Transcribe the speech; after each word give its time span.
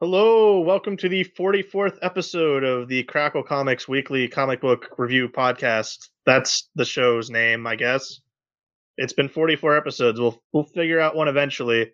Hello, 0.00 0.60
welcome 0.60 0.96
to 0.96 1.08
the 1.08 1.24
44th 1.38 1.98
episode 2.00 2.64
of 2.64 2.88
the 2.88 3.02
Crackle 3.04 3.42
Comics 3.42 3.86
Weekly 3.86 4.28
Comic 4.28 4.60
Book 4.60 4.88
Review 4.96 5.28
Podcast. 5.28 6.08
That's 6.24 6.70
the 6.74 6.86
show's 6.86 7.28
name, 7.28 7.66
I 7.66 7.76
guess. 7.76 8.20
It's 8.96 9.12
been 9.12 9.28
44 9.28 9.76
episodes. 9.76 10.18
We'll 10.18 10.40
we'll 10.52 10.64
figure 10.64 11.00
out 11.00 11.16
one 11.16 11.28
eventually. 11.28 11.92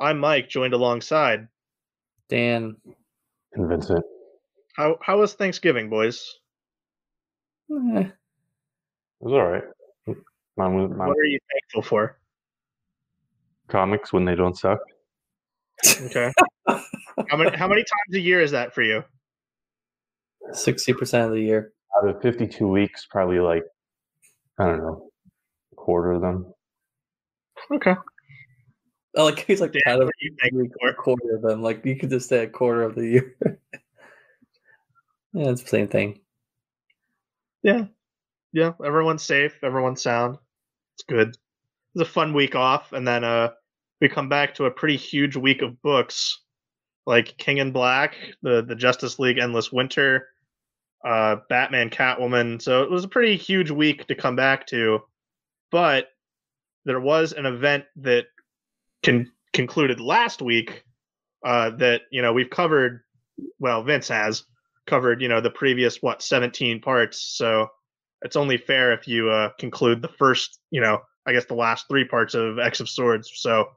I'm 0.00 0.18
Mike, 0.18 0.48
joined 0.48 0.72
alongside 0.74 1.48
Dan. 2.28 2.76
And 3.52 3.68
Vincent. 3.68 4.04
How 4.76 4.96
how 5.02 5.18
was 5.20 5.34
Thanksgiving, 5.34 5.90
boys? 5.90 6.22
Eh, 7.70 8.00
It 8.00 8.12
was 9.20 9.32
all 9.32 9.46
right. 9.46 9.62
Mine 10.56 10.74
was 10.74 10.90
mine 10.90 11.08
What 11.08 11.18
are 11.18 11.24
you 11.24 11.38
thankful 11.52 11.82
for? 11.82 12.18
comics 13.68 14.12
when 14.12 14.24
they 14.24 14.34
don't 14.36 14.56
suck. 14.56 14.78
Okay. 16.02 16.32
how 17.28 17.36
many 17.36 17.56
how 17.56 17.68
many 17.68 17.82
times 17.82 18.14
a 18.14 18.20
year 18.20 18.40
is 18.40 18.50
that 18.50 18.74
for 18.74 18.82
you? 18.82 19.02
60% 20.52 21.24
of 21.24 21.32
the 21.32 21.40
year. 21.40 21.72
Out 21.96 22.08
of 22.08 22.22
52 22.22 22.68
weeks, 22.68 23.06
probably 23.10 23.40
like, 23.40 23.64
I 24.58 24.66
don't 24.66 24.78
know, 24.78 25.10
a 25.72 25.74
quarter 25.74 26.12
of 26.12 26.20
them. 26.20 26.52
Okay. 27.72 27.94
Oh, 29.16 29.24
like 29.24 29.44
he's 29.46 29.60
like 29.62 29.72
Dan, 29.72 29.80
kind 29.86 30.02
of 30.02 30.08
are 30.08 30.12
you 30.20 30.36
thankful 30.40 30.88
a 30.88 30.92
quarter 30.92 31.36
of 31.36 31.42
them. 31.42 31.62
Like 31.62 31.84
you 31.86 31.96
could 31.96 32.10
just 32.10 32.28
say 32.28 32.44
a 32.44 32.48
quarter 32.48 32.82
of 32.82 32.94
the 32.94 33.06
year. 33.06 33.36
yeah, 35.32 35.50
it's 35.50 35.62
the 35.62 35.68
same 35.68 35.88
thing. 35.88 36.20
Yeah. 37.62 37.86
Yeah. 38.52 38.72
Everyone's 38.84 39.22
safe, 39.22 39.58
everyone's 39.62 40.02
sound. 40.02 40.36
It's 40.96 41.04
good. 41.08 41.28
It's 41.28 42.02
a 42.02 42.04
fun 42.04 42.34
week 42.34 42.54
off, 42.54 42.92
and 42.92 43.08
then 43.08 43.24
uh 43.24 43.50
we 44.02 44.10
come 44.10 44.28
back 44.28 44.54
to 44.56 44.66
a 44.66 44.70
pretty 44.70 44.96
huge 44.96 45.34
week 45.34 45.62
of 45.62 45.80
books 45.80 46.42
like 47.06 47.38
King 47.38 47.58
in 47.58 47.72
Black, 47.72 48.16
the 48.42 48.62
the 48.62 48.74
Justice 48.74 49.18
League 49.18 49.38
Endless 49.38 49.72
Winter, 49.72 50.28
uh 51.04 51.36
Batman 51.48 51.88
Catwoman. 51.90 52.60
So 52.60 52.82
it 52.82 52.90
was 52.90 53.04
a 53.04 53.08
pretty 53.08 53.36
huge 53.36 53.70
week 53.70 54.06
to 54.08 54.14
come 54.14 54.36
back 54.36 54.66
to. 54.68 55.00
But 55.70 56.08
there 56.84 57.00
was 57.00 57.32
an 57.32 57.46
event 57.46 57.84
that 57.96 58.26
con- 59.04 59.32
concluded 59.52 60.00
last 60.00 60.42
week 60.42 60.84
uh 61.44 61.70
that, 61.70 62.02
you 62.10 62.22
know, 62.22 62.32
we've 62.32 62.50
covered 62.50 63.02
well, 63.58 63.82
Vince 63.82 64.08
has 64.08 64.44
covered, 64.86 65.20
you 65.20 65.28
know, 65.28 65.40
the 65.40 65.50
previous 65.50 66.02
what 66.02 66.22
17 66.22 66.80
parts. 66.80 67.20
So 67.20 67.68
it's 68.22 68.36
only 68.36 68.56
fair 68.56 68.92
if 68.92 69.06
you 69.06 69.30
uh 69.30 69.50
conclude 69.58 70.02
the 70.02 70.08
first, 70.08 70.58
you 70.70 70.80
know, 70.80 71.02
I 71.24 71.32
guess 71.32 71.44
the 71.44 71.54
last 71.54 71.86
three 71.88 72.04
parts 72.04 72.34
of 72.34 72.58
X 72.58 72.80
of 72.80 72.88
Swords. 72.88 73.30
So 73.34 73.68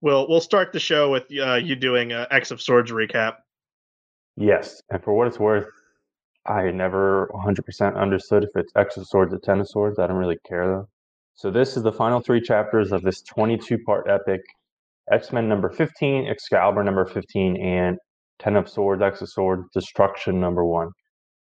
we'll 0.00 0.28
we'll 0.28 0.40
start 0.40 0.72
the 0.72 0.80
show 0.80 1.10
with 1.10 1.24
uh, 1.42 1.54
you 1.54 1.76
doing 1.76 2.12
a 2.12 2.26
X 2.30 2.50
of 2.50 2.60
Swords 2.60 2.90
recap. 2.90 3.36
Yes. 4.36 4.80
And 4.90 5.02
for 5.02 5.14
what 5.14 5.26
it's 5.26 5.38
worth, 5.38 5.66
I 6.46 6.70
never 6.70 7.30
100% 7.34 7.96
understood 7.96 8.44
if 8.44 8.50
it's 8.54 8.72
X 8.76 8.96
of 8.96 9.06
Swords 9.06 9.34
or 9.34 9.38
Ten 9.38 9.60
of 9.60 9.68
Swords. 9.68 9.98
I 9.98 10.06
don't 10.06 10.16
really 10.16 10.38
care 10.46 10.66
though. 10.66 10.88
So 11.34 11.50
this 11.50 11.76
is 11.76 11.82
the 11.82 11.92
final 11.92 12.20
three 12.20 12.40
chapters 12.40 12.92
of 12.92 13.02
this 13.02 13.22
22 13.22 13.78
part 13.84 14.08
epic 14.08 14.40
X 15.10 15.32
Men 15.32 15.48
number 15.48 15.70
15, 15.70 16.26
Excalibur 16.26 16.84
number 16.84 17.04
15, 17.04 17.56
and 17.56 17.98
Ten 18.38 18.56
of 18.56 18.68
Swords, 18.68 19.02
X 19.02 19.20
of 19.20 19.28
Swords, 19.28 19.64
Destruction 19.74 20.40
number 20.40 20.64
one. 20.64 20.90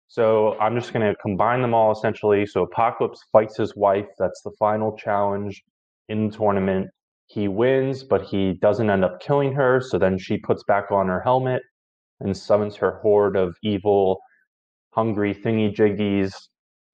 So 0.08 0.58
I'm 0.60 0.76
just 0.76 0.92
going 0.92 1.08
to 1.08 1.16
combine 1.22 1.62
them 1.62 1.74
all 1.74 1.92
essentially. 1.92 2.46
So 2.46 2.64
Apocalypse 2.64 3.24
fights 3.32 3.58
his 3.58 3.76
wife. 3.76 4.08
That's 4.20 4.42
the 4.42 4.52
final 4.60 4.98
challenge 4.98 5.64
in 6.10 6.30
the 6.30 6.38
tournament. 6.38 6.90
He 7.34 7.48
wins, 7.48 8.04
but 8.04 8.24
he 8.24 8.54
doesn't 8.62 8.90
end 8.90 9.06
up 9.06 9.22
killing 9.22 9.54
her. 9.54 9.80
So 9.80 9.98
then 9.98 10.18
she 10.18 10.38
puts 10.38 10.64
back 10.66 10.92
on 10.92 11.08
her 11.08 11.22
helmet 11.22 11.62
and 12.20 12.36
summons 12.36 12.76
her 12.76 13.00
horde 13.02 13.38
of 13.38 13.56
evil, 13.64 14.20
hungry 14.94 15.34
thingy 15.34 15.74
jiggies. 15.74 16.34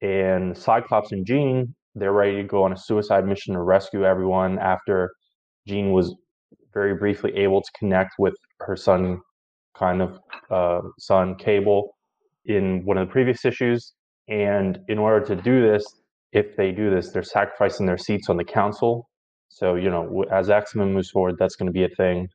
And 0.01 0.55
Cyclops 0.55 1.11
and 1.11 1.25
Jean, 1.25 1.73
they're 1.95 2.13
ready 2.13 2.35
to 2.35 2.43
go 2.43 2.63
on 2.63 2.71
a 2.71 2.77
suicide 2.77 3.25
mission 3.25 3.55
to 3.55 3.61
rescue 3.61 4.05
everyone 4.05 4.59
after 4.59 5.09
Jean 5.67 5.91
was 5.91 6.15
very 6.71 6.93
briefly 6.93 7.35
able 7.35 7.61
to 7.61 7.71
connect 7.79 8.11
with 8.19 8.35
her 8.59 8.75
son, 8.75 9.19
kind 9.75 10.03
of 10.03 10.19
uh, 10.51 10.81
son 10.99 11.35
Cable, 11.35 11.95
in 12.45 12.85
one 12.85 12.97
of 12.99 13.07
the 13.07 13.11
previous 13.11 13.43
issues. 13.43 13.93
And 14.27 14.77
in 14.87 14.99
order 14.99 15.25
to 15.25 15.35
do 15.41 15.67
this, 15.67 15.83
if 16.31 16.55
they 16.55 16.71
do 16.71 16.91
this, 16.91 17.11
they're 17.11 17.23
sacrificing 17.23 17.87
their 17.87 17.97
seats 17.97 18.29
on 18.29 18.37
the 18.37 18.43
council. 18.43 19.09
So, 19.49 19.75
you 19.75 19.89
know, 19.89 20.25
as 20.31 20.49
X 20.49 20.75
Men 20.75 20.93
moves 20.93 21.09
forward, 21.09 21.35
that's 21.39 21.55
going 21.55 21.67
to 21.67 21.73
be 21.73 21.83
a 21.83 21.89
thing, 21.89 22.29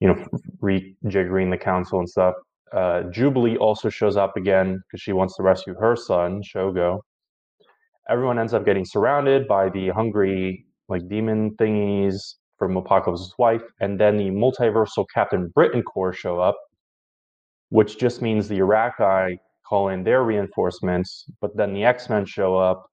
you 0.00 0.08
know, 0.08 0.26
rejiggering 0.62 1.50
the 1.50 1.58
council 1.58 1.98
and 1.98 2.08
stuff. 2.08 2.34
Uh, 2.72 3.02
Jubilee 3.04 3.56
also 3.56 3.88
shows 3.88 4.16
up 4.16 4.36
again 4.36 4.82
because 4.86 5.00
she 5.00 5.12
wants 5.12 5.36
to 5.36 5.42
rescue 5.42 5.74
her 5.74 5.96
son, 5.96 6.42
Shogo. 6.42 7.00
Everyone 8.08 8.38
ends 8.38 8.54
up 8.54 8.64
getting 8.64 8.84
surrounded 8.84 9.48
by 9.48 9.68
the 9.70 9.88
hungry, 9.88 10.66
like, 10.88 11.08
demon 11.08 11.56
thingies 11.56 12.34
from 12.58 12.76
Apocalypse's 12.76 13.34
wife. 13.38 13.62
And 13.80 14.00
then 14.00 14.16
the 14.16 14.30
multiversal 14.30 15.06
Captain 15.14 15.48
Britain 15.48 15.82
Corps 15.82 16.12
show 16.12 16.40
up 16.40 16.56
which 17.70 17.98
just 17.98 18.22
means 18.22 18.48
the 18.48 18.58
Arakkii 18.58 19.38
call 19.68 19.88
in 19.88 20.02
their 20.02 20.22
reinforcements, 20.22 21.26
but 21.40 21.56
then 21.56 21.74
the 21.74 21.84
X 21.84 22.08
Men 22.08 22.24
show 22.24 22.56
up, 22.56 22.86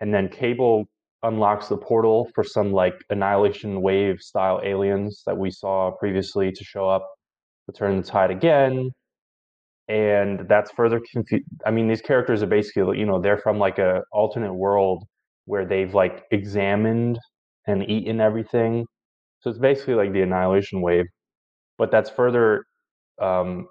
and 0.00 0.14
then 0.14 0.28
Cable 0.28 0.86
unlocks 1.22 1.68
the 1.68 1.76
portal 1.76 2.30
for 2.34 2.44
some 2.44 2.72
like 2.72 2.94
Annihilation 3.10 3.82
Wave 3.82 4.20
style 4.20 4.60
aliens 4.64 5.22
that 5.26 5.36
we 5.38 5.50
saw 5.50 5.90
previously 5.92 6.52
to 6.52 6.64
show 6.64 6.88
up 6.88 7.06
to 7.66 7.72
turn 7.76 7.98
the 7.98 8.02
tide 8.06 8.30
again. 8.30 8.90
And 9.88 10.48
that's 10.48 10.70
further 10.72 11.00
confu 11.12 11.40
I 11.66 11.70
mean, 11.72 11.88
these 11.88 12.00
characters 12.02 12.42
are 12.42 12.46
basically, 12.46 12.98
you 12.98 13.06
know, 13.06 13.20
they're 13.20 13.38
from 13.38 13.58
like 13.58 13.78
a 13.78 14.02
alternate 14.12 14.54
world 14.54 15.04
where 15.46 15.64
they've 15.66 15.94
like 15.94 16.24
examined 16.30 17.18
and 17.66 17.88
eaten 17.90 18.20
everything. 18.20 18.86
So 19.40 19.50
it's 19.50 19.58
basically 19.58 19.94
like 19.94 20.12
the 20.12 20.22
Annihilation 20.22 20.80
Wave, 20.82 21.06
but 21.78 21.90
that's 21.90 22.10
further 22.10 22.64
um, 23.20 23.68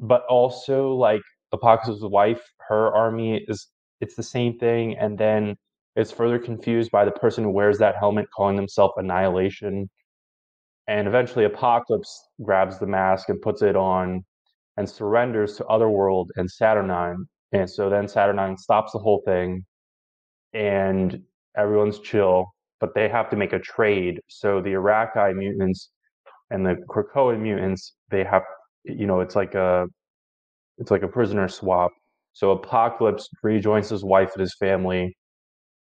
but 0.00 0.24
also 0.28 0.92
like 0.94 1.22
Apocalypse's 1.52 2.04
wife, 2.04 2.42
her 2.68 2.92
army 2.94 3.44
is 3.48 3.68
it's 4.00 4.16
the 4.16 4.22
same 4.22 4.58
thing, 4.58 4.96
and 4.98 5.18
then 5.18 5.56
it's 5.96 6.10
further 6.10 6.38
confused 6.38 6.90
by 6.90 7.04
the 7.04 7.10
person 7.10 7.44
who 7.44 7.50
wears 7.50 7.78
that 7.78 7.96
helmet, 7.96 8.26
calling 8.34 8.56
themselves 8.56 8.94
Annihilation, 8.96 9.88
and 10.88 11.06
eventually 11.06 11.44
Apocalypse 11.44 12.28
grabs 12.42 12.78
the 12.78 12.86
mask 12.86 13.28
and 13.28 13.40
puts 13.40 13.62
it 13.62 13.76
on, 13.76 14.24
and 14.76 14.88
surrenders 14.88 15.56
to 15.56 15.66
Otherworld 15.66 16.30
and 16.36 16.50
Saturnine, 16.50 17.26
and 17.52 17.68
so 17.68 17.90
then 17.90 18.08
Saturnine 18.08 18.56
stops 18.56 18.92
the 18.92 18.98
whole 18.98 19.22
thing, 19.26 19.64
and 20.54 21.22
everyone's 21.56 22.00
chill, 22.00 22.46
but 22.80 22.94
they 22.94 23.08
have 23.08 23.30
to 23.30 23.36
make 23.36 23.52
a 23.52 23.58
trade. 23.58 24.20
So 24.28 24.60
the 24.60 24.70
Arakkii 24.70 25.36
mutants 25.36 25.90
and 26.50 26.64
the 26.66 26.76
Krakoan 26.88 27.40
mutants, 27.40 27.94
they 28.10 28.24
have 28.24 28.42
you 28.84 29.06
know 29.06 29.20
it's 29.20 29.36
like 29.36 29.54
a 29.54 29.86
it's 30.78 30.90
like 30.90 31.02
a 31.02 31.08
prisoner 31.08 31.48
swap. 31.48 31.92
So 32.32 32.52
apocalypse 32.52 33.28
rejoins 33.42 33.90
his 33.90 34.04
wife 34.04 34.32
and 34.34 34.40
his 34.40 34.56
family 34.58 35.14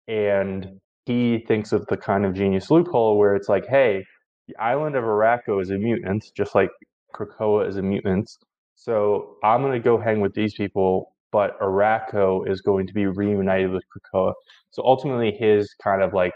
and 0.07 0.79
he 1.06 1.44
thinks 1.47 1.72
of 1.72 1.85
the 1.88 1.97
kind 1.97 2.25
of 2.25 2.34
genius 2.34 2.69
loophole 2.72 3.18
where 3.18 3.35
it's 3.35 3.50
like 3.50 3.66
hey 3.68 4.03
the 4.47 4.56
island 4.57 4.95
of 4.95 5.03
Arakko 5.03 5.62
is 5.62 5.69
a 5.69 5.78
mutant 5.78 6.25
just 6.35 6.56
like 6.56 6.69
krakoa 7.13 7.68
is 7.68 7.78
a 7.78 7.81
mutant 7.81 8.29
so 8.75 9.35
i'm 9.44 9.62
going 9.62 9.73
to 9.73 9.79
go 9.79 9.97
hang 9.97 10.22
with 10.22 10.34
these 10.34 10.53
people 10.56 11.12
but 11.31 11.59
Arakko 11.59 12.50
is 12.50 12.62
going 12.62 12.88
to 12.88 12.94
be 12.94 13.06
reunited 13.06 13.72
with 13.72 13.84
krakoa. 13.94 14.34
So 14.72 14.84
ultimately 14.84 15.31
his 15.31 15.73
kind 15.84 16.01
of 16.01 16.13
like 16.13 16.34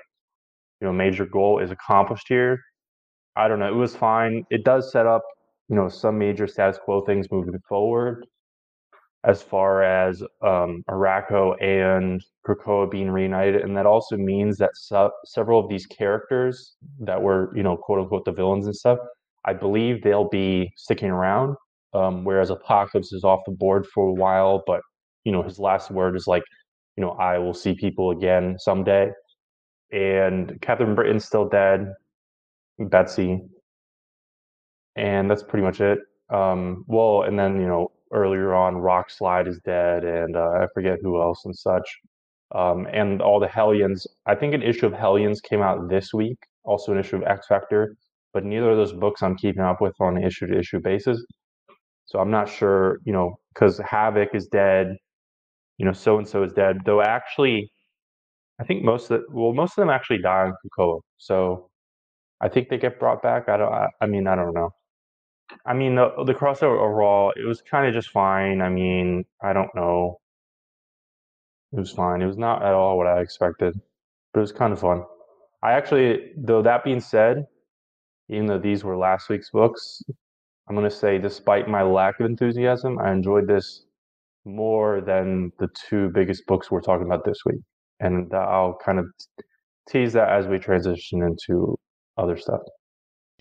you 0.79 0.88
know 0.88 0.93
major 0.93 1.25
goal 1.25 1.59
is 1.59 1.71
accomplished 1.71 2.27
here. 2.27 2.59
I 3.35 3.47
don't 3.47 3.59
know 3.59 3.67
it 3.67 3.75
was 3.75 3.95
fine. 3.95 4.44
It 4.50 4.63
does 4.63 4.91
set 4.91 5.06
up 5.07 5.24
you 5.69 5.75
know 5.75 5.89
some 5.89 6.17
major 6.17 6.47
status 6.47 6.79
quo 6.83 7.01
things 7.01 7.27
moving 7.31 7.59
forward 7.67 8.25
as 9.25 9.41
far 9.44 9.83
as 9.83 10.21
um, 10.41 10.83
Arakko 10.89 11.56
and 11.63 12.23
Krakoa 12.47 12.89
being 12.91 13.12
reunited, 13.12 13.62
and 13.62 13.77
that 13.77 13.85
also 13.85 14.18
means 14.18 14.57
that 14.57 14.71
se- 14.75 15.09
several 15.25 15.59
of 15.59 15.69
these 15.69 15.85
characters 15.88 16.75
that 17.01 17.21
were 17.21 17.51
you 17.56 17.63
know 17.63 17.77
quote 17.77 18.00
unquote 18.00 18.25
the 18.25 18.31
villains 18.33 18.65
and 18.68 18.75
stuff, 18.75 19.00
I 19.45 19.53
believe 19.53 20.03
they'll 20.03 20.29
be 20.29 20.71
sticking 20.77 21.12
around. 21.12 21.56
Um, 21.94 22.23
whereas 22.25 22.50
Apocalypse 22.51 23.13
is 23.13 23.23
off 23.25 23.41
the 23.45 23.51
board 23.53 23.85
for 23.88 24.07
a 24.09 24.13
while, 24.13 24.63
but 24.68 24.81
you 25.25 25.31
know 25.31 25.44
his 25.44 25.59
last 25.59 25.91
word 25.91 26.15
is 26.15 26.27
like, 26.27 26.44
you 26.97 27.03
know, 27.03 27.12
I 27.12 27.38
will 27.39 27.53
see 27.53 27.74
people 27.75 28.12
again 28.12 28.57
someday. 28.59 29.12
And 29.91 30.59
Captain 30.62 30.95
Britain's 30.95 31.25
still 31.25 31.47
dead. 31.50 31.88
Betsy, 32.79 33.41
and 34.95 35.29
that's 35.29 35.44
pretty 35.44 35.63
much 35.65 35.81
it. 35.81 36.00
Um, 36.29 36.85
well, 36.88 37.24
and 37.24 37.38
then 37.38 37.59
you 37.59 37.67
know 37.67 37.91
earlier 38.12 38.54
on, 38.54 38.78
Rock 38.78 39.10
Slide 39.10 39.48
is 39.48 39.60
dead, 39.66 40.04
and 40.06 40.36
uh, 40.36 40.52
I 40.63 40.68
forget 40.74 41.00
who 41.02 41.22
else 41.22 41.46
and 41.46 41.56
such. 41.56 41.88
Um, 42.54 42.88
and 42.94 43.22
all 43.22 43.40
the 43.40 43.48
Hellions. 43.48 44.08
I 44.25 44.36
think 44.36 44.54
an 44.54 44.62
issue 44.63 44.86
of 44.88 44.94
Hellions 44.94 45.42
came 45.42 45.62
out 45.62 45.90
this 45.90 46.13
week. 46.13 46.38
Also, 46.63 46.92
an 46.92 47.00
issue 47.00 47.18
of 47.18 47.24
X 47.24 47.48
Factor. 47.48 47.96
but 48.34 48.46
neither 48.46 48.72
of 48.72 48.78
those 48.78 48.94
books 48.94 49.22
I'm 49.24 49.36
keeping 49.38 49.63
up 49.63 49.81
with 49.81 49.96
on 50.00 50.18
an 50.18 50.24
issue 50.24 50.48
to 50.48 50.58
issue 50.60 50.80
basis. 50.81 51.24
So 52.06 52.19
I'm 52.19 52.31
not 52.31 52.50
sure, 52.50 53.00
you 53.06 53.13
know, 53.13 53.38
because 53.54 53.80
Havoc 53.80 54.36
is 54.36 54.48
dead, 54.48 54.96
you 55.78 55.86
know, 55.86 55.94
so 55.94 56.18
and 56.18 56.28
so 56.28 56.44
is 56.44 56.54
dead. 56.54 56.80
Though 56.86 57.02
actually, 57.02 57.72
I 58.60 58.66
think 58.66 58.84
most 58.84 59.12
of 59.12 59.22
the, 59.22 59.28
well, 59.34 59.54
most 59.54 59.72
of 59.78 59.84
them 59.84 59.90
actually 59.90 60.19
die 60.19 60.46
on 60.48 60.54
Krakoa. 60.80 61.02
So 61.18 61.69
I 62.42 62.50
think 62.50 62.69
they 62.69 62.78
get 62.78 63.00
brought 63.00 63.22
back. 63.24 63.50
I 63.50 63.58
don't. 63.58 63.74
I, 63.74 63.88
I 64.02 64.06
mean, 64.08 64.28
I 64.28 64.36
don't 64.36 64.54
know. 64.54 64.72
I 65.65 65.74
mean, 65.74 65.95
the 65.95 66.12
the 66.25 66.33
crossover 66.33 66.80
overall, 66.80 67.33
it 67.36 67.45
was 67.45 67.62
kind 67.62 67.88
of 67.88 67.94
just 67.94 68.09
fine. 68.09 68.62
I 68.62 68.69
mean, 68.69 69.25
I 69.44 69.53
don't 69.53 69.74
know. 69.75 70.19
It 71.74 71.80
was 71.80 71.92
fine. 71.92 72.21
It 72.21 72.27
was 72.27 72.38
not 72.38 72.63
at 72.63 72.74
all 72.74 72.98
what 72.98 73.07
I 73.07 73.21
expected, 73.21 73.74
but 74.33 74.39
it 74.39 74.42
was 74.42 74.51
kind 74.51 74.74
of 74.74 74.80
fun. 74.80 75.03
I 75.63 75.74
actually, 75.74 76.31
though 76.38 76.62
that 76.63 76.83
being 76.83 77.00
said, 77.01 77.45
even 78.30 78.48
though 78.48 78.59
these 78.59 78.83
were 78.83 78.98
last 78.98 79.30
week's 79.30 79.50
books, 79.51 80.01
I'm 80.68 80.75
going 80.75 80.89
to 80.89 80.95
say, 80.95 81.18
despite 81.18 81.68
my 81.68 81.83
lack 81.83 82.19
of 82.19 82.25
enthusiasm, 82.25 83.00
I 83.00 83.12
enjoyed 83.12 83.48
this 83.48 83.86
more 84.45 85.01
than 85.01 85.51
the 85.59 85.69
two 85.89 86.09
biggest 86.09 86.45
books 86.48 86.71
we're 86.71 86.81
talking 86.81 87.06
about 87.06 87.25
this 87.25 87.39
week. 87.45 87.62
And 88.00 88.33
I'll 88.33 88.77
kind 88.83 89.00
of 89.00 89.07
tease 89.89 90.13
that 90.13 90.30
as 90.30 90.48
we 90.48 90.59
transition 90.59 91.21
into 91.24 91.77
other 92.18 92.38
stuff. 92.38 92.62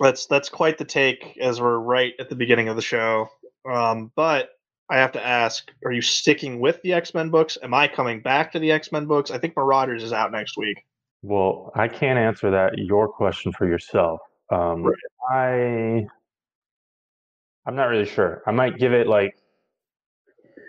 That's 0.00 0.26
that's 0.26 0.48
quite 0.48 0.78
the 0.78 0.84
take 0.84 1.38
as 1.40 1.60
we're 1.60 1.78
right 1.78 2.14
at 2.18 2.28
the 2.28 2.34
beginning 2.34 2.68
of 2.68 2.76
the 2.76 2.82
show. 2.82 3.28
Um, 3.70 4.10
but 4.16 4.50
I 4.88 4.96
have 4.96 5.12
to 5.12 5.24
ask, 5.24 5.70
are 5.84 5.92
you 5.92 6.02
sticking 6.02 6.58
with 6.58 6.80
the 6.82 6.94
X 6.94 7.14
Men 7.14 7.30
books? 7.30 7.58
Am 7.62 7.74
I 7.74 7.86
coming 7.86 8.20
back 8.20 8.50
to 8.52 8.58
the 8.58 8.72
X 8.72 8.90
Men 8.90 9.06
books? 9.06 9.30
I 9.30 9.38
think 9.38 9.54
Marauders 9.56 10.02
is 10.02 10.12
out 10.12 10.32
next 10.32 10.56
week. 10.56 10.82
Well, 11.22 11.70
I 11.74 11.86
can't 11.86 12.18
answer 12.18 12.50
that 12.50 12.78
your 12.78 13.06
question 13.06 13.52
for 13.52 13.66
yourself. 13.68 14.20
Um, 14.50 14.82
Right. 14.82 14.96
I 15.30 16.06
I'm 17.66 17.76
not 17.76 17.84
really 17.84 18.06
sure. 18.06 18.42
I 18.46 18.52
might 18.52 18.78
give 18.78 18.92
it 18.92 19.06
like 19.06 19.36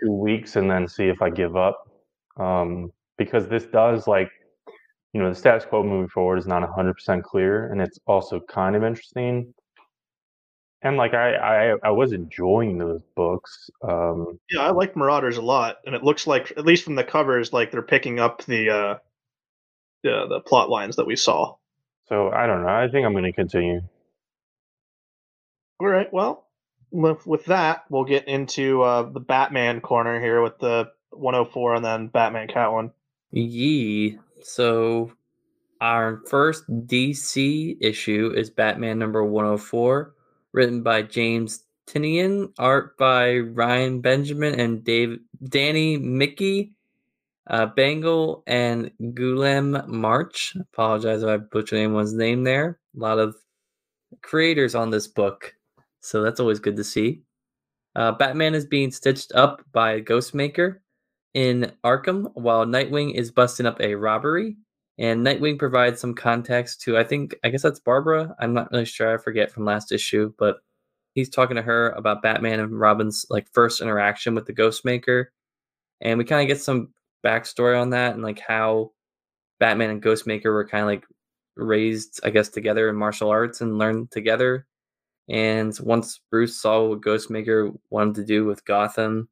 two 0.02 0.12
weeks 0.12 0.56
and 0.56 0.70
then 0.70 0.86
see 0.86 1.06
if 1.08 1.22
I 1.22 1.30
give 1.30 1.56
up. 1.56 1.88
Um, 2.36 2.92
because 3.18 3.48
this 3.48 3.64
does 3.64 4.06
like 4.06 4.30
you 5.12 5.20
know 5.22 5.28
the 5.28 5.34
status 5.34 5.64
quo 5.64 5.82
moving 5.82 6.08
forward 6.08 6.38
is 6.38 6.46
not 6.46 6.62
100% 6.68 7.22
clear 7.22 7.70
and 7.70 7.80
it's 7.80 7.98
also 8.06 8.40
kind 8.40 8.74
of 8.76 8.82
interesting 8.82 9.52
and 10.82 10.96
like 10.96 11.14
i 11.14 11.34
i, 11.72 11.76
I 11.84 11.90
was 11.90 12.12
enjoying 12.12 12.78
those 12.78 13.02
books 13.14 13.70
um 13.82 14.38
Yeah, 14.50 14.60
I 14.62 14.70
like 14.70 14.96
Marauders 14.96 15.36
a 15.36 15.42
lot, 15.42 15.76
and 15.86 15.94
it 15.94 16.02
looks 16.02 16.26
like, 16.26 16.52
at 16.56 16.64
least 16.66 16.84
from 16.84 16.94
the 16.96 17.04
covers, 17.04 17.52
like 17.52 17.70
they're 17.70 17.82
picking 17.82 18.18
up 18.20 18.44
the 18.44 18.70
uh, 18.70 18.98
the 20.02 20.26
the 20.28 20.40
plot 20.40 20.68
lines 20.70 20.96
that 20.96 21.06
we 21.06 21.16
saw. 21.16 21.54
so 22.08 22.30
i 22.30 22.46
don't 22.46 22.62
know 22.62 22.68
i 22.68 22.88
think 22.88 23.04
i'm 23.06 23.12
going 23.12 23.24
to 23.24 23.32
continue 23.32 23.80
All 25.80 25.88
right, 25.88 26.12
well, 26.12 26.46
with, 26.92 27.26
with 27.26 27.44
that, 27.46 27.84
we'll 27.90 28.04
get 28.04 28.28
into 28.28 28.82
uh, 28.82 29.02
the 29.10 29.18
Batman 29.20 29.80
corner 29.80 30.20
here 30.20 30.40
with 30.42 30.58
the 30.58 30.92
104 31.10 31.74
and 31.74 31.84
then 31.84 32.06
Batman 32.08 32.46
Cat 32.48 32.70
one. 32.72 32.92
Yee. 33.32 34.18
So 34.44 35.12
our 35.80 36.22
first 36.28 36.68
DC 36.86 37.76
issue 37.80 38.32
is 38.36 38.50
Batman 38.50 38.98
number 38.98 39.24
104, 39.24 40.14
written 40.52 40.82
by 40.82 41.02
James 41.02 41.64
Tynion, 41.86 42.52
art 42.58 42.96
by 42.96 43.38
Ryan 43.38 44.00
Benjamin 44.00 44.58
and 44.58 44.84
Dave 44.84 45.18
Danny 45.48 45.96
Miki, 45.96 46.72
uh, 47.48 47.66
Bengal 47.66 48.44
and 48.46 48.90
Guillem 49.00 49.86
March. 49.88 50.56
Apologize 50.60 51.22
if 51.22 51.28
I 51.28 51.38
butchered 51.38 51.78
anyone's 51.78 52.14
name 52.14 52.44
there. 52.44 52.78
A 52.96 53.00
lot 53.00 53.18
of 53.18 53.34
creators 54.22 54.74
on 54.74 54.90
this 54.90 55.08
book, 55.08 55.54
so 56.00 56.22
that's 56.22 56.40
always 56.40 56.60
good 56.60 56.76
to 56.76 56.84
see. 56.84 57.22
Uh, 57.96 58.12
Batman 58.12 58.54
is 58.54 58.64
being 58.64 58.90
stitched 58.90 59.32
up 59.34 59.62
by 59.72 60.00
Ghostmaker 60.00 60.78
in 61.34 61.72
Arkham 61.84 62.30
while 62.34 62.66
Nightwing 62.66 63.14
is 63.14 63.30
busting 63.30 63.66
up 63.66 63.80
a 63.80 63.94
robbery. 63.94 64.56
And 64.98 65.26
Nightwing 65.26 65.58
provides 65.58 66.00
some 66.00 66.14
context 66.14 66.82
to, 66.82 66.98
I 66.98 67.04
think, 67.04 67.34
I 67.42 67.48
guess 67.48 67.62
that's 67.62 67.80
Barbara. 67.80 68.34
I'm 68.38 68.52
not 68.52 68.70
really 68.70 68.84
sure. 68.84 69.14
I 69.14 69.22
forget 69.22 69.50
from 69.50 69.64
last 69.64 69.90
issue, 69.90 70.32
but 70.38 70.58
he's 71.14 71.30
talking 71.30 71.56
to 71.56 71.62
her 71.62 71.90
about 71.90 72.22
Batman 72.22 72.60
and 72.60 72.78
Robin's 72.78 73.26
like 73.30 73.46
first 73.52 73.80
interaction 73.80 74.34
with 74.34 74.46
the 74.46 74.52
Ghostmaker. 74.52 75.26
And 76.00 76.18
we 76.18 76.24
kind 76.24 76.42
of 76.42 76.48
get 76.48 76.62
some 76.62 76.92
backstory 77.24 77.80
on 77.80 77.90
that 77.90 78.14
and 78.14 78.22
like 78.22 78.40
how 78.40 78.92
Batman 79.60 79.90
and 79.90 80.02
Ghostmaker 80.02 80.46
were 80.46 80.66
kind 80.68 80.82
of 80.82 80.88
like 80.88 81.04
raised, 81.56 82.20
I 82.24 82.30
guess, 82.30 82.48
together 82.48 82.88
in 82.88 82.96
martial 82.96 83.30
arts 83.30 83.60
and 83.60 83.78
learned 83.78 84.10
together. 84.10 84.66
And 85.28 85.76
once 85.80 86.20
Bruce 86.30 86.60
saw 86.60 86.86
what 86.86 87.00
Ghostmaker 87.00 87.72
wanted 87.90 88.16
to 88.16 88.24
do 88.24 88.44
with 88.44 88.64
Gotham, 88.64 89.28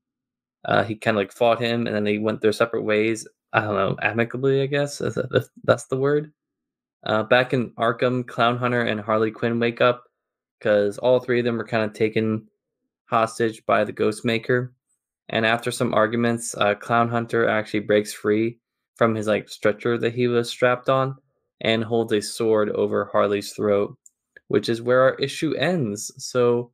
uh, 0.65 0.85
he 0.85 0.95
kind 0.95 1.17
of 1.17 1.21
like 1.21 1.33
fought 1.33 1.61
him, 1.61 1.87
and 1.87 1.95
then 1.95 2.05
they 2.05 2.19
went 2.19 2.41
their 2.41 2.53
separate 2.53 2.83
ways. 2.83 3.27
I 3.53 3.63
don't 3.63 3.75
know, 3.75 3.97
amicably, 4.01 4.63
I 4.63 4.67
guess 4.67 5.01
if 5.01 5.17
that's 5.65 5.87
the 5.87 5.97
word. 5.97 6.33
Uh, 7.05 7.23
back 7.23 7.53
in 7.53 7.71
Arkham, 7.73 8.27
Clown 8.27 8.59
Hunter 8.59 8.83
and 8.83 9.01
Harley 9.01 9.31
Quinn 9.31 9.59
wake 9.59 9.81
up 9.81 10.05
because 10.59 10.99
all 10.99 11.19
three 11.19 11.39
of 11.39 11.45
them 11.45 11.57
were 11.57 11.67
kind 11.67 11.85
of 11.85 11.95
taken 11.95 12.47
hostage 13.07 13.65
by 13.67 13.85
the 13.85 13.93
Ghostmaker. 13.93 14.71
And 15.31 15.47
after 15.47 15.71
some 15.71 15.95
arguments, 15.95 16.55
uh, 16.57 16.75
Clown 16.75 17.09
Hunter 17.09 17.49
actually 17.49 17.81
breaks 17.81 18.13
free 18.13 18.59
from 18.97 19.15
his 19.15 19.27
like 19.27 19.49
stretcher 19.49 19.97
that 19.97 20.15
he 20.15 20.29
was 20.29 20.51
strapped 20.51 20.89
on 20.89 21.17
and 21.63 21.83
holds 21.83 22.13
a 22.13 22.21
sword 22.21 22.71
over 22.71 23.07
Harley's 23.07 23.53
throat, 23.53 23.97
which 24.49 24.69
is 24.69 24.83
where 24.83 25.03
our 25.03 25.15
issue 25.15 25.55
ends. 25.55 26.13
So 26.19 26.71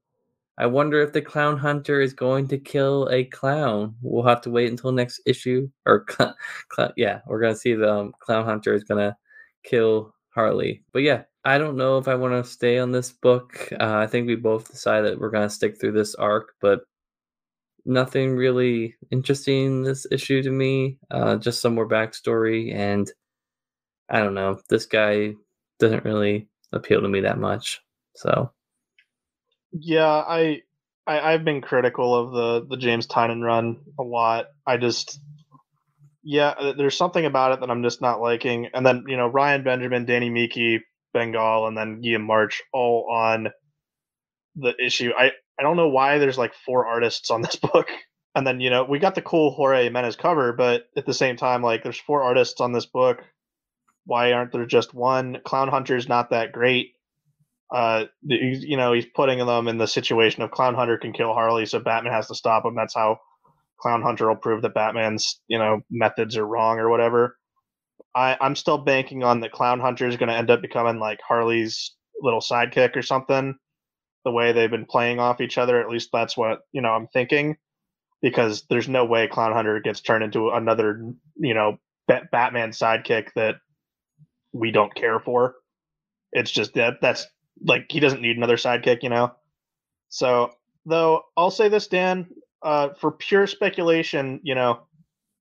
I 0.59 0.67
wonder 0.67 1.03
if 1.03 1.13
the 1.13 1.21
clown 1.23 1.59
hunter 1.59 2.01
is 2.01 2.15
going 2.15 2.49
to 2.49 2.59
kill 2.59 3.09
a 3.11 3.25
clown. 3.25 3.95
We'll 4.01 4.25
have 4.25 4.41
to 4.43 4.51
wait 4.51 4.71
until 4.71 4.93
next 4.93 5.21
issue. 5.27 5.69
Or, 5.85 6.05
cl- 6.11 6.35
cl- 6.75 6.93
yeah, 6.97 7.21
we're 7.27 7.41
gonna 7.41 7.57
see 7.57 7.75
the 7.75 7.93
um, 7.93 8.13
clown 8.21 8.45
hunter 8.45 8.75
is 8.75 8.85
gonna 8.85 9.17
kill 9.65 10.15
Harley. 10.31 10.83
But 10.93 11.03
yeah, 11.03 11.25
I 11.45 11.59
don't 11.59 11.77
know 11.77 11.99
if 11.99 12.09
I 12.09 12.15
want 12.15 12.33
to 12.43 12.51
stay 12.51 12.79
on 12.79 12.93
this 12.93 13.13
book. 13.13 13.69
Uh, 13.73 13.97
I 13.97 14.07
think 14.07 14.27
we 14.27 14.37
both 14.37 14.71
decided 14.71 15.21
we're 15.21 15.31
gonna 15.31 15.51
stick 15.51 15.79
through 15.81 15.93
this 15.93 16.15
arc, 16.15 16.55
but 16.61 16.81
nothing 17.85 18.35
really 18.37 18.95
interesting 19.11 19.83
this 19.83 20.07
issue 20.11 20.43
to 20.43 20.51
me. 20.51 20.99
Uh, 21.11 21.37
just 21.37 21.61
some 21.61 21.75
more 21.75 21.89
backstory, 21.89 22.75
and 22.75 23.11
I 24.09 24.21
don't 24.21 24.35
know. 24.35 24.61
This 24.69 24.87
guy 24.87 25.35
doesn't 25.79 26.05
really 26.05 26.49
appeal 26.73 27.01
to 27.03 27.09
me 27.09 27.21
that 27.21 27.39
much. 27.39 27.81
So 28.17 28.51
Yeah, 29.73 30.07
I, 30.09 30.63
I 31.07 31.33
I've 31.33 31.45
been 31.45 31.61
critical 31.61 32.15
of 32.15 32.33
the 32.33 32.67
the 32.69 32.77
James 32.81 33.07
Tynion 33.07 33.43
run 33.43 33.79
a 33.99 34.03
lot. 34.03 34.47
I 34.67 34.77
just 34.77 35.21
yeah, 36.23 36.73
there's 36.77 36.97
something 36.97 37.25
about 37.25 37.53
it 37.53 37.61
that 37.61 37.71
I'm 37.71 37.83
just 37.83 38.01
not 38.03 38.21
liking. 38.21 38.69
And 38.75 38.85
then 38.85 39.05
you 39.09 39.17
know 39.17 39.29
Ryan 39.29 39.63
Benjamin, 39.63 40.07
Danny 40.07 40.31
Miki, 40.31 40.81
Bengal, 41.15 41.67
and 41.67 41.77
then 41.77 42.03
Guillem 42.03 42.25
March 42.25 42.63
all 42.73 43.09
on 43.11 43.49
the 44.57 44.75
issue. 44.85 45.13
I 45.17 45.33
I 45.59 45.63
don't 45.63 45.77
know 45.77 45.89
why 45.89 46.19
there's 46.19 46.39
like 46.39 46.55
four 46.55 46.87
artists 46.87 47.31
on 47.31 47.43
this 47.43 47.57
book. 47.73 47.89
And 48.35 48.47
then 48.47 48.61
you 48.61 48.71
know 48.71 48.85
we 48.85 48.99
got 48.99 49.15
the 49.15 49.23
cool 49.23 49.53
Jorge 49.53 49.85
Jimenez 49.85 50.17
cover, 50.17 50.53
but 50.53 50.85
at 50.97 51.07
the 51.07 51.15
same 51.15 51.37
time, 51.37 51.63
like 51.63 51.83
there's 51.83 52.01
four 52.01 52.23
artists 52.23 52.61
on 52.61 52.73
this 52.73 52.87
book. 52.87 53.23
Why 54.07 54.33
aren't 54.33 54.53
there 54.53 54.67
just 54.67 54.95
one? 54.95 55.39
Clown 55.45 55.69
Hunter's 55.69 56.09
not 56.09 56.31
that 56.31 56.53
great 56.53 56.96
uh 57.75 58.05
you 58.23 58.77
know 58.77 58.93
he's 58.93 59.07
putting 59.15 59.45
them 59.45 59.69
in 59.69 59.79
the 59.79 59.87
situation 59.89 60.43
of 60.43 60.51
clown 60.53 60.75
hunter 60.75 60.99
can 60.99 61.13
kill 61.13 61.33
harley 61.33 61.67
so 61.67 61.81
batman 61.81 62.13
has 62.13 62.29
to 62.29 62.35
stop 62.35 62.65
him. 62.65 62.75
That's 62.77 62.95
how 62.95 63.19
clown 63.81 64.03
hunter 64.03 64.29
will 64.29 64.37
prove 64.37 64.63
that 64.63 64.75
batman's 64.75 65.41
you 65.49 65.59
know 65.59 65.81
methods 65.91 66.37
are 66.37 66.47
wrong 66.47 66.79
or 66.79 66.91
whatever. 66.91 67.37
I 68.15 68.37
i'm 68.41 68.57
still 68.57 68.79
banking 68.79 69.25
on 69.25 69.41
that 69.41 69.53
clown 69.53 69.81
hunter 69.81 70.07
is 70.09 70.17
going 70.17 70.29
to 70.31 70.37
end 70.37 70.51
up 70.51 70.63
becoming 70.63 71.01
like 71.01 71.21
harley's 71.27 71.95
little 72.23 72.41
sidekick 72.41 72.97
or 72.97 73.03
something 73.03 73.57
the 74.25 74.33
way 74.33 74.53
they've 74.53 74.71
been 74.71 74.87
playing 74.87 75.21
off 75.21 75.41
each 75.41 75.59
other. 75.59 75.81
At 75.81 75.89
least 75.91 76.11
that's 76.13 76.37
what 76.37 76.61
you 76.73 76.83
know 76.83 76.91
i'm 76.91 77.09
thinking 77.09 77.57
because 78.23 78.65
there's 78.71 78.89
no 78.89 79.05
way 79.05 79.29
clown 79.29 79.53
hunter 79.53 79.81
gets 79.81 80.01
turned 80.01 80.25
into 80.25 80.51
another 80.51 81.13
you 81.37 81.55
know 81.55 81.79
Bat- 82.09 82.31
batman 82.31 82.71
sidekick 82.71 83.29
that 83.35 83.57
we 84.53 84.71
don't 84.71 84.95
care 84.95 85.21
for. 85.21 85.55
It's 86.33 86.51
just 86.51 86.75
that 86.75 86.95
that's 87.01 87.27
like 87.65 87.87
he 87.91 88.01
doesn't 88.01 88.23
need 88.23 88.37
another 88.37 88.57
sidekick, 88.57 89.03
you 89.03 89.09
know. 89.09 89.33
So 90.09 90.53
though 90.85 91.23
I'll 91.37 91.51
say 91.51 91.69
this, 91.69 91.87
Dan, 91.87 92.29
uh, 92.63 92.91
for 93.01 93.13
pure 93.13 93.47
speculation, 93.47 94.41
you 94.43 94.55
know, 94.55 94.81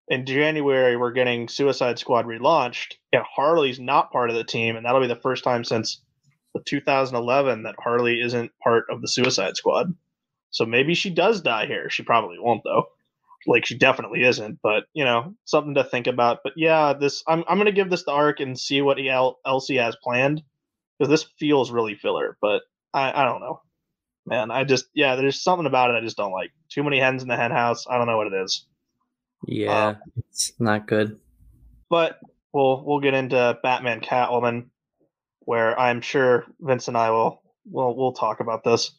in 0.07 0.25
January 0.25 0.97
we're 0.97 1.11
getting 1.11 1.47
Suicide 1.47 1.99
Squad 1.99 2.25
relaunched, 2.25 2.95
and 3.11 3.23
Harley's 3.23 3.79
not 3.79 4.11
part 4.11 4.29
of 4.29 4.35
the 4.35 4.43
team, 4.43 4.75
and 4.75 4.85
that'll 4.85 5.01
be 5.01 5.07
the 5.07 5.15
first 5.15 5.43
time 5.43 5.63
since 5.63 6.01
2011 6.65 7.63
that 7.63 7.75
Harley 7.79 8.21
isn't 8.21 8.51
part 8.63 8.85
of 8.89 9.01
the 9.01 9.07
Suicide 9.07 9.57
Squad. 9.57 9.93
So 10.51 10.65
maybe 10.65 10.93
she 10.93 11.09
does 11.09 11.41
die 11.41 11.65
here. 11.65 11.89
She 11.89 12.03
probably 12.03 12.37
won't 12.39 12.61
though. 12.63 12.85
Like 13.47 13.65
she 13.65 13.77
definitely 13.77 14.23
isn't, 14.23 14.59
but 14.63 14.85
you 14.93 15.05
know, 15.05 15.35
something 15.45 15.75
to 15.75 15.83
think 15.83 16.07
about. 16.07 16.39
But 16.43 16.53
yeah, 16.55 16.93
this 16.93 17.23
I'm 17.27 17.43
I'm 17.47 17.57
gonna 17.57 17.71
give 17.71 17.89
this 17.89 18.03
the 18.03 18.11
arc 18.11 18.39
and 18.39 18.57
see 18.57 18.81
what 18.81 18.99
el- 18.99 19.39
else 19.45 19.67
he 19.67 19.75
has 19.75 19.95
planned 20.01 20.41
because 20.97 21.09
this 21.09 21.29
feels 21.39 21.71
really 21.71 21.95
filler. 21.95 22.37
But 22.41 22.63
I, 22.93 23.21
I 23.21 23.25
don't 23.25 23.41
know, 23.41 23.61
man. 24.25 24.51
I 24.51 24.63
just 24.63 24.85
yeah, 24.93 25.15
there's 25.15 25.41
something 25.41 25.65
about 25.65 25.91
it 25.91 25.95
I 25.95 26.01
just 26.01 26.17
don't 26.17 26.31
like. 26.31 26.51
Too 26.69 26.83
many 26.83 26.99
hens 26.99 27.21
in 27.21 27.27
the 27.27 27.35
hen 27.35 27.51
house. 27.51 27.85
I 27.89 27.97
don't 27.97 28.07
know 28.07 28.17
what 28.17 28.27
it 28.27 28.43
is. 28.43 28.65
Yeah, 29.45 29.87
um, 29.87 29.97
it's 30.29 30.53
not 30.59 30.87
good. 30.87 31.19
But 31.89 32.19
we'll 32.53 32.83
we'll 32.85 32.99
get 32.99 33.13
into 33.13 33.57
Batman 33.61 34.01
Catwoman, 34.01 34.67
where 35.39 35.79
I'm 35.79 36.01
sure 36.01 36.45
Vince 36.59 36.87
and 36.87 36.97
I 36.97 37.11
will 37.11 37.41
will 37.69 37.95
we'll 37.95 38.13
talk 38.13 38.39
about 38.39 38.63
this. 38.63 38.91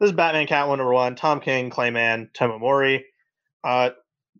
This 0.00 0.10
is 0.10 0.16
Batman 0.16 0.46
Catwoman 0.46 0.78
number 0.78 0.92
one. 0.92 1.16
Tom 1.16 1.40
King, 1.40 1.70
Clay 1.70 1.90
Mann, 1.90 2.30
Tomomori. 2.34 3.02
Uh, 3.64 3.90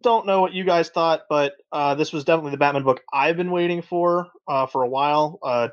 don't 0.03 0.27
know 0.27 0.41
what 0.41 0.53
you 0.53 0.65
guys 0.65 0.91
thought, 0.91 1.23
but 1.29 1.55
uh, 1.73 1.95
this 1.95 2.13
was 2.13 2.25
definitely 2.25 2.51
the 2.53 2.59
Batman 2.59 2.85
book 2.85 3.03
I've 3.13 3.37
been 3.37 3.51
waiting 3.51 3.83
for 3.83 4.29
uh, 4.47 4.67
for 4.67 4.83
a 4.83 4.89
while. 4.89 5.39
Uh, 5.43 5.69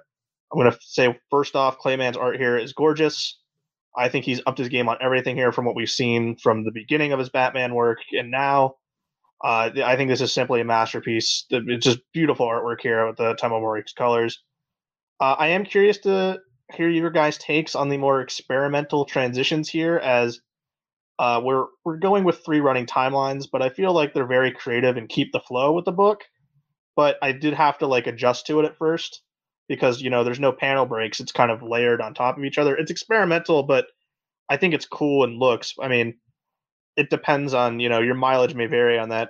I'm 0.53 0.59
going 0.59 0.71
to 0.71 0.77
say 0.81 1.19
first 1.31 1.55
off, 1.55 1.79
Clay 1.79 1.95
Mann's 1.95 2.17
art 2.17 2.37
here 2.37 2.57
is 2.57 2.73
gorgeous. 2.73 3.39
I 3.97 4.09
think 4.09 4.25
he's 4.25 4.41
upped 4.45 4.59
his 4.59 4.69
game 4.69 4.87
on 4.87 4.97
everything 5.01 5.35
here 5.35 5.51
from 5.51 5.65
what 5.65 5.75
we've 5.75 5.89
seen 5.89 6.35
from 6.37 6.63
the 6.63 6.71
beginning 6.71 7.11
of 7.11 7.19
his 7.19 7.29
Batman 7.29 7.73
work 7.73 7.99
and 8.11 8.29
now. 8.29 8.75
Uh, 9.43 9.71
I 9.83 9.95
think 9.95 10.09
this 10.09 10.21
is 10.21 10.31
simply 10.31 10.61
a 10.61 10.65
masterpiece. 10.65 11.45
It's 11.49 11.85
just 11.85 11.99
beautiful 12.13 12.47
artwork 12.47 12.81
here 12.81 13.07
with 13.07 13.17
the 13.17 13.35
Tomeu 13.35 13.59
Morey's 13.59 13.93
colors. 13.93 14.41
Uh, 15.19 15.35
I 15.37 15.47
am 15.47 15.65
curious 15.65 15.97
to 15.99 16.39
hear 16.75 16.87
your 16.87 17.09
guys' 17.09 17.37
takes 17.37 17.75
on 17.75 17.89
the 17.89 17.97
more 17.97 18.21
experimental 18.21 19.05
transitions 19.05 19.69
here, 19.69 19.97
as 19.97 20.39
uh, 21.19 21.41
we're 21.43 21.65
we're 21.83 21.97
going 21.97 22.23
with 22.23 22.43
three 22.45 22.61
running 22.61 22.85
timelines, 22.85 23.47
but 23.51 23.61
I 23.61 23.69
feel 23.69 23.91
like 23.91 24.13
they're 24.13 24.25
very 24.25 24.51
creative 24.51 24.97
and 24.97 25.09
keep 25.09 25.31
the 25.31 25.41
flow 25.41 25.73
with 25.73 25.85
the 25.85 25.91
book. 25.91 26.21
But 26.95 27.17
I 27.21 27.31
did 27.31 27.53
have 27.53 27.79
to 27.79 27.87
like 27.87 28.07
adjust 28.07 28.47
to 28.47 28.59
it 28.59 28.65
at 28.65 28.77
first 28.77 29.22
because 29.67 30.01
you 30.01 30.09
know 30.09 30.23
there's 30.23 30.39
no 30.39 30.51
panel 30.51 30.85
breaks; 30.85 31.19
it's 31.19 31.31
kind 31.31 31.51
of 31.51 31.63
layered 31.63 32.01
on 32.01 32.13
top 32.13 32.37
of 32.37 32.43
each 32.43 32.57
other. 32.57 32.75
It's 32.75 32.91
experimental, 32.91 33.63
but 33.63 33.87
I 34.49 34.57
think 34.57 34.73
it's 34.73 34.85
cool 34.85 35.23
and 35.23 35.39
looks. 35.39 35.73
I 35.81 35.87
mean, 35.87 36.15
it 36.95 37.09
depends 37.09 37.53
on 37.53 37.79
you 37.79 37.89
know 37.89 37.99
your 37.99 38.15
mileage 38.15 38.55
may 38.55 38.67
vary 38.67 38.97
on 38.99 39.09
that. 39.09 39.29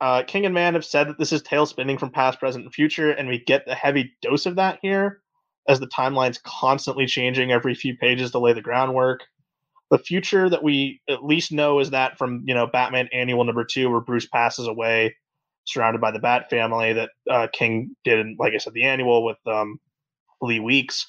Uh, 0.00 0.22
King 0.26 0.44
and 0.44 0.54
Mann 0.54 0.74
have 0.74 0.84
said 0.84 1.08
that 1.08 1.18
this 1.18 1.32
is 1.32 1.42
tail 1.42 1.64
spinning 1.64 1.96
from 1.96 2.10
past, 2.10 2.38
present, 2.38 2.64
and 2.64 2.74
future, 2.74 3.12
and 3.12 3.28
we 3.28 3.42
get 3.44 3.64
the 3.66 3.74
heavy 3.74 4.14
dose 4.20 4.44
of 4.44 4.56
that 4.56 4.78
here, 4.82 5.22
as 5.68 5.80
the 5.80 5.88
timeline's 5.88 6.38
constantly 6.44 7.06
changing 7.06 7.50
every 7.50 7.74
few 7.74 7.96
pages 7.96 8.30
to 8.30 8.38
lay 8.38 8.52
the 8.52 8.60
groundwork. 8.60 9.20
The 9.90 9.98
future 9.98 10.50
that 10.50 10.62
we 10.62 11.00
at 11.08 11.24
least 11.24 11.52
know 11.52 11.78
is 11.80 11.90
that 11.90 12.18
from 12.18 12.42
you 12.46 12.54
know 12.54 12.66
Batman 12.66 13.08
Annual 13.12 13.44
Number 13.44 13.64
Two, 13.64 13.90
where 13.90 14.00
Bruce 14.00 14.26
passes 14.26 14.66
away, 14.66 15.16
surrounded 15.66 16.00
by 16.00 16.10
the 16.10 16.18
Bat 16.18 16.48
family, 16.50 16.92
that 16.94 17.10
uh, 17.30 17.46
King 17.52 17.94
did, 18.04 18.26
like 18.38 18.54
I 18.54 18.58
said, 18.58 18.72
the 18.72 18.84
Annual 18.84 19.24
with 19.24 19.38
um, 19.46 19.78
Lee 20.40 20.60
Weeks. 20.60 21.06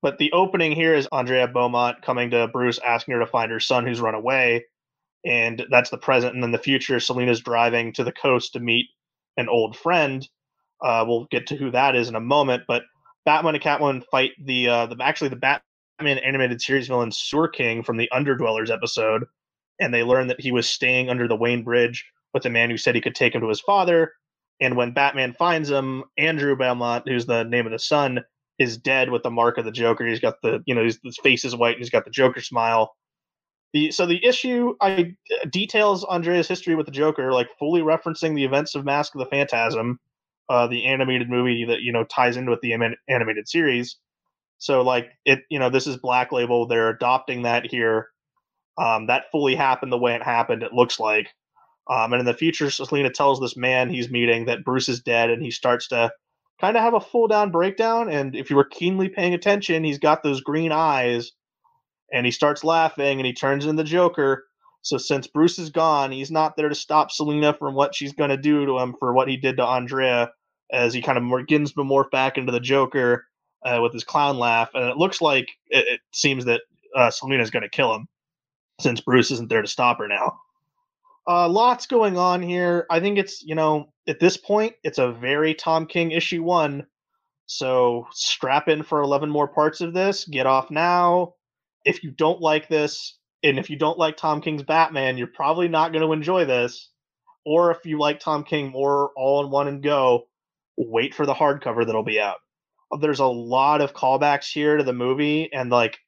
But 0.00 0.18
the 0.18 0.32
opening 0.32 0.72
here 0.72 0.94
is 0.94 1.08
Andrea 1.12 1.48
Beaumont 1.48 2.02
coming 2.02 2.30
to 2.30 2.48
Bruce, 2.48 2.78
asking 2.78 3.14
her 3.14 3.20
to 3.20 3.26
find 3.26 3.50
her 3.50 3.60
son 3.60 3.86
who's 3.86 4.00
run 4.00 4.14
away 4.14 4.64
and 5.24 5.66
that's 5.70 5.90
the 5.90 5.98
present. 5.98 6.34
And 6.34 6.42
then 6.42 6.52
the 6.52 6.58
future, 6.58 7.00
Selina's 7.00 7.40
driving 7.40 7.92
to 7.94 8.04
the 8.04 8.12
coast 8.12 8.52
to 8.52 8.60
meet 8.60 8.86
an 9.36 9.48
old 9.48 9.76
friend. 9.76 10.26
Uh, 10.82 11.04
we'll 11.06 11.26
get 11.30 11.46
to 11.48 11.56
who 11.56 11.70
that 11.70 11.96
is 11.96 12.08
in 12.08 12.14
a 12.14 12.20
moment, 12.20 12.62
but 12.68 12.82
Batman 13.24 13.54
and 13.54 13.64
Catwoman 13.64 14.04
fight 14.10 14.30
the 14.42 14.68
uh, 14.68 14.86
the 14.86 14.96
actually 15.02 15.28
the 15.28 15.36
Batman 15.36 16.18
animated 16.18 16.62
series 16.62 16.86
villain 16.86 17.10
Sewer 17.10 17.48
King 17.48 17.82
from 17.82 17.96
the 17.96 18.08
Underdwellers 18.12 18.70
episode, 18.70 19.24
and 19.80 19.92
they 19.92 20.04
learn 20.04 20.28
that 20.28 20.40
he 20.40 20.52
was 20.52 20.70
staying 20.70 21.10
under 21.10 21.26
the 21.26 21.36
Wayne 21.36 21.64
Bridge 21.64 22.06
with 22.34 22.46
a 22.46 22.50
man 22.50 22.70
who 22.70 22.76
said 22.76 22.94
he 22.94 23.00
could 23.00 23.14
take 23.14 23.34
him 23.34 23.40
to 23.40 23.48
his 23.48 23.60
father. 23.60 24.12
And 24.60 24.76
when 24.76 24.92
Batman 24.92 25.34
finds 25.34 25.70
him, 25.70 26.04
Andrew 26.16 26.56
Belmont, 26.56 27.06
who's 27.06 27.26
the 27.26 27.44
name 27.44 27.66
of 27.66 27.72
the 27.72 27.78
son, 27.78 28.20
is 28.58 28.76
dead 28.76 29.10
with 29.10 29.22
the 29.22 29.30
mark 29.30 29.56
of 29.56 29.64
the 29.64 29.72
Joker. 29.72 30.06
He's 30.06 30.20
got 30.20 30.42
the 30.42 30.62
you 30.66 30.74
know 30.74 30.84
his, 30.84 30.98
his 31.02 31.18
face 31.18 31.44
is 31.44 31.54
white 31.54 31.76
and 31.76 31.80
he's 31.80 31.90
got 31.90 32.04
the 32.04 32.10
Joker 32.10 32.40
smile 32.40 32.94
the 33.72 33.90
so 33.90 34.06
the 34.06 34.24
issue 34.24 34.74
I 34.80 35.14
details 35.50 36.04
Andrea's 36.04 36.48
history 36.48 36.74
with 36.74 36.86
the 36.86 36.92
Joker, 36.92 37.32
like 37.32 37.48
fully 37.58 37.82
referencing 37.82 38.34
the 38.34 38.44
events 38.44 38.74
of 38.74 38.84
Mask 38.84 39.14
of 39.14 39.18
the 39.18 39.26
Phantasm, 39.26 40.00
uh, 40.48 40.66
the 40.66 40.86
animated 40.86 41.28
movie 41.28 41.64
that 41.66 41.82
you 41.82 41.92
know 41.92 42.04
ties 42.04 42.36
in 42.36 42.48
with 42.48 42.60
the 42.60 42.72
animated 43.08 43.48
series. 43.48 43.96
So 44.58 44.82
like 44.82 45.10
it, 45.24 45.40
you 45.50 45.58
know, 45.58 45.70
this 45.70 45.86
is 45.86 45.96
Black 45.98 46.32
Label. 46.32 46.66
They're 46.66 46.88
adopting 46.88 47.42
that 47.42 47.66
here. 47.66 48.08
Um, 48.78 49.06
that 49.08 49.30
fully 49.30 49.54
happened 49.54 49.92
the 49.92 49.98
way 49.98 50.14
it 50.14 50.22
happened. 50.22 50.62
It 50.62 50.72
looks 50.72 50.98
like. 50.98 51.28
Um, 51.90 52.12
and 52.12 52.20
in 52.20 52.26
the 52.26 52.34
future, 52.34 52.70
Selina 52.70 53.10
tells 53.10 53.40
this 53.40 53.56
man 53.56 53.88
he's 53.88 54.10
meeting 54.10 54.44
that 54.46 54.64
Bruce 54.64 54.88
is 54.88 55.00
dead, 55.00 55.30
and 55.30 55.42
he 55.42 55.50
starts 55.50 55.88
to 55.88 56.10
kind 56.60 56.76
of 56.76 56.82
have 56.82 56.94
a 56.94 57.00
full 57.00 57.28
down 57.28 57.50
breakdown. 57.50 58.10
And 58.10 58.34
if 58.34 58.50
you 58.50 58.56
were 58.56 58.64
keenly 58.64 59.08
paying 59.08 59.34
attention, 59.34 59.84
he's 59.84 59.98
got 59.98 60.22
those 60.22 60.40
green 60.40 60.72
eyes 60.72 61.32
and 62.12 62.26
he 62.26 62.32
starts 62.32 62.64
laughing 62.64 63.18
and 63.18 63.26
he 63.26 63.32
turns 63.32 63.64
into 63.64 63.82
the 63.82 63.88
Joker. 63.88 64.46
So 64.82 64.96
since 64.96 65.26
Bruce 65.26 65.58
is 65.58 65.70
gone, 65.70 66.12
he's 66.12 66.30
not 66.30 66.56
there 66.56 66.68
to 66.68 66.74
stop 66.74 67.10
Selina 67.10 67.52
from 67.52 67.74
what 67.74 67.94
she's 67.94 68.12
going 68.12 68.30
to 68.30 68.36
do 68.36 68.64
to 68.66 68.78
him 68.78 68.94
for 68.98 69.12
what 69.12 69.28
he 69.28 69.36
did 69.36 69.56
to 69.58 69.64
Andrea, 69.64 70.30
as 70.72 70.94
he 70.94 71.02
kind 71.02 71.18
of 71.18 71.38
begins 71.38 71.72
to 71.72 71.80
morph 71.80 72.10
back 72.10 72.38
into 72.38 72.52
the 72.52 72.60
Joker 72.60 73.26
uh, 73.64 73.80
with 73.82 73.92
his 73.92 74.04
clown 74.04 74.38
laugh. 74.38 74.70
And 74.74 74.88
it 74.88 74.96
looks 74.96 75.20
like 75.20 75.48
it, 75.68 75.86
it 75.88 76.00
seems 76.12 76.44
that 76.46 76.62
uh, 76.96 77.10
is 77.10 77.50
going 77.50 77.62
to 77.62 77.68
kill 77.68 77.94
him 77.94 78.08
since 78.80 79.00
Bruce 79.00 79.30
isn't 79.30 79.48
there 79.48 79.62
to 79.62 79.68
stop 79.68 79.98
her 79.98 80.08
now. 80.08 80.38
Uh, 81.28 81.48
lots 81.48 81.86
going 81.86 82.16
on 82.16 82.42
here. 82.42 82.86
I 82.90 83.00
think 83.00 83.18
it's 83.18 83.42
you 83.42 83.54
know 83.54 83.92
at 84.08 84.18
this 84.18 84.36
point 84.36 84.74
it's 84.82 84.98
a 84.98 85.12
very 85.12 85.54
Tom 85.54 85.86
King 85.86 86.10
issue 86.12 86.42
one. 86.42 86.86
So 87.46 88.06
strap 88.12 88.68
in 88.68 88.82
for 88.82 89.02
eleven 89.02 89.28
more 89.28 89.48
parts 89.48 89.80
of 89.80 89.92
this. 89.92 90.24
Get 90.24 90.46
off 90.46 90.70
now 90.70 91.34
if 91.84 92.02
you 92.02 92.10
don't 92.10 92.40
like 92.40 92.68
this, 92.68 93.18
and 93.42 93.58
if 93.58 93.70
you 93.70 93.76
don't 93.76 93.98
like 93.98 94.16
Tom 94.16 94.40
King's 94.40 94.62
Batman, 94.62 95.16
you're 95.16 95.26
probably 95.26 95.68
not 95.68 95.92
going 95.92 96.04
to 96.04 96.12
enjoy 96.12 96.44
this. 96.44 96.90
Or 97.44 97.70
if 97.70 97.78
you 97.84 97.98
like 97.98 98.20
Tom 98.20 98.44
King 98.44 98.70
more 98.70 99.10
all 99.16 99.42
in 99.44 99.50
one 99.50 99.68
and 99.68 99.82
go, 99.82 100.24
wait 100.76 101.14
for 101.14 101.24
the 101.24 101.34
hardcover 101.34 101.86
that'll 101.86 102.02
be 102.02 102.20
out. 102.20 102.36
There's 103.00 103.20
a 103.20 103.26
lot 103.26 103.80
of 103.80 103.94
callbacks 103.94 104.52
here 104.52 104.76
to 104.76 104.84
the 104.84 104.92
movie 104.92 105.50
and 105.52 105.70
like 105.70 105.98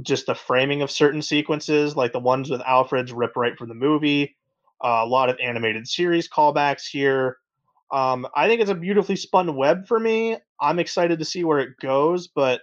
just 0.00 0.26
the 0.26 0.34
framing 0.34 0.80
of 0.80 0.90
certain 0.90 1.20
sequences, 1.20 1.94
like 1.96 2.12
the 2.12 2.18
ones 2.18 2.48
with 2.48 2.62
Alfred's 2.62 3.12
rip 3.12 3.36
right 3.36 3.56
from 3.56 3.68
the 3.68 3.74
movie. 3.74 4.34
Uh, 4.82 5.02
a 5.04 5.06
lot 5.06 5.28
of 5.28 5.38
animated 5.42 5.86
series 5.86 6.28
callbacks 6.28 6.86
here. 6.90 7.38
Um, 7.92 8.26
I 8.34 8.48
think 8.48 8.60
it's 8.60 8.70
a 8.70 8.74
beautifully 8.74 9.16
spun 9.16 9.54
web 9.54 9.86
for 9.86 10.00
me. 10.00 10.36
I'm 10.60 10.78
excited 10.78 11.18
to 11.18 11.24
see 11.24 11.44
where 11.44 11.60
it 11.60 11.76
goes, 11.80 12.28
but 12.28 12.62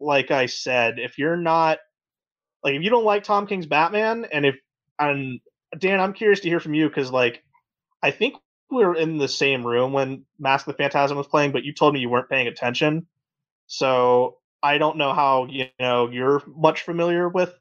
like 0.00 0.30
I 0.30 0.46
said, 0.46 0.98
if 0.98 1.18
you're 1.18 1.36
not 1.36 1.78
like 2.62 2.74
if 2.74 2.82
you 2.82 2.90
don't 2.90 3.04
like 3.04 3.24
Tom 3.24 3.46
King's 3.46 3.66
Batman, 3.66 4.26
and 4.32 4.46
if 4.46 4.56
and 4.98 5.40
Dan, 5.78 6.00
I'm 6.00 6.12
curious 6.12 6.40
to 6.40 6.48
hear 6.48 6.60
from 6.60 6.74
you 6.74 6.88
because 6.88 7.10
like 7.10 7.42
I 8.02 8.10
think 8.10 8.34
we 8.70 8.84
were 8.84 8.96
in 8.96 9.18
the 9.18 9.28
same 9.28 9.66
room 9.66 9.92
when 9.92 10.24
Mask 10.38 10.66
of 10.66 10.74
the 10.74 10.78
Phantasm 10.82 11.16
was 11.16 11.26
playing, 11.26 11.52
but 11.52 11.64
you 11.64 11.72
told 11.72 11.94
me 11.94 12.00
you 12.00 12.08
weren't 12.08 12.28
paying 12.28 12.48
attention. 12.48 13.06
So 13.66 14.38
I 14.62 14.78
don't 14.78 14.96
know 14.98 15.12
how 15.14 15.46
you 15.46 15.66
know 15.80 16.10
you're 16.10 16.42
much 16.46 16.82
familiar 16.82 17.28
with 17.28 17.54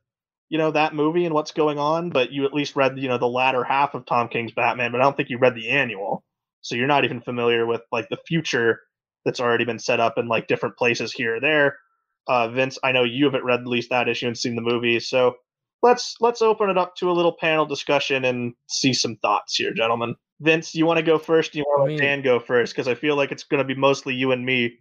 you 0.54 0.60
know 0.60 0.70
that 0.70 0.94
movie 0.94 1.26
and 1.26 1.34
what's 1.34 1.52
going 1.52 1.80
on, 1.80 2.12
but 2.12 2.32
you 2.32 2.46
at 2.46 2.54
least 2.54 2.76
read 2.76 3.00
you 3.00 3.08
know 3.08 3.18
the 3.18 3.26
latter 3.26 3.64
half 3.64 3.96
of 3.96 4.06
Tom 4.06 4.28
King's 4.28 4.52
Batman, 4.52 4.92
but 4.92 5.02
I 5.02 5.04
don't 5.04 5.18
think 5.18 5.32
you 5.32 5.40
read 5.40 5.56
the 5.56 5.70
annual, 5.70 6.24
so 6.62 6.76
you're 6.76 6.86
not 6.86 7.06
even 7.06 7.22
familiar 7.22 7.66
with 7.66 7.82
like 7.92 8.08
the 8.10 8.20
future 8.28 8.82
that's 9.26 9.40
already 9.40 9.66
been 9.66 9.80
set 9.80 10.00
up 10.00 10.20
in 10.20 10.28
like 10.28 10.48
different 10.48 10.78
places 10.78 11.12
here 11.12 11.38
or 11.38 11.40
there. 11.42 11.80
Uh, 12.28 12.50
Vince, 12.50 12.78
I 12.84 12.92
know 12.92 13.04
you 13.04 13.26
haven't 13.26 13.44
read 13.44 13.62
at 13.62 13.66
least 13.66 13.90
that 13.90 14.08
issue 14.08 14.28
and 14.28 14.38
seen 14.38 14.56
the 14.56 14.62
movie, 14.62 15.00
so 15.00 15.38
let's 15.82 16.18
let's 16.22 16.44
open 16.44 16.70
it 16.70 16.78
up 16.78 16.96
to 16.98 17.10
a 17.10 17.14
little 17.14 17.36
panel 17.36 17.66
discussion 17.66 18.24
and 18.24 18.54
see 18.68 18.94
some 18.94 19.16
thoughts 19.16 19.56
here, 19.56 19.74
gentlemen. 19.74 20.14
Vince, 20.40 20.76
you 20.76 20.86
want 20.86 20.98
to 20.98 21.04
go 21.04 21.18
first? 21.18 21.54
Do 21.54 21.58
you 21.58 21.66
want 21.68 21.90
to 21.90 21.96
let 21.96 22.00
Dan 22.00 22.22
go 22.22 22.40
first? 22.40 22.76
Because 22.76 22.88
I 22.88 22.94
feel 22.94 23.16
like 23.16 23.32
it's 23.32 23.44
going 23.44 23.58
to 23.58 23.68
be 23.68 23.74
mostly 23.74 24.14
you 24.14 24.32
and 24.32 24.46
me 24.46 24.78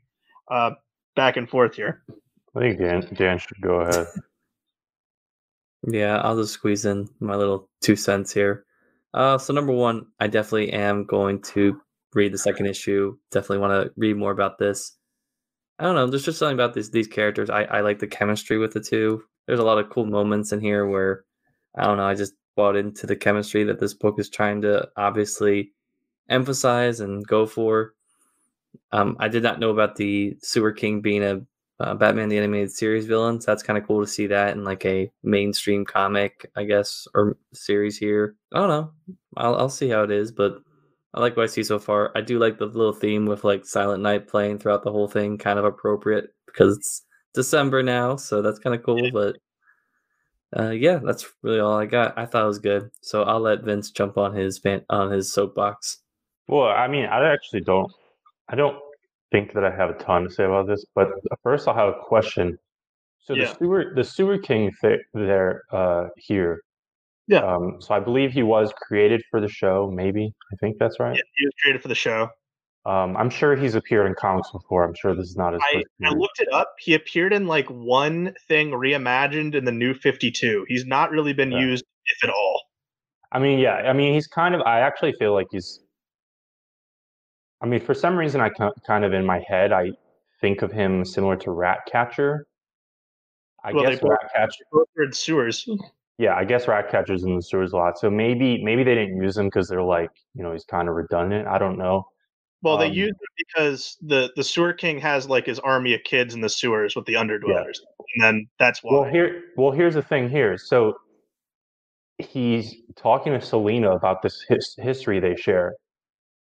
uh, 0.50 0.73
back 1.17 1.38
and 1.38 1.49
forth 1.49 1.76
here. 1.76 2.02
I 2.55 2.61
think 2.61 2.79
Dan 2.79 3.09
Dan 3.14 3.38
should 3.38 3.62
go 3.62 3.76
ahead. 3.81 4.07
Yeah, 5.87 6.19
I'll 6.19 6.37
just 6.37 6.55
squeeze 6.55 6.85
in 6.85 7.09
my 7.21 7.35
little 7.35 7.69
two 7.81 7.97
cents 7.97 8.33
here. 8.33 8.65
Uh, 9.15 9.37
so 9.39 9.53
number 9.53 9.73
one, 9.73 10.07
I 10.21 10.27
definitely 10.27 10.73
am 10.73 11.05
going 11.05 11.43
to 11.43 11.81
read 12.15 12.33
the 12.33 12.39
second 12.39 12.67
issue. 12.67 13.17
Definitely 13.31 13.59
want 13.59 13.73
to 13.87 13.93
read 13.97 14.17
more 14.17 14.31
about 14.31 14.59
this. 14.59 14.97
I 15.79 15.85
don't 15.85 15.95
know. 15.95 16.07
There's 16.07 16.25
just 16.25 16.39
something 16.39 16.55
about 16.55 16.75
these 16.75 16.91
these 16.91 17.09
characters. 17.09 17.51
I, 17.51 17.65
I 17.65 17.81
like 17.81 17.99
the 17.99 18.07
chemistry 18.07 18.59
with 18.59 18.73
the 18.73 18.81
two. 18.81 19.23
There's 19.47 19.59
a 19.59 19.65
lot 19.65 19.79
of 19.79 19.91
cool 19.91 20.07
moments 20.07 20.53
in 20.53 20.61
here 20.61 20.87
where 20.87 21.25
I 21.77 21.85
don't 21.85 21.97
know. 21.97 22.07
I 22.07 22.15
just 22.15 22.35
bought 22.55 22.77
into 22.77 23.07
the 23.07 23.17
chemistry 23.17 23.65
that 23.65 23.81
this 23.81 23.95
book 23.95 24.19
is 24.19 24.29
trying 24.29 24.61
to 24.62 24.89
obviously 24.97 25.73
emphasize 26.29 27.01
and 27.01 27.27
go 27.27 27.47
for. 27.47 27.95
Um, 28.93 29.17
I 29.19 29.29
did 29.29 29.43
not 29.43 29.59
know 29.59 29.71
about 29.71 29.97
the 29.97 30.37
Sewer 30.43 30.73
King 30.73 31.01
being 31.01 31.23
a 31.23 31.41
uh, 31.81 31.95
Batman 31.95 32.29
the 32.29 32.38
Animated 32.38 32.71
Series 32.71 33.07
villains. 33.07 33.45
That's 33.45 33.62
kind 33.62 33.79
of 33.79 33.87
cool 33.87 34.00
to 34.00 34.07
see 34.07 34.26
that 34.29 34.57
in 34.57 34.64
like 34.64 34.85
a 34.85 35.11
mainstream 35.23 35.85
comic, 35.85 36.50
I 36.57 36.64
guess, 36.64 37.07
or 37.14 37.37
series 37.52 37.97
here. 37.97 38.37
I 38.52 38.59
don't 38.59 38.69
know. 38.69 38.93
I'll, 39.37 39.57
I'll 39.57 39.69
see 39.69 39.88
how 39.88 40.02
it 40.02 40.11
is, 40.11 40.31
but 40.33 40.59
I 41.14 41.21
like 41.21 41.37
what 41.37 41.45
I 41.45 41.47
see 41.47 41.64
so 41.64 41.79
far. 41.79 42.12
I 42.14 42.21
do 42.21 42.38
like 42.38 42.59
the 42.59 42.67
little 42.67 42.93
theme 42.93 43.26
with 43.26 43.45
like 43.45 43.67
Silent 43.67 44.02
Night 44.02 44.29
playing 44.29 44.59
throughout 44.59 44.85
the 44.85 44.93
whole 44.93 45.09
thing, 45.09 45.38
kind 45.38 45.59
of 45.59 45.64
appropriate 45.64 46.31
because 46.47 46.76
it's 46.76 47.02
December 47.35 47.83
now, 47.83 48.17
so 48.17 48.43
that's 48.43 48.59
kind 48.59 48.75
of 48.75 48.83
cool. 48.83 49.11
But 49.12 49.37
uh, 50.57 50.71
yeah, 50.71 51.00
that's 51.02 51.26
really 51.43 51.61
all 51.61 51.79
I 51.79 51.87
got. 51.87 52.19
I 52.19 52.26
thought 52.26 52.45
it 52.45 52.49
was 52.49 52.59
good, 52.59 52.91
so 53.00 53.23
I'll 53.25 53.41
let 53.41 53.64
Vince 53.64 53.91
jump 53.91 54.19
on 54.19 54.35
his 54.35 54.59
fan, 54.59 54.85
on 54.91 55.11
his 55.11 55.33
soapbox. 55.33 55.99
Well, 56.49 56.69
I 56.69 56.88
mean, 56.88 57.07
I 57.07 57.33
actually 57.33 57.61
don't. 57.61 57.91
I 58.49 58.55
don't 58.57 58.76
think 59.33 59.53
that 59.55 59.65
I 59.65 59.71
have 59.75 59.91
a 59.91 59.95
ton 59.95 60.25
to 60.25 60.31
say 60.31 60.45
about 60.45 60.69
this, 60.69 60.85
but 60.95 61.09
first 61.43 61.67
I'll 61.67 61.75
have 61.75 61.89
a 61.89 61.99
question. 62.07 62.57
So 63.19 63.35
Yeah. 63.35 63.47
the 63.47 63.55
sewer, 63.59 63.93
the 63.97 64.05
sewer 64.05 64.39
king 64.39 64.71
th- 64.81 65.01
there 65.15 65.62
uh, 65.73 66.09
here. 66.17 66.61
Yeah. 67.27 67.39
Um, 67.45 67.81
so 67.81 67.95
I 67.95 68.01
believe 68.01 68.33
he 68.33 68.43
was 68.43 68.73
created 68.77 69.23
for 69.31 69.41
the 69.41 69.49
show. 69.49 69.91
Maybe 69.93 70.33
I 70.53 70.57
think 70.57 70.77
that's 70.79 71.01
right. 71.01 71.17
Yeah, 71.17 71.23
he 71.37 71.47
was 71.47 71.55
created 71.62 71.83
for 71.83 71.89
the 71.89 71.95
show. 71.95 72.29
Um, 72.85 73.17
I'm 73.17 73.31
sure 73.31 73.55
he's 73.55 73.77
appeared 73.77 74.09
in 74.09 74.15
comics 74.19 74.51
before. 74.51 74.83
I'm 74.85 74.95
sure 74.95 75.15
this 75.15 75.29
is 75.29 75.37
not 75.37 75.53
his 75.53 75.62
I. 75.73 75.85
I 76.05 76.11
looked 76.11 76.41
it 76.41 76.49
up. 76.53 76.75
He 76.81 76.95
appeared 76.95 77.33
in 77.33 77.47
like 77.47 77.69
one 77.69 78.35
thing 78.49 78.71
reimagined 78.73 79.55
in 79.55 79.65
the 79.65 79.71
new 79.73 79.95
52. 79.95 80.67
He's 80.69 80.85
not 80.85 81.12
really 81.12 81.33
been 81.33 81.53
Yeah. 81.53 81.61
used, 81.61 81.85
if 82.07 82.25
at 82.25 82.31
all. 82.31 82.61
I 83.31 83.39
mean, 83.39 83.61
yeah. 83.61 83.75
I 83.77 83.93
mean, 83.93 84.12
he's 84.12 84.27
kind 84.27 84.55
of. 84.57 84.62
I 84.62 84.81
actually 84.81 85.12
feel 85.12 85.33
like 85.33 85.47
he's. 85.53 85.79
I 87.62 87.66
mean, 87.66 87.81
for 87.81 87.95
some 87.95 88.16
reason, 88.16 88.40
I 88.40 88.50
kind 88.87 89.04
of 89.04 89.12
in 89.12 89.25
my 89.25 89.38
head, 89.47 89.73
I 89.73 89.92
think 90.40 90.62
of 90.62 90.73
him 90.73 91.04
similar 91.04 91.37
to 91.37 91.52
Ratcatcher. 91.52 92.47
I 93.64 93.73
Well, 93.73 93.85
they 93.85 93.90
guess 93.92 94.00
both- 94.00 94.11
Ratcatcher. 94.23 94.64
Both 94.73 94.88
in 94.97 95.12
sewers. 95.12 95.69
Yeah, 96.19 96.37
I 96.37 96.45
guess 96.45 96.69
Ratcatcher's 96.69 97.25
in 97.25 97.35
the 97.35 97.42
sewers 97.42 97.73
a 97.73 97.76
lot. 97.76 97.99
So 97.99 98.11
maybe 98.11 98.62
maybe 98.62 98.85
they 98.85 98.95
didn't 98.95 99.21
use 99.21 99.37
him 99.38 99.47
because 99.47 99.66
they're 99.66 99.83
like, 99.83 100.11
you 100.35 100.42
know, 100.42 100.52
he's 100.52 100.64
kind 100.64 100.88
of 100.88 100.95
redundant. 100.95 101.49
I 101.49 101.59
don't 101.59 101.78
know. 101.78 102.04
Well, 102.61 102.76
they 102.76 102.88
Um, 102.88 102.92
used 102.92 103.14
it 103.19 103.45
because 103.49 103.97
the 104.02 104.31
the 104.37 104.45
sewer 104.45 104.73
king 104.75 104.99
has 105.00 105.28
like 105.28 105.47
his 105.47 105.59
army 105.59 105.95
of 105.95 106.02
kids 106.04 106.35
in 106.35 106.40
the 106.42 106.50
sewers 106.50 106.95
with 106.95 107.07
the 107.07 107.14
underdwellers, 107.14 107.78
and 108.14 108.23
then 108.23 108.47
that's 108.59 108.85
why. 108.85 108.92
Well, 109.00 109.04
here, 109.11 109.42
well, 109.57 109.73
here's 109.73 109.95
the 109.95 110.02
thing. 110.02 110.28
Here, 110.28 110.59
so 110.59 110.95
he's 112.19 112.75
talking 112.95 113.33
to 113.33 113.40
Selina 113.40 113.90
about 113.92 114.23
this 114.23 114.45
his, 114.49 114.76
history 114.78 115.19
they 115.19 115.35
share. 115.35 115.75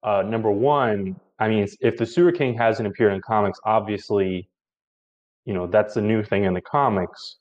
Uh, 0.04 0.22
number 0.22 0.52
one, 0.52 1.16
I 1.40 1.48
mean, 1.48 1.68
if 1.80 1.98
the 1.98 2.06
Sewer 2.06 2.32
King 2.32 2.58
hasn't 2.58 2.88
appeared 2.88 3.14
in 3.14 3.22
comics, 3.22 3.60
obviously, 3.66 4.50
you 5.46 5.54
know, 5.54 5.68
that's 5.68 5.96
a 5.96 6.02
new 6.02 6.24
thing 6.24 6.44
in 6.44 6.54
the 6.54 6.62
comics, 6.62 7.38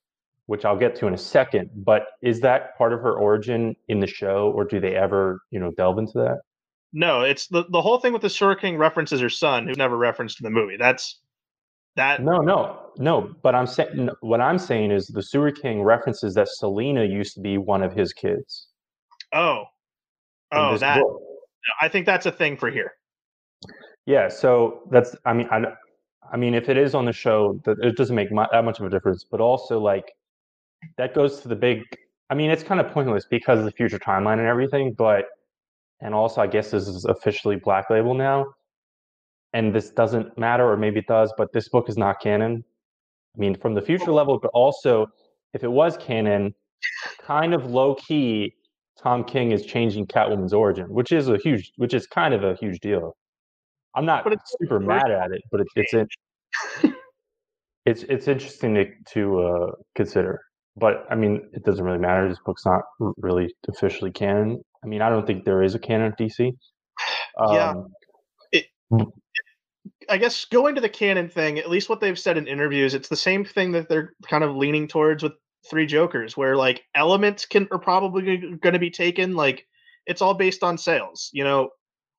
which 0.46 0.64
I'll 0.64 0.78
get 0.78 0.94
to 0.96 1.06
in 1.06 1.14
a 1.14 1.18
second. 1.18 1.70
But 1.74 2.06
is 2.22 2.40
that 2.40 2.76
part 2.78 2.92
of 2.92 3.00
her 3.00 3.14
origin 3.14 3.76
in 3.88 4.00
the 4.00 4.06
show, 4.06 4.52
or 4.54 4.64
do 4.64 4.80
they 4.80 4.94
ever, 4.94 5.40
you 5.50 5.60
know, 5.60 5.72
delve 5.72 5.98
into 5.98 6.18
that? 6.18 6.38
no, 6.92 7.22
it's 7.22 7.46
the 7.46 7.64
the 7.70 7.80
whole 7.80 7.98
thing 7.98 8.12
with 8.12 8.22
the 8.22 8.30
sewer 8.30 8.54
king 8.54 8.76
references 8.76 9.20
her 9.20 9.30
son, 9.30 9.66
who's 9.66 9.78
never 9.78 9.96
referenced 9.96 10.40
in 10.40 10.44
the 10.44 10.50
movie. 10.50 10.76
That's 10.76 11.20
that. 11.96 12.22
No, 12.22 12.38
no, 12.38 12.90
no. 12.98 13.34
But 13.42 13.54
I'm 13.54 13.66
saying 13.66 14.10
what 14.20 14.40
I'm 14.40 14.58
saying 14.58 14.90
is 14.90 15.06
the 15.06 15.22
Sewer 15.22 15.50
King 15.50 15.82
references 15.82 16.34
that 16.34 16.48
Selina 16.48 17.04
used 17.04 17.34
to 17.34 17.40
be 17.40 17.56
one 17.58 17.82
of 17.82 17.94
his 17.94 18.12
kids. 18.12 18.68
Oh, 19.32 19.64
oh, 20.52 20.76
that. 20.78 21.00
book. 21.00 21.22
I 21.80 21.88
think 21.88 22.06
that's 22.06 22.26
a 22.26 22.32
thing 22.32 22.56
for 22.56 22.70
here. 22.70 22.92
Yeah, 24.06 24.28
so 24.28 24.82
that's 24.90 25.14
I 25.24 25.32
mean 25.32 25.48
I, 25.50 25.64
I 26.32 26.36
mean 26.36 26.54
if 26.54 26.68
it 26.68 26.76
is 26.76 26.94
on 26.94 27.04
the 27.04 27.12
show 27.12 27.60
that 27.64 27.78
it 27.80 27.96
doesn't 27.96 28.16
make 28.16 28.32
mu- 28.32 28.46
that 28.50 28.64
much 28.64 28.80
of 28.80 28.86
a 28.86 28.90
difference, 28.90 29.24
but 29.24 29.40
also 29.40 29.78
like 29.78 30.12
that 30.98 31.14
goes 31.14 31.40
to 31.40 31.48
the 31.48 31.56
big 31.56 31.82
I 32.30 32.34
mean 32.34 32.50
it's 32.50 32.62
kind 32.62 32.80
of 32.80 32.88
pointless 32.92 33.26
because 33.30 33.58
of 33.60 33.64
the 33.64 33.70
future 33.70 33.98
timeline 33.98 34.38
and 34.38 34.48
everything, 34.48 34.92
but 34.92 35.26
and 36.00 36.14
also 36.14 36.40
I 36.40 36.48
guess 36.48 36.70
this 36.70 36.88
is 36.88 37.04
officially 37.04 37.56
Black 37.56 37.90
Label 37.90 38.14
now. 38.14 38.46
And 39.54 39.74
this 39.74 39.90
doesn't 39.90 40.36
matter 40.38 40.68
or 40.68 40.76
maybe 40.76 41.00
it 41.00 41.06
does, 41.06 41.32
but 41.36 41.52
this 41.52 41.68
book 41.68 41.88
is 41.88 41.96
not 41.96 42.20
canon. 42.20 42.64
I 43.36 43.38
mean 43.38 43.54
from 43.54 43.74
the 43.74 43.82
future 43.82 44.10
oh. 44.10 44.14
level, 44.14 44.38
but 44.40 44.50
also 44.52 45.06
if 45.54 45.62
it 45.62 45.70
was 45.70 45.96
canon, 45.98 46.54
kind 47.20 47.54
of 47.54 47.66
low 47.66 47.94
key 47.94 48.54
Tom 49.02 49.24
King 49.24 49.52
is 49.52 49.66
changing 49.66 50.06
Catwoman's 50.06 50.52
origin, 50.52 50.86
which 50.88 51.12
is 51.12 51.28
a 51.28 51.36
huge 51.38 51.72
which 51.76 51.94
is 51.94 52.06
kind 52.06 52.34
of 52.34 52.44
a 52.44 52.54
huge 52.54 52.80
deal. 52.80 53.16
I'm 53.94 54.06
not 54.06 54.24
But 54.24 54.34
it's 54.34 54.54
super 54.60 54.80
mad 54.80 55.10
at 55.10 55.32
it, 55.32 55.42
but 55.50 55.60
it, 55.60 55.66
it's 55.76 55.92
in, 55.92 56.08
it's 57.86 58.04
it's 58.04 58.28
interesting 58.28 58.74
to 58.74 58.86
to 59.14 59.40
uh, 59.40 59.72
consider. 59.94 60.40
But 60.76 61.04
I 61.10 61.14
mean, 61.14 61.50
it 61.52 61.64
doesn't 61.64 61.84
really 61.84 61.98
matter. 61.98 62.28
This 62.28 62.38
book's 62.44 62.64
not 62.64 62.82
really 63.18 63.54
officially 63.68 64.10
canon. 64.10 64.62
I 64.82 64.86
mean, 64.86 65.02
I 65.02 65.10
don't 65.10 65.26
think 65.26 65.44
there 65.44 65.62
is 65.62 65.74
a 65.74 65.78
canon 65.78 66.08
of 66.08 66.16
DC. 66.16 66.52
Yeah. 67.50 67.74
Um, 68.90 69.12
I 70.08 70.18
guess 70.18 70.44
going 70.44 70.74
to 70.74 70.80
the 70.80 70.88
canon 70.88 71.28
thing, 71.28 71.58
at 71.58 71.70
least 71.70 71.88
what 71.88 72.00
they've 72.00 72.18
said 72.18 72.36
in 72.36 72.46
interviews, 72.46 72.94
it's 72.94 73.08
the 73.08 73.16
same 73.16 73.44
thing 73.44 73.72
that 73.72 73.88
they're 73.88 74.14
kind 74.28 74.44
of 74.44 74.56
leaning 74.56 74.88
towards 74.88 75.22
with 75.22 75.32
Three 75.70 75.86
Jokers, 75.86 76.36
where 76.36 76.56
like 76.56 76.82
elements 76.94 77.46
can 77.46 77.68
are 77.70 77.78
probably 77.78 78.56
going 78.60 78.72
to 78.72 78.78
be 78.78 78.90
taken. 78.90 79.34
Like 79.34 79.66
it's 80.06 80.22
all 80.22 80.34
based 80.34 80.62
on 80.62 80.76
sales. 80.76 81.30
You 81.32 81.44
know, 81.44 81.70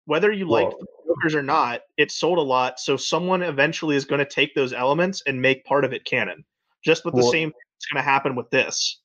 whether 0.05 0.31
you 0.31 0.47
like 0.47 0.69
Jokers 1.07 1.35
or 1.35 1.43
not, 1.43 1.81
it 1.97 2.11
sold 2.11 2.37
a 2.37 2.41
lot. 2.41 2.79
So 2.79 2.97
someone 2.97 3.41
eventually 3.41 3.95
is 3.95 4.05
going 4.05 4.19
to 4.19 4.25
take 4.25 4.55
those 4.55 4.73
elements 4.73 5.23
and 5.27 5.41
make 5.41 5.65
part 5.65 5.85
of 5.85 5.93
it 5.93 6.05
canon. 6.05 6.45
Just 6.83 7.05
with 7.05 7.13
the 7.15 7.21
Well- 7.21 7.31
same 7.31 7.51
it's 7.77 7.91
going 7.91 8.01
to 8.01 8.09
happen 8.09 8.35
with 8.35 8.49
this. 8.49 9.01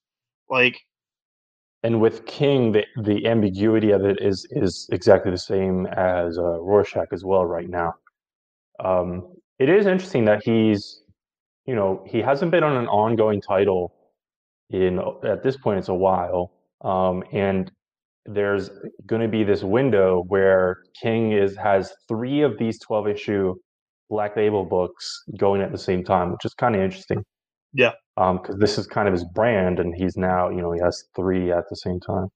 Like 0.48 0.78
and 1.82 2.00
with 2.00 2.26
King, 2.26 2.72
the 2.72 2.84
the 3.02 3.26
ambiguity 3.26 3.90
of 3.92 4.04
it 4.04 4.20
is 4.20 4.46
is 4.50 4.88
exactly 4.92 5.30
the 5.30 5.38
same 5.38 5.86
as 5.86 6.38
uh, 6.38 6.60
Rorschach 6.60 7.08
as 7.12 7.24
well 7.24 7.44
right 7.44 7.68
now. 7.68 7.94
Um, 8.80 9.34
it 9.58 9.68
is 9.68 9.86
interesting 9.86 10.24
that 10.26 10.42
he's, 10.44 11.02
you 11.66 11.74
know, 11.74 12.04
he 12.06 12.20
hasn't 12.20 12.50
been 12.50 12.62
on 12.64 12.76
an 12.76 12.86
ongoing 12.88 13.40
title 13.40 13.94
in 14.70 15.00
at 15.24 15.42
this 15.42 15.56
point 15.56 15.78
it's 15.78 15.88
a 15.88 15.94
while, 15.94 16.52
um, 16.82 17.24
and 17.32 17.70
there's 18.26 18.70
going 19.06 19.22
to 19.22 19.28
be 19.28 19.44
this 19.44 19.62
window 19.62 20.24
where 20.28 20.78
King 21.00 21.32
is 21.32 21.56
has 21.56 21.92
three 22.08 22.42
of 22.42 22.58
these 22.58 22.78
twelve 22.80 23.08
issue 23.08 23.54
Black 24.10 24.36
Label 24.36 24.64
books 24.64 25.22
going 25.38 25.62
at 25.62 25.72
the 25.72 25.78
same 25.78 26.04
time, 26.04 26.32
which 26.32 26.44
is 26.44 26.54
kind 26.54 26.74
of 26.74 26.82
interesting. 26.82 27.22
Yeah. 27.74 27.92
because 28.16 28.56
this 28.58 28.78
is 28.78 28.86
kind 28.86 29.06
of 29.08 29.12
his 29.14 29.24
brand, 29.24 29.78
and 29.78 29.94
he's 29.94 30.16
now, 30.16 30.48
you 30.48 30.60
know, 30.62 30.72
he 30.72 30.80
has 30.80 31.04
three 31.14 31.52
at 31.52 31.64
the 31.70 31.76
same 31.76 32.00
time. 32.00 32.28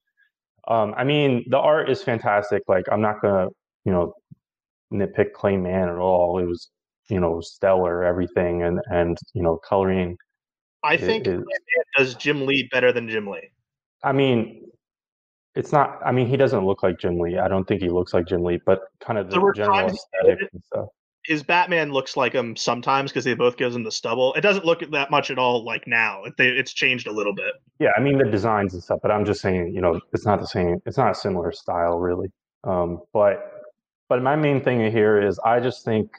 Um, 0.69 0.95
I 0.97 1.05
mean, 1.05 1.45
the 1.51 1.59
art 1.59 1.91
is 1.91 2.03
fantastic. 2.03 2.63
Like, 2.69 2.85
I'm 2.93 3.01
not 3.01 3.21
gonna, 3.23 3.49
you 3.85 3.93
know, 3.93 4.15
nitpick 4.93 5.33
Clay 5.35 5.57
Mann 5.57 5.89
at 5.89 5.97
all. 5.97 6.39
It 6.39 6.47
was, 6.47 6.71
you 7.11 7.21
know, 7.21 7.41
stellar, 7.41 8.05
everything, 8.05 8.63
and 8.63 8.81
and 8.91 9.19
you 9.35 9.43
know, 9.43 9.59
coloring. 9.69 10.17
I 10.85 10.97
think 10.97 11.27
is- 11.27 11.43
does 11.97 12.15
Jim 12.15 12.47
Lee 12.47 12.69
better 12.73 12.93
than 12.93 13.09
Jim 13.09 13.27
Lee. 13.27 13.51
I 14.03 14.13
mean, 14.13 14.67
it's 15.55 15.73
not. 15.73 16.01
I 16.05 16.13
mean, 16.13 16.27
he 16.27 16.37
doesn't 16.37 16.65
look 16.65 16.83
like 16.83 16.99
Jim 16.99 17.19
Lee. 17.19 17.39
I 17.39 17.49
don't 17.49 17.67
think 17.67 17.83
he 17.83 17.89
looks 17.89 18.15
like 18.15 18.27
Jim 18.27 18.43
Lee, 18.43 18.61
but 18.65 18.81
kind 19.01 19.19
of 19.19 19.31
the 19.31 19.53
general 19.55 19.87
aesthetic 19.87 20.39
did. 20.39 20.49
and 20.53 20.65
stuff. 20.65 20.89
his 21.25 21.43
Batman 21.43 21.93
looks 21.93 22.17
like 22.17 22.33
him 22.33 22.57
sometimes 22.57 23.13
because 23.13 23.25
they 23.25 23.35
both 23.35 23.57
gives 23.57 23.77
him 23.77 23.85
the 23.85 23.93
stubble. 23.93 24.35
It 24.35 24.41
doesn't 24.41 24.65
look 24.65 24.81
that 24.91 25.11
much 25.11 25.31
at 25.31 25.39
all 25.39 25.65
like 25.65 25.87
now. 25.87 26.25
It, 26.25 26.37
they, 26.37 26.49
it's 26.49 26.73
changed 26.73 27.07
a 27.07 27.13
little 27.13 27.35
bit. 27.35 27.53
Yeah, 27.79 27.91
I 27.97 28.01
mean 28.01 28.19
the 28.19 28.25
designs 28.25 28.75
and 28.75 28.83
stuff, 28.83 29.01
but 29.03 29.11
I'm 29.11 29.25
just 29.25 29.41
saying, 29.41 29.75
you 29.75 29.81
know, 29.81 30.01
it's 30.13 30.27
not 30.27 30.41
the 30.41 30.47
same. 30.47 30.79
It's 30.87 30.97
not 30.99 31.13
a 31.13 31.15
similar 31.15 31.53
style, 31.53 31.99
really. 31.99 32.29
Um, 32.65 33.03
but 33.13 33.53
but 34.09 34.23
my 34.23 34.37
main 34.37 34.63
thing 34.63 34.91
here 34.91 35.21
is 35.21 35.39
I 35.45 35.61
just 35.61 35.85
think, 35.85 36.11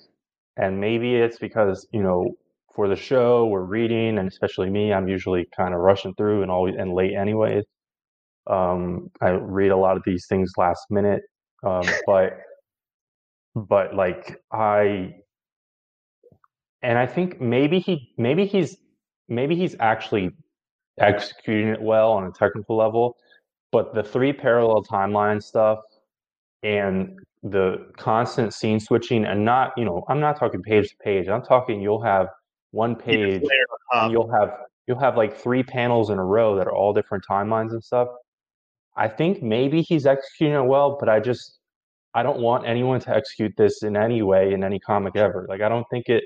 and 0.58 0.80
maybe 0.80 1.16
it's 1.16 1.40
because 1.40 1.88
you 1.92 2.04
know, 2.04 2.36
for 2.76 2.88
the 2.88 2.96
show 2.96 3.46
we're 3.48 3.64
reading, 3.64 4.18
and 4.18 4.28
especially 4.28 4.70
me, 4.70 4.94
I'm 4.94 5.08
usually 5.08 5.48
kind 5.56 5.74
of 5.74 5.82
rushing 5.82 6.14
through 6.16 6.42
and 6.44 6.52
always 6.52 6.76
and 6.78 6.94
late 6.94 7.14
anyways. 7.16 7.66
Um, 8.50 9.10
I 9.22 9.32
read 9.32 9.72
a 9.72 9.78
lot 9.78 9.98
of 9.98 10.04
these 10.06 10.26
things 10.28 10.52
last 10.58 10.86
minute, 10.90 11.24
um, 11.64 11.84
but 12.08 12.38
but 13.56 13.96
like 13.96 14.38
I 14.52 15.16
and 16.82 16.98
I 16.98 17.06
think 17.06 17.42
maybe 17.42 17.80
he 17.80 18.14
maybe 18.18 18.46
he's 18.46 18.78
maybe 19.30 19.56
he's 19.56 19.76
actually 19.80 20.32
executing 21.00 21.70
it 21.70 21.82
well 21.82 22.12
on 22.12 22.26
a 22.26 22.32
technical 22.32 22.78
level, 22.78 23.18
but 23.72 23.94
the 23.96 24.04
three 24.04 24.34
parallel 24.34 24.84
timeline 24.84 25.42
stuff 25.44 25.80
and 26.64 27.20
the 27.44 27.88
constant 27.98 28.54
scene 28.54 28.80
switching 28.80 29.26
and 29.26 29.46
not, 29.46 29.72
you 29.78 29.86
know, 29.86 30.04
I'm 30.10 30.20
not 30.20 30.40
talking 30.40 30.62
page 30.62 30.90
to 30.90 30.96
page. 31.04 31.28
I'm 31.28 31.44
talking 31.44 31.82
you'll 31.82 32.04
have 32.04 32.28
one 32.74 32.96
page 32.96 33.44
you'll 34.10 34.32
have 34.32 34.52
you'll 34.88 35.00
have 35.00 35.16
like 35.16 35.38
three 35.38 35.64
panels 35.64 36.10
in 36.10 36.18
a 36.18 36.26
row 36.26 36.58
that 36.58 36.68
are 36.68 36.74
all 36.74 36.92
different 36.92 37.24
timelines 37.30 37.72
and 37.72 37.84
stuff. 37.84 38.08
I 38.98 39.08
think 39.08 39.42
maybe 39.44 39.82
he's 39.82 40.06
executing 40.06 40.56
it 40.56 40.66
well, 40.66 40.98
but 41.00 41.08
I 41.08 41.20
just 41.20 41.60
I 42.16 42.24
don't 42.24 42.42
want 42.42 42.68
anyone 42.68 43.00
to 43.02 43.16
execute 43.16 43.54
this 43.58 43.84
in 43.84 43.96
any 43.96 44.24
way 44.24 44.54
in 44.54 44.64
any 44.64 44.80
comic 44.80 45.16
ever. 45.16 45.46
Like 45.48 45.62
I 45.62 45.70
don't 45.70 45.86
think 45.92 46.10
it 46.10 46.24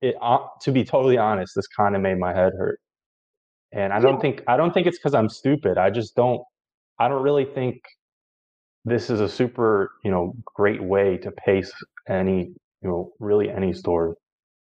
it 0.00 0.16
uh, 0.20 0.38
to 0.62 0.72
be 0.72 0.84
totally 0.84 1.16
honest, 1.16 1.54
this 1.54 1.68
kind 1.68 1.94
of 1.94 2.02
made 2.02 2.18
my 2.18 2.34
head 2.34 2.52
hurt. 2.58 2.80
And 3.72 3.92
I 3.92 4.00
don't 4.00 4.20
think 4.20 4.42
I 4.48 4.56
don't 4.56 4.74
think 4.74 4.88
it's 4.88 4.98
because 4.98 5.14
I'm 5.14 5.28
stupid. 5.28 5.78
I 5.78 5.90
just 5.90 6.16
don't 6.16 6.42
I 6.98 7.08
don't 7.08 7.22
really 7.22 7.44
think 7.44 7.80
this 8.84 9.10
is 9.10 9.20
a 9.20 9.28
super, 9.28 9.92
you 10.04 10.10
know, 10.10 10.34
great 10.56 10.82
way 10.82 11.16
to 11.18 11.30
pace 11.30 11.72
any, 12.08 12.52
you 12.82 12.88
know, 12.88 13.12
really 13.20 13.48
any 13.48 13.72
story. 13.72 14.14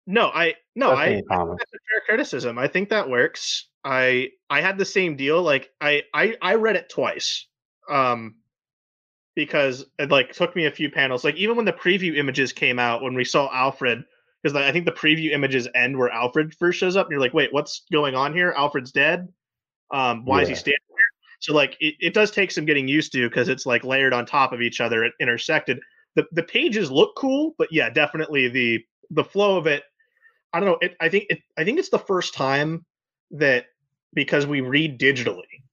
No, 0.07 0.27
I 0.27 0.55
no, 0.75 0.91
I 0.91 1.15
that's 1.15 1.25
a 1.29 1.79
fair 1.89 2.01
criticism. 2.05 2.57
I 2.57 2.67
think 2.67 2.89
that 2.89 3.09
works. 3.09 3.67
I 3.83 4.29
I 4.49 4.61
had 4.61 4.77
the 4.77 4.85
same 4.85 5.15
deal. 5.15 5.41
Like 5.41 5.71
I 5.81 6.03
I 6.13 6.35
I 6.41 6.55
read 6.55 6.75
it 6.75 6.89
twice. 6.89 7.47
Um 7.89 8.35
because 9.35 9.85
it 9.99 10.11
like 10.11 10.31
took 10.31 10.55
me 10.55 10.65
a 10.65 10.71
few 10.71 10.89
panels. 10.89 11.23
Like 11.23 11.35
even 11.35 11.55
when 11.55 11.65
the 11.65 11.73
preview 11.73 12.17
images 12.17 12.53
came 12.53 12.79
out 12.79 13.01
when 13.01 13.15
we 13.15 13.25
saw 13.25 13.49
Alfred 13.51 14.03
because 14.41 14.53
like, 14.53 14.65
I 14.65 14.71
think 14.71 14.85
the 14.85 14.91
preview 14.91 15.31
images 15.31 15.67
end 15.73 15.97
where 15.97 16.09
Alfred 16.09 16.53
first 16.53 16.77
shows 16.77 16.95
up 16.95 17.07
and 17.07 17.11
you're 17.11 17.21
like, 17.21 17.33
"Wait, 17.33 17.51
what's 17.51 17.83
going 17.91 18.15
on 18.15 18.33
here? 18.33 18.53
Alfred's 18.55 18.91
dead. 18.91 19.27
Um 19.91 20.23
why 20.25 20.43
is 20.43 20.49
he 20.49 20.55
standing 20.55 20.79
here?" 20.87 20.97
So 21.39 21.53
like 21.53 21.77
it, 21.79 21.95
it 21.99 22.13
does 22.13 22.29
take 22.29 22.51
some 22.51 22.65
getting 22.65 22.87
used 22.87 23.11
to 23.13 23.27
because 23.27 23.49
it's 23.49 23.65
like 23.65 23.83
layered 23.83 24.13
on 24.13 24.27
top 24.27 24.53
of 24.53 24.61
each 24.61 24.81
other, 24.81 25.03
it 25.03 25.13
intersected. 25.19 25.79
The 26.15 26.25
the 26.31 26.43
pages 26.43 26.91
look 26.91 27.15
cool, 27.15 27.55
but 27.57 27.69
yeah, 27.71 27.89
definitely 27.89 28.49
the 28.49 28.85
the 29.09 29.23
flow 29.23 29.57
of 29.57 29.67
it 29.67 29.83
I 30.55 30.61
don't 30.61 30.69
know. 30.69 30.77
It, 30.81 30.95
I 31.01 31.09
think 31.09 31.25
it, 31.29 31.39
I 31.57 31.65
think 31.65 31.79
it's 31.79 31.89
the 31.89 31.99
first 31.99 32.33
time 32.33 32.85
that 33.31 33.65
because 34.13 34.47
we 34.47 34.61
read 34.61 34.97
digitally, 34.97 35.63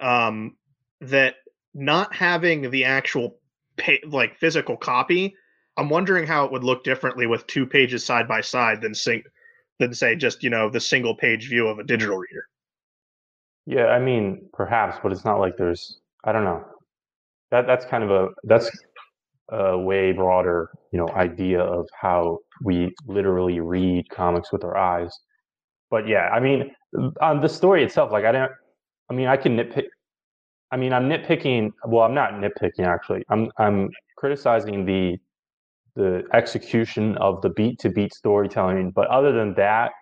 um, 0.00 0.56
that 1.02 1.34
not 1.74 2.14
having 2.14 2.70
the 2.70 2.86
actual 2.86 3.38
like 4.08 4.38
physical 4.38 4.78
copy, 4.78 5.36
I'm 5.76 5.90
wondering 5.90 6.26
how 6.26 6.46
it 6.46 6.52
would 6.52 6.64
look 6.64 6.84
differently 6.84 7.26
with 7.26 7.46
two 7.46 7.66
pages 7.66 8.02
side 8.02 8.26
by 8.26 8.40
side 8.40 8.80
than 8.80 8.94
sing 8.94 9.24
than 9.78 9.92
say 9.92 10.16
just 10.16 10.42
you 10.42 10.48
know 10.48 10.70
the 10.70 10.80
single 10.80 11.14
page 11.14 11.50
view 11.50 11.68
of 11.68 11.78
a 11.78 11.84
digital 11.84 12.16
reader. 12.16 12.48
Yeah, 13.66 13.88
I 13.88 13.98
mean, 13.98 14.48
perhaps, 14.54 14.96
but 15.02 15.12
it's 15.12 15.26
not 15.26 15.38
like 15.38 15.58
there's. 15.58 15.98
I 16.24 16.32
don't 16.32 16.44
know. 16.44 16.64
That 17.50 17.66
that's 17.66 17.84
kind 17.84 18.04
of 18.04 18.10
a 18.10 18.28
that's 18.44 18.70
a 19.52 19.78
way 19.78 20.12
broader, 20.12 20.70
you 20.92 20.98
know, 20.98 21.08
idea 21.10 21.60
of 21.60 21.86
how 22.00 22.38
we 22.64 22.92
literally 23.06 23.60
read 23.60 24.08
comics 24.10 24.52
with 24.52 24.64
our 24.64 24.76
eyes. 24.76 25.10
But 25.90 26.08
yeah, 26.08 26.30
I 26.32 26.40
mean, 26.40 26.70
on 27.20 27.40
the 27.40 27.48
story 27.48 27.84
itself, 27.84 28.12
like 28.12 28.24
I 28.24 28.32
don't. 28.32 28.52
I 29.10 29.14
mean, 29.14 29.26
I 29.28 29.36
can 29.36 29.56
nitpick. 29.56 29.84
I 30.70 30.76
mean, 30.76 30.92
I'm 30.92 31.08
nitpicking. 31.08 31.70
Well, 31.86 32.04
I'm 32.04 32.14
not 32.14 32.32
nitpicking 32.32 32.86
actually. 32.86 33.24
I'm 33.30 33.50
I'm 33.58 33.90
criticizing 34.16 34.86
the 34.86 35.18
the 35.96 36.22
execution 36.32 37.16
of 37.18 37.42
the 37.42 37.50
beat 37.50 37.78
to 37.80 37.90
beat 37.90 38.14
storytelling. 38.14 38.92
But 38.92 39.08
other 39.08 39.32
than 39.32 39.54
that, 39.54 39.92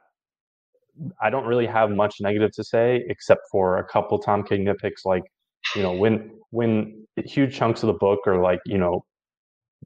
I 1.21 1.31
don't 1.31 1.47
really 1.47 1.67
have 1.67 1.91
much 1.91 2.17
negative 2.21 2.53
to 2.53 2.65
say, 2.65 3.03
except 3.09 3.43
for 3.51 3.79
a 3.79 3.85
couple 3.85 4.19
Tom 4.19 4.45
King 4.45 4.65
nitpicks, 4.65 5.05
like 5.05 5.25
you 5.75 5.83
know 5.83 5.93
when 5.93 6.31
when 6.51 7.07
huge 7.17 7.57
chunks 7.57 7.83
of 7.83 7.89
the 7.89 7.95
book 7.95 8.21
are 8.27 8.41
like 8.41 8.61
you 8.67 8.79
know 8.79 9.05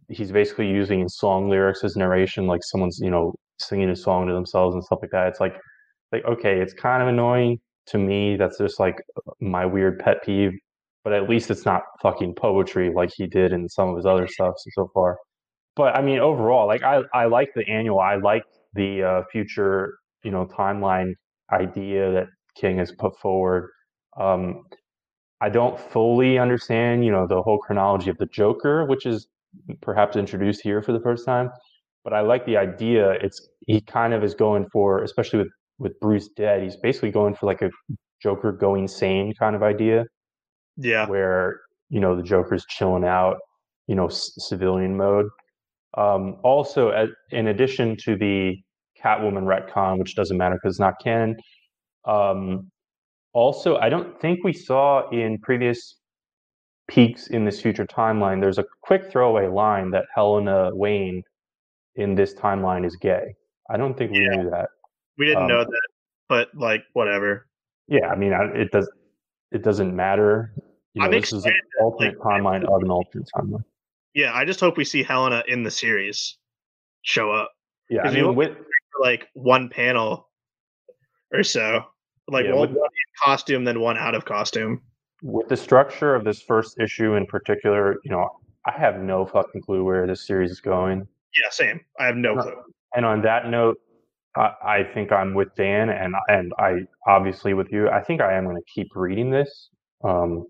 he's 0.09 0.33
basically 0.33 0.69
using 0.69 1.09
song 1.09 1.49
lyrics 1.49 1.85
as 1.85 1.97
narration, 1.97 2.47
like 2.47 2.63
someone's 2.65 2.99
you 3.01 3.11
know 3.11 3.35
singing 3.59 3.91
a 3.91 3.97
song 3.97 4.27
to 4.27 4.33
themselves 4.33 4.75
and 4.75 4.85
stuff 4.85 5.01
like 5.03 5.11
that. 5.13 5.29
It's 5.29 5.41
like 5.41 5.57
like 6.13 6.25
okay, 6.25 6.61
it's 6.61 6.75
kind 6.75 7.03
of 7.03 7.09
annoying 7.09 7.59
to 7.87 7.99
me. 7.99 8.37
That's 8.37 8.59
just 8.59 8.81
like 8.81 8.97
my 9.41 9.67
weird 9.67 9.99
pet 9.99 10.25
peeve. 10.25 10.53
But 11.05 11.13
at 11.13 11.29
least 11.29 11.51
it's 11.51 11.67
not 11.67 11.83
fucking 12.01 12.35
poetry 12.35 12.91
like 12.95 13.11
he 13.15 13.27
did 13.27 13.53
in 13.53 13.69
some 13.69 13.91
of 13.91 13.97
his 13.97 14.07
other 14.07 14.27
stuff 14.27 14.55
so 14.57 14.91
far. 14.95 15.19
But 15.77 15.97
I 15.97 16.03
mean, 16.03 16.19
overall, 16.19 16.67
like 16.67 16.83
I 16.83 17.03
I 17.13 17.27
like 17.27 17.51
the 17.55 17.67
annual. 17.69 18.01
I 18.01 18.17
like 18.17 18.45
the 18.75 19.03
uh, 19.03 19.23
future 19.31 19.99
you 20.23 20.31
know 20.31 20.47
timeline 20.47 21.15
idea 21.53 22.13
that 22.13 22.29
King 22.57 22.79
has 22.79 22.93
put 22.93 23.19
forward. 23.19 23.71
Um, 24.19 24.65
I 25.41 25.49
don't 25.51 25.79
fully 25.79 26.39
understand, 26.39 27.05
you 27.05 27.11
know, 27.11 27.27
the 27.27 27.43
whole 27.43 27.59
chronology 27.59 28.09
of 28.09 28.17
the 28.19 28.27
Joker, 28.27 28.87
which 28.87 29.05
is 29.05 29.27
perhaps 29.81 30.17
introduced 30.17 30.63
here 30.63 30.83
for 30.83 30.93
the 30.93 31.01
first 31.01 31.25
time. 31.27 31.51
But 32.05 32.13
I 32.13 32.21
like 32.21 32.45
the 32.47 32.57
idea. 32.57 33.13
It's 33.13 33.49
he 33.67 33.81
kind 33.81 34.13
of 34.15 34.23
is 34.25 34.35
going 34.35 34.67
for, 34.73 35.03
especially 35.03 35.41
with 35.41 35.53
with 35.79 35.99
Bruce 36.01 36.29
dead. 36.37 36.63
He's 36.63 36.77
basically 36.77 37.11
going 37.11 37.35
for 37.35 37.47
like 37.47 37.63
a 37.63 37.71
Joker 38.23 38.53
going 38.53 38.89
sane 38.89 39.35
kind 39.39 39.57
of 39.57 39.63
idea, 39.63 40.05
Yeah, 40.77 41.07
where 41.07 41.61
you 41.91 42.01
know 42.01 42.17
the 42.17 42.23
Joker's 42.23 42.65
chilling 42.69 43.05
out, 43.05 43.39
you 43.87 43.95
know, 43.95 44.09
c- 44.09 44.33
civilian 44.39 44.97
mode. 44.97 45.27
Um, 45.97 46.37
also, 46.43 46.91
as, 46.91 47.09
in 47.31 47.49
addition 47.49 47.97
to 48.05 48.17
the 48.17 48.57
Catwoman 49.03 49.45
retcon, 49.45 49.99
which 49.99 50.17
doesn't 50.17 50.37
matter 50.37 50.57
because 50.57 50.75
it's 50.77 50.81
not 50.81 50.95
canon. 51.03 51.37
Um, 52.07 52.71
also, 53.33 53.77
I 53.79 53.89
don't 53.89 54.21
think 54.21 54.45
we 54.45 54.53
saw 54.53 55.09
in 55.11 55.39
previous 55.43 55.97
peaks 56.89 57.29
in 57.29 57.45
this 57.45 57.61
future 57.61 57.87
timeline. 57.87 58.41
There's 58.41 58.59
a 58.59 58.65
quick 58.83 59.11
throwaway 59.11 59.47
line 59.49 59.91
that 59.93 60.05
Helena 60.15 60.71
Wayne 60.75 61.23
in 61.97 62.15
this 62.15 62.35
timeline 62.35 62.85
is 62.87 62.97
gay. 62.97 63.35
I 63.71 63.77
don't 63.77 63.97
think 63.97 64.13
we 64.13 64.25
Yeah. 64.25 64.37
knew 64.37 64.51
that. 64.51 64.69
we 65.17 65.27
didn't 65.27 65.45
um, 65.45 65.49
know 65.49 65.65
that, 65.65 65.89
but 66.29 66.49
like 66.55 66.85
whatever. 66.93 67.47
Yeah, 67.89 68.09
I 68.09 68.17
mean, 68.17 68.33
I, 68.33 68.45
it 68.47 68.71
does. 68.73 68.91
It 69.53 69.63
doesn't 69.63 69.95
matter. 69.95 70.53
You 70.95 71.01
know, 71.01 71.07
I'm 71.07 71.13
this 71.13 71.33
is 71.33 71.45
an 71.45 71.53
alternate 71.81 72.19
like, 72.19 72.27
timeline 72.41 72.65
of 72.65 72.83
an 72.83 72.91
alternate 72.91 73.29
timeline. 73.37 73.65
Yeah, 74.15 74.33
I 74.35 74.45
just 74.45 74.61
hope 74.61 74.77
we 74.77 74.85
see 74.85 75.03
Helena 75.03 75.43
in 75.49 75.63
the 75.63 75.71
series 75.71 76.37
show 77.03 77.31
up. 77.31 77.53
Yeah, 77.91 78.03
I 78.09 78.11
you 78.11 78.27
mean, 78.27 78.35
with 78.35 78.57
like 79.01 79.29
one 79.35 79.69
panel 79.69 80.29
or 81.33 81.43
so. 81.43 81.85
Like 82.27 82.47
Yeah, 82.47 82.53
one, 82.55 82.71
with- 82.71 82.79
one 82.79 82.89
in 82.89 83.25
costume, 83.25 83.65
then 83.65 83.81
one 83.81 83.97
out 83.99 84.15
of 84.15 84.25
costume. 84.25 84.83
With 85.23 85.49
the 85.49 85.57
structure 85.57 86.15
of 86.15 86.25
this 86.25 86.43
first 86.43 86.79
issue 86.81 87.15
in 87.15 87.27
particular, 87.27 87.97
you 88.05 88.11
know, 88.11 88.29
I 88.67 88.73
have 88.73 89.01
no 89.01 89.27
fucking 89.27 89.63
clue 89.63 89.85
where 89.85 90.07
this 90.07 90.27
series 90.27 90.51
is 90.51 90.61
going. 90.61 91.07
Yeah, 91.43 91.51
same. 91.51 91.81
I 91.99 92.07
have 92.07 92.17
no 92.17 92.35
No. 92.35 92.43
clue. 92.43 92.63
And 92.97 93.05
on 93.05 93.23
that 93.23 93.49
note, 93.49 93.79
I, 94.37 94.53
I 94.65 94.85
think 94.95 95.13
I'm 95.13 95.35
with 95.35 95.55
Dan, 95.57 95.91
and 95.91 96.15
and 96.29 96.53
I 96.59 96.81
obviously 97.07 97.55
with 97.55 97.71
you. 97.73 97.89
I 97.89 98.03
think 98.03 98.21
I 98.21 98.35
am 98.35 98.45
going 98.45 98.57
to 98.57 98.63
keep 98.73 98.89
reading 98.95 99.31
this, 99.31 99.69
um, 100.03 100.47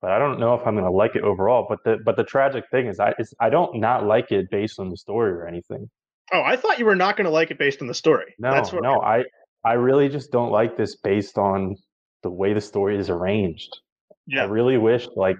but 0.00 0.10
I 0.10 0.18
don't 0.18 0.38
know 0.38 0.54
if 0.54 0.66
I'm 0.66 0.74
going 0.74 0.84
to 0.84 0.90
like 0.90 1.16
it 1.16 1.22
overall. 1.22 1.66
But 1.68 1.78
the 1.84 1.98
but 2.04 2.16
the 2.16 2.24
tragic 2.24 2.64
thing 2.70 2.86
is, 2.86 3.00
I 3.00 3.14
I 3.40 3.50
don't 3.50 3.78
not 3.80 4.04
like 4.04 4.30
it 4.32 4.50
based 4.50 4.78
on 4.78 4.90
the 4.90 4.96
story 4.96 5.32
or 5.32 5.46
anything. 5.46 5.88
Oh, 6.32 6.42
I 6.42 6.56
thought 6.56 6.78
you 6.78 6.84
were 6.86 6.96
not 6.96 7.16
going 7.16 7.24
to 7.26 7.30
like 7.30 7.50
it 7.50 7.58
based 7.58 7.80
on 7.82 7.88
the 7.88 7.94
story. 7.94 8.34
No, 8.38 8.52
That's 8.52 8.72
what, 8.72 8.82
no, 8.82 9.00
I 9.00 9.24
I 9.64 9.74
really 9.74 10.08
just 10.08 10.30
don't 10.32 10.50
like 10.50 10.76
this 10.76 10.96
based 10.96 11.38
on 11.38 11.76
the 12.22 12.30
way 12.30 12.52
the 12.52 12.60
story 12.60 12.98
is 12.98 13.10
arranged. 13.10 13.78
Yeah. 14.26 14.42
I 14.42 14.44
really 14.46 14.78
wish, 14.78 15.06
like, 15.16 15.36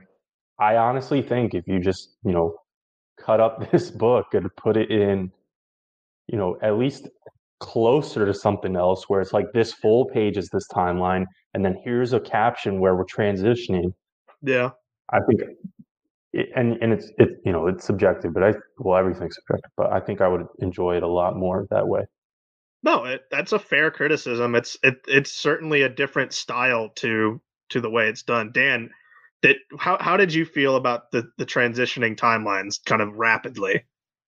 I 0.59 0.77
honestly 0.77 1.23
think 1.23 1.55
if 1.55 1.67
you 1.67 1.81
just, 1.81 2.17
you 2.25 2.33
know, 2.33 2.57
cut 3.21 3.41
up 3.41 3.71
this 3.73 3.91
book 3.91 4.27
and 4.33 4.55
put 4.57 4.77
it 4.77 4.91
in, 4.91 5.31
you 6.29 6.39
know, 6.39 6.57
at 6.63 6.79
least 6.79 7.09
closer 7.61 8.27
to 8.27 8.35
something 8.35 8.77
else 8.77 9.09
where 9.09 9.21
it's 9.21 9.33
like 9.33 9.47
this 9.53 9.73
full 9.73 10.07
page 10.07 10.37
is 10.37 10.49
this 10.53 10.67
timeline, 10.69 11.25
and 11.55 11.65
then 11.65 11.77
here's 11.85 12.13
a 12.13 12.21
caption 12.21 12.81
where 12.81 12.95
we're 12.95 13.05
transitioning. 13.07 13.93
yeah. 14.43 14.71
I 15.11 15.21
think, 15.29 15.41
it, 16.33 16.49
and 16.57 16.77
and 16.83 16.93
it's 16.93 17.11
it 17.19 17.29
you 17.45 17.53
know 17.53 17.69
it's 17.69 17.87
subjective, 17.87 18.35
but 18.35 18.43
I 18.43 18.55
well 18.79 18.99
everything's 18.99 19.37
subjective, 19.37 19.71
but 19.77 19.93
I 19.93 20.01
think 20.01 20.21
I 20.21 20.29
would 20.29 20.47
enjoy 20.59 20.97
it 20.97 21.05
a 21.05 21.09
lot 21.09 21.37
more 21.37 21.67
that 21.71 21.87
way. 21.87 22.03
No, 22.87 23.05
it, 23.05 23.23
that's 23.33 23.51
a 23.51 23.59
fair 23.59 23.91
criticism. 23.91 24.55
It's 24.55 24.79
it 24.85 25.01
it's 25.09 25.33
certainly 25.33 25.83
a 25.83 25.89
different 25.89 26.33
style 26.33 26.91
to 26.97 27.41
to 27.71 27.81
the 27.81 27.91
way 27.91 28.09
it's 28.09 28.23
done. 28.23 28.53
Dan, 28.55 28.91
did 29.43 29.57
how 29.77 29.99
how 30.01 30.17
did 30.17 30.33
you 30.33 30.45
feel 30.45 30.77
about 30.77 31.11
the 31.11 31.29
the 31.37 31.45
transitioning 31.45 32.17
timelines 32.17 32.79
kind 32.87 33.03
of 33.03 33.17
rapidly? 33.17 33.85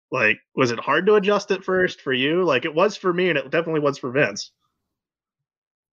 Like, 0.09 0.37
was 0.55 0.71
it 0.71 0.79
hard 0.79 1.05
to 1.07 1.15
adjust 1.15 1.51
at 1.51 1.65
first 1.65 1.99
for 1.99 2.13
you? 2.13 2.45
Like 2.45 2.63
it 2.63 2.73
was 2.73 2.95
for 2.95 3.13
me, 3.13 3.27
and 3.27 3.37
it 3.37 3.51
definitely 3.51 3.81
was 3.81 3.97
for 3.97 4.11
Vince. 4.11 4.53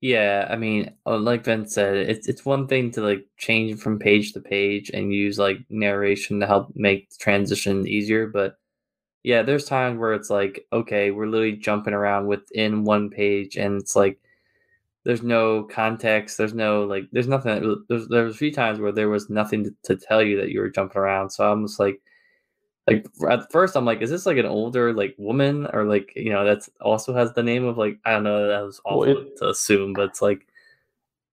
Yeah, 0.00 0.46
I 0.48 0.54
mean, 0.54 0.94
uh, 1.06 1.18
like 1.18 1.44
Vince 1.44 1.74
said, 1.74 1.96
it's 1.96 2.28
it's 2.28 2.44
one 2.44 2.68
thing 2.68 2.92
to 2.92 3.00
like 3.00 3.26
change 3.36 3.80
from 3.80 3.98
page 3.98 4.32
to 4.34 4.40
page 4.40 4.90
and 4.90 5.12
use 5.12 5.40
like 5.40 5.58
narration 5.70 6.38
to 6.38 6.46
help 6.46 6.68
make 6.76 7.10
the 7.10 7.16
transition 7.18 7.88
easier, 7.88 8.28
but 8.28 8.54
yeah, 9.24 9.42
there's 9.42 9.64
times 9.64 9.98
where 9.98 10.12
it's 10.12 10.30
like, 10.30 10.66
okay, 10.72 11.10
we're 11.10 11.26
literally 11.26 11.56
jumping 11.56 11.94
around 11.94 12.26
within 12.26 12.84
one 12.84 13.10
page, 13.10 13.56
and 13.56 13.80
it's 13.80 13.96
like 13.96 14.18
there's 15.04 15.22
no 15.22 15.64
context, 15.64 16.38
there's 16.38 16.54
no 16.54 16.84
like, 16.84 17.04
there's 17.10 17.26
nothing. 17.26 17.84
There's 17.88 18.06
there 18.08 18.24
was 18.24 18.34
a 18.34 18.38
few 18.38 18.52
times 18.52 18.78
where 18.78 18.92
there 18.92 19.08
was 19.08 19.28
nothing 19.30 19.64
to, 19.64 19.74
to 19.84 19.96
tell 19.96 20.22
you 20.22 20.36
that 20.40 20.50
you 20.50 20.60
were 20.60 20.70
jumping 20.70 20.98
around, 20.98 21.30
so 21.30 21.50
I'm 21.50 21.66
just 21.66 21.80
like, 21.80 22.00
like 22.86 23.06
at 23.30 23.50
first 23.50 23.76
I'm 23.76 23.86
like, 23.86 24.02
is 24.02 24.10
this 24.10 24.26
like 24.26 24.36
an 24.36 24.46
older 24.46 24.92
like 24.92 25.14
woman 25.18 25.66
or 25.72 25.84
like 25.84 26.12
you 26.16 26.30
know 26.30 26.44
that's 26.44 26.68
also 26.82 27.14
has 27.14 27.32
the 27.32 27.42
name 27.42 27.64
of 27.64 27.78
like 27.78 27.98
I 28.04 28.12
don't 28.12 28.24
know 28.24 28.46
that 28.46 28.60
was 28.60 28.80
Well, 28.84 29.04
it- 29.04 29.36
to 29.38 29.48
assume, 29.48 29.94
but 29.94 30.10
it's 30.10 30.20
like 30.22 30.46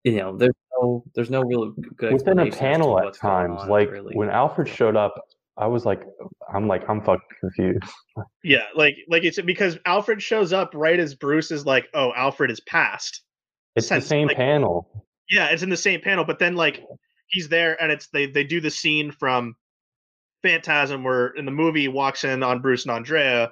you 0.03 0.17
know 0.17 0.35
there's 0.35 0.55
no 0.81 1.03
there's 1.13 1.29
no 1.29 1.43
real 1.43 1.71
good 1.97 2.13
Within 2.13 2.39
a 2.39 2.45
explanation 2.45 2.47
as 2.47 2.53
to 2.55 2.59
panel 2.59 2.99
at 3.07 3.13
times, 3.13 3.69
like 3.69 3.91
really. 3.91 4.15
when 4.15 4.29
Alfred 4.31 4.67
showed 4.67 4.95
up, 4.95 5.13
I 5.57 5.67
was 5.67 5.85
like, 5.85 6.01
I'm 6.53 6.67
like, 6.67 6.83
I'm 6.89 7.01
fucking 7.01 7.21
confused. 7.39 7.83
Yeah, 8.43 8.65
like 8.75 8.95
like 9.09 9.23
it's 9.25 9.41
because 9.41 9.77
Alfred 9.85 10.21
shows 10.21 10.53
up 10.53 10.71
right 10.73 10.99
as 10.99 11.15
Bruce 11.15 11.51
is 11.51 11.65
like, 11.65 11.87
"Oh, 11.93 12.13
Alfred 12.15 12.51
is 12.51 12.61
passed." 12.61 13.23
It's 13.75 13.89
the 13.89 13.99
same 13.99 14.27
like- 14.27 14.37
panel. 14.37 15.05
Yeah, 15.29 15.47
it's 15.47 15.63
in 15.63 15.69
the 15.69 15.75
same 15.75 15.99
panel, 15.99 16.23
but 16.23 16.39
then 16.39 16.55
like 16.55 16.83
he's 17.27 17.49
there 17.49 17.81
and 17.81 17.91
it's 17.91 18.07
they 18.07 18.27
they 18.27 18.43
do 18.43 18.61
the 18.61 18.69
scene 18.69 19.11
from 19.11 19.55
Phantasm 20.43 21.03
where 21.03 21.27
in 21.29 21.45
the 21.45 21.51
movie 21.51 21.81
he 21.81 21.87
walks 21.87 22.23
in 22.23 22.43
on 22.43 22.61
Bruce 22.61 22.83
and 22.85 22.91
Andrea 22.91 23.51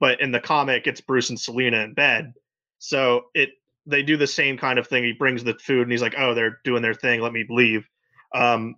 but 0.00 0.20
in 0.20 0.30
the 0.30 0.40
comic, 0.40 0.86
it's 0.86 1.00
Bruce 1.00 1.30
and 1.30 1.40
Selina 1.40 1.78
in 1.78 1.94
bed. 1.94 2.32
So 2.78 3.22
it 3.34 3.50
they 3.86 4.02
do 4.02 4.16
the 4.16 4.26
same 4.26 4.58
kind 4.58 4.78
of 4.78 4.86
thing. 4.86 5.02
He 5.02 5.12
brings 5.12 5.42
the 5.42 5.54
food 5.54 5.82
and 5.82 5.90
he's 5.90 6.02
like, 6.02 6.14
"Oh, 6.16 6.34
they're 6.34 6.60
doing 6.64 6.82
their 6.82 6.94
thing. 6.94 7.20
Let 7.20 7.32
me 7.32 7.44
leave." 7.48 7.88
Um, 8.34 8.76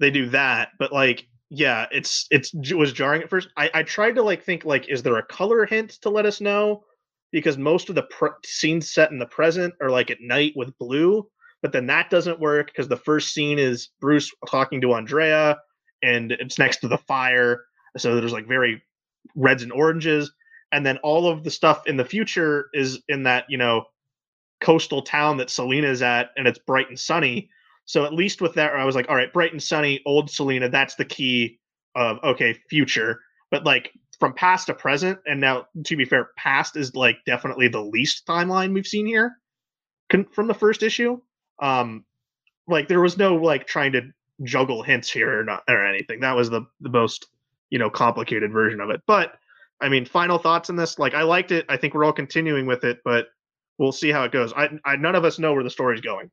they 0.00 0.10
do 0.10 0.30
that, 0.30 0.70
but 0.78 0.92
like, 0.92 1.26
yeah, 1.50 1.86
it's 1.90 2.26
it's 2.30 2.52
it 2.54 2.76
was 2.76 2.92
jarring 2.92 3.22
at 3.22 3.30
first. 3.30 3.48
I 3.56 3.70
I 3.74 3.82
tried 3.82 4.14
to 4.16 4.22
like 4.22 4.44
think 4.44 4.64
like, 4.64 4.88
is 4.88 5.02
there 5.02 5.16
a 5.16 5.26
color 5.26 5.66
hint 5.66 5.90
to 6.02 6.10
let 6.10 6.26
us 6.26 6.40
know? 6.40 6.84
Because 7.32 7.58
most 7.58 7.88
of 7.88 7.94
the 7.94 8.06
scenes 8.44 8.90
set 8.90 9.10
in 9.12 9.18
the 9.18 9.26
present 9.26 9.74
are 9.80 9.90
like 9.90 10.10
at 10.10 10.20
night 10.20 10.52
with 10.56 10.76
blue, 10.78 11.28
but 11.62 11.72
then 11.72 11.86
that 11.86 12.10
doesn't 12.10 12.40
work 12.40 12.68
because 12.68 12.88
the 12.88 12.96
first 12.96 13.32
scene 13.34 13.58
is 13.58 13.90
Bruce 14.00 14.32
talking 14.48 14.80
to 14.80 14.94
Andrea 14.94 15.58
and 16.02 16.32
it's 16.32 16.58
next 16.58 16.78
to 16.78 16.88
the 16.88 16.98
fire, 16.98 17.64
so 17.96 18.16
there's 18.16 18.32
like 18.32 18.48
very 18.48 18.82
reds 19.36 19.62
and 19.62 19.72
oranges 19.72 20.32
and 20.72 20.84
then 20.86 20.98
all 20.98 21.28
of 21.28 21.44
the 21.44 21.50
stuff 21.50 21.86
in 21.86 21.96
the 21.96 22.04
future 22.04 22.68
is 22.72 23.02
in 23.08 23.24
that 23.24 23.44
you 23.48 23.58
know 23.58 23.84
coastal 24.60 25.02
town 25.02 25.38
that 25.38 25.50
Selina's 25.50 26.02
at, 26.02 26.30
and 26.36 26.46
it's 26.46 26.58
bright 26.58 26.88
and 26.88 26.98
sunny. 26.98 27.50
So 27.90 28.04
at 28.04 28.14
least 28.14 28.40
with 28.40 28.54
that, 28.54 28.72
I 28.72 28.84
was 28.84 28.94
like, 28.94 29.08
all 29.08 29.16
right, 29.16 29.32
bright 29.32 29.50
and 29.50 29.60
sunny, 29.60 30.00
old 30.06 30.30
Selina. 30.30 30.68
That's 30.68 30.94
the 30.94 31.04
key 31.04 31.58
of 31.96 32.18
okay, 32.22 32.56
future. 32.68 33.20
But 33.50 33.64
like 33.64 33.90
from 34.20 34.32
past 34.32 34.68
to 34.68 34.74
present, 34.74 35.18
and 35.26 35.40
now 35.40 35.66
to 35.86 35.96
be 35.96 36.04
fair, 36.04 36.30
past 36.36 36.76
is 36.76 36.94
like 36.94 37.16
definitely 37.26 37.66
the 37.66 37.82
least 37.82 38.28
timeline 38.28 38.72
we've 38.72 38.86
seen 38.86 39.06
here 39.06 39.32
from 40.08 40.46
the 40.46 40.54
first 40.54 40.84
issue. 40.84 41.20
Um, 41.60 42.04
like 42.68 42.86
there 42.86 43.00
was 43.00 43.18
no 43.18 43.34
like 43.34 43.66
trying 43.66 43.90
to 43.90 44.02
juggle 44.44 44.84
hints 44.84 45.10
here 45.10 45.40
or 45.40 45.42
not 45.42 45.64
or 45.68 45.84
anything. 45.84 46.20
That 46.20 46.36
was 46.36 46.48
the 46.48 46.64
the 46.80 46.90
most 46.90 47.26
you 47.70 47.80
know 47.80 47.90
complicated 47.90 48.52
version 48.52 48.80
of 48.80 48.90
it. 48.90 49.00
But 49.08 49.34
I 49.80 49.88
mean, 49.88 50.04
final 50.04 50.38
thoughts 50.38 50.70
on 50.70 50.76
this? 50.76 50.96
Like, 50.96 51.14
I 51.14 51.22
liked 51.22 51.50
it. 51.50 51.66
I 51.68 51.76
think 51.76 51.94
we're 51.94 52.04
all 52.04 52.12
continuing 52.12 52.66
with 52.66 52.84
it, 52.84 53.00
but 53.04 53.26
we'll 53.78 53.90
see 53.90 54.12
how 54.12 54.22
it 54.22 54.30
goes. 54.30 54.52
I, 54.52 54.68
I 54.84 54.94
none 54.94 55.16
of 55.16 55.24
us 55.24 55.40
know 55.40 55.54
where 55.54 55.64
the 55.64 55.70
story's 55.70 56.02
going. 56.02 56.30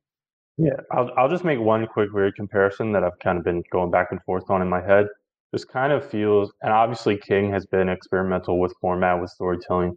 Yeah, 0.58 0.78
I'll 0.91 1.12
I'll 1.17 1.30
just 1.30 1.43
make 1.43 1.60
one 1.60 1.86
quick 1.88 2.12
weird 2.12 2.36
comparison 2.36 2.91
that 2.93 3.04
I've 3.04 3.17
kind 3.20 3.38
of 3.38 3.43
been 3.43 3.63
going 3.72 3.91
back 3.91 4.08
and 4.12 4.22
forth 4.24 4.50
on 4.50 4.62
in 4.62 4.70
my 4.70 4.82
head. 4.82 5.06
This 5.52 5.63
kind 5.63 5.93
of 5.93 6.08
feels, 6.10 6.52
and 6.62 6.74
obviously 6.74 7.17
King 7.17 7.52
has 7.52 7.65
been 7.65 7.89
experimental 7.89 8.60
with 8.60 8.74
format 8.82 9.22
with 9.22 9.30
storytelling, 9.30 9.96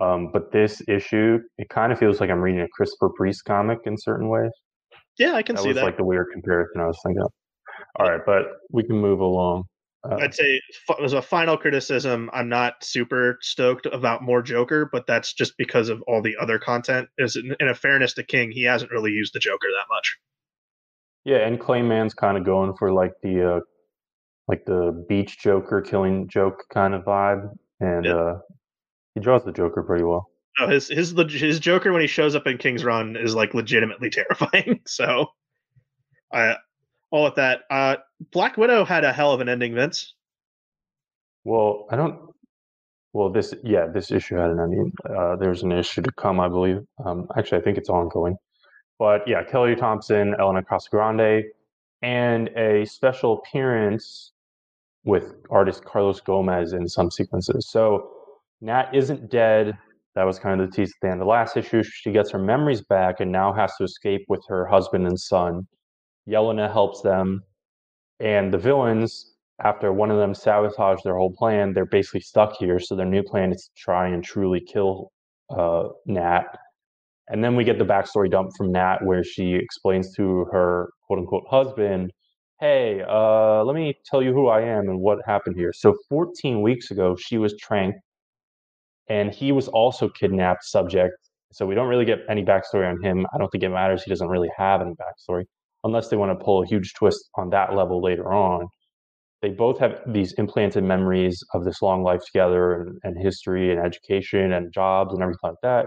um, 0.00 0.30
but 0.32 0.52
this 0.52 0.82
issue 0.88 1.38
it 1.58 1.68
kind 1.68 1.92
of 1.92 1.98
feels 1.98 2.20
like 2.20 2.30
I'm 2.30 2.40
reading 2.40 2.62
a 2.62 2.68
Christopher 2.68 3.10
Priest 3.10 3.44
comic 3.44 3.80
in 3.84 3.96
certain 3.98 4.28
ways. 4.28 4.52
Yeah, 5.18 5.34
I 5.34 5.42
can 5.42 5.56
that 5.56 5.62
see 5.62 5.68
was 5.68 5.76
that. 5.76 5.84
like 5.84 5.96
the 5.98 6.04
weird 6.04 6.28
comparison 6.32 6.80
I 6.80 6.86
was 6.86 6.98
thinking. 7.04 7.22
Of. 7.22 7.32
All 7.98 8.10
right, 8.10 8.20
but 8.24 8.44
we 8.70 8.82
can 8.82 8.96
move 8.96 9.20
along. 9.20 9.64
Uh, 10.08 10.16
I'd 10.16 10.34
say 10.34 10.60
as 11.02 11.12
a 11.12 11.20
final 11.20 11.58
criticism, 11.58 12.30
I'm 12.32 12.48
not 12.48 12.82
super 12.82 13.38
stoked 13.42 13.86
about 13.86 14.22
more 14.22 14.40
Joker, 14.40 14.88
but 14.90 15.06
that's 15.06 15.34
just 15.34 15.58
because 15.58 15.90
of 15.90 16.02
all 16.06 16.22
the 16.22 16.36
other 16.40 16.58
content. 16.58 17.08
Is 17.18 17.36
in, 17.36 17.54
in 17.60 17.68
a 17.68 17.74
fairness 17.74 18.14
to 18.14 18.22
King, 18.22 18.50
he 18.50 18.64
hasn't 18.64 18.90
really 18.90 19.10
used 19.10 19.34
the 19.34 19.40
Joker 19.40 19.68
that 19.78 19.94
much. 19.94 20.16
Yeah, 21.24 21.46
and 21.46 21.60
Clay 21.60 21.82
Mann's 21.82 22.14
kind 22.14 22.38
of 22.38 22.44
going 22.44 22.74
for 22.78 22.92
like 22.92 23.12
the 23.22 23.56
uh, 23.56 23.60
like 24.48 24.64
the 24.64 25.04
beach 25.08 25.38
Joker 25.38 25.82
killing 25.82 26.28
joke 26.28 26.64
kind 26.72 26.94
of 26.94 27.04
vibe, 27.04 27.50
and 27.78 28.04
yeah. 28.06 28.14
uh, 28.14 28.38
he 29.14 29.20
draws 29.20 29.44
the 29.44 29.52
Joker 29.52 29.82
pretty 29.82 30.04
well. 30.04 30.30
No, 30.58 30.68
his 30.68 30.88
his 30.88 31.12
his 31.30 31.60
Joker 31.60 31.92
when 31.92 32.00
he 32.00 32.06
shows 32.06 32.34
up 32.34 32.46
in 32.46 32.56
King's 32.56 32.84
Run 32.84 33.16
is 33.16 33.34
like 33.34 33.52
legitimately 33.52 34.08
terrifying. 34.10 34.80
So, 34.86 35.26
I 36.32 36.56
all 37.10 37.26
at 37.26 37.36
that. 37.36 37.60
Uh, 37.70 37.96
Black 38.32 38.56
Widow 38.56 38.84
had 38.84 39.04
a 39.04 39.12
hell 39.12 39.32
of 39.32 39.40
an 39.40 39.48
ending, 39.48 39.74
Vince. 39.74 40.14
Well, 41.44 41.86
I 41.90 41.96
don't. 41.96 42.30
Well, 43.12 43.30
this 43.30 43.54
yeah, 43.64 43.86
this 43.92 44.10
issue 44.10 44.36
had 44.36 44.50
an 44.50 44.60
ending. 44.60 44.92
Uh, 45.08 45.36
there's 45.36 45.62
an 45.62 45.72
issue 45.72 46.02
to 46.02 46.12
come, 46.12 46.38
I 46.38 46.48
believe. 46.48 46.78
Um, 47.04 47.26
actually, 47.36 47.58
I 47.58 47.64
think 47.64 47.78
it's 47.78 47.88
ongoing. 47.88 48.36
But 48.98 49.26
yeah, 49.26 49.42
Kelly 49.42 49.74
Thompson, 49.74 50.34
Elena 50.38 50.62
Casagrande, 50.62 51.42
and 52.02 52.48
a 52.56 52.84
special 52.84 53.38
appearance 53.38 54.32
with 55.04 55.34
artist 55.50 55.84
Carlos 55.84 56.20
Gomez 56.20 56.72
in 56.74 56.86
some 56.86 57.10
sequences. 57.10 57.70
So 57.70 58.10
Nat 58.60 58.90
isn't 58.92 59.30
dead. 59.30 59.76
That 60.14 60.24
was 60.24 60.38
kind 60.38 60.60
of 60.60 60.70
the 60.70 60.76
tease 60.76 60.90
at 60.90 60.94
the 61.00 61.08
end 61.08 61.20
of 61.20 61.26
the 61.26 61.30
last 61.30 61.56
issue. 61.56 61.82
She 61.82 62.12
gets 62.12 62.30
her 62.30 62.38
memories 62.38 62.82
back 62.82 63.20
and 63.20 63.32
now 63.32 63.52
has 63.52 63.74
to 63.76 63.84
escape 63.84 64.26
with 64.28 64.44
her 64.48 64.66
husband 64.66 65.06
and 65.06 65.18
son. 65.18 65.66
Yelena 66.28 66.70
helps 66.72 67.02
them, 67.02 67.42
and 68.20 68.52
the 68.52 68.58
villains, 68.58 69.34
after 69.62 69.92
one 69.92 70.10
of 70.10 70.18
them 70.18 70.34
sabotaged 70.34 71.04
their 71.04 71.16
whole 71.16 71.32
plan, 71.32 71.72
they're 71.72 71.86
basically 71.86 72.20
stuck 72.20 72.56
here. 72.58 72.78
So 72.78 72.96
their 72.96 73.06
new 73.06 73.22
plan 73.22 73.52
is 73.52 73.64
to 73.64 73.82
try 73.82 74.08
and 74.08 74.22
truly 74.22 74.60
kill 74.60 75.10
uh, 75.50 75.88
Nat. 76.06 76.44
And 77.28 77.42
then 77.44 77.56
we 77.56 77.64
get 77.64 77.78
the 77.78 77.84
backstory 77.84 78.30
dump 78.30 78.50
from 78.56 78.72
Nat, 78.72 78.98
where 79.04 79.24
she 79.24 79.54
explains 79.54 80.14
to 80.16 80.46
her 80.52 80.90
quote 81.06 81.20
unquote 81.20 81.44
husband, 81.48 82.12
"Hey, 82.60 83.02
uh, 83.08 83.64
let 83.64 83.74
me 83.76 83.94
tell 84.04 84.22
you 84.22 84.32
who 84.32 84.48
I 84.48 84.62
am 84.62 84.88
and 84.88 85.00
what 85.00 85.18
happened 85.26 85.56
here." 85.56 85.72
So 85.72 85.94
14 86.08 86.62
weeks 86.62 86.90
ago, 86.90 87.16
she 87.16 87.38
was 87.38 87.56
tranked, 87.56 88.00
and 89.08 89.32
he 89.32 89.52
was 89.52 89.68
also 89.68 90.08
kidnapped. 90.08 90.64
Subject. 90.64 91.14
So 91.52 91.66
we 91.66 91.74
don't 91.74 91.88
really 91.88 92.04
get 92.04 92.20
any 92.28 92.44
backstory 92.44 92.88
on 92.88 93.02
him. 93.02 93.26
I 93.34 93.38
don't 93.38 93.48
think 93.50 93.64
it 93.64 93.70
matters. 93.70 94.02
He 94.02 94.10
doesn't 94.10 94.28
really 94.28 94.50
have 94.56 94.80
any 94.82 94.92
backstory 94.92 95.44
unless 95.84 96.08
they 96.08 96.16
want 96.16 96.38
to 96.38 96.44
pull 96.44 96.62
a 96.62 96.66
huge 96.66 96.94
twist 96.94 97.30
on 97.36 97.50
that 97.50 97.74
level 97.74 98.02
later 98.02 98.32
on. 98.32 98.68
They 99.42 99.50
both 99.50 99.78
have 99.78 100.00
these 100.06 100.32
implanted 100.34 100.84
memories 100.84 101.42
of 101.54 101.64
this 101.64 101.80
long 101.80 102.02
life 102.02 102.20
together 102.26 102.74
and, 102.74 102.98
and 103.04 103.16
history 103.18 103.72
and 103.72 103.80
education 103.80 104.52
and 104.52 104.72
jobs 104.72 105.14
and 105.14 105.22
everything 105.22 105.38
like 105.42 105.54
that. 105.62 105.86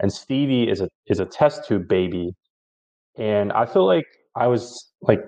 And 0.00 0.12
Stevie 0.12 0.68
is 0.68 0.80
a 0.80 0.88
is 1.06 1.20
a 1.20 1.26
test 1.26 1.66
tube 1.66 1.88
baby. 1.88 2.32
And 3.18 3.52
I 3.52 3.66
feel 3.66 3.86
like 3.86 4.04
I 4.36 4.46
was 4.48 4.92
like 5.02 5.20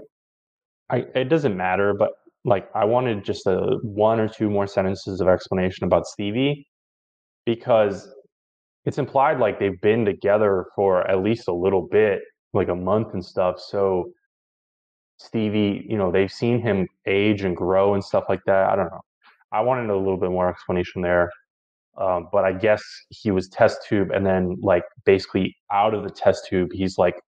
I 0.91 1.05
it 1.15 1.29
doesn't 1.29 1.57
matter, 1.57 1.95
but 1.99 2.11
like 2.45 2.69
I 2.75 2.85
wanted 2.85 3.25
just 3.25 3.47
a 3.47 3.79
one 3.83 4.21
or 4.21 4.29
two 4.29 4.51
more 4.51 4.67
sentences 4.67 5.21
of 5.21 5.29
explanation 5.29 5.85
about 5.85 6.07
Stevie 6.07 6.67
because 7.47 8.09
it's 8.85 8.99
implied 8.99 9.39
like 9.39 9.59
they've 9.59 9.81
been 9.81 10.05
together 10.05 10.67
for 10.75 11.09
at 11.09 11.23
least 11.23 11.49
a 11.49 11.55
little 11.55 11.87
bit 11.91 12.21
like 12.53 12.69
a 12.69 12.75
month 12.75 13.15
and 13.15 13.25
stuff. 13.25 13.61
So 13.61 14.13
Stevie, 15.19 15.87
you 15.89 15.97
know, 15.97 16.11
they've 16.11 16.33
seen 16.33 16.61
him 16.61 16.89
age 17.07 17.43
and 17.43 17.57
grow 17.57 17.95
and 17.95 18.05
stuff 18.05 18.25
like 18.29 18.41
that. 18.47 18.69
I 18.71 18.77
don't 18.77 18.91
know. 18.91 19.01
I 19.53 19.61
wanted 19.61 19.91
a 19.91 19.97
little 19.97 20.17
bit 20.17 20.31
more 20.31 20.49
explanation 20.49 21.03
there. 21.03 21.31
Um, 22.01 22.29
but 22.33 22.45
I 22.45 22.53
guess 22.53 22.83
he 23.11 23.31
was 23.31 23.49
test 23.49 23.87
tube 23.87 24.11
and 24.13 24.25
then 24.25 24.57
like 24.63 24.85
basically 25.05 25.55
out 25.71 25.93
of 25.93 26.05
the 26.05 26.11
test 26.11 26.47
tube, 26.49 26.71
he's 26.73 26.97
like 26.97 27.21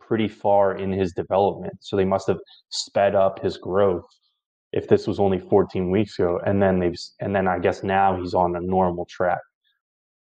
pretty 0.00 0.28
far 0.28 0.76
in 0.76 0.92
his 0.92 1.12
development. 1.14 1.72
So 1.80 1.96
they 1.96 2.04
must 2.04 2.26
have 2.26 2.38
sped 2.68 3.14
up 3.14 3.40
his 3.42 3.56
growth 3.56 4.04
if 4.72 4.86
this 4.88 5.06
was 5.06 5.18
only 5.18 5.38
14 5.38 5.90
weeks 5.90 6.18
ago. 6.18 6.38
And 6.44 6.62
then 6.62 6.78
they've, 6.78 6.96
and 7.20 7.34
then 7.34 7.48
I 7.48 7.58
guess 7.58 7.82
now 7.82 8.20
he's 8.20 8.34
on 8.34 8.54
a 8.54 8.60
normal 8.60 9.06
track. 9.06 9.40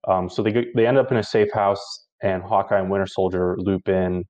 Um, 0.08 0.30
so 0.30 0.42
they, 0.42 0.68
they 0.76 0.88
end 0.88 0.98
up 0.98 1.12
in 1.12 1.18
a 1.18 1.24
safe 1.24 1.52
house 1.54 2.08
and 2.24 2.42
Hawkeye 2.42 2.80
and 2.80 2.90
Winter 2.90 3.08
Soldier 3.08 3.56
loop 3.60 3.88
in 3.88 4.24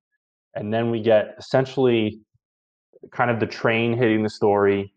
and 0.56 0.74
then 0.74 0.90
we 0.90 1.02
get 1.02 1.36
essentially 1.38 2.20
kind 3.12 3.30
of 3.30 3.40
the 3.40 3.46
train 3.46 3.96
hitting 3.96 4.24
the 4.24 4.30
story 4.30 4.92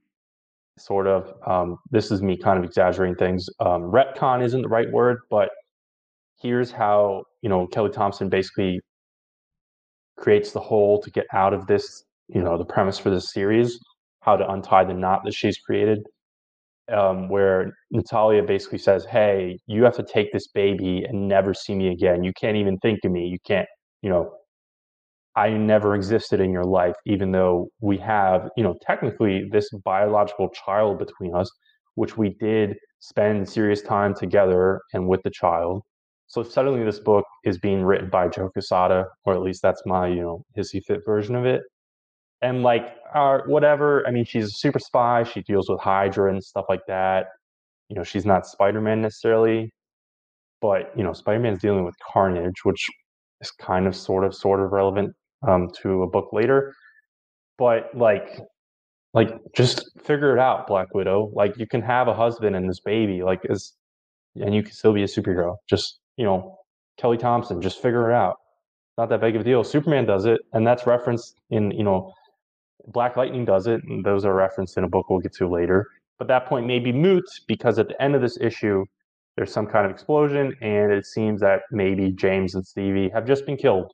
sort 0.79 1.07
of 1.07 1.33
um, 1.47 1.77
this 1.90 2.11
is 2.11 2.23
me 2.23 2.37
kind 2.37 2.59
of 2.59 2.64
exaggerating 2.64 3.16
things 3.16 3.47
um, 3.61 3.83
retcon 3.83 4.42
isn't 4.42 4.62
the 4.62 4.68
right 4.68 4.90
word 4.92 5.18
but 5.31 5.51
here's 6.40 6.71
how 6.71 7.25
you 7.42 7.49
know 7.49 7.66
kelly 7.66 7.90
thompson 7.90 8.29
basically 8.29 8.81
creates 10.16 10.53
the 10.53 10.61
hole 10.61 11.01
to 11.03 11.11
get 11.11 11.27
out 11.33 11.53
of 11.53 11.66
this 11.66 12.05
you 12.29 12.40
know 12.40 12.57
the 12.57 12.64
premise 12.64 12.99
for 12.99 13.11
this 13.11 13.33
series 13.33 13.79
how 14.21 14.37
to 14.37 14.49
untie 14.51 14.85
the 14.85 14.94
knot 14.94 15.21
that 15.25 15.35
she's 15.35 15.59
created 15.59 15.99
um, 16.92 17.29
where 17.29 17.73
natalia 17.90 18.42
basically 18.42 18.79
says 18.79 19.05
hey 19.05 19.59
you 19.66 19.85
have 19.85 19.97
to 19.97 20.03
take 20.03 20.33
this 20.33 20.47
baby 20.49 21.05
and 21.09 21.29
never 21.29 21.53
see 21.55 21.75
me 21.75 21.88
again. 21.88 22.25
You 22.25 22.33
can't 22.40 22.57
even 22.57 22.79
think 22.79 23.01
of 23.05 23.12
me. 23.12 23.27
You 23.27 23.38
can't 23.47 23.68
you 24.03 24.11
know 24.11 24.33
I 25.38 25.51
never 25.51 25.94
existed 25.94 26.40
in 26.40 26.51
your 26.51 26.64
life, 26.64 26.96
even 27.07 27.31
though 27.31 27.68
we 27.81 27.96
have, 27.98 28.51
you 28.57 28.64
know, 28.64 28.74
technically 28.83 29.48
this 29.53 29.70
biological 29.85 30.48
child 30.48 30.98
between 30.98 31.33
us, 31.33 31.48
which 31.94 32.18
we 32.18 32.31
did 32.40 32.77
spend 32.98 33.48
serious 33.48 33.81
time 33.81 34.14
together 34.14 34.81
and 34.92 35.07
with 35.07 35.22
the 35.22 35.31
child. 35.31 35.83
So 36.27 36.42
suddenly 36.42 36.83
this 36.85 36.98
book 36.98 37.24
is 37.44 37.57
being 37.57 37.85
written 37.85 38.11
by 38.11 38.27
Joe 38.27 38.48
Quesada, 38.48 39.07
or 39.24 39.33
at 39.33 39.42
least 39.42 39.62
that's 39.62 39.83
my, 39.87 40.09
you 40.09 40.22
know, 40.22 40.44
hissy 40.57 40.83
fit 40.83 41.03
version 41.07 41.37
of 41.37 41.46
it. 41.46 41.62
And 42.42 42.64
like, 42.64 42.96
uh, 43.14 43.38
whatever. 43.46 44.05
I 44.09 44.11
mean, 44.11 44.24
she's 44.24 44.46
a 44.46 44.51
super 44.64 44.81
spy. 44.81 45.22
She 45.22 45.42
deals 45.42 45.70
with 45.70 45.81
Hydra 45.81 46.33
and 46.33 46.42
stuff 46.42 46.66
like 46.68 46.85
that. 46.88 47.27
You 47.88 47.94
know, 47.96 48.03
she's 48.03 48.27
not 48.27 48.44
Spider 48.44 48.81
Man 48.81 49.03
necessarily, 49.03 49.72
but 50.61 50.92
you 50.96 51.05
know, 51.05 51.12
Spider 51.12 51.38
Man's 51.38 51.61
dealing 51.61 51.85
with 51.85 51.94
Carnage, 52.12 52.64
which 52.64 52.85
is 53.40 53.53
kind 53.53 53.87
of, 53.87 53.94
sort 53.94 54.24
of, 54.24 54.35
sort 54.35 54.59
of 54.61 54.72
relevant 54.72 55.14
um, 55.46 55.68
to 55.83 56.03
a 56.03 56.07
book 56.07 56.33
later. 56.33 56.74
But 57.59 57.90
like, 57.94 58.40
like 59.14 59.31
just 59.55 59.90
figure 60.05 60.37
it 60.37 60.40
out, 60.40 60.66
Black 60.66 60.94
Widow. 60.94 61.31
Like 61.35 61.57
you 61.59 61.66
can 61.66 61.83
have 61.83 62.09
a 62.09 62.14
husband 62.14 62.57
and 62.57 62.68
this 62.68 62.81
baby. 62.81 63.22
Like 63.22 63.40
is 63.44 63.74
and 64.37 64.55
you 64.55 64.62
can 64.62 64.72
still 64.72 64.92
be 64.92 65.03
a 65.03 65.07
superhero. 65.07 65.57
Just 65.68 66.01
you 66.16 66.24
know, 66.24 66.59
Kelly 66.98 67.16
Thompson, 67.18 67.61
just 67.61 67.81
figure 67.81 68.11
it 68.11 68.14
out. 68.14 68.37
Not 68.96 69.09
that 69.11 69.20
big 69.20 69.37
of 69.37 69.42
a 69.42 69.44
deal. 69.44 69.62
Superman 69.62 70.07
does 70.07 70.24
it, 70.24 70.40
and 70.53 70.66
that's 70.66 70.87
referenced 70.87 71.40
in 71.51 71.70
you 71.70 71.85
know, 71.85 72.12
Black 72.88 73.16
Lightning 73.16 73.44
does 73.44 73.66
it, 73.66 73.81
and 73.85 74.05
those 74.05 74.24
are 74.24 74.35
referenced 74.35 74.77
in 74.77 74.85
a 74.85 74.88
book 74.88 75.09
we'll 75.09 75.20
get 75.20 75.33
to 75.35 75.48
later. 75.48 75.87
But 76.18 76.29
that 76.29 76.46
point 76.46 76.66
may 76.66 76.81
be 76.81 76.92
moot 76.92 77.24
because 77.46 77.79
at 77.79 77.88
the 77.88 78.03
end 78.03 78.16
of 78.16 78.20
this 78.20 78.38
issue, 78.40 78.85
there's 79.37 79.53
some 79.53 79.66
kind 79.66 79.87
of 79.87 79.92
explosion, 79.92 80.53
and 80.61 80.92
it 80.92 81.07
seems 81.07 81.40
that 81.40 81.62
maybe 81.70 82.11
James 82.11 82.57
and 82.57 82.66
Stevie 82.66 83.09
have 83.11 83.24
just 83.24 83.46
been 83.46 83.57
killed. 83.57 83.92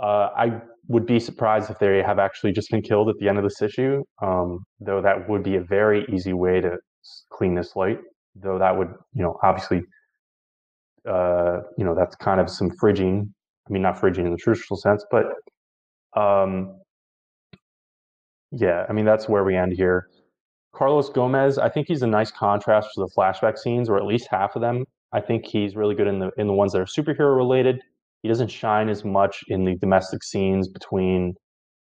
Uh, 0.00 0.28
I 0.36 0.60
would 0.86 1.06
be 1.06 1.18
surprised 1.20 1.70
if 1.70 1.78
they 1.78 2.02
have 2.02 2.18
actually 2.18 2.52
just 2.52 2.70
been 2.70 2.82
killed 2.82 3.08
at 3.08 3.16
the 3.18 3.28
end 3.28 3.38
of 3.38 3.44
this 3.44 3.60
issue, 3.60 4.02
um, 4.22 4.64
though 4.80 5.02
that 5.02 5.28
would 5.28 5.42
be 5.42 5.56
a 5.56 5.62
very 5.62 6.06
easy 6.12 6.32
way 6.32 6.60
to 6.60 6.78
clean 7.32 7.54
this 7.54 7.72
slate. 7.72 7.98
Though 8.36 8.58
that 8.58 8.76
would, 8.76 8.88
you 9.14 9.22
know, 9.22 9.38
obviously, 9.42 9.82
uh, 11.08 11.60
you 11.76 11.84
know, 11.84 11.94
that's 11.94 12.14
kind 12.16 12.40
of 12.40 12.48
some 12.48 12.70
fridging. 12.70 13.28
I 13.68 13.72
mean, 13.72 13.82
not 13.82 13.96
fridging 13.96 14.24
in 14.24 14.30
the 14.30 14.36
traditional 14.36 14.78
sense, 14.78 15.04
but 15.10 15.26
um, 16.18 16.78
yeah, 18.52 18.86
I 18.88 18.92
mean, 18.92 19.04
that's 19.04 19.28
where 19.28 19.44
we 19.44 19.56
end 19.56 19.72
here. 19.72 20.08
Carlos 20.74 21.10
Gomez, 21.10 21.58
I 21.58 21.68
think 21.68 21.88
he's 21.88 22.02
a 22.02 22.06
nice 22.06 22.30
contrast 22.30 22.90
to 22.94 23.00
the 23.00 23.10
flashback 23.16 23.58
scenes, 23.58 23.88
or 23.88 23.96
at 23.96 24.04
least 24.04 24.28
half 24.30 24.54
of 24.54 24.62
them. 24.62 24.84
I 25.12 25.20
think 25.20 25.46
he's 25.46 25.74
really 25.74 25.94
good 25.94 26.06
in 26.06 26.18
the 26.18 26.30
in 26.38 26.46
the 26.46 26.52
ones 26.52 26.72
that 26.72 26.80
are 26.80 26.84
superhero 26.84 27.36
related. 27.36 27.82
He 28.22 28.28
doesn't 28.28 28.48
shine 28.48 28.88
as 28.88 29.04
much 29.04 29.40
in 29.48 29.64
the 29.64 29.76
domestic 29.76 30.22
scenes 30.22 30.68
between 30.68 31.34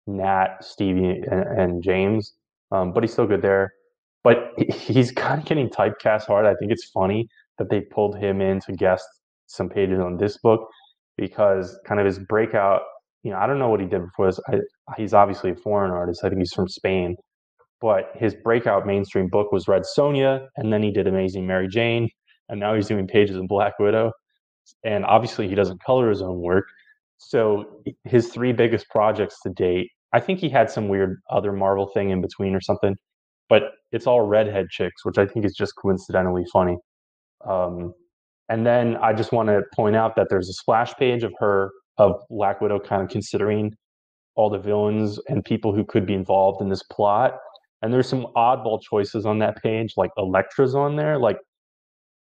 Nat, 0.06 0.58
Stevie, 0.60 1.22
and, 1.30 1.60
and 1.60 1.82
James, 1.82 2.34
um, 2.72 2.92
but 2.92 3.02
he's 3.02 3.12
still 3.12 3.26
good 3.26 3.42
there. 3.42 3.70
But 4.22 4.52
he's 4.56 5.10
kind 5.16 5.40
of 5.40 5.46
getting 5.46 5.68
typecast 5.68 6.26
hard. 6.26 6.46
I 6.46 6.54
think 6.54 6.72
it's 6.72 6.90
funny 6.90 7.28
that 7.58 7.70
they 7.70 7.80
pulled 7.80 8.16
him 8.16 8.40
in 8.40 8.60
to 8.60 8.72
guest 8.72 9.04
some 9.46 9.68
pages 9.68 9.98
on 9.98 10.16
this 10.16 10.38
book 10.38 10.68
because 11.16 11.78
kind 11.86 12.00
of 12.00 12.06
his 12.06 12.18
breakout. 12.18 12.82
You 13.22 13.32
know, 13.32 13.38
I 13.38 13.46
don't 13.46 13.58
know 13.58 13.68
what 13.68 13.80
he 13.80 13.86
did 13.86 14.02
before 14.02 14.26
this. 14.26 14.40
I, 14.48 14.60
he's 14.96 15.12
obviously 15.12 15.50
a 15.50 15.56
foreign 15.56 15.90
artist. 15.90 16.24
I 16.24 16.28
think 16.28 16.40
he's 16.40 16.54
from 16.54 16.68
Spain, 16.68 17.16
but 17.80 18.12
his 18.14 18.34
breakout 18.34 18.86
mainstream 18.86 19.28
book 19.28 19.52
was 19.52 19.68
Red 19.68 19.82
Sonja, 19.96 20.46
and 20.56 20.72
then 20.72 20.82
he 20.82 20.90
did 20.90 21.06
Amazing 21.06 21.46
Mary 21.46 21.68
Jane, 21.68 22.08
and 22.48 22.58
now 22.60 22.74
he's 22.74 22.88
doing 22.88 23.06
pages 23.06 23.36
in 23.36 23.46
Black 23.46 23.78
Widow 23.78 24.12
and 24.84 25.04
obviously 25.04 25.48
he 25.48 25.54
doesn't 25.54 25.82
color 25.82 26.08
his 26.08 26.22
own 26.22 26.40
work. 26.40 26.66
So 27.18 27.82
his 28.04 28.28
three 28.28 28.52
biggest 28.52 28.88
projects 28.88 29.40
to 29.42 29.50
date, 29.50 29.88
I 30.12 30.20
think 30.20 30.38
he 30.38 30.48
had 30.48 30.70
some 30.70 30.88
weird 30.88 31.20
other 31.30 31.52
Marvel 31.52 31.86
thing 31.92 32.10
in 32.10 32.20
between 32.20 32.54
or 32.54 32.60
something, 32.60 32.96
but 33.48 33.62
it's 33.92 34.06
all 34.06 34.22
redhead 34.22 34.68
chicks, 34.70 35.04
which 35.04 35.18
I 35.18 35.26
think 35.26 35.44
is 35.44 35.54
just 35.54 35.74
coincidentally 35.76 36.44
funny. 36.52 36.78
Um, 37.46 37.92
and 38.48 38.66
then 38.66 38.96
I 38.96 39.12
just 39.12 39.32
want 39.32 39.48
to 39.48 39.62
point 39.74 39.96
out 39.96 40.16
that 40.16 40.28
there's 40.28 40.48
a 40.48 40.54
splash 40.54 40.94
page 40.94 41.22
of 41.22 41.32
her 41.38 41.70
of 41.98 42.16
Black 42.30 42.60
Widow 42.60 42.80
kind 42.80 43.02
of 43.02 43.08
considering 43.08 43.72
all 44.34 44.50
the 44.50 44.58
villains 44.58 45.20
and 45.28 45.44
people 45.44 45.74
who 45.74 45.84
could 45.84 46.06
be 46.06 46.14
involved 46.14 46.62
in 46.62 46.68
this 46.68 46.82
plot. 46.84 47.34
And 47.82 47.92
there's 47.92 48.08
some 48.08 48.26
oddball 48.36 48.80
choices 48.82 49.26
on 49.26 49.38
that 49.38 49.62
page, 49.62 49.94
like 49.96 50.10
Elektra's 50.18 50.74
on 50.74 50.96
there. 50.96 51.18
Like 51.18 51.38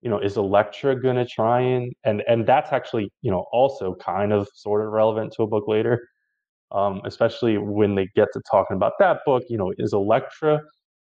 you 0.05 0.11
know, 0.11 0.19
is 0.19 0.37
Elektra 0.37 1.01
going 1.01 1.15
to 1.15 1.25
try 1.25 1.59
and 1.59 1.91
and 2.03 2.21
and 2.27 2.45
that's 2.45 2.71
actually 2.71 3.11
you 3.23 3.31
know 3.31 3.45
also 3.51 3.95
kind 3.95 4.31
of 4.31 4.47
sort 4.53 4.85
of 4.85 4.91
relevant 4.91 5.33
to 5.35 5.41
a 5.41 5.47
book 5.47 5.67
later, 5.67 6.07
um, 6.71 7.01
especially 7.05 7.57
when 7.57 7.95
they 7.95 8.07
get 8.15 8.27
to 8.33 8.41
talking 8.51 8.77
about 8.77 8.93
that 8.99 9.21
book. 9.25 9.41
You 9.49 9.57
know, 9.57 9.73
is 9.79 9.93
Elektra 9.93 10.61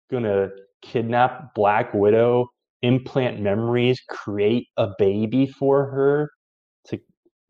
going 0.08 0.22
to 0.22 0.50
kidnap 0.82 1.52
Black 1.52 1.92
Widow, 1.92 2.46
implant 2.82 3.40
memories, 3.40 4.00
create 4.08 4.68
a 4.76 4.90
baby 5.00 5.48
for 5.48 5.84
her 5.86 6.30
to 6.86 7.00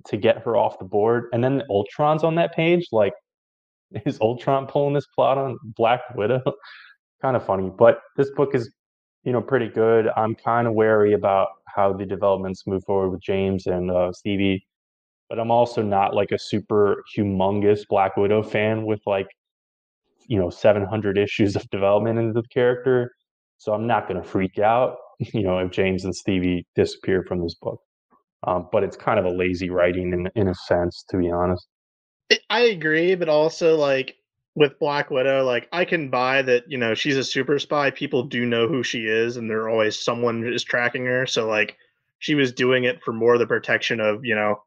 to 0.06 0.16
get 0.16 0.38
her 0.38 0.56
off 0.56 0.78
the 0.78 0.86
board, 0.86 1.24
and 1.34 1.44
then 1.44 1.62
Ultron's 1.68 2.24
on 2.24 2.34
that 2.36 2.54
page. 2.54 2.86
Like, 2.92 3.12
is 4.06 4.18
Ultron 4.22 4.66
pulling 4.68 4.94
this 4.94 5.06
plot 5.14 5.36
on 5.36 5.58
Black 5.76 6.00
Widow? 6.14 6.40
kind 7.20 7.36
of 7.36 7.44
funny, 7.44 7.70
but 7.76 8.00
this 8.16 8.30
book 8.30 8.54
is 8.54 8.72
you 9.24 9.32
know, 9.32 9.40
pretty 9.40 9.68
good. 9.68 10.08
I'm 10.16 10.34
kind 10.34 10.66
of 10.66 10.74
wary 10.74 11.12
about 11.12 11.48
how 11.66 11.92
the 11.92 12.04
developments 12.04 12.66
move 12.66 12.84
forward 12.84 13.10
with 13.10 13.22
James 13.22 13.66
and 13.66 13.90
uh, 13.90 14.12
Stevie, 14.12 14.66
but 15.28 15.38
I'm 15.38 15.50
also 15.50 15.82
not 15.82 16.14
like 16.14 16.32
a 16.32 16.38
super 16.38 17.02
humongous 17.16 17.86
Black 17.88 18.16
Widow 18.16 18.42
fan 18.42 18.84
with 18.84 19.00
like, 19.06 19.28
you 20.26 20.38
know, 20.38 20.50
700 20.50 21.18
issues 21.18 21.56
of 21.56 21.68
development 21.70 22.18
into 22.18 22.32
the 22.32 22.46
character. 22.48 23.12
So 23.58 23.72
I'm 23.72 23.86
not 23.86 24.08
going 24.08 24.20
to 24.20 24.28
freak 24.28 24.58
out, 24.58 24.96
you 25.18 25.42
know, 25.42 25.58
if 25.58 25.70
James 25.70 26.04
and 26.04 26.14
Stevie 26.14 26.66
disappear 26.74 27.24
from 27.26 27.42
this 27.42 27.54
book. 27.54 27.80
Um, 28.44 28.68
but 28.72 28.82
it's 28.82 28.96
kind 28.96 29.20
of 29.20 29.24
a 29.24 29.30
lazy 29.30 29.70
writing 29.70 30.12
in 30.12 30.28
in 30.34 30.48
a 30.48 30.54
sense, 30.54 31.04
to 31.10 31.16
be 31.16 31.30
honest. 31.30 31.64
I 32.50 32.62
agree, 32.62 33.14
but 33.14 33.28
also 33.28 33.76
like 33.76 34.16
with 34.54 34.78
Black 34.78 35.10
Widow, 35.10 35.44
like 35.44 35.68
I 35.72 35.84
can 35.84 36.10
buy 36.10 36.42
that, 36.42 36.64
you 36.70 36.76
know, 36.76 36.94
she's 36.94 37.16
a 37.16 37.24
super 37.24 37.58
spy. 37.58 37.90
People 37.90 38.24
do 38.24 38.44
know 38.44 38.68
who 38.68 38.82
she 38.82 39.06
is, 39.06 39.36
and 39.36 39.48
there 39.48 39.68
always 39.68 39.98
someone 39.98 40.44
is 40.46 40.62
tracking 40.62 41.06
her. 41.06 41.26
So 41.26 41.48
like 41.48 41.76
she 42.18 42.34
was 42.34 42.52
doing 42.52 42.84
it 42.84 43.02
for 43.02 43.12
more 43.12 43.38
the 43.38 43.46
protection 43.46 44.00
of, 44.00 44.24
you 44.24 44.34
know, 44.34 44.62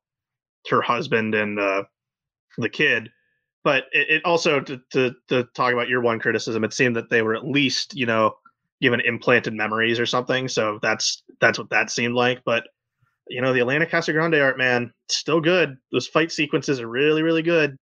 her 0.69 0.81
husband 0.81 1.35
and 1.35 1.59
uh, 1.59 1.83
the 2.57 2.69
kid. 2.69 3.09
But 3.63 3.85
it, 3.91 4.09
it 4.09 4.25
also 4.25 4.59
to, 4.59 4.81
to 4.91 5.13
to 5.29 5.43
talk 5.55 5.73
about 5.73 5.89
your 5.89 6.01
one 6.01 6.19
criticism, 6.19 6.63
it 6.63 6.73
seemed 6.73 6.95
that 6.95 7.09
they 7.09 7.21
were 7.21 7.35
at 7.35 7.47
least, 7.47 7.95
you 7.95 8.07
know, 8.07 8.33
given 8.81 9.01
implanted 9.01 9.53
memories 9.53 9.99
or 9.99 10.05
something. 10.07 10.47
So 10.47 10.79
that's 10.81 11.23
that's 11.39 11.59
what 11.59 11.69
that 11.69 11.91
seemed 11.91 12.15
like. 12.15 12.41
But 12.43 12.67
you 13.27 13.41
know, 13.41 13.53
the 13.53 13.61
Elena 13.61 13.85
Casagrande 13.87 14.41
art, 14.41 14.57
man, 14.57 14.91
still 15.09 15.41
good. 15.41 15.77
Those 15.91 16.07
fight 16.07 16.31
sequences 16.31 16.79
are 16.79 16.87
really, 16.87 17.23
really 17.23 17.41
good 17.41 17.77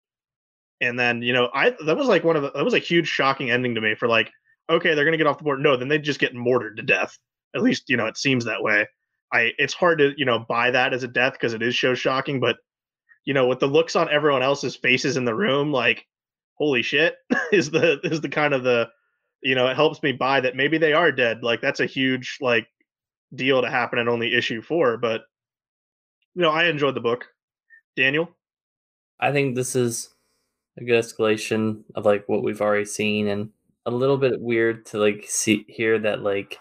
and 0.82 1.00
then 1.00 1.22
you 1.22 1.32
know 1.32 1.50
i 1.54 1.70
that 1.86 1.96
was 1.96 2.08
like 2.08 2.24
one 2.24 2.36
of 2.36 2.42
the 2.42 2.52
that 2.52 2.66
was 2.66 2.74
a 2.74 2.80
huge 2.80 3.08
shocking 3.08 3.52
ending 3.52 3.76
to 3.76 3.82
me 3.82 3.96
for 3.96 4.08
like 4.08 4.32
okay 4.70 4.94
they're 4.94 5.06
gonna 5.06 5.18
get 5.18 5.28
off 5.28 5.38
the 5.38 5.44
board. 5.44 5.60
No 5.60 5.76
then 5.76 5.88
they 5.88 6.00
just 6.00 6.20
get 6.20 6.34
mortared 6.34 6.78
to 6.78 6.84
death. 6.84 7.18
At 7.56 7.62
least 7.62 7.90
you 7.90 7.98
know 7.98 8.08
it 8.08 8.18
seems 8.18 8.46
that 8.46 8.64
way. 8.64 8.88
I 9.34 9.52
it's 9.58 9.74
hard 9.74 10.00
to 10.00 10.14
you 10.18 10.26
know 10.26 10.40
buy 10.40 10.72
that 10.72 10.94
as 10.94 11.04
a 11.04 11.08
death 11.08 11.34
because 11.34 11.54
it 11.54 11.62
is 11.62 11.80
so 11.80 11.94
shocking 11.94 12.40
but 12.40 12.58
you 13.26 13.34
know 13.34 13.48
with 13.48 13.60
the 13.60 13.68
looks 13.68 13.96
on 13.96 14.10
everyone 14.10 14.42
else's 14.42 14.76
faces 14.76 15.18
in 15.18 15.26
the 15.26 15.36
room 15.36 15.72
like 15.72 16.06
holy 16.56 16.82
shit 16.82 17.16
is 17.52 17.70
the 17.70 18.00
is 18.04 18.22
the 18.22 18.30
kind 18.30 18.54
of 18.54 18.64
the 18.64 18.88
you 19.44 19.56
know 19.56 19.68
it 19.68 19.76
helps 19.76 20.02
me 20.04 20.12
buy 20.12 20.40
that 20.42 20.56
maybe 20.56 20.78
they 20.78 20.94
are 20.94 21.12
dead. 21.12 21.44
Like 21.44 21.62
that's 21.62 21.80
a 21.80 21.86
huge 21.86 22.38
like 22.42 22.68
deal 23.34 23.62
to 23.62 23.70
happen 23.70 24.00
in 24.00 24.10
only 24.10 24.34
issue 24.34 24.62
four 24.62 24.98
but 24.98 25.22
you 26.36 26.42
know 26.42 26.50
i 26.50 26.66
enjoyed 26.66 26.96
the 26.96 27.02
book. 27.02 27.28
Daniel? 27.98 28.30
I 29.20 29.32
think 29.32 29.56
this 29.56 29.76
is 29.76 30.10
a 30.78 30.84
good 30.84 31.04
escalation 31.04 31.84
of 31.96 32.06
like 32.06 32.28
what 32.28 32.44
we've 32.44 32.62
already 32.62 32.86
seen 32.86 33.28
and 33.28 33.50
a 33.86 33.92
little 33.92 34.18
bit 34.18 34.40
weird 34.40 34.86
to 34.86 35.00
like 35.00 35.26
see 35.28 35.66
hear 35.68 36.00
that 36.00 36.22
like 36.22 36.58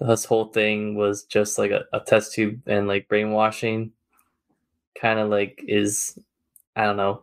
this 0.00 0.24
whole 0.24 0.46
thing 0.46 0.96
was 0.96 1.24
just 1.24 1.58
like 1.58 1.70
a, 1.70 1.84
a 1.92 2.00
test 2.00 2.32
tube 2.34 2.60
and 2.66 2.88
like 2.88 3.08
brainwashing 3.08 3.92
kind 5.00 5.18
of 5.18 5.28
like 5.28 5.62
is 5.66 6.18
i 6.76 6.84
don't 6.84 6.96
know. 6.96 7.22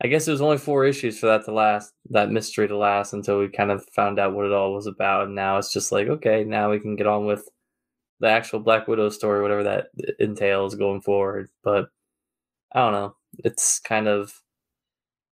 I 0.00 0.06
guess 0.06 0.28
it 0.28 0.30
was 0.32 0.40
only 0.40 0.58
four 0.58 0.84
issues 0.84 1.18
for 1.18 1.26
that 1.26 1.44
to 1.46 1.52
last 1.52 1.92
that 2.10 2.30
mystery 2.30 2.68
to 2.68 2.76
last 2.76 3.12
until 3.12 3.40
we 3.40 3.48
kind 3.48 3.70
of 3.72 3.84
found 3.94 4.18
out 4.20 4.32
what 4.34 4.46
it 4.46 4.52
all 4.52 4.72
was 4.72 4.86
about. 4.86 5.26
And 5.26 5.34
now 5.34 5.58
it's 5.58 5.72
just 5.72 5.92
like 5.92 6.08
okay 6.08 6.44
now 6.44 6.70
we 6.70 6.80
can 6.80 6.96
get 6.96 7.06
on 7.06 7.26
with 7.26 7.48
the 8.20 8.28
actual 8.28 8.60
black 8.60 8.88
widow 8.88 9.08
story 9.10 9.42
whatever 9.42 9.64
that 9.64 9.88
entails 10.20 10.74
going 10.74 11.00
forward. 11.00 11.48
But 11.64 11.90
i 12.72 12.80
don't 12.80 12.92
know. 12.92 13.16
It's 13.44 13.80
kind 13.80 14.08
of 14.08 14.32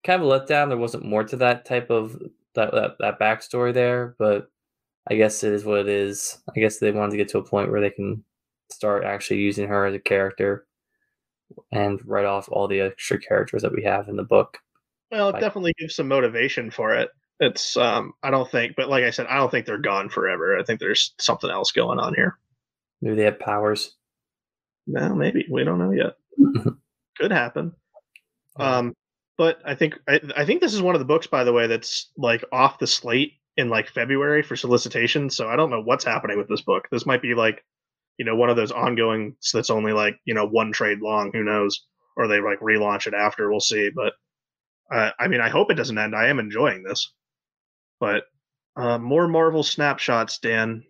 kind 0.04 0.22
of 0.22 0.28
a 0.28 0.32
letdown. 0.32 0.70
There 0.70 0.78
wasn't 0.78 1.06
more 1.06 1.24
to 1.24 1.38
that 1.38 1.66
type 1.66 1.90
of 1.90 2.14
that, 2.56 2.72
that 2.72 2.96
that 3.00 3.20
backstory 3.20 3.74
there, 3.74 4.16
but 4.18 4.50
I 5.10 5.16
guess 5.16 5.44
it 5.44 5.54
is 5.54 5.66
what 5.66 5.80
it 5.80 5.88
is. 5.88 6.38
I 6.56 6.60
guess 6.60 6.78
they 6.78 6.92
wanted 6.92 7.12
to 7.12 7.18
get 7.18 7.30
to 7.30 7.40
a 7.40 7.44
point 7.44 7.72
where 7.72 7.82
they 7.82 7.90
can 7.90 8.24
start 8.72 9.04
actually 9.04 9.40
using 9.40 9.68
her 9.68 9.86
as 9.86 9.96
a 9.96 10.00
character 10.00 10.66
and 11.72 12.00
write 12.06 12.26
off 12.26 12.48
all 12.52 12.68
the 12.68 12.82
extra 12.82 13.20
characters 13.20 13.62
that 13.62 13.74
we 13.74 13.84
have 13.84 14.08
in 14.08 14.16
the 14.16 14.24
book. 14.24 14.58
Well, 15.12 15.30
it 15.30 15.34
like, 15.34 15.42
definitely 15.42 15.74
gives 15.78 15.96
some 15.96 16.08
motivation 16.08 16.72
for 16.72 16.94
it. 16.96 17.10
It's 17.40 17.76
um 17.76 18.14
I 18.22 18.30
don't 18.30 18.50
think 18.50 18.76
but 18.76 18.90
like 18.90 19.04
I 19.04 19.10
said, 19.10 19.28
I 19.28 19.38
don't 19.38 19.50
think 19.50 19.66
they're 19.66 19.78
gone 19.78 20.10
forever. 20.10 20.58
I 20.58 20.64
think 20.64 20.80
there's 20.80 21.14
something 21.20 21.50
else 21.50 21.72
going 21.72 22.00
on 22.00 22.14
here. 22.14 22.38
Maybe 23.02 23.16
they 23.16 23.26
have 23.26 23.40
powers. 23.40 23.96
No, 24.88 25.16
maybe. 25.16 25.46
We 25.50 25.64
don't 25.64 25.80
know 25.80 25.92
yet. 25.92 26.18
Could 27.18 27.32
happen. 27.32 27.74
Um 28.58 28.94
but 29.42 29.60
I 29.66 29.74
think 29.74 30.00
I, 30.08 30.22
I 30.38 30.46
think 30.46 30.62
this 30.62 30.76
is 30.76 30.84
one 30.84 30.94
of 30.94 31.00
the 31.00 31.06
books, 31.06 31.26
by 31.26 31.44
the 31.44 31.52
way, 31.52 31.66
that's 31.66 32.12
like 32.16 32.46
off 32.52 32.78
the 32.78 32.86
slate 32.86 33.40
in 33.58 33.70
like 33.70 33.90
February 33.90 34.44
for 34.44 34.56
solicitation. 34.56 35.32
So 35.32 35.48
I 35.48 35.56
don't 35.56 35.72
know 35.72 35.82
what's 35.82 36.06
happening 36.06 36.38
with 36.38 36.48
this 36.48 36.62
book. 36.62 36.88
This 36.92 37.08
might 37.08 37.24
be 37.24 37.34
like, 37.34 37.66
you 38.20 38.26
know, 38.26 38.36
one 38.36 38.52
of 38.52 38.56
those 38.56 38.72
ongoing 38.72 39.36
that's 39.52 39.72
only 39.72 39.94
like 39.94 40.20
you 40.26 40.36
know 40.36 40.46
one 40.46 40.72
trade 40.72 41.00
long. 41.02 41.32
Who 41.34 41.44
knows? 41.44 41.88
Or 42.16 42.28
they 42.28 42.40
like 42.40 42.60
relaunch 42.60 43.08
it 43.08 43.16
after. 43.16 43.50
We'll 43.50 43.62
see. 43.62 43.90
But 43.90 44.14
uh, 44.94 45.10
I 45.20 45.28
mean, 45.28 45.42
I 45.42 45.50
hope 45.50 45.72
it 45.72 45.76
doesn't 45.76 45.98
end. 45.98 46.16
I 46.16 46.28
am 46.28 46.38
enjoying 46.38 46.84
this. 46.84 47.12
But 48.00 48.26
uh, 48.76 49.00
more 49.00 49.28
Marvel 49.28 49.64
snapshots, 49.64 50.38
Dan. 50.38 50.84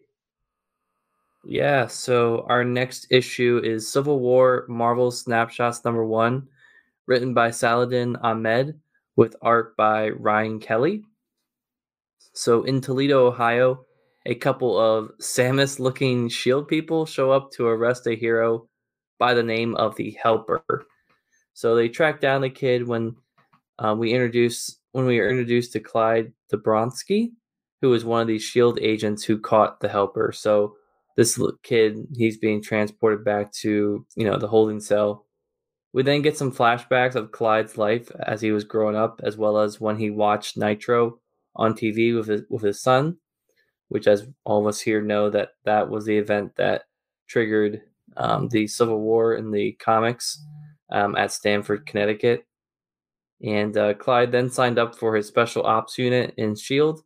Yeah, 1.46 1.88
so 1.88 2.46
our 2.50 2.66
next 2.66 3.08
issue 3.12 3.62
is 3.64 3.90
Civil 3.90 4.20
War 4.20 4.66
Marvel 4.68 5.10
Snapshots 5.10 5.86
number 5.86 6.06
one, 6.06 6.50
written 7.08 7.34
by 7.34 7.52
Saladin 7.52 8.16
Ahmed 8.18 8.80
with 9.16 9.36
art 9.42 9.76
by 9.78 10.10
Ryan 10.10 10.60
Kelly. 10.60 11.04
So 12.34 12.64
in 12.64 12.82
Toledo, 12.82 13.28
Ohio, 13.28 13.86
a 14.26 14.36
couple 14.36 14.80
of 14.80 15.12
Samus 15.20 15.80
looking 15.80 16.30
shield 16.30 16.68
people 16.68 17.06
show 17.06 17.32
up 17.32 17.52
to 17.54 17.68
arrest 17.68 18.08
a 18.08 18.16
hero 18.16 18.68
by 19.20 19.34
the 19.34 19.44
name 19.44 19.76
of 19.76 19.96
the 19.96 20.18
Helper. 20.22 20.64
So 21.54 21.76
they 21.76 21.90
track 21.90 22.22
down 22.22 22.42
the 22.42 22.50
kid 22.50 22.88
when 22.88 23.16
uh, 23.80 23.96
we 23.98 24.14
introduce 24.14 24.78
when 24.94 25.06
we 25.06 25.20
are 25.20 25.30
introduced 25.30 25.74
to 25.74 25.80
Clyde 25.80 26.34
Dobronsky, 26.52 27.32
who 27.82 27.94
is 27.94 28.06
one 28.06 28.22
of 28.22 28.28
these 28.28 28.44
shield 28.44 28.80
agents 28.82 29.24
who 29.24 29.40
caught 29.40 29.80
the 29.80 29.90
Helper. 29.90 30.32
So 30.34 30.76
this 31.18 31.40
kid, 31.64 31.98
he's 32.16 32.38
being 32.38 32.62
transported 32.62 33.24
back 33.26 33.52
to 33.54 34.06
you 34.16 34.26
know 34.26 34.38
the 34.38 34.48
holding 34.48 34.80
cell. 34.80 35.26
We 35.94 36.04
then 36.04 36.22
get 36.22 36.38
some 36.38 36.54
flashbacks 36.54 37.16
of 37.16 37.32
Clyde's 37.32 37.78
life 37.78 38.12
as 38.26 38.42
he 38.42 38.52
was 38.52 38.64
growing 38.64 38.96
up, 38.96 39.20
as 39.24 39.38
well 39.38 39.58
as 39.58 39.82
when 39.82 39.98
he 39.98 40.10
watched 40.10 40.58
Nitro 40.58 41.20
on 41.56 41.74
TV 41.74 42.16
with 42.16 42.28
his, 42.28 42.42
with 42.50 42.64
his 42.64 42.82
son, 42.82 43.18
which, 43.90 44.08
as 44.08 44.28
all 44.46 44.62
of 44.62 44.68
us 44.68 44.80
here 44.80 45.02
know, 45.02 45.30
that 45.30 45.50
that 45.66 45.90
was 45.90 46.06
the 46.06 46.18
event 46.18 46.56
that 46.56 46.84
triggered 47.28 47.82
um, 48.16 48.48
the 48.50 48.68
Civil 48.68 49.02
War 49.02 49.36
in 49.36 49.52
the 49.52 49.74
comics 49.74 50.42
um, 50.92 51.16
at 51.16 51.32
Stamford, 51.32 51.86
Connecticut. 51.86 52.46
And 53.44 53.76
uh, 53.76 53.94
Clyde 53.96 54.32
then 54.32 54.50
signed 54.50 54.80
up 54.80 54.96
for 54.98 55.16
his 55.16 55.28
special 55.28 55.66
ops 55.66 55.98
unit 55.98 56.34
in 56.38 56.56
Shield 56.56 57.02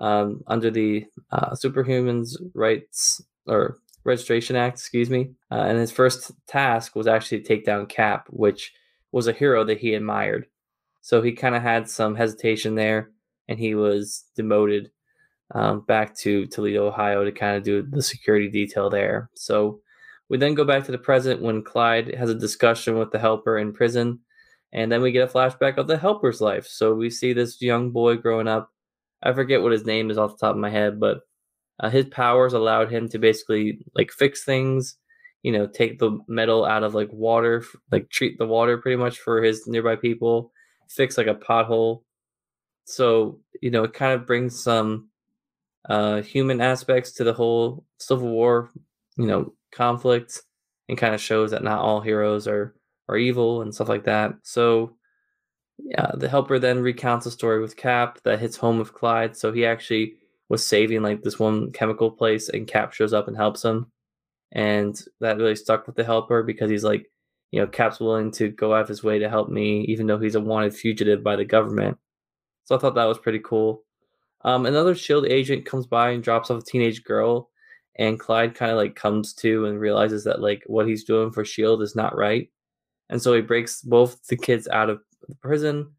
um, 0.00 0.42
under 0.46 0.70
the 0.70 1.06
uh, 1.30 1.50
Superhumans 1.50 2.36
Rights 2.54 3.22
or 3.46 3.78
Registration 4.04 4.56
Act, 4.56 4.78
excuse 4.78 5.10
me. 5.10 5.30
Uh, 5.50 5.64
and 5.66 5.78
his 5.78 5.90
first 5.90 6.32
task 6.46 6.94
was 6.94 7.06
actually 7.06 7.40
to 7.40 7.48
take 7.48 7.64
down 7.64 7.86
Cap, 7.86 8.26
which 8.30 8.72
was 9.12 9.26
a 9.26 9.32
hero 9.32 9.64
that 9.64 9.78
he 9.78 9.94
admired. 9.94 10.46
So 11.00 11.22
he 11.22 11.32
kind 11.32 11.54
of 11.54 11.62
had 11.62 11.88
some 11.88 12.14
hesitation 12.14 12.74
there, 12.74 13.10
and 13.48 13.58
he 13.58 13.74
was 13.74 14.24
demoted 14.36 14.90
um, 15.54 15.80
back 15.82 16.16
to 16.18 16.46
Toledo, 16.46 16.86
Ohio, 16.86 17.24
to 17.24 17.32
kind 17.32 17.56
of 17.56 17.62
do 17.62 17.82
the 17.82 18.02
security 18.02 18.48
detail 18.48 18.88
there. 18.90 19.30
So 19.34 19.80
we 20.28 20.38
then 20.38 20.54
go 20.54 20.64
back 20.64 20.84
to 20.84 20.92
the 20.92 20.98
present 20.98 21.42
when 21.42 21.62
Clyde 21.62 22.14
has 22.14 22.30
a 22.30 22.34
discussion 22.34 22.98
with 22.98 23.10
the 23.10 23.18
helper 23.18 23.58
in 23.58 23.72
prison, 23.72 24.20
and 24.72 24.90
then 24.90 25.02
we 25.02 25.12
get 25.12 25.28
a 25.28 25.32
flashback 25.32 25.76
of 25.76 25.86
the 25.86 25.98
helper's 25.98 26.40
life. 26.40 26.66
So 26.66 26.94
we 26.94 27.10
see 27.10 27.32
this 27.32 27.60
young 27.60 27.90
boy 27.90 28.16
growing 28.16 28.48
up. 28.48 28.72
I 29.22 29.32
forget 29.32 29.62
what 29.62 29.72
his 29.72 29.84
name 29.86 30.10
is 30.10 30.18
off 30.18 30.32
the 30.32 30.46
top 30.46 30.54
of 30.54 30.60
my 30.60 30.70
head, 30.70 30.98
but 30.98 31.20
uh, 31.80 31.90
his 31.90 32.06
powers 32.06 32.52
allowed 32.52 32.90
him 32.90 33.08
to 33.08 33.18
basically 33.18 33.78
like 33.94 34.10
fix 34.10 34.44
things, 34.44 34.96
you 35.42 35.52
know, 35.52 35.66
take 35.66 35.98
the 35.98 36.18
metal 36.28 36.64
out 36.64 36.82
of 36.82 36.94
like 36.94 37.12
water, 37.12 37.64
like 37.90 38.10
treat 38.10 38.38
the 38.38 38.46
water 38.46 38.78
pretty 38.78 38.96
much 38.96 39.18
for 39.18 39.42
his 39.42 39.66
nearby 39.66 39.96
people, 39.96 40.52
fix 40.88 41.18
like 41.18 41.26
a 41.26 41.34
pothole. 41.34 42.02
So, 42.84 43.40
you 43.60 43.70
know, 43.70 43.84
it 43.84 43.94
kind 43.94 44.12
of 44.12 44.26
brings 44.26 44.62
some 44.62 45.08
uh, 45.88 46.22
human 46.22 46.60
aspects 46.60 47.12
to 47.12 47.24
the 47.24 47.34
whole 47.34 47.84
Civil 47.98 48.28
War, 48.28 48.70
you 49.16 49.26
know, 49.26 49.54
conflict 49.72 50.42
and 50.88 50.98
kind 50.98 51.14
of 51.14 51.20
shows 51.20 51.50
that 51.50 51.64
not 51.64 51.80
all 51.80 52.00
heroes 52.00 52.46
are 52.46 52.74
are 53.08 53.16
evil 53.16 53.62
and 53.62 53.74
stuff 53.74 53.88
like 53.88 54.04
that. 54.04 54.34
So 54.42 54.96
yeah, 55.78 56.12
the 56.14 56.28
helper 56.28 56.58
then 56.58 56.80
recounts 56.80 57.26
a 57.26 57.30
story 57.30 57.60
with 57.60 57.76
Cap 57.76 58.20
that 58.24 58.38
hits 58.38 58.56
home 58.56 58.78
with 58.78 58.94
Clyde. 58.94 59.36
So 59.36 59.52
he 59.52 59.66
actually 59.66 60.16
was 60.48 60.66
saving 60.66 61.02
like 61.02 61.22
this 61.22 61.38
one 61.38 61.72
chemical 61.72 62.10
place 62.10 62.48
and 62.48 62.66
Cap 62.66 62.92
shows 62.92 63.12
up 63.12 63.28
and 63.28 63.36
helps 63.36 63.64
him. 63.64 63.90
And 64.52 65.00
that 65.20 65.38
really 65.38 65.56
stuck 65.56 65.86
with 65.86 65.96
the 65.96 66.04
helper 66.04 66.42
because 66.42 66.70
he's 66.70 66.84
like, 66.84 67.10
you 67.50 67.60
know, 67.60 67.66
Cap's 67.66 68.00
willing 68.00 68.30
to 68.32 68.48
go 68.48 68.74
out 68.74 68.82
of 68.82 68.88
his 68.88 69.02
way 69.02 69.18
to 69.18 69.28
help 69.28 69.48
me, 69.48 69.82
even 69.82 70.06
though 70.06 70.18
he's 70.18 70.34
a 70.34 70.40
wanted 70.40 70.74
fugitive 70.74 71.22
by 71.22 71.36
the 71.36 71.44
government. 71.44 71.96
So 72.64 72.76
I 72.76 72.78
thought 72.78 72.94
that 72.94 73.04
was 73.04 73.18
pretty 73.18 73.40
cool. 73.40 73.84
Um, 74.42 74.66
another 74.66 74.94
shield 74.94 75.26
agent 75.26 75.64
comes 75.64 75.86
by 75.86 76.10
and 76.10 76.22
drops 76.22 76.50
off 76.50 76.62
a 76.62 76.64
teenage 76.64 77.04
girl 77.04 77.50
and 77.96 78.18
Clyde 78.18 78.54
kind 78.54 78.70
of 78.70 78.76
like 78.76 78.96
comes 78.96 79.32
to 79.34 79.66
and 79.66 79.78
realizes 79.78 80.24
that 80.24 80.40
like 80.40 80.62
what 80.66 80.88
he's 80.88 81.04
doing 81.04 81.30
for 81.30 81.44
Shield 81.44 81.82
is 81.82 81.94
not 81.94 82.16
right, 82.16 82.50
and 83.08 83.20
so 83.20 83.32
he 83.34 83.40
breaks 83.40 83.82
both 83.82 84.26
the 84.26 84.36
kids 84.36 84.68
out 84.68 84.90
of 84.90 85.00
the 85.28 85.34
prison, 85.36 85.92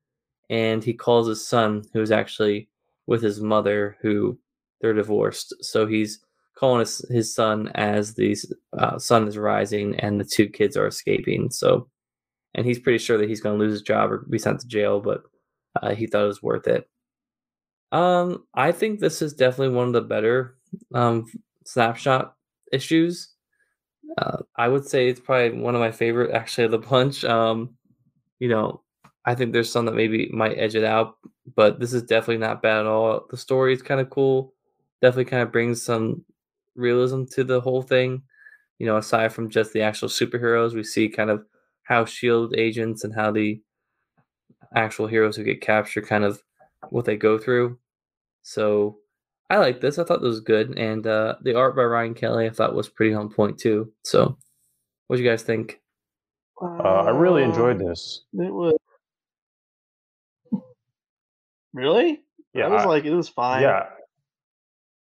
and 0.49 0.83
he 0.83 0.93
calls 0.93 1.27
his 1.27 1.45
son, 1.45 1.83
who's 1.93 2.11
actually 2.11 2.69
with 3.07 3.21
his 3.21 3.41
mother, 3.41 3.97
who 4.01 4.37
they're 4.81 4.93
divorced. 4.93 5.53
So 5.61 5.85
he's 5.85 6.19
calling 6.55 6.79
his, 6.79 7.05
his 7.09 7.33
son 7.33 7.69
as 7.75 8.13
the 8.13 8.35
uh, 8.77 8.97
sun 8.97 9.27
is 9.27 9.37
rising 9.37 9.95
and 9.99 10.19
the 10.19 10.25
two 10.25 10.47
kids 10.47 10.77
are 10.77 10.87
escaping. 10.87 11.51
So, 11.51 11.89
and 12.53 12.65
he's 12.65 12.79
pretty 12.79 12.99
sure 12.99 13.17
that 13.17 13.29
he's 13.29 13.41
going 13.41 13.57
to 13.57 13.63
lose 13.63 13.73
his 13.73 13.81
job 13.81 14.11
or 14.11 14.25
be 14.29 14.39
sent 14.39 14.59
to 14.61 14.67
jail, 14.67 14.99
but 14.99 15.23
uh, 15.81 15.93
he 15.93 16.07
thought 16.07 16.23
it 16.23 16.27
was 16.27 16.43
worth 16.43 16.67
it. 16.67 16.89
Um, 17.91 18.45
I 18.53 18.71
think 18.71 18.99
this 18.99 19.21
is 19.21 19.33
definitely 19.33 19.75
one 19.75 19.87
of 19.87 19.93
the 19.93 20.01
better 20.01 20.57
um, 20.93 21.25
snapshot 21.65 22.35
issues. 22.71 23.29
Uh, 24.17 24.37
I 24.55 24.67
would 24.67 24.87
say 24.87 25.09
it's 25.09 25.19
probably 25.19 25.59
one 25.59 25.75
of 25.75 25.81
my 25.81 25.91
favorite 25.91 26.31
actually 26.31 26.65
of 26.65 26.71
the 26.71 26.77
bunch. 26.79 27.23
Um, 27.25 27.75
you 28.39 28.49
know, 28.49 28.81
I 29.25 29.35
think 29.35 29.53
there's 29.53 29.71
some 29.71 29.85
that 29.85 29.95
maybe 29.95 30.29
might 30.31 30.57
edge 30.57 30.75
it 30.75 30.83
out, 30.83 31.17
but 31.55 31.79
this 31.79 31.93
is 31.93 32.03
definitely 32.03 32.37
not 32.37 32.61
bad 32.61 32.81
at 32.81 32.85
all. 32.85 33.25
The 33.29 33.37
story 33.37 33.73
is 33.73 33.81
kind 33.81 33.99
of 33.99 34.09
cool. 34.09 34.53
Definitely 35.01 35.25
kind 35.25 35.43
of 35.43 35.51
brings 35.51 35.81
some 35.81 36.23
realism 36.75 37.23
to 37.31 37.43
the 37.43 37.59
whole 37.59 37.81
thing. 37.81 38.21
You 38.77 38.85
know, 38.85 38.97
aside 38.97 39.33
from 39.33 39.49
just 39.49 39.73
the 39.73 39.81
actual 39.81 40.09
superheroes, 40.09 40.73
we 40.73 40.83
see 40.83 41.09
kind 41.09 41.29
of 41.29 41.45
how 41.83 42.05
shield 42.05 42.53
agents 42.55 43.03
and 43.03 43.13
how 43.13 43.31
the 43.31 43.61
actual 44.75 45.07
heroes 45.07 45.35
who 45.35 45.43
get 45.43 45.61
captured 45.61 46.07
kind 46.07 46.23
of 46.23 46.43
what 46.89 47.05
they 47.05 47.15
go 47.15 47.37
through. 47.37 47.79
So 48.43 48.97
I 49.49 49.57
like 49.57 49.81
this. 49.81 49.97
I 49.97 50.03
thought 50.03 50.21
this 50.21 50.27
was 50.27 50.39
good, 50.41 50.77
and 50.77 51.05
uh, 51.05 51.35
the 51.41 51.55
art 51.55 51.75
by 51.75 51.83
Ryan 51.83 52.13
Kelly 52.13 52.45
I 52.45 52.49
thought 52.49 52.75
was 52.75 52.89
pretty 52.89 53.13
on 53.13 53.29
point 53.29 53.57
too. 53.57 53.91
So, 54.03 54.37
what 55.07 55.17
do 55.17 55.23
you 55.23 55.29
guys 55.29 55.43
think? 55.43 55.81
Uh, 56.61 56.83
I 56.83 57.09
really 57.09 57.43
enjoyed 57.43 57.79
this. 57.79 58.23
It 58.33 58.53
was 58.53 58.75
really. 61.75 62.21
Yeah, 62.53 62.67
I 62.67 62.69
was 62.69 62.83
I- 62.83 62.87
like, 62.87 63.05
it 63.05 63.13
was 63.13 63.29
fine. 63.29 63.61
Yeah, 63.61 63.83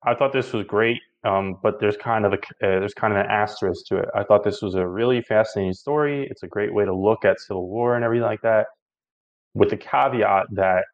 I 0.04 0.14
thought 0.14 0.32
this 0.32 0.52
was 0.52 0.64
great. 0.66 1.00
Um, 1.24 1.58
but 1.64 1.80
there's 1.80 1.96
kind 1.96 2.24
of 2.24 2.32
a 2.32 2.36
uh, 2.36 2.78
there's 2.78 2.94
kind 2.94 3.12
of 3.12 3.18
an 3.18 3.26
asterisk 3.26 3.86
to 3.86 3.96
it. 3.96 4.08
I 4.14 4.22
thought 4.22 4.44
this 4.44 4.62
was 4.62 4.76
a 4.76 4.86
really 4.86 5.20
fascinating 5.22 5.72
story. 5.74 6.28
It's 6.30 6.44
a 6.44 6.46
great 6.46 6.72
way 6.72 6.84
to 6.84 6.94
look 6.94 7.24
at 7.24 7.40
Civil 7.40 7.68
War 7.68 7.96
and 7.96 8.04
everything 8.04 8.24
like 8.26 8.42
that, 8.42 8.66
with 9.54 9.70
the 9.70 9.76
caveat 9.76 10.46
that 10.52 10.84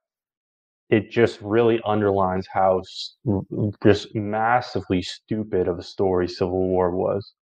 it 0.90 1.10
just 1.10 1.40
really 1.42 1.80
underlines 1.84 2.46
how 2.52 2.78
s- 2.80 3.16
just 3.82 4.14
massively 4.14 5.02
stupid 5.02 5.68
of 5.68 5.78
a 5.78 5.82
story 5.82 6.28
Civil 6.28 6.68
War 6.68 6.90
was. 6.90 7.34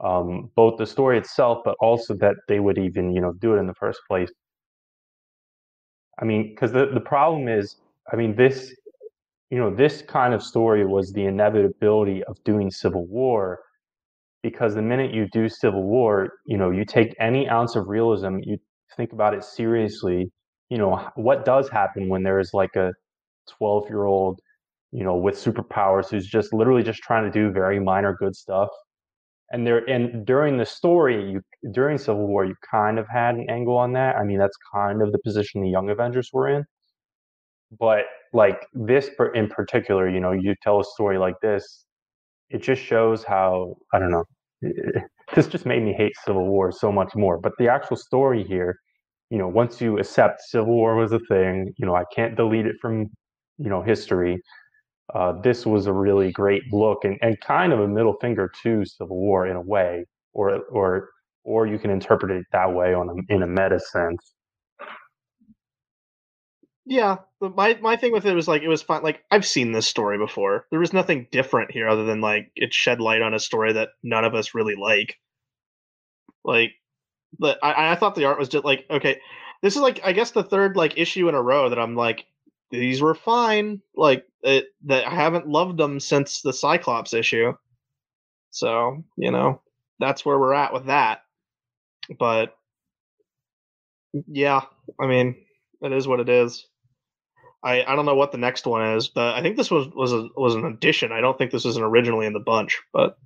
Um, 0.00 0.50
both 0.56 0.78
the 0.78 0.86
story 0.86 1.18
itself, 1.18 1.60
but 1.64 1.76
also 1.80 2.14
that 2.14 2.36
they 2.48 2.60
would 2.60 2.78
even 2.78 3.12
you 3.14 3.20
know 3.20 3.34
do 3.34 3.54
it 3.54 3.58
in 3.58 3.66
the 3.66 3.74
first 3.74 4.00
place. 4.08 4.30
I 6.20 6.24
mean, 6.24 6.50
because 6.50 6.72
the 6.72 6.86
the 6.92 7.00
problem 7.00 7.48
is, 7.48 7.76
I 8.12 8.16
mean, 8.16 8.34
this 8.36 8.74
you 9.50 9.58
know, 9.58 9.74
this 9.74 10.02
kind 10.02 10.34
of 10.34 10.42
story 10.42 10.86
was 10.86 11.12
the 11.12 11.24
inevitability 11.26 12.24
of 12.24 12.42
doing 12.44 12.70
civil 12.70 13.06
war 13.06 13.60
because 14.42 14.74
the 14.74 14.82
minute 14.82 15.12
you 15.14 15.28
do 15.32 15.48
civil 15.48 15.82
war, 15.84 16.30
you 16.46 16.56
know, 16.58 16.70
you 16.70 16.84
take 16.84 17.14
any 17.20 17.48
ounce 17.48 17.76
of 17.76 17.88
realism, 17.88 18.38
you 18.42 18.58
think 18.96 19.12
about 19.12 19.34
it 19.34 19.44
seriously, 19.44 20.30
you 20.70 20.78
know, 20.78 21.08
what 21.16 21.44
does 21.44 21.68
happen 21.68 22.08
when 22.08 22.22
there 22.22 22.38
is 22.40 22.52
like 22.54 22.76
a 22.76 22.92
12 23.58 23.88
year 23.88 24.04
old, 24.04 24.40
you 24.92 25.04
know, 25.04 25.16
with 25.16 25.36
superpowers 25.36 26.10
who's 26.10 26.26
just 26.26 26.52
literally 26.52 26.82
just 26.82 27.00
trying 27.02 27.24
to 27.24 27.30
do 27.30 27.50
very 27.52 27.80
minor 27.80 28.14
good 28.18 28.36
stuff. 28.36 28.68
And 29.52 29.66
there, 29.66 29.84
and 29.88 30.26
during 30.26 30.56
the 30.58 30.66
story, 30.66 31.30
you 31.32 31.42
during 31.72 31.98
Civil 31.98 32.26
War, 32.26 32.44
you 32.44 32.54
kind 32.70 32.98
of 32.98 33.06
had 33.08 33.34
an 33.36 33.46
angle 33.50 33.76
on 33.76 33.92
that. 33.92 34.16
I 34.16 34.24
mean, 34.24 34.38
that's 34.38 34.56
kind 34.74 35.02
of 35.02 35.12
the 35.12 35.18
position 35.24 35.62
the 35.62 35.68
Young 35.70 35.90
Avengers 35.90 36.30
were 36.32 36.48
in. 36.48 36.64
But 37.78 38.04
like 38.32 38.66
this 38.72 39.10
in 39.34 39.48
particular 39.48 40.08
you 40.08 40.20
know 40.20 40.32
you 40.32 40.54
tell 40.62 40.80
a 40.80 40.84
story 40.84 41.18
like 41.18 41.36
this 41.40 41.84
it 42.50 42.62
just 42.62 42.82
shows 42.82 43.24
how 43.24 43.76
i 43.92 43.98
don't 43.98 44.10
know 44.10 44.24
this 45.34 45.46
just 45.48 45.66
made 45.66 45.82
me 45.82 45.92
hate 45.92 46.12
civil 46.24 46.46
war 46.48 46.72
so 46.72 46.92
much 46.92 47.14
more. 47.16 47.38
But 47.38 47.52
the 47.58 47.68
actual 47.68 47.96
story 47.96 48.44
here 48.44 48.76
you 49.30 49.38
know 49.38 49.48
once 49.48 49.80
you 49.80 49.98
accept 49.98 50.40
civil 50.42 50.74
war 50.74 50.96
was 50.96 51.12
a 51.12 51.20
thing 51.28 51.72
you 51.78 51.86
know 51.86 51.94
i 51.96 52.04
can't 52.14 52.36
delete 52.36 52.66
it 52.66 52.76
from 52.82 53.06
you 53.58 53.70
know 53.70 53.82
history 53.82 54.40
uh, 55.14 55.32
this 55.42 55.66
was 55.66 55.86
a 55.86 55.92
really 55.92 56.32
great 56.32 56.62
look 56.72 57.04
and, 57.04 57.18
and 57.22 57.40
kind 57.40 57.72
of 57.72 57.80
a 57.80 57.88
middle 57.88 58.16
finger 58.20 58.50
to 58.62 58.84
civil 58.84 59.16
war 59.16 59.46
in 59.46 59.56
a 59.56 59.60
way 59.60 60.04
or 60.32 60.60
or 60.70 61.10
or 61.44 61.66
you 61.66 61.78
can 61.78 61.90
interpret 61.90 62.30
it 62.30 62.44
that 62.52 62.72
way 62.72 62.94
on 62.94 63.08
a, 63.10 63.34
in 63.34 63.42
a 63.42 63.46
meta 63.46 63.78
sense 63.78 64.34
Yeah, 66.86 67.18
my 67.40 67.74
my 67.82 67.96
thing 67.96 68.12
with 68.12 68.24
it 68.24 68.34
was 68.34 68.48
like 68.48 68.62
it 68.62 68.68
was 68.68 68.82
fun. 68.82 69.02
Like 69.02 69.22
I've 69.30 69.46
seen 69.46 69.72
this 69.72 69.86
story 69.86 70.16
before. 70.18 70.66
There 70.70 70.80
was 70.80 70.92
nothing 70.94 71.28
different 71.30 71.70
here 71.72 71.88
other 71.88 72.04
than 72.04 72.20
like 72.22 72.50
it 72.56 72.72
shed 72.72 73.00
light 73.02 73.20
on 73.22 73.34
a 73.34 73.38
story 73.38 73.72
that 73.74 73.90
none 74.02 74.24
of 74.24 74.34
us 74.34 74.54
really 74.54 74.74
like. 74.76 75.18
Like, 76.44 76.72
but 77.38 77.58
I 77.62 77.92
I 77.92 77.96
thought 77.96 78.14
the 78.16 78.26
art 78.26 78.38
was 78.38 78.48
just 78.50 78.64
like 78.64 78.86
okay. 78.90 79.20
This 79.62 79.76
is 79.76 79.82
like 79.82 80.00
I 80.04 80.12
guess 80.12 80.32
the 80.32 80.44
third 80.44 80.76
like 80.76 80.98
issue 80.98 81.28
in 81.28 81.34
a 81.34 81.42
row 81.42 81.68
that 81.70 81.78
I'm 81.78 81.96
like 81.96 82.26
these 82.78 83.00
were 83.02 83.14
fine. 83.14 83.80
Like 83.94 84.26
it, 84.42 84.66
that 84.86 85.06
I 85.06 85.14
haven't 85.14 85.48
loved 85.48 85.78
them 85.78 86.00
since 86.00 86.42
the 86.42 86.52
Cyclops 86.52 87.14
issue. 87.14 87.54
So 88.50 89.04
you 89.16 89.30
know 89.30 89.60
that's 89.98 90.24
where 90.24 90.38
we're 90.38 90.54
at 90.54 90.72
with 90.72 90.86
that. 90.86 91.22
But 92.18 92.56
yeah, 94.26 94.62
I 95.00 95.06
mean 95.06 95.36
it 95.82 95.92
is 95.92 96.08
what 96.08 96.20
it 96.20 96.28
is. 96.28 96.66
I, 97.62 97.82
I 97.82 97.96
don't 97.96 98.04
know 98.04 98.14
what 98.14 98.30
the 98.30 98.38
next 98.38 98.66
one 98.66 98.96
is. 98.96 99.08
but 99.08 99.34
I 99.34 99.42
think 99.42 99.56
this 99.56 99.70
was 99.70 99.88
was 99.88 100.12
a, 100.12 100.28
was 100.36 100.54
an 100.54 100.66
addition. 100.66 101.12
I 101.12 101.20
don't 101.20 101.36
think 101.38 101.50
this 101.50 101.64
was 101.64 101.78
originally 101.78 102.26
in 102.26 102.34
the 102.34 102.40
bunch, 102.40 102.80
but 102.92 103.16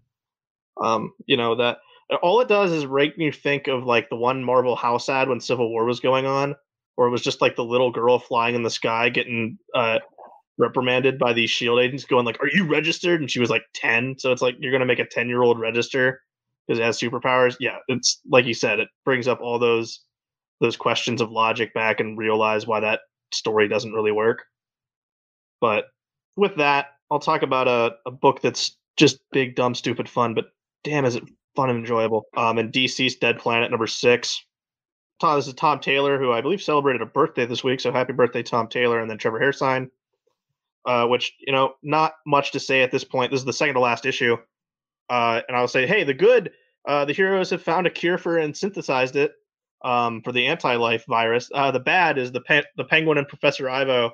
um, 0.81 1.13
you 1.27 1.37
know 1.37 1.57
that 1.57 1.79
all 2.23 2.41
it 2.41 2.49
does 2.49 2.73
is 2.73 2.87
make 2.87 3.19
me 3.19 3.31
think 3.33 3.67
of 3.67 3.85
like 3.85 4.09
the 4.09 4.17
one 4.17 4.45
Marvel 4.45 4.77
house 4.77 5.09
ad 5.09 5.29
when 5.29 5.41
Civil 5.41 5.71
War 5.71 5.85
was 5.85 6.01
going 6.01 6.25
on, 6.25 6.55
where 6.99 7.07
it 7.07 7.13
was 7.13 7.23
just 7.23 7.41
like 7.41 7.55
the 7.55 7.65
little 7.65 7.93
girl 7.93 8.19
flying 8.19 8.57
in 8.57 8.65
the 8.65 8.71
sky 8.71 9.09
getting 9.09 9.57
uh, 9.73 10.01
reprimanded 10.59 11.17
by 11.17 11.33
these 11.33 11.49
Shield 11.49 11.79
agents, 11.79 12.05
going 12.05 12.27
like, 12.27 12.43
"Are 12.43 12.49
you 12.53 12.67
registered?" 12.67 13.21
And 13.21 13.31
she 13.31 13.39
was 13.39 13.51
like 13.51 13.63
ten, 13.73 14.17
so 14.19 14.33
it's 14.33 14.43
like 14.43 14.57
you're 14.59 14.73
gonna 14.73 14.85
make 14.85 14.99
a 14.99 15.07
ten 15.07 15.29
year 15.29 15.41
old 15.41 15.61
register 15.61 16.21
because 16.67 16.81
it 16.81 16.83
has 16.83 16.99
superpowers. 16.99 17.55
Yeah, 17.61 17.77
it's 17.87 18.21
like 18.29 18.47
you 18.47 18.53
said, 18.55 18.81
it 18.81 18.89
brings 19.05 19.29
up 19.29 19.41
all 19.41 19.61
those 19.61 20.01
those 20.61 20.77
questions 20.77 21.21
of 21.21 21.31
logic 21.31 21.73
back 21.73 22.01
and 22.01 22.19
realize 22.19 22.67
why 22.67 22.81
that 22.81 22.99
story 23.33 23.69
doesn't 23.69 23.93
really 23.93 24.11
work. 24.11 24.43
But 25.61 25.85
with 26.37 26.57
that, 26.57 26.87
I'll 27.13 27.21
talk 27.21 27.43
about 27.43 27.69
a, 27.69 27.95
a 28.07 28.11
book 28.11 28.43
that's 28.43 28.77
just 28.97 29.21
big, 29.31 29.55
dumb, 29.55 29.77
stupid 29.77 30.09
fun, 30.09 30.35
but 30.35 30.47
damn, 30.83 31.05
is 31.05 31.15
it 31.15 31.23
fun 31.55 31.71
and 31.71 31.79
enjoyable. 31.79 32.25
Um, 32.37 32.59
and 32.59 32.73
DCeased: 32.73 33.21
Dead 33.21 33.39
Planet 33.39 33.71
number 33.71 33.87
six. 33.87 34.45
Tom, 35.21 35.37
this 35.37 35.49
is 35.49 35.55
Tom 35.55 35.81
Taylor, 35.81 36.19
who 36.19 36.33
I 36.33 36.41
believe 36.41 36.63
celebrated 36.63 37.03
a 37.03 37.07
birthday 37.07 37.47
this 37.47 37.65
week, 37.65 37.81
so 37.81 37.93
happy 37.93 38.13
birthday, 38.13 38.43
Tom 38.43 38.69
Taylor, 38.69 39.01
and 39.01 39.11
then 39.11 39.19
Trevor 39.19 39.41
Hairsine. 39.41 39.91
Uh, 40.87 41.07
which 41.07 41.35
you 41.41 41.53
know, 41.53 41.75
not 41.83 42.15
much 42.25 42.53
to 42.53 42.61
say 42.61 42.83
at 42.83 42.91
this 42.91 43.05
point. 43.05 43.31
This 43.31 43.41
is 43.41 43.45
the 43.45 43.53
second 43.53 43.75
to 43.75 43.81
last 43.81 44.07
issue, 44.07 44.39
uh, 45.11 45.43
and 45.47 45.55
I'll 45.55 45.69
say, 45.69 45.87
hey, 45.87 46.03
the 46.03 46.15
good, 46.15 46.53
uh, 46.87 47.05
the 47.05 47.13
heroes 47.13 47.51
have 47.51 47.63
found 47.63 47.87
a 47.87 47.91
cure 47.91 48.17
for 48.17 48.39
and 48.39 48.57
synthesized 48.57 49.15
it 49.17 49.33
um, 49.85 50.23
for 50.23 50.33
the 50.33 50.47
anti-life 50.47 51.05
virus. 51.07 51.51
Uh, 51.53 51.71
the 51.73 51.81
bad 51.81 52.17
is 52.17 52.33
the 52.33 52.41
pe- 52.41 52.63
the 52.77 52.85
Penguin 52.85 53.19
and 53.19 53.29
Professor 53.29 53.69
Ivo 53.69 54.13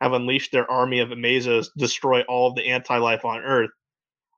have 0.00 0.14
unleashed 0.14 0.52
their 0.52 0.70
army 0.70 1.00
of 1.00 1.10
Amazos, 1.10 1.70
destroy 1.76 2.22
all 2.22 2.48
of 2.48 2.54
the 2.54 2.68
anti-life 2.68 3.26
on 3.26 3.40
Earth. 3.42 3.70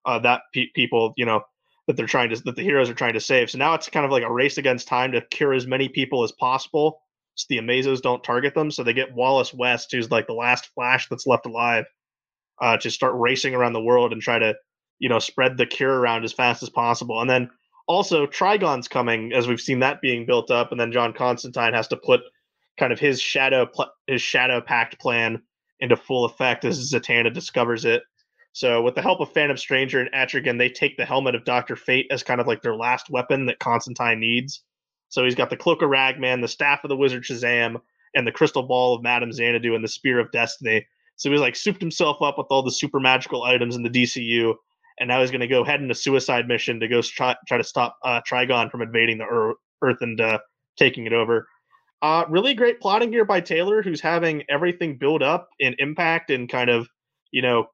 Uh, 0.05 0.19
that 0.19 0.41
pe- 0.53 0.71
people, 0.75 1.12
you 1.17 1.27
know, 1.27 1.43
that 1.87 1.97
they're 1.97 2.07
trying 2.07 2.30
to 2.30 2.43
that 2.45 2.57
the 2.57 2.62
heroes 2.62 2.91
are 2.91 2.95
trying 2.95 3.14
to 3.14 3.20
save. 3.20 3.51
So 3.51 3.59
now 3.59 3.74
it's 3.74 3.89
kind 3.89 4.05
of 4.05 4.12
like 4.12 4.24
a 4.24 4.32
race 4.32 4.59
against 4.59 4.89
time 4.89 5.12
to 5.12 5.20
cure 5.20 5.55
as 5.55 5.66
many 5.66 5.89
people 5.89 6.24
as 6.24 6.32
possible, 6.32 7.01
so 7.34 7.47
the 7.49 7.59
Amazos 7.59 8.01
don't 8.01 8.24
target 8.24 8.55
them. 8.55 8.70
So 8.70 8.82
they 8.82 8.93
get 8.93 9.14
Wallace 9.14 9.55
West, 9.55 9.93
who's 9.93 10.11
like 10.11 10.26
the 10.26 10.32
last 10.32 10.70
Flash 10.74 11.09
that's 11.09 11.26
left 11.26 11.47
alive, 11.47 11.84
uh, 12.61 12.76
to 12.78 12.91
start 12.91 13.14
racing 13.16 13.55
around 13.55 13.74
the 13.74 13.82
world 13.82 14.12
and 14.12 14.22
try 14.22 14.39
to, 14.39 14.55
you 14.99 15.09
know, 15.09 15.18
spread 15.18 15.57
the 15.57 15.66
cure 15.66 15.95
around 15.95 16.24
as 16.24 16.32
fast 16.32 16.62
as 16.62 16.70
possible. 16.70 17.20
And 17.20 17.30
then 17.30 17.51
also 17.87 18.26
Trigon's 18.26 18.89
coming 18.89 19.32
as 19.32 19.47
we've 19.47 19.61
seen 19.61 19.80
that 19.80 20.01
being 20.01 20.26
built 20.26 20.51
up, 20.51 20.72
and 20.72 20.80
then 20.80 20.93
John 20.93 21.12
Constantine 21.12 21.74
has 21.74 21.89
to 21.89 21.97
put 21.97 22.20
kind 22.78 22.93
of 22.93 22.99
his 22.99 23.20
shadow 23.20 23.66
pl- 23.66 23.93
his 24.07 24.22
shadow 24.22 24.61
pact 24.61 24.99
plan 24.99 25.43
into 25.78 25.97
full 25.97 26.24
effect 26.24 26.64
as 26.64 26.93
Zatanna 26.93 27.32
discovers 27.32 27.84
it. 27.84 28.03
So 28.57 28.81
with 28.81 28.95
the 28.95 29.03
help 29.03 29.21
of 29.21 29.33
Phantom 29.33 29.59
Stranger 29.59 30.01
and 30.01 30.11
Etrigan, 30.15 30.57
they 30.57 30.71
take 30.71 30.97
the 30.97 31.05
helmet 31.05 31.35
of 31.35 31.45
Doctor 31.45 31.77
Fate 31.77 32.07
as 32.11 32.23
kind 32.23 32.41
of 32.41 32.47
like 32.47 32.63
their 32.63 32.75
last 32.75 33.11
weapon 33.11 33.45
that 33.47 33.59
Constantine 33.59 34.19
needs. 34.19 34.63
So 35.11 35.25
he's 35.25 35.35
got 35.35 35.51
the 35.51 35.59
cloak 35.59 35.83
of 35.83 35.91
Ragman, 35.91 36.41
the 36.41 36.49
staff 36.49 36.83
of 36.83 36.89
the 36.89 36.97
wizard 36.97 37.25
Shazam, 37.25 37.83
and 38.15 38.27
the 38.27 38.33
crystal 38.33 38.63
ball 38.63 38.95
of 38.95 39.03
Madame 39.03 39.31
Xanadu 39.31 39.75
and 39.75 39.85
the 39.85 39.89
spear 39.89 40.19
of 40.19 40.33
destiny. 40.33 40.87
So 41.17 41.31
he's 41.31 41.41
like 41.41 41.55
souped 41.55 41.83
himself 41.83 42.23
up 42.23 42.39
with 42.39 42.47
all 42.49 42.63
the 42.63 42.71
super 42.71 42.99
magical 42.99 43.43
items 43.43 43.77
in 43.77 43.83
the 43.83 43.91
DCU 43.91 44.55
and 44.99 45.09
now 45.09 45.21
he's 45.21 45.31
going 45.31 45.41
to 45.41 45.47
go 45.47 45.65
head 45.65 45.83
in 45.83 45.91
a 45.91 45.95
suicide 45.95 46.49
mission 46.49 46.81
to 46.81 46.89
go 46.89 47.03
try, 47.03 47.37
try 47.47 47.59
to 47.59 47.65
stop 47.65 47.99
uh, 48.05 48.21
Trigon 48.29 48.71
from 48.71 48.83
invading 48.83 49.19
the 49.19 49.55
Earth 49.83 49.99
and 50.01 50.21
uh, 50.21 50.39
taking 50.79 51.07
it 51.07 51.13
over. 51.13 51.47
Uh, 52.03 52.25
really 52.29 52.55
great 52.55 52.81
plotting 52.81 53.13
here 53.13 53.25
by 53.25 53.41
Taylor, 53.41 53.83
who's 53.83 54.01
having 54.01 54.43
everything 54.49 54.97
build 54.97 55.23
up 55.23 55.49
in 55.59 55.75
impact 55.79 56.31
and 56.31 56.49
kind 56.49 56.71
of, 56.71 56.89
you 57.31 57.43
know, 57.43 57.67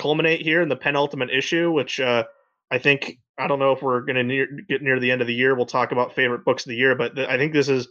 culminate 0.00 0.40
here 0.40 0.62
in 0.62 0.68
the 0.68 0.76
penultimate 0.76 1.30
issue, 1.30 1.70
which 1.70 2.00
uh, 2.00 2.24
I 2.70 2.78
think 2.78 3.18
I 3.38 3.46
don't 3.46 3.58
know 3.58 3.72
if 3.72 3.82
we're 3.82 4.00
going 4.00 4.28
to 4.28 4.46
get 4.68 4.82
near 4.82 4.98
the 4.98 5.10
end 5.10 5.20
of 5.20 5.26
the 5.26 5.34
year. 5.34 5.54
We'll 5.54 5.66
talk 5.66 5.92
about 5.92 6.14
favorite 6.14 6.44
books 6.44 6.64
of 6.64 6.70
the 6.70 6.76
year, 6.76 6.94
but 6.94 7.14
th- 7.14 7.28
I 7.28 7.36
think 7.36 7.52
this 7.52 7.68
is 7.68 7.88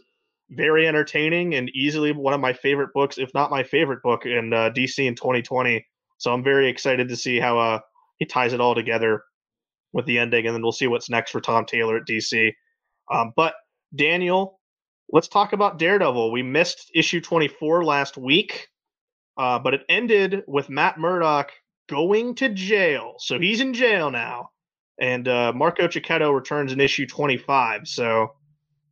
very 0.50 0.88
entertaining 0.88 1.54
and 1.54 1.70
easily 1.70 2.12
one 2.12 2.34
of 2.34 2.40
my 2.40 2.52
favorite 2.52 2.92
books, 2.92 3.18
if 3.18 3.32
not 3.34 3.50
my 3.50 3.62
favorite 3.62 4.02
book 4.02 4.26
in 4.26 4.52
uh, 4.52 4.70
DC 4.70 5.06
in 5.06 5.14
2020. 5.14 5.86
So 6.18 6.32
I'm 6.32 6.42
very 6.42 6.68
excited 6.68 7.08
to 7.08 7.16
see 7.16 7.38
how 7.38 7.58
uh, 7.58 7.78
he 8.18 8.26
ties 8.26 8.52
it 8.52 8.60
all 8.60 8.74
together 8.74 9.22
with 9.92 10.06
the 10.06 10.18
ending, 10.18 10.46
and 10.46 10.54
then 10.54 10.62
we'll 10.62 10.72
see 10.72 10.86
what's 10.86 11.10
next 11.10 11.30
for 11.30 11.40
Tom 11.40 11.64
Taylor 11.64 11.96
at 11.96 12.06
DC. 12.06 12.52
Um, 13.10 13.32
but 13.36 13.54
Daniel, 13.94 14.60
let's 15.12 15.28
talk 15.28 15.52
about 15.52 15.78
Daredevil. 15.78 16.30
We 16.30 16.42
missed 16.42 16.90
issue 16.94 17.20
24 17.20 17.84
last 17.84 18.16
week, 18.16 18.68
uh, 19.36 19.58
but 19.58 19.74
it 19.74 19.82
ended 19.88 20.42
with 20.46 20.68
Matt 20.68 20.98
Murdock 20.98 21.50
going 21.90 22.36
to 22.36 22.48
jail. 22.48 23.14
So 23.18 23.38
he's 23.38 23.60
in 23.60 23.74
jail 23.74 24.10
now. 24.10 24.50
And 25.00 25.26
uh, 25.26 25.52
Marco 25.54 25.88
Checchetto 25.88 26.32
returns 26.32 26.72
in 26.72 26.80
issue 26.80 27.06
25. 27.06 27.88
So, 27.88 28.34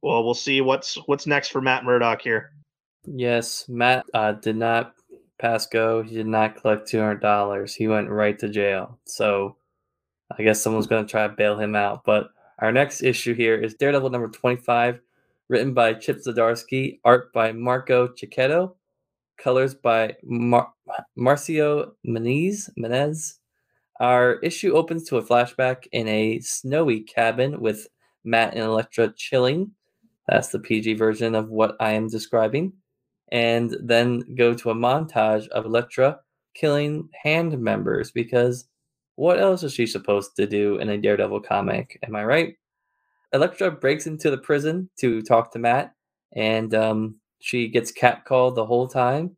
well, 0.02 0.24
we'll 0.24 0.34
see 0.34 0.60
what's 0.60 0.96
what's 1.06 1.26
next 1.26 1.48
for 1.48 1.60
Matt 1.60 1.84
Murdock 1.84 2.20
here. 2.22 2.50
Yes, 3.04 3.66
Matt 3.68 4.06
uh, 4.12 4.32
did 4.32 4.56
not 4.56 4.94
pass 5.38 5.66
go. 5.66 6.02
He 6.02 6.16
did 6.16 6.26
not 6.26 6.56
collect 6.56 6.88
two 6.88 6.98
hundred 6.98 7.20
dollars. 7.20 7.74
He 7.74 7.88
went 7.88 8.10
right 8.10 8.38
to 8.38 8.48
jail. 8.48 8.98
So 9.04 9.56
I 10.36 10.42
guess 10.42 10.60
someone's 10.60 10.86
going 10.86 11.06
to 11.06 11.10
try 11.10 11.26
to 11.26 11.32
bail 11.34 11.58
him 11.58 11.76
out. 11.76 12.04
But 12.04 12.28
our 12.58 12.72
next 12.72 13.02
issue 13.02 13.34
here 13.34 13.56
is 13.56 13.74
Daredevil 13.74 14.10
number 14.10 14.28
twenty-five, 14.28 15.00
written 15.48 15.74
by 15.74 15.94
Chip 15.94 16.18
Zdarsky, 16.26 17.00
art 17.04 17.32
by 17.32 17.52
Marco 17.52 18.08
Checchetto, 18.08 18.74
colors 19.38 19.74
by 19.74 20.16
Mar- 20.22 20.72
Marcio 21.18 21.92
Menyz. 22.06 22.70
Menyz. 22.78 23.34
Our 24.00 24.34
issue 24.40 24.74
opens 24.74 25.04
to 25.04 25.16
a 25.16 25.22
flashback 25.22 25.86
in 25.92 26.06
a 26.08 26.40
snowy 26.40 27.00
cabin 27.00 27.60
with 27.60 27.88
Matt 28.24 28.54
and 28.54 28.62
Elektra 28.62 29.12
chilling. 29.16 29.72
That's 30.28 30.48
the 30.48 30.60
PG 30.60 30.94
version 30.94 31.34
of 31.34 31.48
what 31.48 31.76
I 31.80 31.92
am 31.92 32.08
describing 32.08 32.72
and 33.30 33.76
then 33.80 34.22
go 34.36 34.54
to 34.54 34.70
a 34.70 34.74
montage 34.74 35.48
of 35.48 35.66
Elektra 35.66 36.20
killing 36.54 37.08
hand 37.22 37.58
members 37.58 38.10
because 38.10 38.66
what 39.16 39.40
else 39.40 39.62
is 39.62 39.74
she 39.74 39.86
supposed 39.86 40.36
to 40.36 40.46
do 40.46 40.78
in 40.78 40.88
a 40.88 40.98
Daredevil 40.98 41.40
comic? 41.40 41.98
Am 42.06 42.14
I 42.14 42.24
right? 42.24 42.54
Elektra 43.32 43.70
breaks 43.70 44.06
into 44.06 44.30
the 44.30 44.38
prison 44.38 44.88
to 44.98 45.20
talk 45.22 45.52
to 45.52 45.58
Matt, 45.58 45.92
and 46.34 46.74
um, 46.74 47.16
she 47.38 47.68
gets 47.68 47.92
catcalled 47.92 48.54
the 48.54 48.66
whole 48.66 48.88
time 48.88 49.36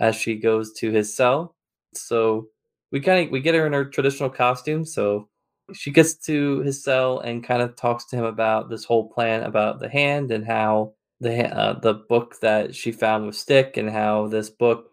as 0.00 0.16
she 0.16 0.36
goes 0.36 0.72
to 0.74 0.90
his 0.90 1.14
cell. 1.14 1.54
So 1.94 2.48
we 2.90 3.00
kind 3.00 3.26
of 3.26 3.30
we 3.30 3.40
get 3.40 3.54
her 3.54 3.66
in 3.66 3.72
her 3.72 3.84
traditional 3.84 4.30
costume. 4.30 4.84
So 4.84 5.28
she 5.72 5.90
gets 5.90 6.14
to 6.14 6.60
his 6.60 6.82
cell 6.82 7.20
and 7.20 7.44
kind 7.44 7.62
of 7.62 7.76
talks 7.76 8.06
to 8.06 8.16
him 8.16 8.24
about 8.24 8.70
this 8.70 8.84
whole 8.84 9.08
plan 9.08 9.42
about 9.42 9.80
the 9.80 9.88
hand 9.88 10.30
and 10.30 10.46
how 10.46 10.94
the 11.20 11.54
uh, 11.54 11.78
the 11.80 11.94
book 11.94 12.36
that 12.40 12.74
she 12.74 12.92
found 12.92 13.26
with 13.26 13.34
Stick 13.34 13.76
and 13.76 13.90
how 13.90 14.28
this 14.28 14.50
book 14.50 14.90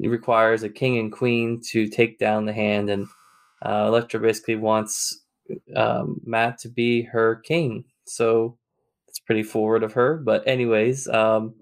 requires 0.00 0.62
a 0.62 0.68
king 0.68 0.98
and 0.98 1.12
queen 1.12 1.60
to 1.70 1.88
take 1.88 2.18
down 2.18 2.44
the 2.44 2.52
hand, 2.52 2.90
and 2.90 3.06
uh, 3.64 3.84
Elektra 3.86 4.20
basically 4.20 4.56
wants 4.56 5.24
um, 5.76 6.20
Matt 6.24 6.58
to 6.58 6.68
be 6.68 7.02
her 7.02 7.36
king. 7.36 7.84
So 8.04 8.58
it's 9.16 9.24
pretty 9.24 9.42
forward 9.42 9.82
of 9.82 9.92
her. 9.94 10.16
But 10.16 10.46
anyways, 10.46 11.08
um, 11.08 11.54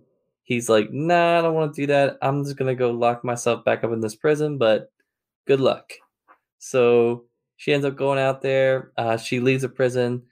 he's 0.43 0.69
like, 0.69 0.93
"Nah, 0.93 1.39
I 1.39 1.43
don't 1.43 1.55
want 1.55 1.75
to 1.75 1.83
do 1.83 1.87
that. 1.89 2.19
I'm 2.23 2.45
just 2.45 2.57
gonna 2.57 2.75
go 2.75 2.91
lock 2.91 3.25
myself 3.25 3.65
back 3.65 3.85
up 3.85 3.93
in 3.93 4.01
this 4.01 4.17
prison." 4.17 4.59
But 4.59 4.91
good 5.47 5.61
luck. 5.61 5.93
So 6.59 7.25
she 7.57 7.73
ends 7.73 7.87
up 7.87 7.97
going 7.97 8.19
out 8.19 8.43
there. 8.43 8.93
Uh, 8.97 9.17
she 9.17 9.41
leaves 9.41 9.63
the 9.63 9.69
prison 9.69 10.23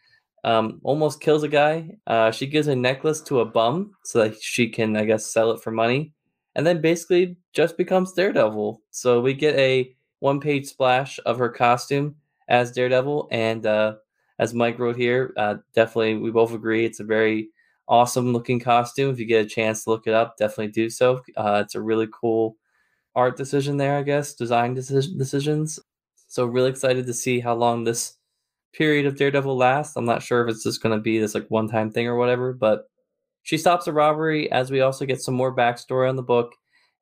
um, 0.45 0.81
almost 0.83 1.21
kills 1.21 1.43
a 1.43 1.49
guy. 1.49 1.97
Uh, 2.07 2.31
she 2.31 2.47
gives 2.47 2.67
a 2.67 2.77
necklace 2.77 3.21
to 3.23 3.41
a 3.41 3.45
bum 3.45 3.93
so 4.05 4.21
that 4.21 4.43
she 4.43 4.69
can, 4.69 4.97
I 4.97 5.05
guess, 5.05 5.27
sell 5.27 5.53
it 5.53 5.63
for 5.63 5.71
money, 5.71 6.13
and 6.55 6.67
then 6.67 6.81
basically 6.81 7.37
just 7.53 7.77
becomes 7.77 8.13
Daredevil. 8.13 8.81
So 8.91 9.21
we 9.21 9.35
get 9.35 9.57
a 9.57 9.95
one-page 10.19 10.67
splash 10.67 11.19
of 11.27 11.39
her 11.39 11.49
costume 11.49 12.17
as 12.49 12.73
Daredevil, 12.73 13.29
and 13.31 13.65
uh, 13.67 13.95
as 14.43 14.53
Mike 14.53 14.81
wrote 14.81 14.97
here, 14.97 15.33
uh, 15.37 15.55
definitely 15.73 16.17
we 16.17 16.33
both 16.33 16.53
agree 16.53 16.85
it's 16.85 16.99
a 16.99 17.05
very 17.05 17.51
awesome 17.87 18.33
looking 18.33 18.59
costume. 18.59 19.09
If 19.09 19.21
you 19.21 19.25
get 19.25 19.47
a 19.47 19.49
chance 19.49 19.85
to 19.85 19.91
look 19.91 20.09
it 20.09 20.15
up, 20.15 20.37
definitely 20.37 20.73
do 20.73 20.91
so. 20.91 21.23
Uh, 21.37 21.63
it's 21.65 21.77
a 21.77 21.81
really 21.81 22.09
cool 22.13 22.57
art 23.15 23.37
decision 23.37 23.77
there, 23.77 23.97
I 23.97 24.03
guess, 24.03 24.35
design 24.35 24.75
decision 24.75 25.17
decisions. 25.17 25.79
So 26.27 26.45
really 26.45 26.71
excited 26.71 27.07
to 27.07 27.15
see 27.15 27.39
how 27.39 27.55
long 27.55 27.85
this 27.85 28.17
period 28.73 29.07
of 29.07 29.17
Daredevil 29.17 29.57
lasts. 29.57 29.97
I'm 29.97 30.07
not 30.07 30.25
sure 30.25 30.43
if 30.43 30.53
it's 30.53 30.65
just 30.65 30.83
going 30.83 30.97
to 30.97 31.01
be 31.01 31.21
this 31.21 31.37
like 31.37 31.47
one 31.49 31.69
time 31.69 31.93
thing 31.93 32.09
or 32.09 32.17
whatever, 32.17 32.53
but 32.53 32.87
she 33.45 33.57
stops 33.57 33.87
a 33.87 33.93
robbery 33.93 34.51
as 34.51 34.73
we 34.73 34.81
also 34.81 35.07
get 35.07 35.23
some 35.23 35.35
more 35.35 35.55
backstory 35.55 36.09
on 36.09 36.17
the 36.17 36.23
book 36.23 36.53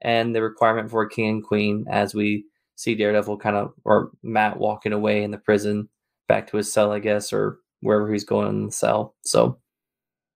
and 0.02 0.36
the 0.36 0.42
requirement 0.42 0.90
for 0.90 1.00
a 1.02 1.08
king 1.08 1.28
and 1.28 1.44
queen 1.44 1.86
as 1.88 2.14
we 2.14 2.44
see 2.76 2.94
Daredevil 2.94 3.38
kind 3.38 3.56
of 3.56 3.72
or 3.84 4.10
Matt 4.22 4.58
walking 4.58 4.92
away 4.92 5.22
in 5.22 5.30
the 5.30 5.38
prison 5.38 5.88
back 6.30 6.46
to 6.46 6.56
his 6.56 6.72
cell, 6.72 6.92
I 6.92 7.00
guess, 7.00 7.32
or 7.32 7.58
wherever 7.80 8.12
he's 8.12 8.22
going 8.22 8.48
in 8.48 8.66
the 8.66 8.72
cell. 8.72 9.16
So 9.24 9.58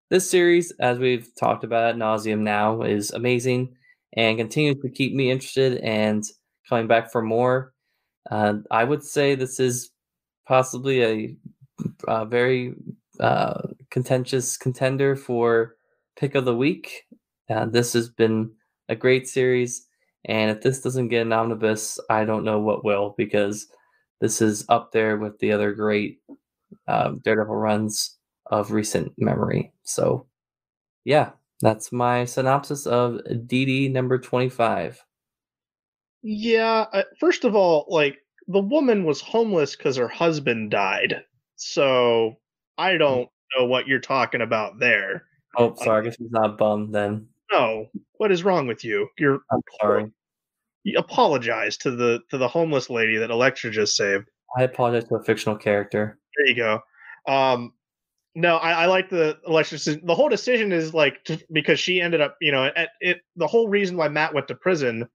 this 0.09 0.29
series, 0.29 0.73
as 0.81 0.99
we've 0.99 1.29
talked 1.39 1.63
about 1.63 1.85
at 1.89 1.95
nauseum 1.95 2.39
now, 2.39 2.81
is 2.81 3.11
amazing 3.11 3.73
and 4.17 4.37
continues 4.37 4.81
to 4.81 4.89
keep 4.89 5.13
me 5.13 5.31
interested 5.31 5.77
and 5.77 6.21
coming 6.67 6.87
back 6.87 7.13
for 7.13 7.21
more. 7.21 7.71
Uh, 8.29 8.55
I 8.71 8.83
would 8.83 9.03
say 9.05 9.35
this 9.35 9.57
is 9.57 9.89
possibly 10.45 11.01
a, 11.03 11.37
a 12.09 12.25
very 12.25 12.73
uh, 13.21 13.61
contentious 13.89 14.57
contender 14.57 15.15
for 15.15 15.77
pick 16.17 16.35
of 16.35 16.43
the 16.43 16.57
week. 16.57 17.03
Uh, 17.49 17.67
this 17.67 17.93
has 17.93 18.09
been 18.09 18.51
a 18.89 18.95
great 18.97 19.29
series, 19.29 19.87
and 20.25 20.51
if 20.51 20.61
this 20.61 20.81
doesn't 20.81 21.07
get 21.07 21.21
an 21.21 21.31
omnibus, 21.31 21.99
I 22.09 22.25
don't 22.25 22.43
know 22.43 22.59
what 22.59 22.83
will 22.83 23.15
because 23.17 23.67
this 24.21 24.41
is 24.41 24.65
up 24.69 24.91
there 24.91 25.17
with 25.17 25.37
the 25.39 25.51
other 25.51 25.73
great 25.73 26.19
uh, 26.87 27.11
Daredevil 27.23 27.55
runs 27.55 28.17
of 28.47 28.71
recent 28.71 29.13
memory. 29.17 29.71
So, 29.83 30.27
yeah, 31.03 31.31
that's 31.61 31.91
my 31.91 32.25
synopsis 32.25 32.85
of 32.85 33.19
DD 33.27 33.91
number 33.91 34.17
25. 34.17 35.03
Yeah, 36.21 36.85
uh, 36.93 37.03
first 37.19 37.43
of 37.43 37.55
all, 37.55 37.85
like 37.89 38.17
the 38.47 38.61
woman 38.61 39.03
was 39.05 39.21
homeless 39.21 39.75
because 39.75 39.95
her 39.97 40.07
husband 40.07 40.71
died. 40.71 41.23
So 41.55 42.35
I 42.77 42.93
Hmm. 42.93 42.97
don't 42.99 43.29
know 43.57 43.65
what 43.65 43.87
you're 43.87 43.99
talking 43.99 44.41
about 44.41 44.79
there. 44.79 45.25
Oh, 45.57 45.73
sorry, 45.75 46.01
I 46.01 46.03
guess 46.05 46.17
he's 46.17 46.31
not 46.31 46.57
bummed 46.57 46.93
then. 46.93 47.27
No, 47.51 47.89
what 48.17 48.31
is 48.31 48.43
wrong 48.43 48.67
with 48.67 48.83
you? 48.83 49.07
You're 49.17 49.39
I'm 49.51 49.61
sorry. 49.81 50.11
Apologize 50.97 51.77
to 51.77 51.91
the 51.91 52.19
to 52.29 52.37
the 52.37 52.47
homeless 52.47 52.89
lady 52.89 53.17
that 53.17 53.31
Elektra 53.31 53.71
just 53.71 53.95
saved. 53.95 54.29
I 54.57 54.63
apologize 54.63 55.07
to 55.09 55.15
a 55.15 55.23
fictional 55.23 55.57
character. 55.57 56.19
There 56.37 56.47
you 56.47 56.55
go. 56.55 56.81
Um, 57.27 57.73
no, 58.35 58.57
I, 58.57 58.83
I 58.83 58.85
like 58.85 59.09
the 59.09 59.37
Elektra. 59.47 59.77
The 60.03 60.13
whole 60.13 60.29
decision 60.29 60.71
is 60.71 60.93
like 60.93 61.23
t- 61.23 61.43
because 61.51 61.79
she 61.79 62.01
ended 62.01 62.21
up, 62.21 62.35
you 62.41 62.51
know, 62.51 62.65
at 62.75 62.89
it. 62.99 63.21
The 63.35 63.47
whole 63.47 63.69
reason 63.69 63.97
why 63.97 64.09
Matt 64.09 64.33
went 64.33 64.47
to 64.49 64.55
prison 64.55 65.07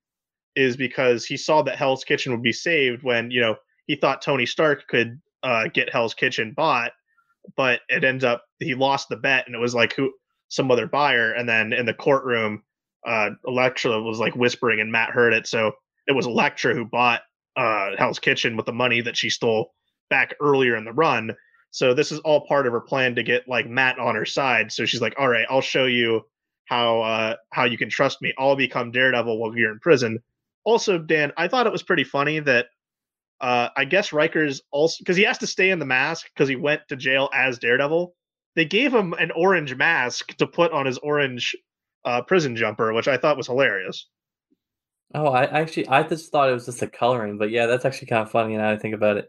is 0.56 0.76
because 0.76 1.24
he 1.24 1.36
saw 1.36 1.62
that 1.62 1.76
Hell's 1.76 2.04
Kitchen 2.04 2.32
would 2.32 2.42
be 2.42 2.52
saved 2.52 3.02
when 3.02 3.30
you 3.30 3.40
know 3.40 3.56
he 3.86 3.96
thought 3.96 4.22
Tony 4.22 4.46
Stark 4.46 4.88
could 4.88 5.20
uh, 5.42 5.68
get 5.72 5.92
Hell's 5.92 6.14
Kitchen 6.14 6.54
bought, 6.56 6.92
but 7.56 7.80
it 7.88 8.04
ends 8.04 8.24
up 8.24 8.44
he 8.58 8.74
lost 8.74 9.08
the 9.08 9.16
bet 9.16 9.46
and 9.46 9.54
it 9.54 9.60
was 9.60 9.74
like 9.74 9.94
who 9.94 10.12
some 10.48 10.70
other 10.70 10.86
buyer, 10.86 11.32
and 11.32 11.48
then 11.48 11.72
in 11.72 11.86
the 11.86 11.94
courtroom, 11.94 12.62
uh, 13.06 13.30
Elektra 13.46 14.00
was 14.02 14.18
like 14.18 14.34
whispering 14.34 14.80
and 14.80 14.92
Matt 14.92 15.10
heard 15.10 15.32
it, 15.32 15.46
so 15.46 15.72
it 16.06 16.12
was 16.12 16.26
Elektra 16.26 16.74
who 16.74 16.84
bought 16.84 17.22
uh, 17.56 17.90
Hell's 17.98 18.18
Kitchen 18.18 18.56
with 18.56 18.66
the 18.66 18.72
money 18.72 19.00
that 19.00 19.16
she 19.16 19.30
stole 19.30 19.72
back 20.08 20.34
earlier 20.40 20.76
in 20.76 20.84
the 20.84 20.92
run. 20.92 21.34
So 21.70 21.94
this 21.94 22.10
is 22.10 22.18
all 22.20 22.46
part 22.46 22.66
of 22.66 22.72
her 22.72 22.80
plan 22.80 23.14
to 23.14 23.22
get 23.22 23.48
like 23.48 23.68
Matt 23.68 23.98
on 23.98 24.14
her 24.16 24.24
side. 24.24 24.72
So 24.72 24.84
she's 24.86 25.00
like, 25.00 25.14
"All 25.18 25.28
right, 25.28 25.46
I'll 25.48 25.60
show 25.60 25.86
you 25.86 26.22
how 26.66 27.00
uh, 27.02 27.36
how 27.52 27.64
you 27.64 27.78
can 27.78 27.88
trust 27.88 28.20
me. 28.22 28.32
I'll 28.38 28.56
become 28.56 28.90
Daredevil 28.90 29.38
while 29.38 29.56
you're 29.56 29.72
in 29.72 29.78
prison." 29.78 30.18
Also, 30.64 30.98
Dan, 30.98 31.32
I 31.36 31.48
thought 31.48 31.66
it 31.66 31.72
was 31.72 31.82
pretty 31.82 32.04
funny 32.04 32.40
that 32.40 32.66
uh, 33.40 33.68
I 33.76 33.84
guess 33.84 34.12
Riker's 34.12 34.62
also 34.70 34.96
because 34.98 35.16
he 35.16 35.22
has 35.24 35.38
to 35.38 35.46
stay 35.46 35.70
in 35.70 35.78
the 35.78 35.86
mask 35.86 36.26
because 36.34 36.48
he 36.48 36.56
went 36.56 36.82
to 36.88 36.96
jail 36.96 37.30
as 37.32 37.58
Daredevil. 37.58 38.14
They 38.56 38.64
gave 38.64 38.92
him 38.92 39.12
an 39.14 39.30
orange 39.30 39.74
mask 39.76 40.36
to 40.38 40.46
put 40.46 40.72
on 40.72 40.86
his 40.86 40.98
orange 40.98 41.54
uh, 42.04 42.22
prison 42.22 42.56
jumper, 42.56 42.92
which 42.92 43.08
I 43.08 43.16
thought 43.16 43.36
was 43.36 43.46
hilarious. 43.46 44.06
Oh, 45.14 45.28
I 45.28 45.44
actually 45.44 45.88
I 45.88 46.02
just 46.04 46.30
thought 46.30 46.48
it 46.48 46.54
was 46.54 46.66
just 46.66 46.82
a 46.82 46.86
coloring, 46.86 47.38
but 47.38 47.50
yeah, 47.50 47.66
that's 47.66 47.84
actually 47.84 48.08
kind 48.08 48.22
of 48.22 48.30
funny 48.30 48.56
now 48.56 48.70
I 48.70 48.76
think 48.76 48.94
about 48.94 49.16
it. 49.16 49.28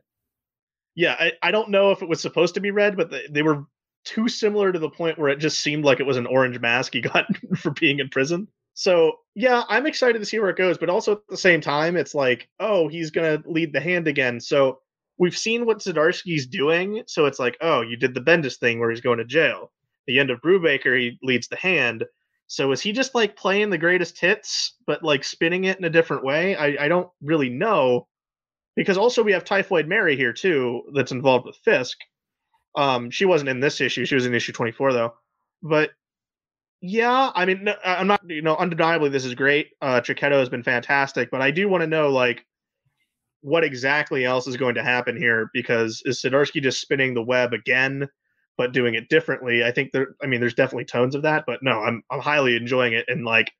Yeah, 0.95 1.15
I, 1.19 1.31
I 1.41 1.51
don't 1.51 1.69
know 1.69 1.91
if 1.91 2.01
it 2.01 2.09
was 2.09 2.21
supposed 2.21 2.53
to 2.55 2.59
be 2.59 2.71
red, 2.71 2.97
but 2.97 3.09
they, 3.09 3.23
they 3.29 3.41
were 3.41 3.65
too 4.03 4.27
similar 4.27 4.71
to 4.71 4.79
the 4.79 4.89
point 4.89 5.17
where 5.17 5.29
it 5.29 5.39
just 5.39 5.61
seemed 5.61 5.85
like 5.85 5.99
it 5.99 6.05
was 6.05 6.17
an 6.17 6.25
orange 6.27 6.59
mask 6.59 6.93
he 6.93 7.01
got 7.01 7.25
for 7.57 7.71
being 7.71 7.99
in 7.99 8.09
prison. 8.09 8.47
So 8.73 9.13
yeah, 9.35 9.63
I'm 9.69 9.85
excited 9.85 10.19
to 10.19 10.25
see 10.25 10.39
where 10.39 10.49
it 10.49 10.57
goes, 10.57 10.77
but 10.77 10.89
also 10.89 11.13
at 11.13 11.27
the 11.29 11.37
same 11.37 11.61
time, 11.61 11.97
it's 11.97 12.15
like, 12.15 12.47
oh, 12.59 12.87
he's 12.87 13.11
gonna 13.11 13.41
lead 13.45 13.73
the 13.73 13.81
hand 13.81 14.07
again. 14.07 14.39
So 14.39 14.79
we've 15.17 15.37
seen 15.37 15.65
what 15.65 15.79
Zdarsky's 15.79 16.47
doing, 16.47 17.03
so 17.07 17.25
it's 17.25 17.39
like, 17.39 17.57
oh, 17.61 17.81
you 17.81 17.95
did 17.95 18.13
the 18.13 18.21
Bendis 18.21 18.57
thing 18.57 18.79
where 18.79 18.89
he's 18.89 19.01
going 19.01 19.19
to 19.19 19.25
jail. 19.25 19.71
The 20.07 20.19
end 20.19 20.31
of 20.31 20.41
Brubaker, 20.41 20.99
he 20.99 21.19
leads 21.21 21.47
the 21.47 21.57
hand. 21.57 22.05
So 22.51 22.73
is 22.73 22.81
he 22.81 22.91
just 22.91 23.15
like 23.15 23.37
playing 23.37 23.69
the 23.69 23.77
greatest 23.77 24.19
hits, 24.19 24.75
but 24.85 25.01
like 25.03 25.23
spinning 25.23 25.63
it 25.63 25.77
in 25.77 25.85
a 25.85 25.89
different 25.89 26.25
way? 26.25 26.53
I, 26.53 26.75
I 26.83 26.87
don't 26.89 27.09
really 27.21 27.47
know. 27.47 28.09
Because 28.75 28.97
also 28.97 29.23
we 29.23 29.31
have 29.31 29.45
Typhoid 29.45 29.87
Mary 29.87 30.17
here 30.17 30.33
too, 30.33 30.81
that's 30.93 31.13
involved 31.13 31.45
with 31.45 31.55
Fisk. 31.63 31.97
Um, 32.75 33.09
she 33.09 33.23
wasn't 33.23 33.51
in 33.51 33.61
this 33.61 33.79
issue; 33.79 34.03
she 34.03 34.15
was 34.15 34.25
in 34.25 34.33
issue 34.33 34.51
twenty 34.51 34.73
four 34.73 34.91
though. 34.91 35.13
But 35.63 35.91
yeah, 36.81 37.31
I 37.33 37.45
mean, 37.45 37.63
no, 37.63 37.75
I'm 37.85 38.07
not, 38.07 38.21
you 38.27 38.41
know, 38.41 38.57
undeniably 38.57 39.07
this 39.07 39.23
is 39.23 39.33
great. 39.33 39.69
Uh, 39.81 40.01
Checchetto 40.01 40.37
has 40.37 40.49
been 40.49 40.63
fantastic, 40.63 41.31
but 41.31 41.41
I 41.41 41.51
do 41.51 41.69
want 41.69 41.83
to 41.83 41.87
know 41.87 42.09
like 42.09 42.45
what 43.39 43.63
exactly 43.63 44.25
else 44.25 44.45
is 44.47 44.57
going 44.57 44.75
to 44.75 44.83
happen 44.83 45.15
here 45.15 45.49
because 45.53 46.01
is 46.03 46.21
Zdarsky 46.21 46.61
just 46.61 46.81
spinning 46.81 47.13
the 47.13 47.23
web 47.23 47.53
again, 47.53 48.09
but 48.61 48.73
doing 48.73 48.93
it 48.93 49.09
differently? 49.09 49.63
I 49.63 49.71
think 49.71 49.91
there, 49.91 50.15
I 50.21 50.27
mean, 50.27 50.39
there's 50.39 50.53
definitely 50.53 50.85
tones 50.85 51.15
of 51.15 51.23
that, 51.23 51.45
but 51.47 51.63
no, 51.63 51.79
I'm 51.81 52.03
I'm 52.11 52.19
highly 52.19 52.55
enjoying 52.55 52.93
it. 52.93 53.05
And 53.07 53.25
like, 53.25 53.51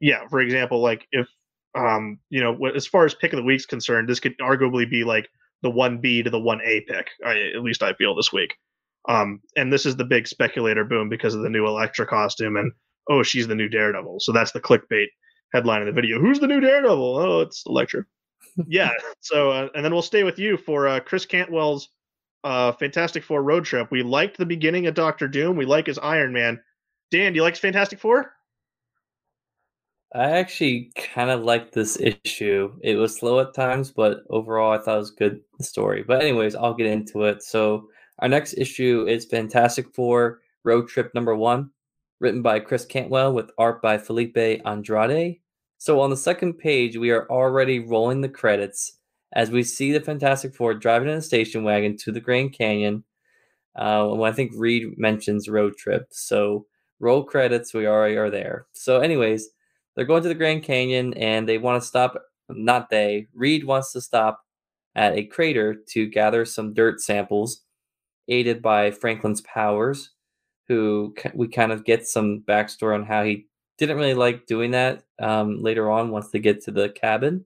yeah, 0.00 0.26
for 0.28 0.40
example, 0.40 0.80
like 0.80 1.06
if 1.12 1.28
um, 1.74 2.18
you 2.30 2.42
know, 2.42 2.58
as 2.74 2.86
far 2.86 3.04
as 3.04 3.14
pick 3.14 3.34
of 3.34 3.36
the 3.36 3.42
week's 3.42 3.66
concerned, 3.66 4.08
this 4.08 4.18
could 4.18 4.34
arguably 4.38 4.88
be 4.88 5.04
like 5.04 5.28
the 5.60 5.68
one 5.68 5.98
B 6.00 6.22
to 6.22 6.30
the 6.30 6.40
one 6.40 6.62
A 6.64 6.80
pick. 6.88 7.08
I, 7.22 7.50
at 7.54 7.62
least 7.62 7.82
I 7.82 7.92
feel 7.92 8.14
this 8.14 8.32
week. 8.32 8.54
Um, 9.10 9.40
and 9.56 9.70
this 9.70 9.84
is 9.84 9.96
the 9.96 10.04
big 10.04 10.26
speculator 10.26 10.84
boom 10.84 11.10
because 11.10 11.34
of 11.34 11.42
the 11.42 11.50
new 11.50 11.66
Elektra 11.66 12.06
costume 12.06 12.56
and 12.56 12.72
oh, 13.10 13.22
she's 13.22 13.46
the 13.46 13.54
new 13.54 13.68
Daredevil. 13.68 14.20
So 14.20 14.32
that's 14.32 14.52
the 14.52 14.60
clickbait 14.60 15.08
headline 15.52 15.82
of 15.82 15.86
the 15.86 15.92
video. 15.92 16.18
Who's 16.18 16.40
the 16.40 16.46
new 16.46 16.60
Daredevil? 16.60 17.18
Oh, 17.18 17.40
it's 17.42 17.62
Elektra. 17.66 18.04
yeah. 18.66 18.90
So 19.20 19.50
uh, 19.50 19.68
and 19.74 19.84
then 19.84 19.92
we'll 19.92 20.00
stay 20.00 20.24
with 20.24 20.38
you 20.38 20.56
for 20.56 20.88
uh, 20.88 21.00
Chris 21.00 21.26
Cantwell's 21.26 21.90
uh, 22.46 22.70
Fantastic 22.70 23.24
Four 23.24 23.42
road 23.42 23.64
trip. 23.64 23.90
We 23.90 24.04
liked 24.04 24.38
the 24.38 24.46
beginning 24.46 24.86
of 24.86 24.94
Doctor 24.94 25.26
Doom. 25.26 25.56
We 25.56 25.66
like 25.66 25.86
his 25.86 25.98
Iron 25.98 26.32
Man. 26.32 26.60
Dan, 27.10 27.32
do 27.32 27.36
you 27.36 27.42
like 27.42 27.56
Fantastic 27.56 27.98
Four? 27.98 28.30
I 30.14 30.30
actually 30.30 30.92
kind 30.94 31.30
of 31.30 31.42
liked 31.42 31.74
this 31.74 31.98
issue. 32.00 32.72
It 32.82 32.94
was 32.94 33.16
slow 33.16 33.40
at 33.40 33.52
times, 33.52 33.90
but 33.90 34.20
overall 34.30 34.72
I 34.72 34.78
thought 34.78 34.94
it 34.94 34.98
was 34.98 35.10
good 35.10 35.40
story. 35.60 36.04
But 36.06 36.22
anyways, 36.22 36.54
I'll 36.54 36.72
get 36.72 36.86
into 36.86 37.24
it. 37.24 37.42
So 37.42 37.88
our 38.20 38.28
next 38.28 38.54
issue 38.56 39.06
is 39.08 39.24
Fantastic 39.24 39.92
Four 39.92 40.38
Road 40.62 40.88
Trip 40.88 41.12
Number 41.14 41.34
One, 41.34 41.70
written 42.20 42.42
by 42.42 42.60
Chris 42.60 42.84
Cantwell 42.84 43.34
with 43.34 43.50
art 43.58 43.82
by 43.82 43.98
Felipe 43.98 44.38
Andrade. 44.64 45.40
So 45.78 46.00
on 46.00 46.10
the 46.10 46.16
second 46.16 46.58
page, 46.58 46.96
we 46.96 47.10
are 47.10 47.28
already 47.28 47.80
rolling 47.80 48.20
the 48.20 48.28
credits 48.28 48.98
as 49.32 49.50
we 49.50 49.62
see 49.62 49.92
the 49.92 50.00
Fantastic 50.00 50.54
Four 50.54 50.74
driving 50.74 51.08
in 51.08 51.16
a 51.16 51.22
station 51.22 51.64
wagon 51.64 51.96
to 51.98 52.12
the 52.12 52.20
Grand 52.20 52.52
Canyon. 52.52 53.04
Uh, 53.74 54.08
when 54.08 54.30
I 54.30 54.34
think 54.34 54.52
Reed 54.56 54.96
mentions 54.96 55.48
road 55.48 55.76
trip. 55.76 56.06
So 56.10 56.66
roll 56.98 57.22
credits, 57.24 57.74
we 57.74 57.86
already 57.86 58.16
are 58.16 58.30
there. 58.30 58.66
So, 58.72 59.00
anyways, 59.00 59.50
they're 59.94 60.06
going 60.06 60.22
to 60.22 60.28
the 60.28 60.34
Grand 60.34 60.62
Canyon 60.62 61.14
and 61.14 61.48
they 61.48 61.58
want 61.58 61.82
to 61.82 61.86
stop. 61.86 62.16
Not 62.48 62.90
they. 62.90 63.26
Reed 63.34 63.64
wants 63.64 63.92
to 63.92 64.00
stop 64.00 64.40
at 64.94 65.14
a 65.14 65.24
crater 65.24 65.74
to 65.88 66.06
gather 66.06 66.44
some 66.44 66.72
dirt 66.72 67.00
samples, 67.00 67.62
aided 68.28 68.62
by 68.62 68.90
Franklin's 68.90 69.42
powers, 69.42 70.10
who 70.68 71.14
we 71.34 71.48
kind 71.48 71.72
of 71.72 71.84
get 71.84 72.06
some 72.06 72.42
backstory 72.46 72.94
on 72.94 73.04
how 73.04 73.24
he 73.24 73.46
didn't 73.78 73.96
really 73.96 74.14
like 74.14 74.46
doing 74.46 74.70
that 74.70 75.02
um, 75.20 75.60
later 75.60 75.90
on 75.90 76.10
once 76.10 76.30
they 76.30 76.38
get 76.38 76.62
to 76.64 76.70
the 76.70 76.88
cabin. 76.88 77.44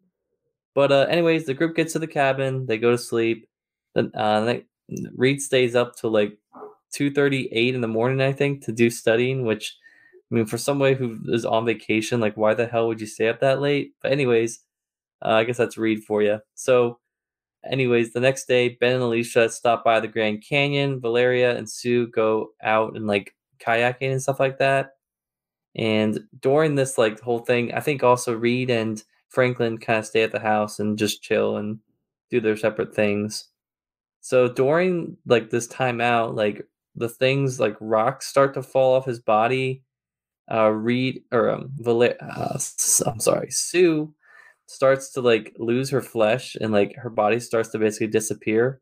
But 0.75 0.93
uh, 0.93 1.07
anyways, 1.09 1.47
the 1.47 1.55
group 1.55 1.77
gets 1.77 1.93
to 1.95 1.99
the 1.99 2.07
cabin. 2.07 2.67
They 2.67 2.79
go 2.79 2.91
to 2.91 2.99
sleep. 2.99 3.49
Then 3.95 4.13
uh, 4.15 4.59
Reed 5.17 5.41
stays 5.41 5.75
up 5.75 5.97
till 5.97 6.11
like 6.11 6.39
two 6.93 7.11
thirty 7.11 7.49
eight 7.53 7.75
in 7.75 7.81
the 7.81 7.89
morning, 7.89 8.21
I 8.21 8.33
think, 8.33 8.65
to 8.65 8.73
do 8.73 8.91
studying. 8.91 9.45
Which, 9.45 9.77
I 10.31 10.35
mean, 10.35 10.47
for 10.47 10.59
somebody 10.59 10.95
who 10.95 11.19
is 11.29 11.45
on 11.45 11.67
vacation, 11.67 12.21
like 12.21 12.37
why 12.37 12.55
the 12.55 12.67
hell 12.67 12.87
would 12.89 13.01
you 13.01 13.07
stay 13.07 13.29
up 13.29 13.41
that 13.41 13.61
late? 13.61 13.95
But 14.01 14.13
anyways, 14.13 14.61
uh, 15.25 15.31
I 15.31 15.45
guess 15.45 15.57
that's 15.57 15.79
Reed 15.79 16.05
for 16.05 16.23
you. 16.23 16.41
So, 16.55 17.01
anyways, 17.65 18.13
the 18.13 18.21
next 18.21 18.47
day, 18.47 18.71
Ben 18.81 18.95
and 18.95 19.03
Alicia 19.03 19.49
stop 19.49 19.85
by 19.85 20.01
the 20.01 20.09
Grand 20.09 20.45
Canyon. 20.49 21.01
Valeria 21.01 21.57
and 21.57 21.69
Sue 21.69 22.07
go 22.09 22.51
out 22.63 22.97
and 22.97 23.07
like 23.07 23.35
kayaking 23.59 24.13
and 24.13 24.23
stuff 24.23 24.41
like 24.41 24.59
that. 24.59 24.93
And 25.77 26.21
during 26.41 26.75
this 26.75 26.99
like 26.99 27.21
whole 27.21 27.41
thing, 27.41 27.73
I 27.75 27.81
think 27.81 28.03
also 28.03 28.35
Reed 28.35 28.71
and 28.71 29.03
Franklin 29.31 29.79
kind 29.79 29.99
of 30.01 30.07
stay 30.07 30.23
at 30.23 30.33
the 30.33 30.41
house 30.41 30.79
and 30.79 30.99
just 30.99 31.23
chill 31.23 31.57
and 31.57 31.79
do 32.31 32.41
their 32.41 32.57
separate 32.57 32.95
things. 32.95 33.49
So 34.21 34.49
during 34.49 35.17
like 35.27 35.51
this 35.51 35.67
time 35.67 36.01
out, 36.01 36.35
like 36.35 36.67
the 36.95 37.09
things 37.09 37.59
like 37.61 37.77
rocks 37.81 38.27
start 38.27 38.55
to 38.55 38.63
fall 38.63 38.95
off 38.95 39.07
his 39.07 39.21
body. 39.21 39.83
Uh, 40.53 40.71
Reed 40.71 41.23
or 41.33 41.49
um, 41.51 41.71
Valer- 41.77 42.17
uh, 42.21 42.59
I'm 43.07 43.21
sorry, 43.21 43.51
Sue 43.51 44.13
starts 44.67 45.13
to 45.13 45.21
like 45.21 45.55
lose 45.59 45.91
her 45.91 46.01
flesh 46.03 46.57
and 46.61 46.73
like 46.73 46.95
her 46.97 47.11
body 47.11 47.39
starts 47.41 47.69
to 47.71 47.79
basically 47.79 48.09
disappear, 48.09 48.81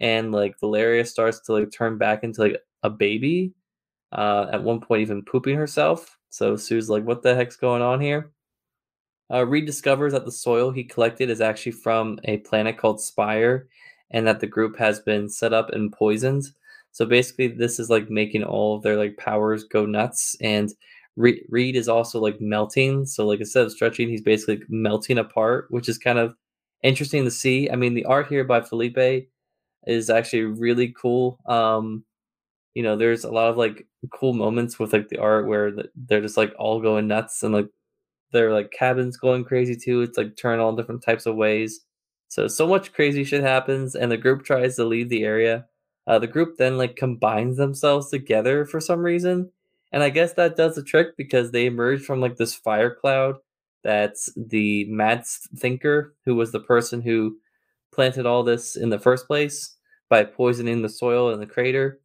and 0.00 0.32
like 0.32 0.58
Valeria 0.60 1.04
starts 1.04 1.40
to 1.40 1.52
like 1.52 1.70
turn 1.72 1.98
back 1.98 2.24
into 2.24 2.40
like 2.42 2.58
a 2.82 2.90
baby. 2.90 3.52
Uh, 4.12 4.46
at 4.52 4.62
one 4.62 4.80
point, 4.80 5.02
even 5.02 5.24
pooping 5.24 5.56
herself. 5.56 6.16
So 6.30 6.56
Sue's 6.56 6.88
like, 6.88 7.04
"What 7.04 7.22
the 7.22 7.34
heck's 7.34 7.56
going 7.56 7.82
on 7.82 8.00
here?" 8.00 8.32
Uh, 9.34 9.44
Reed 9.44 9.66
discovers 9.66 10.12
that 10.12 10.24
the 10.24 10.30
soil 10.30 10.70
he 10.70 10.84
collected 10.84 11.28
is 11.28 11.40
actually 11.40 11.72
from 11.72 12.20
a 12.24 12.36
planet 12.38 12.78
called 12.78 13.00
Spire, 13.00 13.66
and 14.12 14.26
that 14.26 14.38
the 14.38 14.46
group 14.46 14.76
has 14.78 15.00
been 15.00 15.28
set 15.28 15.52
up 15.52 15.70
and 15.70 15.92
poisoned. 15.92 16.44
So 16.92 17.04
basically, 17.04 17.48
this 17.48 17.80
is 17.80 17.90
like 17.90 18.08
making 18.08 18.44
all 18.44 18.76
of 18.76 18.82
their 18.82 18.96
like 18.96 19.16
powers 19.16 19.64
go 19.64 19.86
nuts. 19.86 20.36
And 20.40 20.72
Re- 21.16 21.44
Reed 21.48 21.74
is 21.74 21.88
also 21.88 22.20
like 22.20 22.40
melting. 22.40 23.06
So 23.06 23.26
like 23.26 23.40
instead 23.40 23.64
of 23.64 23.72
stretching, 23.72 24.08
he's 24.08 24.22
basically 24.22 24.62
melting 24.68 25.18
apart, 25.18 25.66
which 25.70 25.88
is 25.88 25.98
kind 25.98 26.18
of 26.18 26.36
interesting 26.84 27.24
to 27.24 27.30
see. 27.30 27.68
I 27.68 27.74
mean, 27.74 27.94
the 27.94 28.04
art 28.04 28.28
here 28.28 28.44
by 28.44 28.60
Felipe 28.60 29.28
is 29.86 30.10
actually 30.10 30.42
really 30.42 30.94
cool. 30.96 31.40
Um, 31.46 32.04
you 32.74 32.84
know, 32.84 32.96
there's 32.96 33.24
a 33.24 33.32
lot 33.32 33.50
of 33.50 33.56
like 33.56 33.86
cool 34.12 34.32
moments 34.32 34.78
with 34.78 34.92
like 34.92 35.08
the 35.08 35.18
art 35.18 35.48
where 35.48 35.72
they're 35.96 36.20
just 36.20 36.36
like 36.36 36.54
all 36.58 36.80
going 36.80 37.08
nuts 37.08 37.42
and 37.42 37.52
like 37.54 37.68
their 38.34 38.52
like 38.52 38.70
cabins 38.70 39.16
going 39.16 39.44
crazy 39.44 39.76
too. 39.76 40.02
It's 40.02 40.18
like 40.18 40.36
turn 40.36 40.60
all 40.60 40.76
different 40.76 41.02
types 41.02 41.24
of 41.24 41.36
ways. 41.36 41.80
So 42.28 42.48
so 42.48 42.66
much 42.66 42.92
crazy 42.92 43.24
shit 43.24 43.42
happens, 43.42 43.94
and 43.94 44.12
the 44.12 44.18
group 44.18 44.44
tries 44.44 44.76
to 44.76 44.84
leave 44.84 45.08
the 45.08 45.24
area. 45.24 45.66
Uh, 46.06 46.18
the 46.18 46.26
group 46.26 46.56
then 46.58 46.76
like 46.76 46.96
combines 46.96 47.56
themselves 47.56 48.10
together 48.10 48.66
for 48.66 48.80
some 48.80 49.00
reason, 49.00 49.50
and 49.92 50.02
I 50.02 50.10
guess 50.10 50.34
that 50.34 50.56
does 50.56 50.74
the 50.74 50.82
trick 50.82 51.16
because 51.16 51.50
they 51.50 51.66
emerge 51.66 52.02
from 52.02 52.20
like 52.20 52.36
this 52.36 52.54
fire 52.54 52.94
cloud. 52.94 53.36
That's 53.84 54.30
the 54.36 54.84
mad 54.86 55.24
thinker 55.56 56.14
who 56.26 56.34
was 56.34 56.52
the 56.52 56.60
person 56.60 57.00
who 57.02 57.38
planted 57.92 58.26
all 58.26 58.42
this 58.42 58.76
in 58.76 58.90
the 58.90 58.98
first 58.98 59.26
place 59.26 59.76
by 60.08 60.24
poisoning 60.24 60.82
the 60.82 60.88
soil 60.88 61.30
in 61.30 61.40
the 61.40 61.46
crater. 61.46 62.00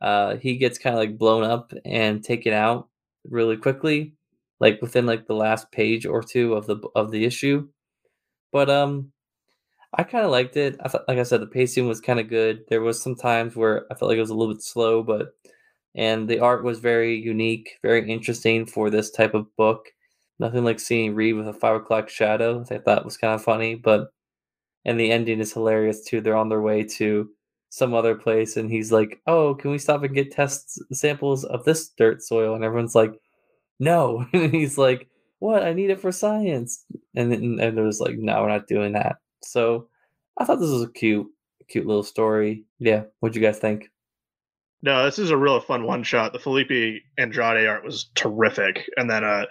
Uh, 0.00 0.36
he 0.36 0.56
gets 0.56 0.78
kind 0.78 0.94
of 0.94 1.00
like 1.00 1.18
blown 1.18 1.44
up 1.44 1.72
and 1.84 2.24
taken 2.24 2.52
out 2.52 2.88
really 3.24 3.56
quickly 3.56 4.14
like 4.62 4.80
within 4.82 5.06
like 5.06 5.26
the 5.28 5.34
last 5.36 5.72
page 5.72 6.06
or 6.06 6.22
two 6.24 6.54
of 6.54 6.66
the 6.68 6.78
of 6.96 7.12
the 7.12 7.26
issue. 7.26 7.68
But 8.52 8.70
um 8.70 9.12
I 9.94 10.04
kind 10.04 10.24
of 10.24 10.30
liked 10.32 10.56
it. 10.56 10.76
I 10.82 10.88
thought 10.88 11.08
like 11.08 11.18
I 11.18 11.24
said 11.24 11.40
the 11.42 11.46
pacing 11.46 11.88
was 11.88 12.00
kind 12.00 12.20
of 12.20 12.28
good. 12.28 12.64
There 12.68 12.80
was 12.82 13.02
some 13.02 13.16
times 13.16 13.56
where 13.56 13.86
I 13.92 13.94
felt 13.96 14.10
like 14.10 14.18
it 14.18 14.22
was 14.22 14.30
a 14.30 14.34
little 14.34 14.54
bit 14.54 14.62
slow, 14.62 15.02
but 15.02 15.34
and 15.96 16.28
the 16.28 16.40
art 16.40 16.64
was 16.64 16.80
very 16.80 17.16
unique, 17.16 17.78
very 17.82 18.10
interesting 18.10 18.66
for 18.66 18.90
this 18.90 19.10
type 19.10 19.34
of 19.34 19.54
book. 19.56 19.86
Nothing 20.40 20.64
like 20.64 20.80
seeing 20.80 21.14
Reed 21.14 21.36
with 21.36 21.48
a 21.48 21.52
five 21.54 21.76
o'clock 21.76 22.08
shadow. 22.10 22.64
I 22.70 22.78
thought 22.78 23.04
was 23.04 23.16
kind 23.18 23.34
of 23.34 23.44
funny, 23.44 23.74
but 23.76 24.10
and 24.84 24.98
the 24.98 25.10
ending 25.12 25.40
is 25.40 25.52
hilarious 25.52 26.04
too. 26.04 26.20
They're 26.20 26.36
on 26.36 26.48
their 26.48 26.60
way 26.62 26.84
to 26.84 27.30
some 27.70 27.94
other 27.94 28.14
place, 28.14 28.56
and 28.56 28.70
he's 28.70 28.92
like, 28.92 29.20
"Oh, 29.26 29.54
can 29.54 29.70
we 29.70 29.78
stop 29.78 30.02
and 30.02 30.14
get 30.14 30.32
test 30.32 30.80
samples 30.94 31.44
of 31.44 31.64
this 31.64 31.90
dirt 31.90 32.22
soil?" 32.22 32.54
And 32.54 32.64
everyone's 32.64 32.94
like, 32.94 33.14
no. 33.82 34.24
and 34.32 34.54
he's 34.54 34.78
like, 34.78 35.08
what? 35.40 35.64
I 35.64 35.72
need 35.72 35.90
it 35.90 36.00
for 36.00 36.12
science. 36.12 36.84
And 37.14 37.32
then 37.32 37.58
and 37.60 37.76
was 37.84 38.00
like, 38.00 38.16
no, 38.16 38.40
we're 38.40 38.48
not 38.48 38.68
doing 38.68 38.92
that. 38.92 39.16
So 39.42 39.88
I 40.38 40.44
thought 40.44 40.60
this 40.60 40.70
was 40.70 40.84
a 40.84 40.92
cute, 40.92 41.26
cute 41.68 41.86
little 41.86 42.04
story. 42.04 42.64
Yeah. 42.78 43.04
What'd 43.18 43.34
you 43.36 43.42
guys 43.42 43.58
think? 43.58 43.90
No, 44.82 45.04
this 45.04 45.18
is 45.18 45.30
a 45.30 45.36
real 45.36 45.60
fun 45.60 45.84
one 45.84 46.02
shot. 46.04 46.32
The 46.32 46.38
Felipe 46.38 47.02
Andrade 47.18 47.66
art 47.66 47.84
was 47.84 48.10
terrific. 48.14 48.88
And 48.96 49.10
then 49.10 49.24
uh, 49.24 49.46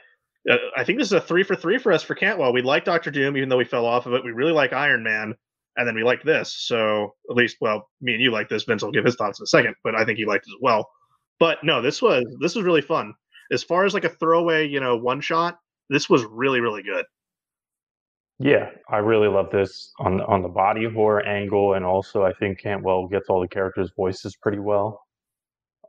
uh, 0.50 0.58
I 0.76 0.84
think 0.84 0.98
this 0.98 1.10
is 1.10 1.14
a 1.14 1.22
three 1.22 1.44
for 1.44 1.56
three 1.56 1.78
for 1.78 1.92
us 1.92 2.04
for 2.04 2.16
Cantwell. 2.16 2.54
We 2.54 2.62
like 2.62 2.86
Doctor 2.86 3.12
Doom, 3.12 3.36
even 3.36 3.50
though 3.50 3.58
we 3.58 3.66
fell 3.66 3.86
off 3.86 4.06
of 4.06 4.14
it. 4.14 4.24
We 4.24 4.32
really 4.32 4.52
like 4.54 4.74
Iron 4.74 5.04
Man, 5.04 5.36
and 5.78 5.88
then 5.88 5.96
we 5.96 6.04
like 6.04 6.24
this. 6.24 6.54
So 6.54 7.16
at 7.30 7.36
least, 7.36 7.58
well, 7.62 7.90
me 8.02 8.14
and 8.14 8.22
you 8.22 8.32
like 8.32 8.50
this. 8.50 8.64
Vince 8.64 8.84
will 8.84 8.92
give 8.92 9.06
his 9.06 9.16
thoughts 9.16 9.40
in 9.40 9.44
a 9.44 9.48
second, 9.48 9.76
but 9.84 9.96
I 9.96 10.04
think 10.04 10.18
he 10.18 10.26
liked 10.26 10.48
it 10.48 10.52
as 10.52 10.62
well. 10.62 10.90
But 11.40 11.64
no, 11.64 11.82
this 11.82 12.02
was 12.02 12.26
this 12.42 12.56
was 12.56 12.66
really 12.66 12.82
fun 12.82 13.14
as 13.52 13.64
far 13.64 13.86
as 13.86 13.94
like 13.94 14.06
a 14.06 14.10
throwaway, 14.10 14.68
you 14.68 14.80
know, 14.80 14.96
one 14.96 15.22
shot, 15.22 15.58
this 15.90 16.10
was 16.10 16.24
really, 16.26 16.62
really 16.62 16.84
good. 16.84 17.06
Yeah, 18.40 18.72
I 18.90 18.98
really 18.98 19.28
love 19.28 19.52
this 19.52 19.92
on 20.00 20.22
on 20.22 20.42
the 20.42 20.50
body 20.50 20.86
horror 20.92 21.24
angle, 21.28 21.76
and 21.76 21.86
also 21.86 22.24
I 22.24 22.34
think 22.34 22.60
Cantwell 22.60 23.08
gets 23.08 23.30
all 23.30 23.40
the 23.40 23.48
characters' 23.48 23.92
voices 23.96 24.36
pretty 24.36 24.58
well. 24.58 25.00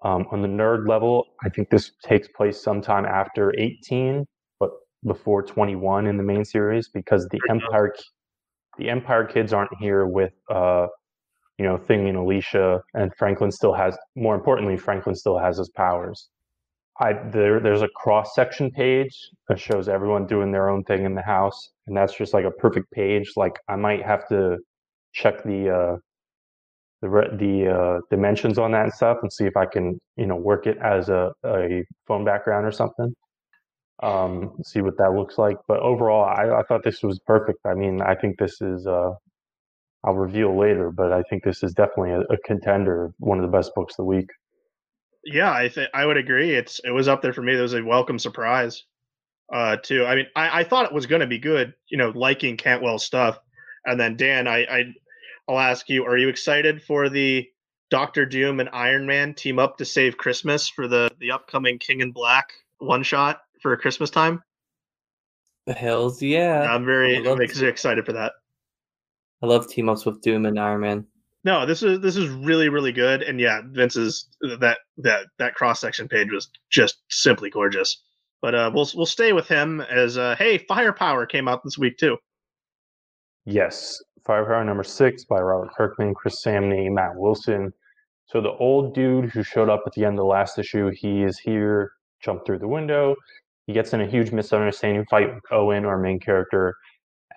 Um, 0.05 0.27
on 0.33 0.43
the 0.43 0.49
nerd 0.49 0.87
level, 0.87 1.29
I 1.43 1.49
think 1.49 1.71
this 1.71 1.93
takes 2.05 2.29
place 2.29 2.63
sometime 2.63 3.07
after 3.07 3.55
18, 3.57 4.27
but 4.59 4.71
before 5.07 5.43
21 5.43 6.07
in 6.07 6.17
the 6.17 6.23
main 6.23 6.45
series, 6.45 6.89
because 6.89 7.27
the 7.31 7.41
Empire 7.49 7.95
the 8.77 8.91
Empire 8.91 9.25
kids 9.25 9.55
aren't 9.55 9.75
here 9.81 10.07
with 10.07 10.35
uh, 10.51 10.89
you 11.57 11.65
know 11.65 11.79
Thing 11.79 12.07
and 12.07 12.19
Alicia, 12.19 12.83
and 12.93 13.15
Franklin 13.17 13.51
still 13.51 13.73
has. 13.73 13.97
More 14.15 14.35
importantly, 14.35 14.77
Franklin 14.77 15.15
still 15.15 15.39
has 15.39 15.57
his 15.57 15.71
powers. 15.71 16.29
I 17.01 17.15
there 17.31 17.61
there's 17.61 17.83
a 17.83 17.89
cross 17.89 18.35
section 18.35 18.71
page 18.71 19.17
that 19.49 19.59
shows 19.61 19.89
everyone 19.89 20.27
doing 20.27 20.53
their 20.53 20.69
own 20.71 20.85
thing 20.85 21.05
in 21.05 21.15
the 21.15 21.23
house, 21.23 21.71
and 21.87 21.97
that's 21.97 22.15
just 22.17 22.35
like 22.35 22.45
a 22.45 22.51
perfect 22.51 22.91
page. 22.93 23.33
Like 23.37 23.59
I 23.69 23.77
might 23.77 24.03
have 24.05 24.29
to 24.29 24.59
check 25.13 25.43
the 25.45 25.71
uh, 25.71 25.97
the 27.03 27.09
the 27.39 27.69
uh, 27.75 28.01
dimensions 28.11 28.59
on 28.59 28.73
that 28.73 28.85
and 28.85 28.93
stuff, 28.93 29.19
and 29.23 29.33
see 29.33 29.45
if 29.47 29.57
I 29.57 29.67
can 29.67 29.99
you 30.17 30.27
know 30.27 30.37
work 30.37 30.67
it 30.67 30.79
as 30.79 31.09
a 31.09 31.33
a 31.45 31.85
phone 32.07 32.25
background 32.25 32.67
or 32.67 32.73
something. 32.73 33.15
Um, 34.03 34.57
see 34.65 34.81
what 34.83 34.99
that 34.99 35.13
looks 35.13 35.39
like. 35.39 35.57
But 35.69 35.81
overall, 35.81 36.25
I, 36.25 36.61
I 36.61 36.63
thought 36.65 36.83
this 36.85 37.03
was 37.03 37.21
perfect. 37.27 37.61
I 37.67 37.75
mean, 37.75 38.03
I 38.03 38.15
think 38.17 38.39
this 38.39 38.61
is. 38.61 38.87
Uh, 38.87 39.13
I'll 40.05 40.15
reveal 40.15 40.59
later, 40.59 40.91
but 40.91 41.13
I 41.13 41.23
think 41.31 41.45
this 41.45 41.63
is 41.63 41.75
definitely 41.75 42.13
a, 42.13 42.21
a 42.23 42.39
contender, 42.45 43.13
one 43.19 43.39
of 43.39 43.51
the 43.51 43.57
best 43.57 43.73
books 43.75 43.95
of 43.95 43.99
the 43.99 44.05
week. 44.05 44.29
Yeah, 45.25 45.53
I 45.53 45.69
think 45.69 45.91
I 45.95 46.05
would 46.05 46.17
agree. 46.17 46.55
It's 46.55 46.81
it 46.85 46.91
was 46.91 47.09
up 47.09 47.23
there 47.23 47.33
for 47.33 47.43
me. 47.43 47.57
It 47.57 47.61
was 47.61 47.75
a 47.75 47.83
welcome 47.83 48.19
surprise, 48.19 48.85
uh, 49.53 49.77
too. 49.77 50.05
I 50.05 50.17
mean, 50.17 50.27
I, 50.35 50.61
I 50.61 50.65
thought 50.65 50.87
it 50.87 50.93
was 50.93 51.07
going 51.07 51.21
to 51.21 51.27
be 51.27 51.39
good. 51.39 51.75
You 51.89 51.99
know, 51.99 52.13
liking 52.15 52.57
Cantwell's 52.57 53.05
stuff, 53.05 53.39
and 53.85 53.99
then 54.01 54.17
Dan, 54.17 54.49
I, 54.49 54.65
I 54.65 54.95
I'll 55.49 55.61
ask 55.61 55.89
you: 55.89 56.05
Are 56.05 56.17
you 56.17 56.29
excited 56.29 56.83
for 56.83 57.09
the 57.09 57.49
Doctor 57.91 58.27
Doom 58.27 58.59
and 58.59 58.69
Iron 58.73 59.07
Man 59.07 59.35
team 59.35 59.59
up 59.59 59.79
to 59.79 59.85
save 59.85 60.17
Christmas 60.17 60.69
for 60.69 60.89
the 60.89 61.11
the 61.21 61.31
upcoming 61.31 61.79
King 61.79 62.01
in 62.01 62.11
Black 62.11 62.53
one 62.79 63.03
shot 63.03 63.43
for 63.61 63.77
Christmas 63.77 64.11
time? 64.11 64.43
The 65.67 65.73
hells 65.75 66.21
yeah! 66.21 66.63
I'm 66.63 66.85
very 66.85 67.17
I'm 67.29 67.41
excited 67.41 68.05
for 68.05 68.13
that. 68.15 68.33
I 69.43 69.47
love 69.47 69.69
team 69.69 69.89
ups 69.89 70.05
with 70.05 70.21
Doom 70.21 70.47
and 70.47 70.59
Iron 70.59 70.81
Man. 70.81 71.07
No, 71.45 71.67
this 71.67 71.83
is 71.83 72.01
this 72.01 72.17
is 72.17 72.29
really 72.29 72.69
really 72.69 72.93
good, 72.93 73.23
and 73.23 73.41
yeah, 73.41 73.63
Vince's 73.65 74.29
that 74.61 74.79
that 74.99 75.27
that 75.39 75.55
cross 75.55 75.81
section 75.81 76.09
page 76.09 76.31
was 76.31 76.49
just 76.71 77.03
simply 77.11 77.51
gorgeous. 77.51 78.01
But 78.41 78.55
uh, 78.55 78.71
we'll 78.73 78.89
we'll 78.95 79.07
stay 79.07 79.33
with 79.33 79.49
him 79.49 79.81
as 79.81 80.17
uh, 80.17 80.37
hey, 80.39 80.59
Firepower 80.59 81.27
came 81.27 81.49
out 81.49 81.65
this 81.65 81.77
week 81.77 81.97
too. 81.99 82.17
Yes, 83.45 84.01
Firepower 84.25 84.65
number 84.65 84.85
six 84.85 85.25
by 85.25 85.41
Robert 85.41 85.71
Kirkman, 85.77 86.15
Chris 86.15 86.45
Samnee, 86.45 86.93
Matt 86.93 87.17
Wilson. 87.17 87.73
So 88.27 88.41
the 88.41 88.53
old 88.53 88.95
dude 88.95 89.31
who 89.31 89.43
showed 89.43 89.69
up 89.69 89.83
at 89.85 89.93
the 89.95 90.05
end 90.05 90.15
of 90.15 90.19
the 90.19 90.25
last 90.25 90.59
issue, 90.59 90.91
he 90.95 91.23
is 91.25 91.39
here, 91.39 91.91
jumped 92.23 92.47
through 92.47 92.61
the 92.61 92.69
window. 92.69 93.17
He 93.67 93.73
gets 93.73 93.93
in 93.93 94.01
a 94.01 94.07
huge 94.07 94.31
misunderstanding 94.31 95.05
fight 95.11 95.35
with 95.35 95.43
Owen, 95.51 95.85
our 95.85 95.99
main 95.99 96.21
character, 96.21 96.75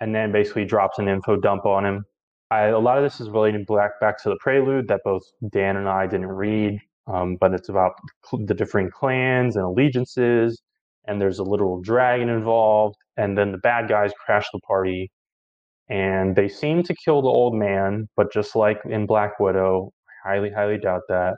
and 0.00 0.14
then 0.14 0.30
basically 0.30 0.64
drops 0.64 0.98
an 0.98 1.08
info 1.08 1.36
dump 1.36 1.66
on 1.66 1.84
him 1.84 2.04
I, 2.50 2.66
a 2.66 2.78
lot 2.78 2.98
of 2.98 3.04
this 3.04 3.20
is 3.20 3.28
related 3.30 3.66
back 3.66 4.00
back 4.00 4.22
to 4.22 4.28
the 4.30 4.36
prelude 4.40 4.88
that 4.88 5.00
both 5.04 5.24
Dan 5.50 5.76
and 5.76 5.88
I 5.88 6.06
didn't 6.06 6.28
read, 6.28 6.80
um, 7.08 7.36
but 7.40 7.52
it's 7.54 7.68
about 7.68 7.94
the 8.32 8.54
different 8.54 8.92
clans 8.92 9.56
and 9.56 9.64
allegiances, 9.64 10.62
and 11.06 11.20
there's 11.20 11.38
a 11.40 11.44
literal 11.44 11.80
dragon 11.82 12.28
involved, 12.28 12.96
and 13.16 13.36
then 13.36 13.52
the 13.52 13.58
bad 13.58 13.88
guys 13.88 14.12
crash 14.24 14.46
the 14.52 14.60
party, 14.60 15.10
and 15.88 16.36
they 16.36 16.48
seem 16.48 16.82
to 16.84 16.94
kill 17.04 17.22
the 17.22 17.28
old 17.28 17.54
man, 17.54 18.08
but 18.16 18.32
just 18.32 18.56
like 18.56 18.80
in 18.86 19.06
Black 19.06 19.40
Widow, 19.40 19.92
I 20.26 20.30
highly 20.34 20.50
highly 20.50 20.78
doubt 20.78 21.02
that, 21.08 21.36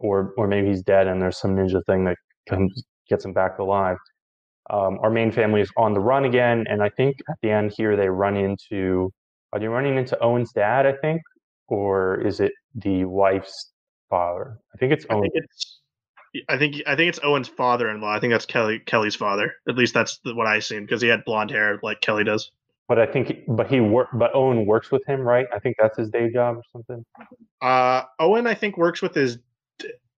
or 0.00 0.34
or 0.38 0.48
maybe 0.48 0.68
he's 0.68 0.82
dead 0.82 1.06
and 1.08 1.20
there's 1.22 1.38
some 1.38 1.56
ninja 1.56 1.82
thing 1.86 2.04
that 2.06 2.16
comes 2.48 2.84
gets 3.08 3.24
him 3.24 3.32
back 3.34 3.58
alive. 3.58 3.98
Um, 4.70 4.98
our 5.02 5.10
main 5.10 5.32
family 5.32 5.60
is 5.62 5.70
on 5.76 5.94
the 5.94 6.00
run 6.00 6.24
again, 6.24 6.66
and 6.68 6.82
I 6.82 6.90
think 6.90 7.16
at 7.30 7.36
the 7.42 7.50
end 7.50 7.72
here 7.76 7.96
they 7.96 8.08
run 8.08 8.36
into 8.36 9.10
are 9.54 9.60
they 9.60 9.68
running 9.68 9.96
into 9.96 10.20
Owen's 10.20 10.52
dad? 10.52 10.84
I 10.84 10.94
think, 10.96 11.22
or 11.68 12.20
is 12.20 12.40
it 12.40 12.52
the 12.74 13.04
wife's 13.04 13.70
father? 14.10 14.58
I 14.74 14.78
think 14.78 14.92
it's 14.92 15.06
Owen. 15.08 15.22
Think 15.22 15.34
it's, 15.36 15.80
I 16.48 16.58
think 16.58 16.82
I 16.88 16.96
think 16.96 17.08
it's 17.08 17.20
Owen's 17.22 17.46
father-in-law. 17.46 18.12
I 18.12 18.18
think 18.18 18.32
that's 18.32 18.46
Kelly 18.46 18.80
Kelly's 18.80 19.14
father. 19.14 19.54
At 19.68 19.76
least 19.76 19.94
that's 19.94 20.18
the, 20.24 20.34
what 20.34 20.48
I 20.48 20.58
seen 20.58 20.82
because 20.82 21.00
he 21.00 21.06
had 21.06 21.24
blonde 21.24 21.52
hair 21.52 21.78
like 21.84 22.00
Kelly 22.00 22.24
does. 22.24 22.50
But 22.88 22.98
I 22.98 23.06
think, 23.06 23.44
but 23.48 23.68
he 23.68 23.80
work, 23.80 24.08
but 24.12 24.34
Owen 24.34 24.66
works 24.66 24.90
with 24.90 25.06
him, 25.06 25.20
right? 25.20 25.46
I 25.54 25.58
think 25.58 25.76
that's 25.78 25.96
his 25.96 26.10
day 26.10 26.30
job 26.30 26.56
or 26.56 26.62
something. 26.70 27.04
Uh, 27.62 28.02
Owen, 28.18 28.46
I 28.46 28.54
think 28.54 28.76
works 28.76 29.00
with 29.00 29.14
his. 29.14 29.38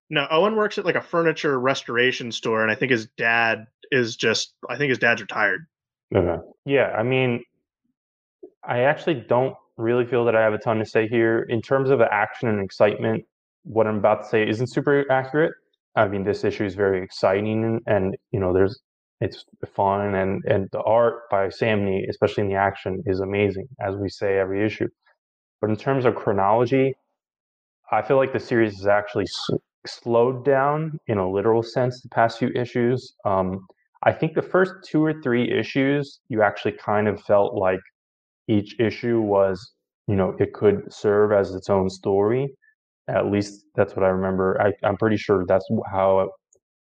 No, 0.08 0.26
Owen 0.30 0.56
works 0.56 0.78
at 0.78 0.86
like 0.86 0.94
a 0.94 1.02
furniture 1.02 1.60
restoration 1.60 2.32
store, 2.32 2.62
and 2.62 2.70
I 2.70 2.74
think 2.74 2.90
his 2.90 3.06
dad 3.18 3.66
is 3.92 4.16
just. 4.16 4.54
I 4.68 4.78
think 4.78 4.88
his 4.88 4.98
dad's 4.98 5.20
retired. 5.20 5.66
Okay. 6.14 6.42
Yeah, 6.64 6.90
I 6.96 7.02
mean, 7.02 7.44
I 8.66 8.80
actually 8.80 9.14
don't 9.14 9.54
really 9.76 10.06
feel 10.06 10.24
that 10.24 10.36
I 10.36 10.42
have 10.42 10.54
a 10.54 10.58
ton 10.58 10.78
to 10.78 10.86
say 10.86 11.06
here 11.08 11.46
in 11.48 11.60
terms 11.62 11.90
of 11.90 11.98
the 11.98 12.12
action 12.12 12.48
and 12.48 12.62
excitement. 12.62 13.24
What 13.64 13.86
I'm 13.86 13.98
about 13.98 14.22
to 14.22 14.28
say 14.28 14.48
isn't 14.48 14.68
super 14.68 15.04
accurate. 15.10 15.52
I 15.96 16.08
mean, 16.08 16.24
this 16.24 16.44
issue 16.44 16.64
is 16.64 16.74
very 16.74 17.02
exciting, 17.02 17.64
and, 17.64 17.80
and 17.86 18.16
you 18.30 18.40
know, 18.40 18.52
there's 18.52 18.80
it's 19.20 19.44
fun 19.74 20.14
and 20.14 20.44
and 20.44 20.68
the 20.72 20.82
art 20.82 21.22
by 21.30 21.48
Samnee, 21.48 22.06
especially 22.08 22.44
in 22.44 22.50
the 22.50 22.56
action, 22.56 23.02
is 23.06 23.20
amazing, 23.20 23.66
as 23.80 23.96
we 23.96 24.08
say 24.08 24.38
every 24.38 24.64
issue. 24.64 24.88
But 25.60 25.70
in 25.70 25.76
terms 25.76 26.04
of 26.04 26.14
chronology, 26.14 26.94
I 27.90 28.02
feel 28.02 28.16
like 28.16 28.32
the 28.32 28.40
series 28.40 28.76
has 28.78 28.86
actually 28.86 29.24
s- 29.24 29.58
slowed 29.86 30.44
down 30.44 30.98
in 31.06 31.18
a 31.18 31.30
literal 31.30 31.62
sense 31.62 32.02
the 32.02 32.08
past 32.10 32.38
few 32.38 32.50
issues. 32.54 33.14
Um, 33.24 33.66
I 34.02 34.12
think 34.12 34.34
the 34.34 34.42
first 34.42 34.72
two 34.84 35.04
or 35.04 35.14
three 35.22 35.50
issues, 35.50 36.20
you 36.28 36.42
actually 36.42 36.72
kind 36.72 37.08
of 37.08 37.22
felt 37.22 37.54
like 37.54 37.80
each 38.48 38.78
issue 38.80 39.20
was, 39.20 39.72
you 40.06 40.16
know, 40.16 40.36
it 40.38 40.52
could 40.52 40.92
serve 40.92 41.32
as 41.32 41.54
its 41.54 41.70
own 41.70 41.90
story. 41.90 42.48
At 43.08 43.30
least 43.30 43.64
that's 43.74 43.94
what 43.96 44.04
I 44.04 44.08
remember. 44.08 44.60
I, 44.60 44.72
I'm 44.86 44.96
pretty 44.96 45.16
sure 45.16 45.44
that's 45.46 45.68
how 45.90 46.30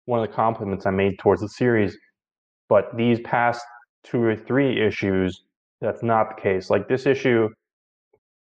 one 0.07 0.21
of 0.23 0.29
the 0.29 0.35
compliments 0.35 0.87
I 0.87 0.91
made 0.91 1.19
towards 1.19 1.43
the 1.43 1.49
series 1.49 1.97
but 2.69 2.97
these 2.97 3.21
past 3.21 3.65
two 4.05 4.23
or 4.23 4.37
three 4.37 4.81
issues, 4.81 5.45
that's 5.81 6.03
not 6.03 6.37
the 6.37 6.43
case. 6.43 6.71
Like 6.71 6.89
this 6.89 7.07
issue 7.07 7.49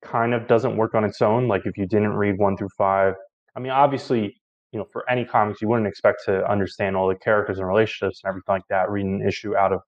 kind 0.03 0.33
of 0.33 0.47
doesn't 0.47 0.75
work 0.77 0.95
on 0.95 1.03
its 1.03 1.21
own. 1.21 1.47
Like 1.47 1.65
if 1.65 1.77
you 1.77 1.85
didn't 1.85 2.13
read 2.13 2.37
one 2.37 2.57
through 2.57 2.69
five, 2.77 3.13
I 3.55 3.59
mean, 3.59 3.71
obviously, 3.71 4.35
you 4.71 4.79
know, 4.79 4.85
for 4.91 5.09
any 5.09 5.25
comics, 5.25 5.61
you 5.61 5.67
wouldn't 5.67 5.87
expect 5.87 6.19
to 6.25 6.49
understand 6.49 6.95
all 6.95 7.07
the 7.07 7.15
characters 7.15 7.59
and 7.59 7.67
relationships 7.67 8.21
and 8.23 8.29
everything 8.29 8.55
like 8.55 8.67
that, 8.69 8.89
reading 8.89 9.21
an 9.21 9.27
issue 9.27 9.55
out 9.55 9.73
of 9.73 9.81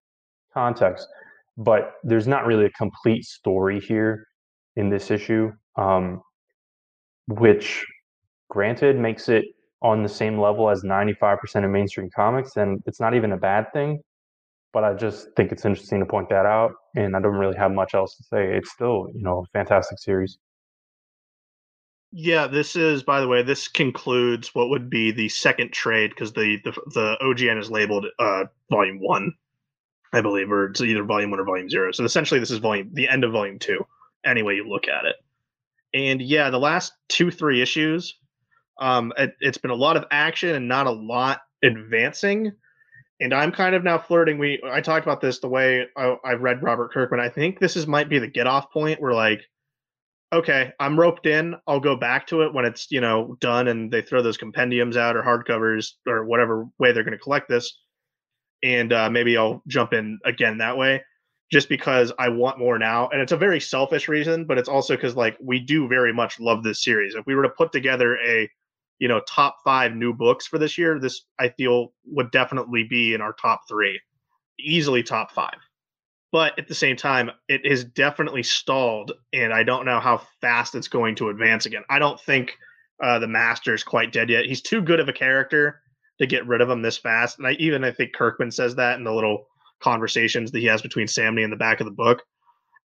context. 0.53 1.07
But 1.59 1.91
there's 2.03 2.27
not 2.27 2.47
really 2.47 2.65
a 2.65 2.71
complete 2.71 3.25
story 3.25 3.79
here 3.79 4.25
in 4.75 4.89
this 4.89 5.11
issue, 5.11 5.51
um, 5.75 6.21
which, 7.27 7.85
granted, 8.49 8.97
makes 8.97 9.29
it 9.29 9.45
on 9.81 10.01
the 10.01 10.09
same 10.09 10.39
level 10.39 10.69
as 10.69 10.83
95% 10.83 11.65
of 11.65 11.69
mainstream 11.69 12.09
comics, 12.15 12.57
and 12.57 12.81
it's 12.87 12.99
not 12.99 13.13
even 13.13 13.33
a 13.33 13.37
bad 13.37 13.71
thing 13.71 14.01
but 14.73 14.83
I 14.83 14.93
just 14.93 15.29
think 15.35 15.51
it's 15.51 15.65
interesting 15.65 15.99
to 15.99 16.05
point 16.05 16.29
that 16.29 16.45
out. 16.45 16.73
And 16.95 17.15
I 17.15 17.19
don't 17.19 17.35
really 17.35 17.57
have 17.57 17.71
much 17.71 17.93
else 17.93 18.15
to 18.17 18.23
say. 18.23 18.55
It's 18.55 18.71
still, 18.71 19.07
you 19.13 19.23
know, 19.23 19.39
a 19.39 19.57
fantastic 19.57 19.99
series. 19.99 20.37
Yeah, 22.11 22.47
this 22.47 22.75
is, 22.75 23.03
by 23.03 23.21
the 23.21 23.27
way, 23.27 23.43
this 23.43 23.67
concludes 23.67 24.53
what 24.55 24.69
would 24.69 24.89
be 24.89 25.11
the 25.11 25.29
second 25.29 25.73
trade 25.73 26.09
because 26.09 26.33
the, 26.33 26.57
the 26.63 26.71
the 26.93 27.17
OGN 27.21 27.59
is 27.59 27.69
labeled 27.69 28.07
uh, 28.17 28.45
volume 28.71 28.99
one, 28.99 29.33
I 30.13 30.21
believe, 30.21 30.51
or 30.51 30.67
it's 30.67 30.81
either 30.81 31.03
volume 31.03 31.31
one 31.31 31.39
or 31.39 31.45
volume 31.45 31.69
zero. 31.69 31.91
So 31.91 32.03
essentially, 32.03 32.39
this 32.39 32.51
is 32.51 32.57
volume 32.59 32.89
the 32.93 33.07
end 33.07 33.23
of 33.23 33.31
volume 33.31 33.59
two. 33.59 33.85
Any 34.25 34.43
way 34.43 34.55
you 34.55 34.67
look 34.67 34.87
at 34.87 35.05
it, 35.05 35.15
and 35.93 36.21
yeah, 36.21 36.49
the 36.49 36.59
last 36.59 36.93
two 37.07 37.31
three 37.31 37.61
issues, 37.61 38.15
um, 38.79 39.13
it, 39.17 39.35
it's 39.39 39.57
been 39.57 39.71
a 39.71 39.75
lot 39.75 39.97
of 39.97 40.05
action 40.11 40.55
and 40.55 40.67
not 40.67 40.87
a 40.87 40.91
lot 40.91 41.41
advancing 41.63 42.51
and 43.21 43.33
I'm 43.33 43.51
kind 43.51 43.75
of 43.75 43.83
now 43.83 43.97
flirting. 43.97 44.37
We 44.37 44.61
I 44.65 44.81
talked 44.81 45.05
about 45.05 45.21
this 45.21 45.39
the 45.39 45.49
way 45.49 45.87
I, 45.97 46.15
have 46.23 46.41
read 46.41 46.63
Robert 46.63 46.91
Kirkman. 46.91 47.19
I 47.19 47.29
think 47.29 47.59
this 47.59 47.75
is 47.75 47.87
might 47.87 48.09
be 48.09 48.19
the 48.19 48.27
get 48.27 48.47
off 48.47 48.71
point 48.71 49.01
where 49.01 49.13
like, 49.13 49.41
okay, 50.31 50.71
I'm 50.79 50.99
roped 50.99 51.25
in. 51.25 51.55
I'll 51.67 51.81
go 51.81 51.95
back 51.95 52.27
to 52.27 52.43
it 52.43 52.53
when 52.53 52.65
it's 52.65 52.89
you 52.91 53.01
know 53.01 53.37
done 53.41 53.67
and 53.67 53.91
they 53.91 54.01
throw 54.01 54.21
those 54.21 54.37
compendiums 54.37 54.95
out 54.95 55.17
or 55.17 55.23
hardcovers 55.23 55.93
or 56.07 56.25
whatever 56.25 56.65
way 56.79 56.91
they're 56.91 57.03
going 57.03 57.17
to 57.17 57.23
collect 57.23 57.49
this, 57.49 57.77
and 58.63 58.91
uh, 58.93 59.09
maybe 59.09 59.37
I'll 59.37 59.63
jump 59.67 59.93
in 59.93 60.19
again 60.25 60.57
that 60.59 60.77
way. 60.77 61.03
Just 61.51 61.67
because 61.67 62.11
I 62.19 62.29
want 62.29 62.59
more 62.59 62.77
now, 62.77 63.09
and 63.09 63.21
it's 63.21 63.31
a 63.31 63.37
very 63.37 63.59
selfish 63.59 64.07
reason, 64.07 64.45
but 64.45 64.59
it's 64.59 64.69
also 64.69 64.95
because 64.95 65.15
like 65.15 65.35
we 65.41 65.59
do 65.59 65.87
very 65.87 66.13
much 66.13 66.39
love 66.39 66.63
this 66.63 66.83
series. 66.83 67.15
If 67.15 67.25
we 67.25 67.33
were 67.33 67.41
to 67.41 67.49
put 67.49 67.71
together 67.71 68.17
a 68.19 68.47
you 68.99 69.07
know 69.07 69.21
top 69.21 69.57
five 69.63 69.95
new 69.95 70.13
books 70.13 70.45
for 70.45 70.59
this 70.59 70.77
year 70.77 70.99
this 70.99 71.25
i 71.39 71.49
feel 71.49 71.93
would 72.05 72.29
definitely 72.31 72.83
be 72.83 73.13
in 73.13 73.21
our 73.21 73.33
top 73.33 73.61
three 73.67 73.99
easily 74.59 75.01
top 75.01 75.31
five 75.31 75.57
but 76.31 76.57
at 76.59 76.67
the 76.67 76.75
same 76.75 76.95
time 76.95 77.31
it 77.47 77.65
is 77.65 77.83
definitely 77.83 78.43
stalled 78.43 79.13
and 79.33 79.53
i 79.53 79.63
don't 79.63 79.85
know 79.85 79.99
how 79.99 80.21
fast 80.41 80.75
it's 80.75 80.87
going 80.87 81.15
to 81.15 81.29
advance 81.29 81.65
again 81.65 81.83
i 81.89 81.97
don't 81.97 82.19
think 82.19 82.55
uh, 83.01 83.17
the 83.17 83.27
master 83.27 83.73
is 83.73 83.83
quite 83.83 84.11
dead 84.11 84.29
yet 84.29 84.45
he's 84.45 84.61
too 84.61 84.81
good 84.81 84.99
of 84.99 85.07
a 85.07 85.13
character 85.13 85.81
to 86.19 86.27
get 86.27 86.45
rid 86.47 86.61
of 86.61 86.69
him 86.69 86.81
this 86.81 86.97
fast 86.97 87.37
and 87.37 87.47
i 87.47 87.51
even 87.53 87.83
i 87.83 87.91
think 87.91 88.13
kirkman 88.13 88.51
says 88.51 88.75
that 88.75 88.97
in 88.97 89.03
the 89.03 89.13
little 89.13 89.45
conversations 89.81 90.51
that 90.51 90.59
he 90.59 90.65
has 90.65 90.81
between 90.81 91.07
samnee 91.07 91.43
in 91.43 91.49
the 91.49 91.55
back 91.55 91.79
of 91.79 91.85
the 91.85 91.91
book 91.91 92.23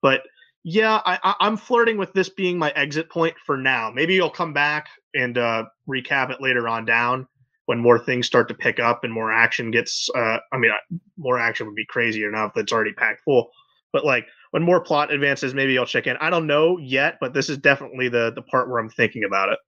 but 0.01 0.21
yeah, 0.63 1.01
I, 1.05 1.35
am 1.41 1.57
flirting 1.57 1.97
with 1.97 2.13
this 2.13 2.29
being 2.29 2.57
my 2.57 2.71
exit 2.71 3.09
point 3.09 3.35
for 3.45 3.57
now. 3.57 3.91
Maybe 3.91 4.13
you'll 4.13 4.29
come 4.29 4.53
back 4.53 4.89
and 5.15 5.37
uh, 5.37 5.65
recap 5.89 6.29
it 6.29 6.41
later 6.41 6.67
on 6.67 6.85
down 6.85 7.27
when 7.65 7.79
more 7.79 7.97
things 7.97 8.27
start 8.27 8.47
to 8.49 8.53
pick 8.53 8.79
up 8.79 9.03
and 9.03 9.11
more 9.11 9.31
action 9.31 9.71
gets. 9.71 10.07
Uh, 10.15 10.37
I 10.51 10.57
mean, 10.57 10.71
more 11.17 11.39
action 11.39 11.65
would 11.65 11.75
be 11.75 11.85
crazy 11.85 12.23
enough 12.25 12.51
that's 12.53 12.71
already 12.71 12.93
packed 12.93 13.21
full. 13.21 13.49
But 13.91 14.05
like 14.05 14.27
when 14.51 14.61
more 14.61 14.81
plot 14.81 15.11
advances, 15.11 15.53
maybe 15.55 15.77
I'll 15.77 15.85
check 15.85 16.05
in. 16.05 16.15
I 16.17 16.29
don't 16.29 16.47
know 16.47 16.77
yet, 16.77 17.17
but 17.19 17.33
this 17.33 17.49
is 17.49 17.57
definitely 17.57 18.09
the 18.09 18.31
the 18.35 18.43
part 18.43 18.69
where 18.69 18.79
I'm 18.79 18.89
thinking 18.89 19.23
about 19.23 19.49
it. 19.49 19.59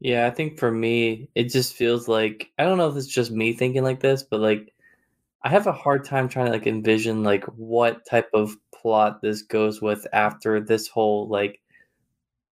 Yeah, 0.00 0.26
I 0.26 0.30
think 0.30 0.58
for 0.58 0.70
me, 0.70 1.28
it 1.34 1.44
just 1.50 1.74
feels 1.74 2.08
like 2.08 2.50
I 2.58 2.64
don't 2.64 2.78
know 2.78 2.88
if 2.88 2.96
it's 2.96 3.06
just 3.06 3.30
me 3.30 3.52
thinking 3.52 3.82
like 3.82 4.00
this, 4.00 4.22
but 4.22 4.40
like 4.40 4.72
I 5.44 5.50
have 5.50 5.66
a 5.68 5.72
hard 5.72 6.04
time 6.04 6.28
trying 6.28 6.46
to 6.46 6.52
like 6.52 6.66
envision 6.66 7.24
like 7.24 7.44
what 7.46 8.06
type 8.06 8.30
of 8.34 8.56
plot 8.74 9.22
this 9.22 9.42
goes 9.42 9.82
with 9.82 10.06
after 10.12 10.60
this 10.60 10.88
whole 10.88 11.28
like 11.28 11.60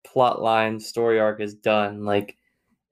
plot 0.05 0.43
line 0.43 0.81
story 0.81 1.21
arc 1.21 1.41
is 1.41 1.55
done. 1.55 2.05
Like 2.05 2.37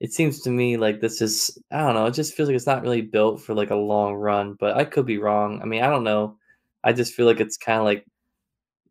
it 0.01 0.13
seems 0.13 0.41
to 0.41 0.51
me 0.51 0.77
like 0.77 1.01
this 1.01 1.21
is 1.21 1.57
I 1.71 1.79
don't 1.81 1.95
know, 1.95 2.05
it 2.07 2.13
just 2.15 2.35
feels 2.35 2.49
like 2.49 2.55
it's 2.57 2.67
not 2.67 2.83
really 2.83 3.01
built 3.01 3.41
for 3.41 3.55
like 3.55 3.71
a 3.71 3.75
long 3.75 4.15
run, 4.15 4.55
but 4.59 4.77
I 4.77 4.85
could 4.85 5.05
be 5.07 5.17
wrong. 5.19 5.61
I 5.61 5.65
mean, 5.65 5.83
I 5.83 5.89
don't 5.89 6.03
know. 6.05 6.37
I 6.83 6.93
just 6.93 7.13
feel 7.15 7.25
like 7.27 7.41
it's 7.41 7.57
kind 7.57 7.79
of 7.79 7.85
like 7.85 8.05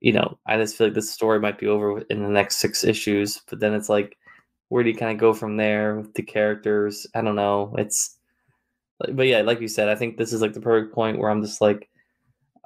you 0.01 0.13
know, 0.13 0.39
I 0.47 0.57
just 0.59 0.77
feel 0.77 0.89
like 0.89 0.95
this 0.95 1.11
story 1.11 1.41
might 1.41 1.59
be 1.59 1.67
over 1.67 2.01
in 2.03 2.23
the 2.23 2.29
next 2.29 2.57
six 2.59 2.85
issues, 2.85 3.43
but 3.49 3.61
then 3.61 3.75
it's 3.75 3.89
like 3.89 4.17
where 4.69 4.83
do 4.83 4.91
you 4.91 4.97
kind 4.97 5.13
of 5.13 5.19
go 5.19 5.33
from 5.33 5.57
there 5.57 5.97
with 5.97 6.15
the 6.15 6.23
characters? 6.23 7.07
I 7.15 7.23
don't 7.23 7.37
know. 7.37 7.75
It's 7.79 8.17
but 8.99 9.27
yeah, 9.27 9.43
like 9.43 9.61
you 9.61 9.69
said, 9.69 9.89
I 9.89 9.95
think 9.95 10.17
this 10.17 10.33
is 10.33 10.41
like 10.41 10.55
the 10.55 10.61
perfect 10.61 10.95
point 10.95 11.19
where 11.19 11.31
I'm 11.31 11.43
just 11.43 11.61
like, 11.61 11.91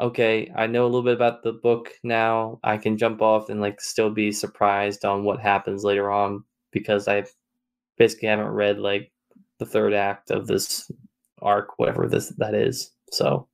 okay, 0.00 0.50
I 0.56 0.66
know 0.66 0.84
a 0.84 0.86
little 0.86 1.02
bit 1.02 1.14
about 1.14 1.42
the 1.42 1.52
book 1.52 1.90
now. 2.04 2.60
I 2.62 2.78
can 2.78 2.96
jump 2.96 3.20
off 3.20 3.50
and 3.50 3.60
like 3.60 3.80
still 3.80 4.10
be 4.10 4.32
surprised 4.32 5.04
on 5.04 5.24
what 5.24 5.40
happens 5.40 5.84
later 5.84 6.10
on 6.10 6.44
because 6.72 7.08
I 7.08 7.24
basically 7.98 8.28
haven't 8.28 8.46
read 8.46 8.78
like 8.78 9.12
the 9.58 9.66
third 9.66 9.92
act 9.92 10.30
of 10.30 10.46
this 10.46 10.90
arc, 11.42 11.78
whatever 11.78 12.08
this 12.08 12.28
that 12.38 12.54
is. 12.54 12.92
So 13.12 13.48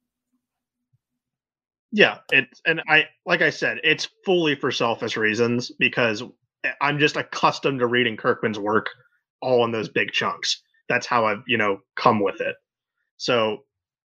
yeah, 1.92 2.18
it's 2.30 2.60
and 2.66 2.82
I 2.88 3.06
like 3.24 3.42
I 3.42 3.50
said, 3.50 3.78
it's 3.82 4.08
fully 4.24 4.54
for 4.54 4.70
selfish 4.70 5.16
reasons 5.16 5.72
because 5.78 6.22
I'm 6.80 6.98
just 6.98 7.16
accustomed 7.16 7.80
to 7.80 7.86
reading 7.86 8.16
Kirkman's 8.16 8.58
work 8.58 8.88
all 9.40 9.64
in 9.64 9.72
those 9.72 9.88
big 9.88 10.12
chunks. 10.12 10.62
That's 10.88 11.06
how 11.06 11.26
I've, 11.26 11.42
you 11.46 11.58
know, 11.58 11.80
come 11.96 12.20
with 12.20 12.40
it. 12.40 12.56
So 13.16 13.64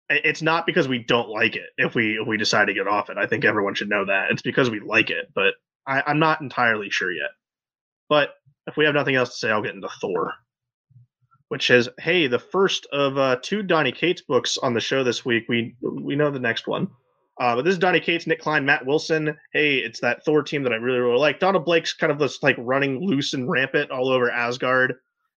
it's 0.09 0.43
not 0.43 0.67
because 0.67 0.89
we 0.89 0.99
don't 0.99 1.29
like 1.29 1.57
it 1.57 1.67
if 1.79 1.95
we 1.95 2.19
if 2.21 2.27
we 2.27 2.37
decide 2.37 2.67
to 2.67 2.75
get 2.75 2.87
off 2.87 3.11
it. 3.11 3.19
I 3.19 3.27
think 3.27 3.45
everyone 3.45 3.75
should 3.75 3.89
know 3.89 4.05
that. 4.07 4.31
It's 4.31 4.43
because 4.43 4.71
we 4.71 4.81
like 4.81 5.11
it, 5.11 5.31
but 5.35 5.55
I, 5.87 6.03
I'm 6.07 6.19
not 6.19 6.41
entirely 6.41 6.91
sure 6.91 7.11
yet. 7.11 7.31
But 8.09 8.31
if 8.67 8.77
we 8.77 8.85
have 8.85 8.95
nothing 8.95 9.17
else 9.17 9.31
to 9.31 9.37
say, 9.37 9.51
I'll 9.51 9.63
get 9.63 9.75
into 9.75 9.89
Thor, 10.01 10.35
which 11.49 11.71
is 11.71 11.89
hey, 11.99 12.29
the 12.29 12.39
first 12.39 12.87
of 12.93 13.19
uh, 13.19 13.37
two 13.43 13.63
Donny 13.63 13.93
Cates 13.93 14.23
books 14.23 14.59
on 14.59 14.75
the 14.75 14.81
show 14.81 15.03
this 15.03 15.25
week. 15.25 15.45
We 15.49 15.77
we 15.83 16.17
know 16.17 16.31
the 16.31 16.39
next 16.39 16.67
one. 16.67 16.89
Uh, 17.39 17.57
but 17.57 17.65
this 17.65 17.73
is 17.73 17.79
Donny 17.79 18.01
Cates, 18.01 18.27
Nic 18.27 18.41
Klein, 18.41 18.65
Matt 18.65 18.87
Wilson. 18.87 19.37
Hey, 19.53 19.77
it's 19.77 20.01
that 20.01 20.25
Thor 20.25 20.43
team 20.43 20.63
that 20.63 20.73
I 20.73 20.77
really, 20.77 20.99
really 20.99 21.19
like. 21.19 21.39
Donald 21.39 21.67
Blake's 21.67 21.93
kind 21.93 22.11
of 22.11 22.19
just 22.19 22.43
like 22.43 22.57
running 22.59 23.01
loose 23.01 23.35
and 23.35 23.51
rampant 23.51 23.91
all 23.91 24.09
over 24.09 24.31
Asgard 24.31 24.95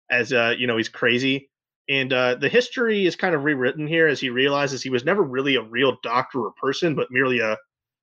as 0.10 0.34
uh, 0.34 0.54
you 0.58 0.68
know, 0.68 0.78
he's 0.78 0.90
crazy. 0.90 1.50
And 1.90 2.14
uh, 2.14 2.36
the 2.36 2.50
history 2.50 3.06
is 3.06 3.16
kind 3.16 3.34
of 3.34 3.44
rewritten 3.44 3.88
here 3.88 4.08
as 4.08 4.20
he 4.20 4.30
realizes 4.30 4.82
he 4.82 4.90
was 4.90 5.04
never 5.04 5.24
really 5.24 5.56
a 5.56 5.64
real 5.64 5.98
doctor 6.04 6.40
or 6.40 6.54
person, 6.62 6.96
but 6.96 7.08
merely 7.10 7.40
a 7.40 7.58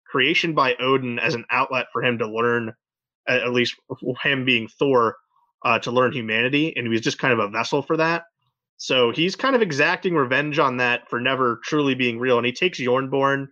creation 0.07 0.55
by 0.55 0.75
Odin 0.81 1.19
as 1.19 1.35
an 1.35 1.45
outlet 1.51 1.87
for 1.93 2.03
him 2.03 2.19
to 2.19 2.27
learn, 2.27 2.75
at 3.29 3.53
least 3.53 3.77
him 4.23 4.45
being 4.45 4.69
Thor, 4.79 5.17
uh, 5.65 5.79
to 5.81 5.91
learn 5.91 6.13
humanity. 6.13 6.75
And 6.77 6.87
he 6.87 6.91
was 6.91 7.01
just 7.01 7.19
kind 7.19 7.33
of 7.33 7.39
a 7.39 7.49
vessel 7.49 7.81
for 7.81 7.97
that. 7.97 8.25
So 8.77 9.11
he's 9.11 9.37
kind 9.37 9.57
of 9.57 9.63
exacting 9.63 10.15
revenge 10.15 10.59
on 10.59 10.79
that 10.79 11.09
for 11.09 11.21
never 11.21 11.61
truly 11.65 11.95
being 11.95 12.19
real. 12.19 12.37
And 12.39 12.47
he 12.47 12.53
takes 12.53 12.81
Jarnbjorn 12.81 13.47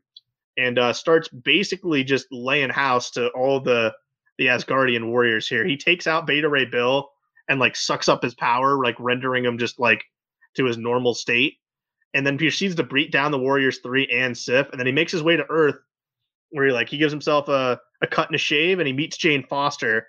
and 0.57 0.79
uh, 0.79 0.93
starts 0.93 1.29
basically 1.29 2.05
just 2.05 2.27
laying 2.31 2.71
house 2.71 3.11
to 3.13 3.29
all 3.31 3.61
the 3.61 3.93
the 4.39 4.47
Asgardian 4.47 5.11
warriors 5.11 5.49
here. 5.49 5.65
He 5.65 5.77
takes 5.77 6.07
out 6.07 6.27
Beta 6.27 6.49
Ray 6.49 6.65
Bill 6.65 7.09
and 7.49 7.61
like 7.61 7.77
sucks 7.77 8.09
up 8.09 8.23
his 8.23 8.35
power, 8.35 8.83
like 8.83 8.97
rendering 8.99 9.45
him 9.45 9.59
just 9.59 9.79
like 9.79 10.03
to 10.57 10.65
his 10.65 10.77
normal 10.79 11.15
state. 11.15 11.55
And 12.15 12.27
then 12.27 12.35
he 12.35 12.47
proceeds 12.47 12.75
to 12.77 12.83
beat 12.85 13.13
down 13.13 13.33
the 13.33 13.39
Warriors 13.39 13.79
three 13.79 14.07
and 14.07 14.37
Sif, 14.37 14.69
and 14.71 14.79
then 14.79 14.87
he 14.87 14.93
makes 14.93 15.13
his 15.13 15.23
way 15.23 15.37
to 15.37 15.47
Earth, 15.49 15.77
where 16.51 16.67
he 16.67 16.73
like 16.73 16.89
he 16.89 16.99
gives 16.99 17.13
himself 17.13 17.49
a, 17.49 17.81
a 18.03 18.07
cut 18.07 18.29
and 18.29 18.37
a 18.37 18.39
shave, 18.39 18.79
and 18.79 18.87
he 18.87 18.93
meets 18.93 19.17
Jane 19.17 19.45
Foster 19.45 20.07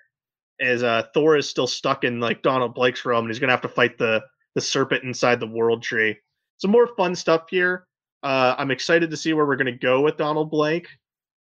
as 0.62 0.84
uh, 0.84 1.04
Thor 1.14 1.36
is 1.36 1.50
still 1.50 1.68
stuck 1.68 2.04
in 2.04 2.20
like 2.20 2.44
Donald 2.44 2.76
Blake's 2.76 3.06
realm, 3.06 3.26
and 3.26 3.32
he's 3.32 3.40
gonna 3.40 3.54
have 3.54 3.62
to 3.62 3.68
fight 3.68 3.98
the 3.98 4.24
the 4.54 4.62
serpent 4.62 5.04
inside 5.04 5.40
the 5.40 5.48
World 5.48 5.84
Tree. 5.84 6.18
Some 6.58 6.72
more 6.72 6.88
fun 6.96 7.16
stuff 7.16 7.50
here. 7.50 7.88
Uh, 8.26 8.56
I'm 8.58 8.72
excited 8.72 9.12
to 9.12 9.18
see 9.18 9.32
where 9.34 9.46
we're 9.46 9.56
gonna 9.56 9.72
go 9.72 10.02
with 10.02 10.18
Donald 10.18 10.52
Blake. 10.52 10.88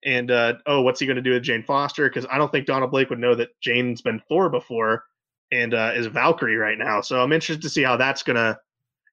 And 0.05 0.31
uh, 0.31 0.53
oh, 0.65 0.81
what's 0.81 0.99
he 0.99 1.05
going 1.05 1.17
to 1.17 1.21
do 1.21 1.31
with 1.31 1.43
Jane 1.43 1.63
Foster? 1.63 2.07
Because 2.07 2.25
I 2.31 2.37
don't 2.37 2.51
think 2.51 2.65
Donald 2.65 2.91
Blake 2.91 3.09
would 3.09 3.19
know 3.19 3.35
that 3.35 3.49
Jane's 3.59 4.01
been 4.01 4.21
Thor 4.29 4.49
before 4.49 5.03
and 5.51 5.73
uh, 5.73 5.91
is 5.95 6.05
Valkyrie 6.07 6.55
right 6.55 6.77
now. 6.77 7.01
So 7.01 7.21
I'm 7.21 7.33
interested 7.33 7.61
to 7.63 7.69
see 7.69 7.83
how 7.83 7.97
that's 7.97 8.23
gonna 8.23 8.57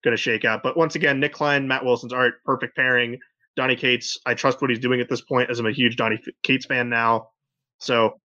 gonna 0.05 0.17
shake 0.17 0.45
out. 0.45 0.63
But 0.63 0.77
once 0.77 0.95
again, 0.95 1.19
Nic 1.19 1.33
Klein, 1.33 1.67
Matt 1.67 1.85
Wilson's 1.85 2.13
art, 2.13 2.35
perfect 2.45 2.77
pairing. 2.77 3.19
Donny 3.57 3.75
Cates, 3.75 4.19
I 4.27 4.35
trust 4.35 4.61
what 4.61 4.71
he's 4.71 4.79
doing 4.79 5.01
at 5.01 5.09
this 5.09 5.23
point, 5.23 5.51
as 5.51 5.59
I'm 5.59 5.67
a 5.67 5.73
huge 5.73 5.97
Donny 5.97 6.21
Cates 6.43 6.67
fan 6.67 6.89
now. 6.89 7.31
So 7.79 8.21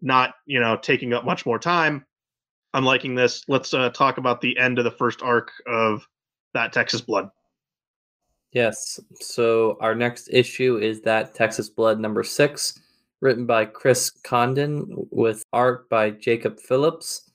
not 0.00 0.34
you 0.46 0.60
know 0.60 0.76
taking 0.76 1.12
up 1.12 1.24
much 1.24 1.46
more 1.46 1.58
time. 1.58 2.04
I'm 2.74 2.84
liking 2.84 3.14
this. 3.14 3.44
Let's 3.48 3.74
uh, 3.74 3.90
talk 3.90 4.18
about 4.18 4.40
the 4.40 4.58
end 4.58 4.78
of 4.78 4.84
the 4.84 4.90
first 4.90 5.22
arc 5.22 5.52
of 5.66 6.06
that 6.54 6.72
Texas 6.72 7.02
Blood. 7.02 7.28
Yes. 8.52 9.00
So 9.20 9.78
our 9.80 9.94
next 9.94 10.28
issue 10.30 10.76
is 10.76 11.00
that 11.02 11.34
Texas 11.34 11.70
Blood 11.70 11.98
number 11.98 12.22
six, 12.22 12.78
written 13.20 13.46
by 13.46 13.64
Chris 13.64 14.10
Condon 14.10 14.86
with 15.10 15.42
art 15.52 15.88
by 15.88 16.10
Jacob 16.10 16.60
Phillips. 16.60 17.30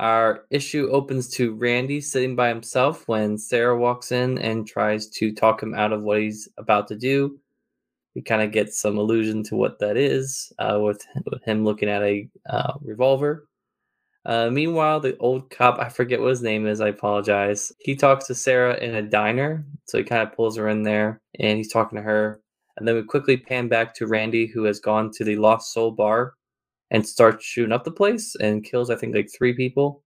Our 0.00 0.46
issue 0.50 0.88
opens 0.90 1.28
to 1.34 1.54
Randy 1.54 2.00
sitting 2.00 2.34
by 2.34 2.48
himself 2.48 3.06
when 3.06 3.36
Sarah 3.36 3.78
walks 3.78 4.12
in 4.12 4.38
and 4.38 4.66
tries 4.66 5.06
to 5.10 5.32
talk 5.32 5.62
him 5.62 5.74
out 5.74 5.92
of 5.92 6.02
what 6.02 6.20
he's 6.20 6.48
about 6.56 6.88
to 6.88 6.96
do. 6.96 7.38
We 8.16 8.22
kind 8.22 8.42
of 8.42 8.50
get 8.50 8.74
some 8.74 8.98
allusion 8.98 9.44
to 9.44 9.56
what 9.56 9.78
that 9.78 9.96
is 9.96 10.52
uh, 10.58 10.78
with, 10.80 11.06
with 11.30 11.44
him 11.44 11.64
looking 11.64 11.88
at 11.88 12.02
a 12.02 12.28
uh, 12.48 12.72
revolver. 12.80 13.46
Uh, 14.26 14.50
meanwhile, 14.50 15.00
the 15.00 15.16
old 15.18 15.48
cop, 15.50 15.78
I 15.78 15.88
forget 15.88 16.20
what 16.20 16.28
his 16.30 16.42
name 16.42 16.66
is, 16.66 16.80
I 16.80 16.88
apologize. 16.88 17.72
He 17.78 17.96
talks 17.96 18.26
to 18.26 18.34
Sarah 18.34 18.76
in 18.76 18.94
a 18.94 19.02
diner. 19.02 19.64
So 19.86 19.98
he 19.98 20.04
kind 20.04 20.22
of 20.22 20.34
pulls 20.34 20.56
her 20.56 20.68
in 20.68 20.82
there 20.82 21.20
and 21.38 21.56
he's 21.56 21.72
talking 21.72 21.96
to 21.96 22.02
her. 22.02 22.40
And 22.76 22.86
then 22.86 22.94
we 22.96 23.02
quickly 23.02 23.36
pan 23.36 23.68
back 23.68 23.94
to 23.96 24.06
Randy, 24.06 24.46
who 24.46 24.64
has 24.64 24.80
gone 24.80 25.10
to 25.12 25.24
the 25.24 25.36
Lost 25.36 25.72
Soul 25.72 25.90
bar 25.92 26.34
and 26.90 27.06
starts 27.06 27.44
shooting 27.44 27.72
up 27.72 27.84
the 27.84 27.90
place 27.90 28.34
and 28.36 28.64
kills, 28.64 28.90
I 28.90 28.96
think, 28.96 29.14
like 29.14 29.30
three 29.36 29.54
people. 29.54 30.02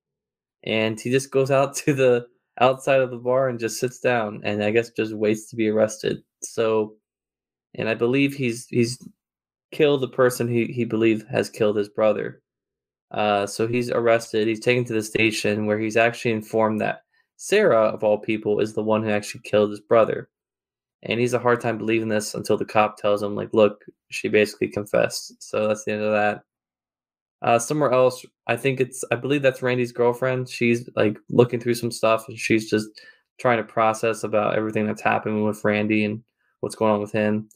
And 0.65 0.99
he 1.01 1.11
just 1.11 1.31
goes 1.31 1.51
out 1.51 1.75
to 1.79 1.95
the 1.95 2.27
outside 2.61 3.01
of 3.01 3.11
the 3.11 3.17
bar 3.19 3.49
and 3.49 3.59
just 3.59 3.81
sits 3.81 3.99
down 3.99 4.41
and 4.45 4.63
I 4.63 4.71
guess 4.71 4.91
just 4.91 5.15
waits 5.15 5.51
to 5.51 5.57
be 5.57 5.69
arrested. 5.69 6.23
So, 6.43 6.95
and 7.75 7.89
I 7.89 7.95
believe 7.95 8.35
he's 8.35 8.67
he's 8.71 8.99
killed 9.73 10.03
the 10.03 10.09
person 10.09 10.49
he, 10.49 10.67
he 10.67 10.85
believes 10.85 11.25
has 11.31 11.51
killed 11.51 11.77
his 11.77 11.89
brother. 11.89 12.43
Uh, 13.15 13.47
so 13.47 13.67
he's 13.69 13.91
arrested. 13.91 14.49
He's 14.49 14.61
taken 14.61 14.85
to 14.87 14.93
the 14.93 15.03
station 15.03 15.67
where 15.67 15.79
he's 15.79 15.97
actually 15.97 16.33
informed 16.33 16.81
that 16.81 17.03
Sarah, 17.37 17.87
of 17.87 18.03
all 18.03 18.19
people, 18.19 18.59
is 18.59 18.75
the 18.75 18.83
one 18.83 19.05
who 19.05 19.11
actually 19.11 19.43
killed 19.45 19.71
his 19.71 19.81
brother. 19.81 20.29
And 21.05 21.21
he's 21.21 21.35
a 21.35 21.39
hard 21.39 21.61
time 21.61 21.79
believing 21.79 22.09
this 22.09 22.35
until 22.35 22.57
the 22.57 22.65
cop 22.65 22.97
tells 22.97 23.23
him, 23.23 23.37
like, 23.37 23.51
look, 23.53 23.85
she 24.11 24.29
basically 24.29 24.69
confessed. 24.69 25.41
So 25.43 25.69
that's 25.69 25.85
the 25.85 25.93
end 25.93 26.03
of 26.03 26.13
that. 26.13 26.43
Uh, 27.43 27.59
somewhere 27.59 27.93
else, 27.93 28.25
I 28.47 28.57
think 28.57 28.81
it's, 28.81 29.05
I 29.13 29.17
believe 29.17 29.43
that's 29.43 29.63
Randy's 29.63 29.93
girlfriend. 29.93 30.49
She's 30.49 30.89
like 30.97 31.19
looking 31.29 31.61
through 31.61 31.75
some 31.75 31.91
stuff 31.91 32.27
and 32.27 32.39
she's 32.39 32.71
just 32.71 32.89
trying 33.39 33.59
to 33.59 33.65
process 33.65 34.25
about 34.25 34.57
everything 34.57 34.87
that's 34.87 35.03
happening 35.03 35.45
with 35.45 35.63
Randy 35.63 36.05
and 36.05 36.23
what's 36.61 36.75
going 36.75 36.93
on 36.93 37.01
with 37.01 37.13
him. 37.13 37.49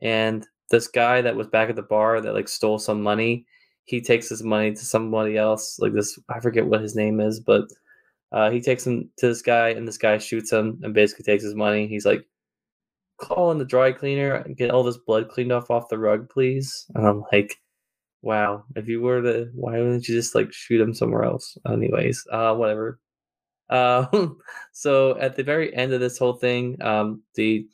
And 0.00 0.46
this 0.70 0.86
guy 0.86 1.20
that 1.20 1.34
was 1.36 1.48
back 1.48 1.68
at 1.68 1.76
the 1.76 1.82
bar 1.82 2.20
that 2.20 2.34
like 2.34 2.48
stole 2.48 2.78
some 2.78 3.02
money, 3.02 3.44
he 3.84 4.00
takes 4.00 4.28
his 4.28 4.42
money 4.42 4.72
to 4.72 4.84
somebody 4.84 5.36
else, 5.36 5.78
like 5.78 5.92
this, 5.92 6.18
I 6.28 6.40
forget 6.40 6.66
what 6.66 6.80
his 6.80 6.96
name 6.96 7.20
is, 7.20 7.40
but 7.40 7.64
uh, 8.32 8.50
he 8.50 8.60
takes 8.60 8.86
him 8.86 9.10
to 9.18 9.28
this 9.28 9.42
guy 9.42 9.68
and 9.68 9.86
this 9.86 9.98
guy 9.98 10.18
shoots 10.18 10.50
him 10.50 10.80
and 10.82 10.94
basically 10.94 11.24
takes 11.24 11.44
his 11.44 11.54
money. 11.54 11.86
He's 11.86 12.06
like, 12.06 12.26
call 13.18 13.52
in 13.52 13.58
the 13.58 13.64
dry 13.64 13.92
cleaner 13.92 14.34
and 14.34 14.56
get 14.56 14.70
all 14.70 14.82
this 14.82 14.96
blood 14.96 15.28
cleaned 15.28 15.52
off 15.52 15.70
off 15.70 15.88
the 15.88 15.98
rug, 15.98 16.28
please. 16.28 16.86
And 16.94 17.06
I'm 17.06 17.24
like, 17.32 17.56
wow, 18.22 18.64
if 18.74 18.88
you 18.88 19.00
were 19.02 19.22
to, 19.22 19.50
why 19.54 19.72
wouldn't 19.72 20.08
you 20.08 20.14
just 20.14 20.34
like 20.34 20.52
shoot 20.52 20.80
him 20.80 20.94
somewhere 20.94 21.24
else? 21.24 21.56
Anyways, 21.70 22.26
uh, 22.32 22.54
whatever. 22.54 22.98
Uh, 23.70 24.06
so 24.72 25.18
at 25.18 25.36
the 25.36 25.44
very 25.44 25.74
end 25.74 25.92
of 25.92 26.00
this 26.00 26.18
whole 26.18 26.32
thing, 26.32 26.80
um, 26.82 27.22
the 27.34 27.66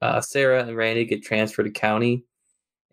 uh, 0.00 0.20
Sarah 0.20 0.64
and 0.64 0.76
Randy 0.76 1.04
get 1.04 1.22
transferred 1.22 1.64
to 1.64 1.70
county, 1.70 2.24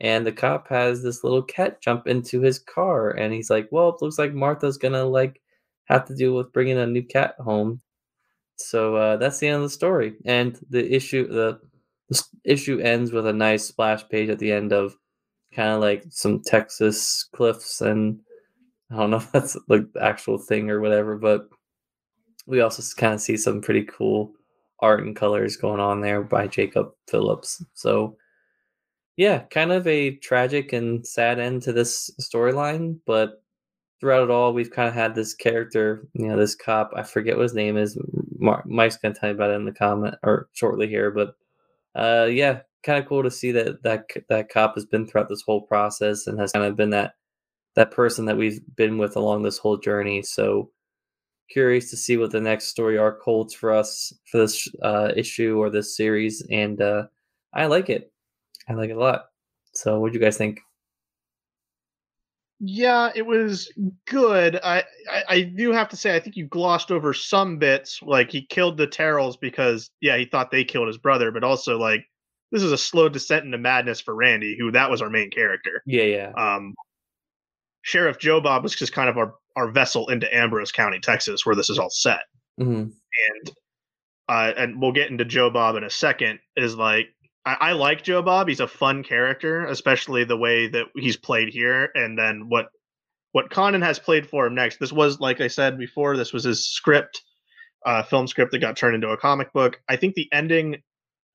and 0.03 0.27
the 0.27 0.33
cop 0.33 0.67
has 0.67 1.01
this 1.01 1.23
little 1.23 1.41
cat 1.41 1.81
jump 1.81 2.07
into 2.07 2.41
his 2.41 2.59
car, 2.59 3.11
and 3.11 3.33
he's 3.33 3.49
like, 3.49 3.69
"Well, 3.71 3.89
it 3.89 4.01
looks 4.01 4.19
like 4.19 4.33
Martha's 4.33 4.77
gonna 4.77 5.05
like 5.05 5.41
have 5.85 6.05
to 6.07 6.15
deal 6.15 6.35
with 6.35 6.53
bringing 6.53 6.77
a 6.77 6.85
new 6.87 7.03
cat 7.03 7.35
home." 7.39 7.81
So 8.57 8.95
uh, 8.97 9.17
that's 9.17 9.39
the 9.39 9.47
end 9.47 9.57
of 9.57 9.63
the 9.63 9.69
story, 9.69 10.15
and 10.25 10.59
the 10.69 10.93
issue 10.93 11.27
the, 11.27 11.59
the 12.09 12.23
issue 12.45 12.79
ends 12.79 13.11
with 13.13 13.27
a 13.27 13.33
nice 13.33 13.65
splash 13.65 14.07
page 14.09 14.29
at 14.29 14.39
the 14.39 14.51
end 14.51 14.73
of 14.73 14.95
kind 15.53 15.69
of 15.71 15.81
like 15.81 16.05
some 16.09 16.41
Texas 16.43 17.25
cliffs, 17.33 17.81
and 17.81 18.19
I 18.91 18.97
don't 18.97 19.11
know 19.11 19.17
if 19.23 19.31
that's 19.31 19.57
like 19.69 19.91
the 19.93 20.03
actual 20.03 20.37
thing 20.37 20.69
or 20.69 20.81
whatever, 20.81 21.17
but 21.17 21.49
we 22.45 22.61
also 22.61 22.83
kind 22.97 23.13
of 23.13 23.21
see 23.21 23.37
some 23.37 23.61
pretty 23.61 23.83
cool 23.85 24.33
art 24.79 25.03
and 25.03 25.15
colors 25.15 25.55
going 25.57 25.79
on 25.79 26.01
there 26.01 26.23
by 26.23 26.47
Jacob 26.47 26.91
Phillips. 27.07 27.63
So 27.73 28.17
yeah, 29.17 29.43
kind 29.43 29.71
of 29.71 29.85
a 29.87 30.15
tragic 30.15 30.73
and 30.73 31.05
sad 31.05 31.39
end 31.39 31.61
to 31.63 31.73
this 31.73 32.09
storyline, 32.19 32.99
but 33.05 33.43
throughout 33.99 34.23
it 34.23 34.31
all, 34.31 34.53
we've 34.53 34.71
kind 34.71 34.89
of 34.89 34.93
had 34.93 35.15
this 35.15 35.33
character, 35.33 36.07
you 36.13 36.27
know, 36.27 36.37
this 36.37 36.55
cop. 36.55 36.91
I 36.95 37.03
forget 37.03 37.37
what 37.37 37.43
his 37.43 37.53
name 37.53 37.77
is. 37.77 37.97
Mike's 38.65 38.97
gonna 38.97 39.13
tell 39.13 39.29
you 39.29 39.35
about 39.35 39.51
it 39.51 39.55
in 39.55 39.65
the 39.65 39.71
comment 39.71 40.15
or 40.23 40.49
shortly 40.53 40.87
here, 40.87 41.11
but 41.11 41.35
uh, 41.95 42.25
yeah, 42.25 42.61
kind 42.83 42.99
of 43.01 43.07
cool 43.07 43.23
to 43.23 43.31
see 43.31 43.51
that 43.51 43.83
that 43.83 44.05
that 44.29 44.49
cop 44.49 44.75
has 44.75 44.85
been 44.85 45.07
throughout 45.07 45.29
this 45.29 45.43
whole 45.43 45.61
process 45.61 46.27
and 46.27 46.39
has 46.39 46.51
kind 46.51 46.65
of 46.65 46.75
been 46.75 46.89
that 46.91 47.13
that 47.75 47.91
person 47.91 48.25
that 48.25 48.37
we've 48.37 48.61
been 48.75 48.97
with 48.97 49.15
along 49.15 49.43
this 49.43 49.57
whole 49.57 49.77
journey. 49.77 50.21
So 50.23 50.71
curious 51.49 51.89
to 51.91 51.97
see 51.97 52.17
what 52.17 52.31
the 52.31 52.41
next 52.41 52.67
story 52.67 52.97
arc 52.97 53.21
holds 53.21 53.53
for 53.53 53.71
us 53.71 54.13
for 54.31 54.39
this 54.39 54.67
uh, 54.81 55.11
issue 55.15 55.57
or 55.59 55.69
this 55.69 55.95
series, 55.95 56.45
and 56.49 56.81
uh, 56.81 57.03
I 57.53 57.67
like 57.67 57.89
it. 57.89 58.12
I 58.69 58.73
like 58.73 58.89
it 58.89 58.97
a 58.97 58.99
lot. 58.99 59.25
So, 59.73 59.99
what 59.99 60.11
do 60.11 60.17
you 60.17 60.23
guys 60.23 60.37
think? 60.37 60.59
Yeah, 62.59 63.11
it 63.13 63.25
was 63.25 63.71
good. 64.07 64.57
I, 64.63 64.83
I, 65.11 65.23
I 65.27 65.41
do 65.41 65.73
have 65.73 65.89
to 65.89 65.97
say, 65.97 66.15
I 66.15 66.19
think 66.19 66.37
you 66.37 66.45
glossed 66.47 66.91
over 66.91 67.13
some 67.13 67.57
bits. 67.57 67.99
Like 68.01 68.31
he 68.31 68.45
killed 68.45 68.77
the 68.77 68.87
Terrells 68.87 69.35
because 69.35 69.89
yeah, 69.99 70.17
he 70.17 70.25
thought 70.25 70.49
they 70.49 70.63
killed 70.63 70.87
his 70.87 70.97
brother, 70.97 71.31
but 71.31 71.43
also 71.43 71.77
like 71.77 72.05
this 72.53 72.63
is 72.63 72.71
a 72.71 72.77
slow 72.77 73.09
descent 73.09 73.45
into 73.45 73.57
madness 73.57 73.99
for 73.99 74.15
Randy, 74.15 74.55
who 74.57 74.71
that 74.71 74.89
was 74.89 75.01
our 75.01 75.09
main 75.09 75.29
character. 75.29 75.81
Yeah, 75.85 76.03
yeah. 76.03 76.31
Um, 76.37 76.73
Sheriff 77.81 78.17
Joe 78.17 78.39
Bob 78.39 78.63
was 78.63 78.75
just 78.75 78.93
kind 78.93 79.09
of 79.09 79.17
our 79.17 79.35
our 79.55 79.69
vessel 79.69 80.07
into 80.09 80.33
Ambrose 80.33 80.71
County, 80.71 80.99
Texas, 80.99 81.45
where 81.45 81.55
this 81.55 81.69
is 81.69 81.79
all 81.79 81.89
set. 81.89 82.21
Mm-hmm. 82.61 82.71
And 82.71 83.51
uh, 84.29 84.53
and 84.55 84.79
we'll 84.79 84.93
get 84.93 85.11
into 85.11 85.25
Joe 85.25 85.49
Bob 85.49 85.75
in 85.75 85.83
a 85.83 85.89
second. 85.89 86.39
Is 86.55 86.75
like 86.75 87.07
I, 87.45 87.57
I 87.59 87.71
like 87.73 88.03
Joe 88.03 88.21
Bob. 88.21 88.47
He's 88.47 88.59
a 88.59 88.67
fun 88.67 89.03
character, 89.03 89.65
especially 89.65 90.23
the 90.23 90.37
way 90.37 90.67
that 90.67 90.87
he's 90.95 91.17
played 91.17 91.49
here, 91.49 91.89
and 91.95 92.17
then 92.17 92.49
what 92.49 92.67
what 93.31 93.49
Condon 93.49 93.81
has 93.81 93.99
played 93.99 94.27
for 94.27 94.45
him 94.45 94.55
next. 94.55 94.79
This 94.79 94.93
was, 94.93 95.19
like 95.19 95.41
I 95.41 95.47
said 95.47 95.77
before, 95.77 96.15
this 96.15 96.31
was 96.33 96.43
his 96.43 96.67
script, 96.67 97.23
uh, 97.83 98.03
film 98.03 98.27
script 98.27 98.51
that 98.51 98.59
got 98.59 98.77
turned 98.77 98.93
into 98.93 99.09
a 99.09 99.17
comic 99.17 99.51
book. 99.53 99.81
I 99.89 99.95
think 99.95 100.13
the 100.13 100.29
ending, 100.31 100.83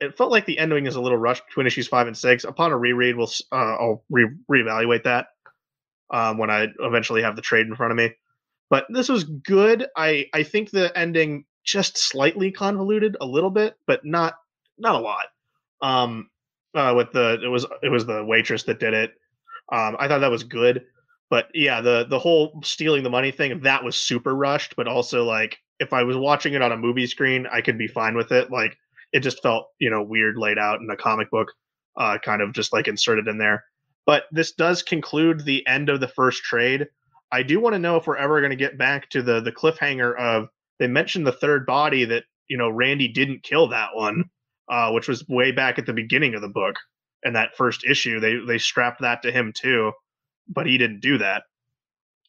it 0.01 0.17
felt 0.17 0.31
like 0.31 0.47
the 0.47 0.59
ending 0.59 0.87
is 0.87 0.95
a 0.95 1.01
little 1.01 1.19
rushed 1.19 1.45
between 1.49 1.67
issues 1.67 1.89
five 1.89 2.07
and 2.07 2.17
six. 2.17 2.45
Upon 2.45 2.71
a 2.71 2.79
reread, 2.79 3.17
we'll 3.17 3.31
uh, 3.51 3.57
I'll 3.57 4.05
re- 4.11 4.31
reevaluate 4.51 5.05
that 5.05 5.27
um, 6.13 6.39
when 6.39 6.51
I 6.51 6.69
eventually 6.79 7.23
have 7.23 7.35
the 7.35 7.43
trade 7.43 7.67
in 7.67 7.75
front 7.75 7.91
of 7.91 7.97
me. 7.97 8.15
But 8.71 8.87
this 8.91 9.09
was 9.09 9.25
good. 9.25 9.87
I 9.97 10.27
I 10.33 10.45
think 10.45 10.71
the 10.71 10.97
ending 10.97 11.47
just 11.65 11.99
slightly 11.99 12.53
convoluted 12.53 13.17
a 13.21 13.27
little 13.27 13.51
bit, 13.51 13.75
but 13.87 14.05
not 14.05 14.35
not 14.79 14.95
a 14.95 14.99
lot 15.01 15.27
um 15.83 16.29
uh 16.75 16.93
with 16.97 17.13
the 17.13 17.41
it 17.43 17.49
was 17.49 17.67
it 17.83 17.89
was 17.89 18.07
the 18.07 18.25
waitress 18.25 18.65
that 18.65 18.81
did 18.81 18.95
it 18.95 19.13
um 19.73 19.97
i 19.99 20.09
thought 20.09 20.21
that 20.21 20.31
was 20.31 20.45
good 20.45 20.85
but 21.31 21.49
yeah 21.55 21.81
the 21.81 22.07
the 22.09 22.19
whole 22.19 22.61
stealing 22.63 23.03
the 23.03 23.11
money 23.11 23.31
thing 23.31 23.61
that 23.61 23.85
was 23.85 23.97
super 23.97 24.35
rushed 24.35 24.75
but 24.77 24.89
also 24.89 25.25
like 25.25 25.59
if 25.81 25.93
I 25.93 26.03
was 26.03 26.17
watching 26.17 26.55
it 26.55 26.63
on 26.63 26.73
a 26.73 26.77
movie 26.77 27.07
screen, 27.07 27.47
I 27.51 27.61
could 27.61 27.79
be 27.79 27.87
fine 27.87 28.17
with 28.17 28.33
it. 28.33 28.51
Like 28.51 28.77
it 29.13 29.21
just 29.21 29.43
felt, 29.43 29.69
you 29.79 29.91
know, 29.91 30.03
weird 30.03 30.37
laid 30.37 30.59
out 30.59 30.81
in 30.81 30.91
a 30.91 30.97
comic 30.97 31.31
book, 31.31 31.53
uh, 31.97 32.19
kind 32.19 32.43
of 32.43 32.53
just 32.53 32.73
like 32.73 32.89
inserted 32.89 33.29
in 33.29 33.39
there. 33.39 33.65
But 34.07 34.25
this 34.33 34.53
does 34.53 34.83
conclude 34.83 35.45
the 35.45 35.67
end 35.67 35.89
of 35.89 36.01
the 36.01 36.09
first 36.09 36.43
trade. 36.43 36.89
I 37.31 37.43
do 37.43 37.61
want 37.61 37.75
to 37.75 37.79
know 37.79 37.97
if 37.97 38.07
we're 38.07 38.17
ever 38.17 38.41
going 38.41 38.51
to 38.51 38.57
get 38.57 38.79
back 38.79 39.09
to 39.11 39.23
the 39.23 39.41
the 39.41 39.53
cliffhanger 39.53 40.19
of 40.19 40.49
they 40.79 40.87
mentioned 40.87 41.27
the 41.27 41.33
third 41.33 41.67
body 41.67 42.05
that 42.07 42.25
you 42.49 42.57
know 42.57 42.71
Randy 42.71 43.09
didn't 43.09 43.43
kill 43.43 43.69
that 43.69 43.95
one, 43.95 44.25
uh, 44.71 44.91
which 44.93 45.09
was 45.09 45.27
way 45.29 45.53
back 45.53 45.79
at 45.79 45.87
the 45.87 45.93
beginning 45.93 46.35
of 46.35 46.43
the 46.43 46.49
book 46.49 46.77
and 47.25 47.35
that 47.37 47.57
first 47.57 47.85
issue. 47.85 48.21
They 48.21 48.37
they 48.47 48.59
strapped 48.59 49.01
that 49.01 49.23
to 49.23 49.33
him 49.33 49.53
too, 49.55 49.93
but 50.49 50.67
he 50.67 50.79
didn't 50.79 51.01
do 51.01 51.19
that. 51.19 51.43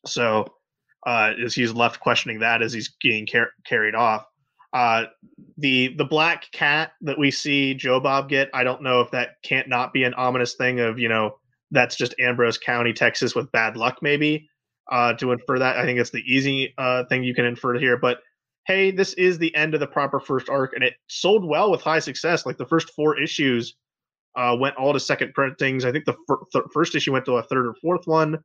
So 0.06 0.48
uh, 1.06 1.34
as 1.44 1.54
he's 1.54 1.74
left 1.74 2.00
questioning 2.00 2.40
that 2.40 2.62
as 2.62 2.74
he's 2.74 2.90
getting 3.02 3.28
car- 3.28 3.52
carried 3.66 3.96
off. 3.96 4.26
Uh, 4.72 5.06
the 5.58 5.96
the 5.98 6.06
black 6.06 6.52
cat 6.52 6.92
that 7.02 7.18
we 7.18 7.32
see 7.32 7.74
Joe 7.74 8.00
Bob 8.00 8.30
get, 8.30 8.50
I 8.54 8.64
don't 8.64 8.84
know 8.84 9.02
if 9.02 9.10
that 9.12 9.42
can't 9.44 9.68
not 9.68 9.94
be 9.94 10.04
an 10.04 10.14
ominous 10.14 10.56
thing 10.56 10.80
of 10.80 11.00
you 11.00 11.10
know 11.10 11.38
that's 11.72 11.96
just 11.96 12.16
Ambrose 12.20 12.58
County, 12.58 12.94
Texas, 12.94 13.36
with 13.36 13.52
bad 13.52 13.78
luck, 13.78 14.00
maybe 14.02 14.48
uh, 14.92 15.14
to 15.14 15.32
infer 15.32 15.60
that. 15.60 15.78
I 15.78 15.86
think 15.86 16.00
it's 16.00 16.12
the 16.12 16.24
easy 16.26 16.74
uh, 16.78 17.06
thing 17.06 17.24
you 17.24 17.34
can 17.34 17.46
infer 17.46 17.80
here. 17.80 17.98
But 17.98 18.20
hey, 18.66 18.92
this 18.92 19.14
is 19.14 19.38
the 19.38 19.54
end 19.56 19.74
of 19.74 19.80
the 19.80 19.88
proper 19.88 20.20
first 20.20 20.50
arc, 20.50 20.74
and 20.74 20.84
it 20.84 20.94
sold 21.08 21.44
well 21.46 21.72
with 21.72 21.82
high 21.82 22.00
success. 22.00 22.46
Like 22.46 22.58
the 22.58 22.66
first 22.66 22.92
four 22.92 23.20
issues 23.20 23.76
uh, 24.36 24.56
went 24.60 24.76
all 24.76 24.94
to 24.94 25.00
second 25.00 25.34
printings. 25.34 25.86
I 25.86 25.92
think 25.92 26.06
the 26.06 26.16
fir- 26.28 26.44
th- 26.54 26.66
first 26.74 26.96
issue 26.96 27.12
went 27.14 27.26
to 27.26 27.38
a 27.38 27.44
third 27.44 27.68
or 27.68 27.76
fourth 27.82 28.06
one. 28.06 28.40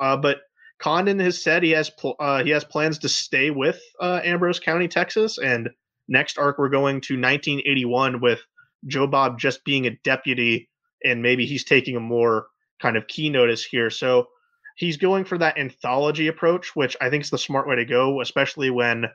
Uh, 0.00 0.16
but 0.16 0.38
Condon 0.80 1.20
has 1.20 1.42
said 1.42 1.62
he 1.62 1.70
has 1.70 1.90
pl- 1.90 2.16
uh, 2.18 2.42
he 2.42 2.50
has 2.50 2.64
plans 2.64 2.98
to 2.98 3.08
stay 3.08 3.50
with 3.50 3.80
uh, 4.00 4.20
Ambrose 4.24 4.60
County, 4.60 4.88
Texas, 4.88 5.38
and 5.38 5.70
next 6.08 6.36
arc 6.38 6.58
we're 6.58 6.68
going 6.68 7.00
to 7.02 7.14
1981 7.14 8.20
with 8.20 8.40
Joe 8.86 9.06
Bob 9.06 9.38
just 9.38 9.64
being 9.64 9.86
a 9.86 9.96
deputy, 10.04 10.68
and 11.04 11.22
maybe 11.22 11.46
he's 11.46 11.64
taking 11.64 11.96
a 11.96 12.00
more 12.00 12.48
kind 12.82 12.96
of 12.96 13.06
key 13.06 13.30
notice 13.30 13.64
here. 13.64 13.88
So 13.88 14.26
he's 14.76 14.96
going 14.96 15.24
for 15.24 15.38
that 15.38 15.58
anthology 15.58 16.26
approach, 16.26 16.74
which 16.74 16.96
I 17.00 17.08
think 17.08 17.24
is 17.24 17.30
the 17.30 17.38
smart 17.38 17.68
way 17.68 17.76
to 17.76 17.84
go, 17.84 18.20
especially 18.20 18.70
when 18.70 19.06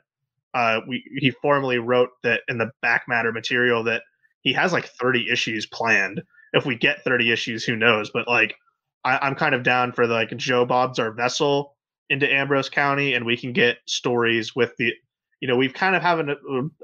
uh, 0.54 0.80
we 0.86 1.04
he 1.18 1.30
formally 1.30 1.78
wrote 1.78 2.10
that 2.22 2.42
in 2.48 2.58
the 2.58 2.70
back 2.82 3.04
matter 3.08 3.32
material 3.32 3.84
that 3.84 4.02
he 4.42 4.52
has 4.52 4.72
like 4.72 4.86
30 4.86 5.28
issues 5.30 5.66
planned. 5.66 6.22
If 6.52 6.66
we 6.66 6.74
get 6.74 7.04
30 7.04 7.30
issues, 7.30 7.64
who 7.64 7.76
knows? 7.76 8.10
But 8.10 8.26
like 8.26 8.56
I, 9.04 9.26
am 9.26 9.34
kind 9.34 9.54
of 9.54 9.62
down 9.62 9.92
for 9.92 10.06
the, 10.06 10.14
like 10.14 10.36
Joe 10.36 10.64
Bob's 10.64 10.98
our 10.98 11.12
vessel 11.12 11.76
into 12.08 12.30
Ambrose 12.30 12.68
County, 12.68 13.14
and 13.14 13.24
we 13.24 13.36
can 13.36 13.52
get 13.52 13.78
stories 13.86 14.54
with 14.54 14.76
the, 14.78 14.92
you 15.40 15.48
know, 15.48 15.56
we've 15.56 15.74
kind 15.74 15.94
of 15.94 16.02
have 16.02 16.18
a 16.18 16.36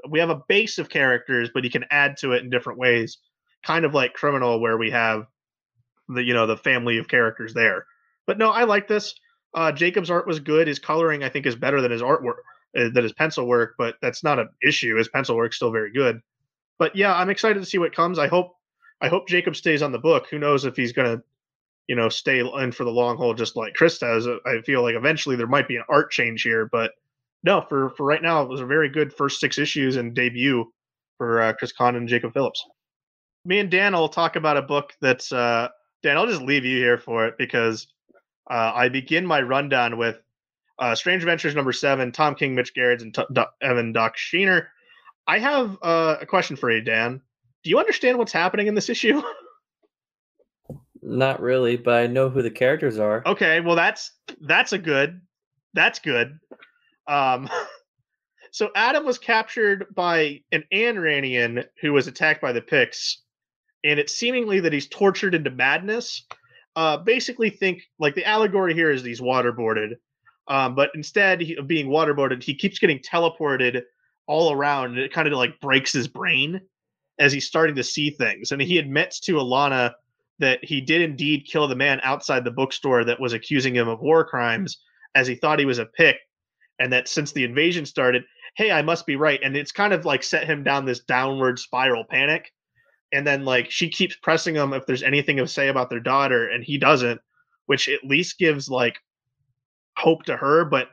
we 0.09 0.19
have 0.19 0.29
a 0.29 0.41
base 0.47 0.77
of 0.77 0.89
characters, 0.89 1.49
but 1.53 1.63
you 1.63 1.69
can 1.69 1.85
add 1.91 2.17
to 2.17 2.31
it 2.31 2.43
in 2.43 2.49
different 2.49 2.79
ways, 2.79 3.17
kind 3.63 3.85
of 3.85 3.93
like 3.93 4.13
Criminal, 4.13 4.59
where 4.59 4.77
we 4.77 4.89
have 4.91 5.25
the 6.07 6.23
you 6.23 6.33
know 6.33 6.47
the 6.47 6.57
family 6.57 6.97
of 6.97 7.07
characters 7.07 7.53
there. 7.53 7.85
But 8.25 8.37
no, 8.37 8.49
I 8.49 8.63
like 8.63 8.87
this. 8.87 9.13
Uh, 9.53 9.71
Jacob's 9.71 10.09
art 10.09 10.27
was 10.27 10.39
good. 10.39 10.67
His 10.67 10.79
coloring, 10.79 11.23
I 11.23 11.29
think, 11.29 11.45
is 11.45 11.55
better 11.55 11.81
than 11.81 11.91
his 11.91 12.01
artwork, 12.01 12.37
uh, 12.77 12.89
than 12.93 13.03
his 13.03 13.13
pencil 13.13 13.47
work. 13.47 13.75
But 13.77 13.95
that's 14.01 14.23
not 14.23 14.39
an 14.39 14.49
issue. 14.61 14.97
His 14.97 15.09
pencil 15.09 15.35
work's 15.35 15.55
still 15.55 15.71
very 15.71 15.91
good. 15.91 16.21
But 16.77 16.95
yeah, 16.95 17.15
I'm 17.15 17.29
excited 17.29 17.59
to 17.59 17.65
see 17.65 17.79
what 17.79 17.95
comes. 17.95 18.19
I 18.19 18.27
hope, 18.27 18.55
I 19.01 19.07
hope 19.07 19.27
Jacob 19.27 19.55
stays 19.55 19.81
on 19.81 19.91
the 19.91 19.99
book. 19.99 20.27
Who 20.29 20.39
knows 20.39 20.65
if 20.65 20.75
he's 20.75 20.93
gonna 20.93 21.21
you 21.87 21.95
know, 21.95 22.09
stay 22.09 22.39
in 22.39 22.71
for 22.71 22.83
the 22.83 22.91
long 22.91 23.17
haul, 23.17 23.33
just 23.33 23.55
like 23.55 23.73
Chris 23.73 23.97
does. 23.97 24.27
I 24.45 24.61
feel 24.65 24.81
like 24.81 24.95
eventually 24.95 25.35
there 25.35 25.47
might 25.47 25.67
be 25.67 25.77
an 25.77 25.85
art 25.89 26.11
change 26.11 26.41
here, 26.41 26.67
but 26.69 26.91
no, 27.43 27.61
for 27.61 27.91
for 27.91 28.05
right 28.05 28.21
now, 28.21 28.43
it 28.43 28.49
was 28.49 28.59
a 28.59 28.65
very 28.65 28.89
good 28.89 29.13
first 29.13 29.39
six 29.39 29.57
issues 29.57 29.95
and 29.95 30.13
debut 30.13 30.71
for 31.17 31.41
uh, 31.41 31.53
Chris 31.53 31.71
Condon 31.71 32.03
and 32.03 32.09
Jacob 32.09 32.33
Phillips. 32.33 32.63
Me 33.45 33.59
and 33.59 33.71
Dan 33.71 33.93
will 33.93 34.09
talk 34.09 34.35
about 34.35 34.57
a 34.57 34.61
book 34.61 34.93
that's 34.99 35.31
uh, 35.31 35.69
Dan. 36.03 36.17
I'll 36.17 36.27
just 36.27 36.41
leave 36.41 36.65
you 36.65 36.77
here 36.77 36.97
for 36.97 37.25
it 37.25 37.35
because 37.37 37.87
uh, 38.49 38.73
I 38.75 38.89
begin 38.89 39.25
my 39.25 39.41
rundown 39.41 39.97
with 39.97 40.21
uh, 40.79 40.95
Strange 40.95 41.23
Adventures 41.23 41.55
number 41.55 41.73
seven, 41.73 42.11
Tom 42.11 42.35
King, 42.35 42.55
Mitch 42.55 42.73
Gerads, 42.73 43.03
and 43.03 43.13
T- 43.13 43.23
D- 43.33 43.41
Evan 43.61 43.93
Doc 43.93 44.15
Shaner. 44.17 44.67
I 45.27 45.39
have 45.39 45.77
uh, 45.81 46.17
a 46.21 46.25
question 46.25 46.55
for 46.55 46.71
you, 46.71 46.81
Dan. 46.81 47.21
Do 47.63 47.69
you 47.69 47.79
understand 47.79 48.17
what's 48.17 48.31
happening 48.31 48.67
in 48.67 48.75
this 48.75 48.89
issue? 48.89 49.21
Not 51.01 51.41
really, 51.41 51.77
but 51.77 51.95
I 51.95 52.07
know 52.07 52.29
who 52.29 52.41
the 52.41 52.51
characters 52.51 52.97
are. 52.97 53.23
Okay, 53.25 53.59
well 53.61 53.75
that's 53.75 54.11
that's 54.41 54.73
a 54.73 54.77
good. 54.77 55.21
That's 55.73 55.99
good. 55.99 56.39
Um 57.07 57.49
so 58.51 58.71
Adam 58.75 59.05
was 59.05 59.17
captured 59.17 59.85
by 59.95 60.41
an 60.51 60.63
Anranian 60.73 61.65
who 61.81 61.93
was 61.93 62.07
attacked 62.07 62.41
by 62.41 62.51
the 62.51 62.61
Pykkts, 62.61 63.15
and 63.83 63.99
it's 63.99 64.13
seemingly 64.13 64.59
that 64.61 64.73
he's 64.73 64.87
tortured 64.87 65.35
into 65.35 65.49
madness. 65.49 66.25
Uh 66.75 66.97
basically 66.97 67.51
think 67.51 67.83
like 67.99 68.15
the 68.15 68.25
allegory 68.25 68.73
here 68.73 68.91
is 68.91 69.03
he's 69.03 69.21
waterboarded. 69.21 69.91
Um, 70.47 70.75
but 70.75 70.91
instead 70.95 71.43
of 71.57 71.67
being 71.67 71.87
waterboarded, 71.87 72.41
he 72.43 72.55
keeps 72.55 72.79
getting 72.79 72.99
teleported 72.99 73.81
all 74.27 74.51
around, 74.51 74.91
and 74.91 74.99
it 74.99 75.13
kind 75.13 75.27
of 75.27 75.33
like 75.33 75.59
breaks 75.59 75.91
his 75.93 76.07
brain 76.07 76.61
as 77.19 77.33
he's 77.33 77.47
starting 77.47 77.75
to 77.75 77.83
see 77.83 78.11
things. 78.11 78.51
And 78.51 78.61
he 78.61 78.77
admits 78.77 79.19
to 79.21 79.33
Alanna 79.33 79.93
that 80.39 80.63
he 80.63 80.81
did 80.81 81.01
indeed 81.01 81.47
kill 81.49 81.67
the 81.67 81.75
man 81.75 81.99
outside 82.03 82.43
the 82.43 82.51
bookstore 82.51 83.03
that 83.03 83.19
was 83.19 83.33
accusing 83.33 83.75
him 83.75 83.87
of 83.87 84.01
war 84.01 84.23
crimes 84.23 84.77
as 85.15 85.27
he 85.27 85.35
thought 85.35 85.59
he 85.59 85.65
was 85.65 85.79
a 85.79 85.85
pick 85.85 86.17
and 86.79 86.93
that 86.93 87.07
since 87.07 87.31
the 87.31 87.43
invasion 87.43 87.85
started 87.85 88.23
hey 88.55 88.71
i 88.71 88.81
must 88.81 89.05
be 89.05 89.15
right 89.15 89.39
and 89.43 89.55
it's 89.55 89.71
kind 89.71 89.93
of 89.93 90.05
like 90.05 90.23
set 90.23 90.45
him 90.45 90.63
down 90.63 90.85
this 90.85 91.03
downward 91.03 91.57
spiral 91.57 92.03
panic 92.09 92.51
and 93.11 93.25
then 93.25 93.45
like 93.45 93.71
she 93.71 93.89
keeps 93.89 94.15
pressing 94.17 94.55
him 94.55 94.73
if 94.73 94.85
there's 94.85 95.03
anything 95.03 95.37
to 95.37 95.47
say 95.47 95.69
about 95.69 95.89
their 95.89 95.99
daughter 95.99 96.47
and 96.49 96.63
he 96.63 96.77
doesn't 96.77 97.19
which 97.65 97.89
at 97.89 98.03
least 98.03 98.37
gives 98.37 98.69
like 98.69 98.95
hope 99.97 100.23
to 100.23 100.37
her 100.37 100.63
but 100.63 100.89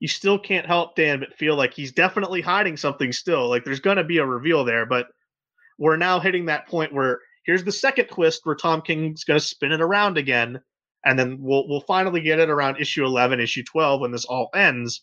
you 0.00 0.08
still 0.08 0.38
can't 0.38 0.66
help 0.66 0.96
dan 0.96 1.20
but 1.20 1.34
feel 1.34 1.56
like 1.56 1.72
he's 1.72 1.92
definitely 1.92 2.40
hiding 2.40 2.76
something 2.76 3.12
still 3.12 3.48
like 3.48 3.64
there's 3.64 3.80
going 3.80 3.96
to 3.96 4.04
be 4.04 4.18
a 4.18 4.26
reveal 4.26 4.64
there 4.64 4.84
but 4.86 5.08
we're 5.78 5.96
now 5.96 6.20
hitting 6.20 6.46
that 6.46 6.68
point 6.68 6.92
where 6.92 7.20
here's 7.44 7.64
the 7.64 7.72
second 7.72 8.06
twist 8.06 8.42
where 8.44 8.54
Tom 8.54 8.82
King's 8.82 9.24
going 9.24 9.40
to 9.40 9.44
spin 9.44 9.72
it 9.72 9.80
around 9.80 10.18
again, 10.18 10.60
and 11.04 11.18
then 11.18 11.38
we'll 11.40 11.66
we'll 11.68 11.80
finally 11.80 12.20
get 12.20 12.38
it 12.38 12.50
around 12.50 12.76
issue 12.78 13.04
11, 13.04 13.40
issue 13.40 13.64
12 13.64 14.00
when 14.00 14.12
this 14.12 14.26
all 14.26 14.50
ends. 14.54 15.02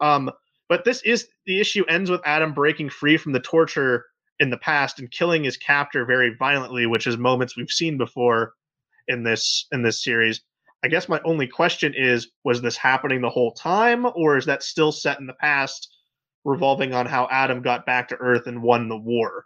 Um, 0.00 0.30
but 0.68 0.84
this 0.84 1.02
is 1.02 1.28
the 1.46 1.60
issue 1.60 1.84
ends 1.88 2.10
with 2.10 2.20
Adam 2.24 2.52
breaking 2.52 2.90
free 2.90 3.16
from 3.16 3.32
the 3.32 3.40
torture 3.40 4.06
in 4.38 4.50
the 4.50 4.58
past 4.58 4.98
and 4.98 5.10
killing 5.10 5.44
his 5.44 5.56
captor 5.56 6.04
very 6.04 6.34
violently, 6.38 6.86
which 6.86 7.06
is 7.06 7.16
moments 7.16 7.56
we've 7.56 7.70
seen 7.70 7.98
before 7.98 8.54
in 9.08 9.22
this 9.22 9.66
in 9.72 9.82
this 9.82 10.02
series. 10.02 10.42
I 10.84 10.88
guess 10.88 11.08
my 11.08 11.20
only 11.24 11.46
question 11.46 11.94
is 11.96 12.28
was 12.44 12.60
this 12.60 12.76
happening 12.76 13.20
the 13.20 13.30
whole 13.30 13.52
time 13.52 14.06
or 14.14 14.36
is 14.36 14.46
that 14.46 14.62
still 14.62 14.92
set 14.92 15.20
in 15.20 15.26
the 15.26 15.34
past 15.34 15.88
revolving 16.44 16.92
on 16.92 17.06
how 17.06 17.28
Adam 17.30 17.62
got 17.62 17.86
back 17.86 18.08
to 18.08 18.16
Earth 18.16 18.46
and 18.46 18.62
won 18.62 18.88
the 18.88 18.98
war? 18.98 19.44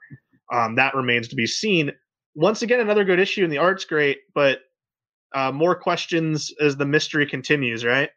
Um, 0.52 0.76
that 0.76 0.94
remains 0.94 1.28
to 1.28 1.36
be 1.36 1.46
seen 1.46 1.92
once 2.36 2.60
again, 2.60 2.80
another 2.80 3.02
good 3.02 3.18
issue, 3.18 3.42
and 3.42 3.52
the 3.52 3.58
art's 3.58 3.86
great, 3.86 4.18
but 4.34 4.60
uh, 5.34 5.50
more 5.50 5.74
questions 5.74 6.52
as 6.60 6.76
the 6.76 6.84
mystery 6.84 7.26
continues, 7.26 7.84
right? 7.84 8.10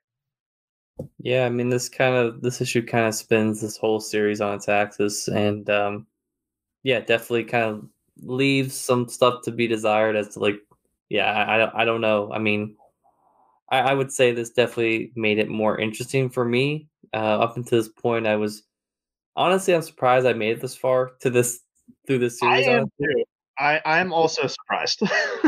Yeah, 1.17 1.45
I 1.45 1.49
mean, 1.49 1.69
this 1.69 1.87
kind 1.87 2.15
of 2.15 2.41
this 2.41 2.59
issue 2.59 2.85
kind 2.85 3.07
of 3.07 3.15
spins 3.15 3.61
this 3.61 3.77
whole 3.77 4.01
series 4.01 4.41
on 4.41 4.55
its 4.55 4.67
axis, 4.67 5.29
and 5.29 5.67
um, 5.69 6.05
yeah, 6.83 6.99
definitely 6.99 7.45
kind 7.45 7.63
of 7.63 7.85
leaves 8.21 8.75
some 8.75 9.07
stuff 9.07 9.41
to 9.43 9.51
be 9.51 9.67
desired 9.67 10.17
as 10.17 10.33
to 10.33 10.39
like, 10.39 10.59
yeah, 11.07 11.31
I, 11.31 11.63
I, 11.63 11.81
I 11.81 11.85
don't 11.85 12.01
know. 12.01 12.31
I 12.33 12.39
mean, 12.39 12.75
I, 13.71 13.79
I 13.79 13.93
would 13.93 14.11
say 14.11 14.31
this 14.31 14.49
definitely 14.49 15.11
made 15.15 15.39
it 15.39 15.49
more 15.49 15.79
interesting 15.79 16.29
for 16.29 16.45
me. 16.45 16.87
Uh, 17.13 17.39
up 17.39 17.57
until 17.57 17.79
this 17.79 17.89
point, 17.89 18.27
I 18.27 18.35
was 18.35 18.63
honestly, 19.35 19.73
I'm 19.73 19.81
surprised 19.81 20.27
I 20.27 20.33
made 20.33 20.57
it 20.57 20.61
this 20.61 20.75
far 20.75 21.11
to 21.21 21.29
this 21.29 21.61
through 22.05 22.19
this 22.19 22.39
series. 22.39 22.67
I 22.67 22.71
am. 22.71 22.85
I 23.57 23.81
I'm 23.85 24.13
also 24.13 24.47
surprised. 24.47 25.01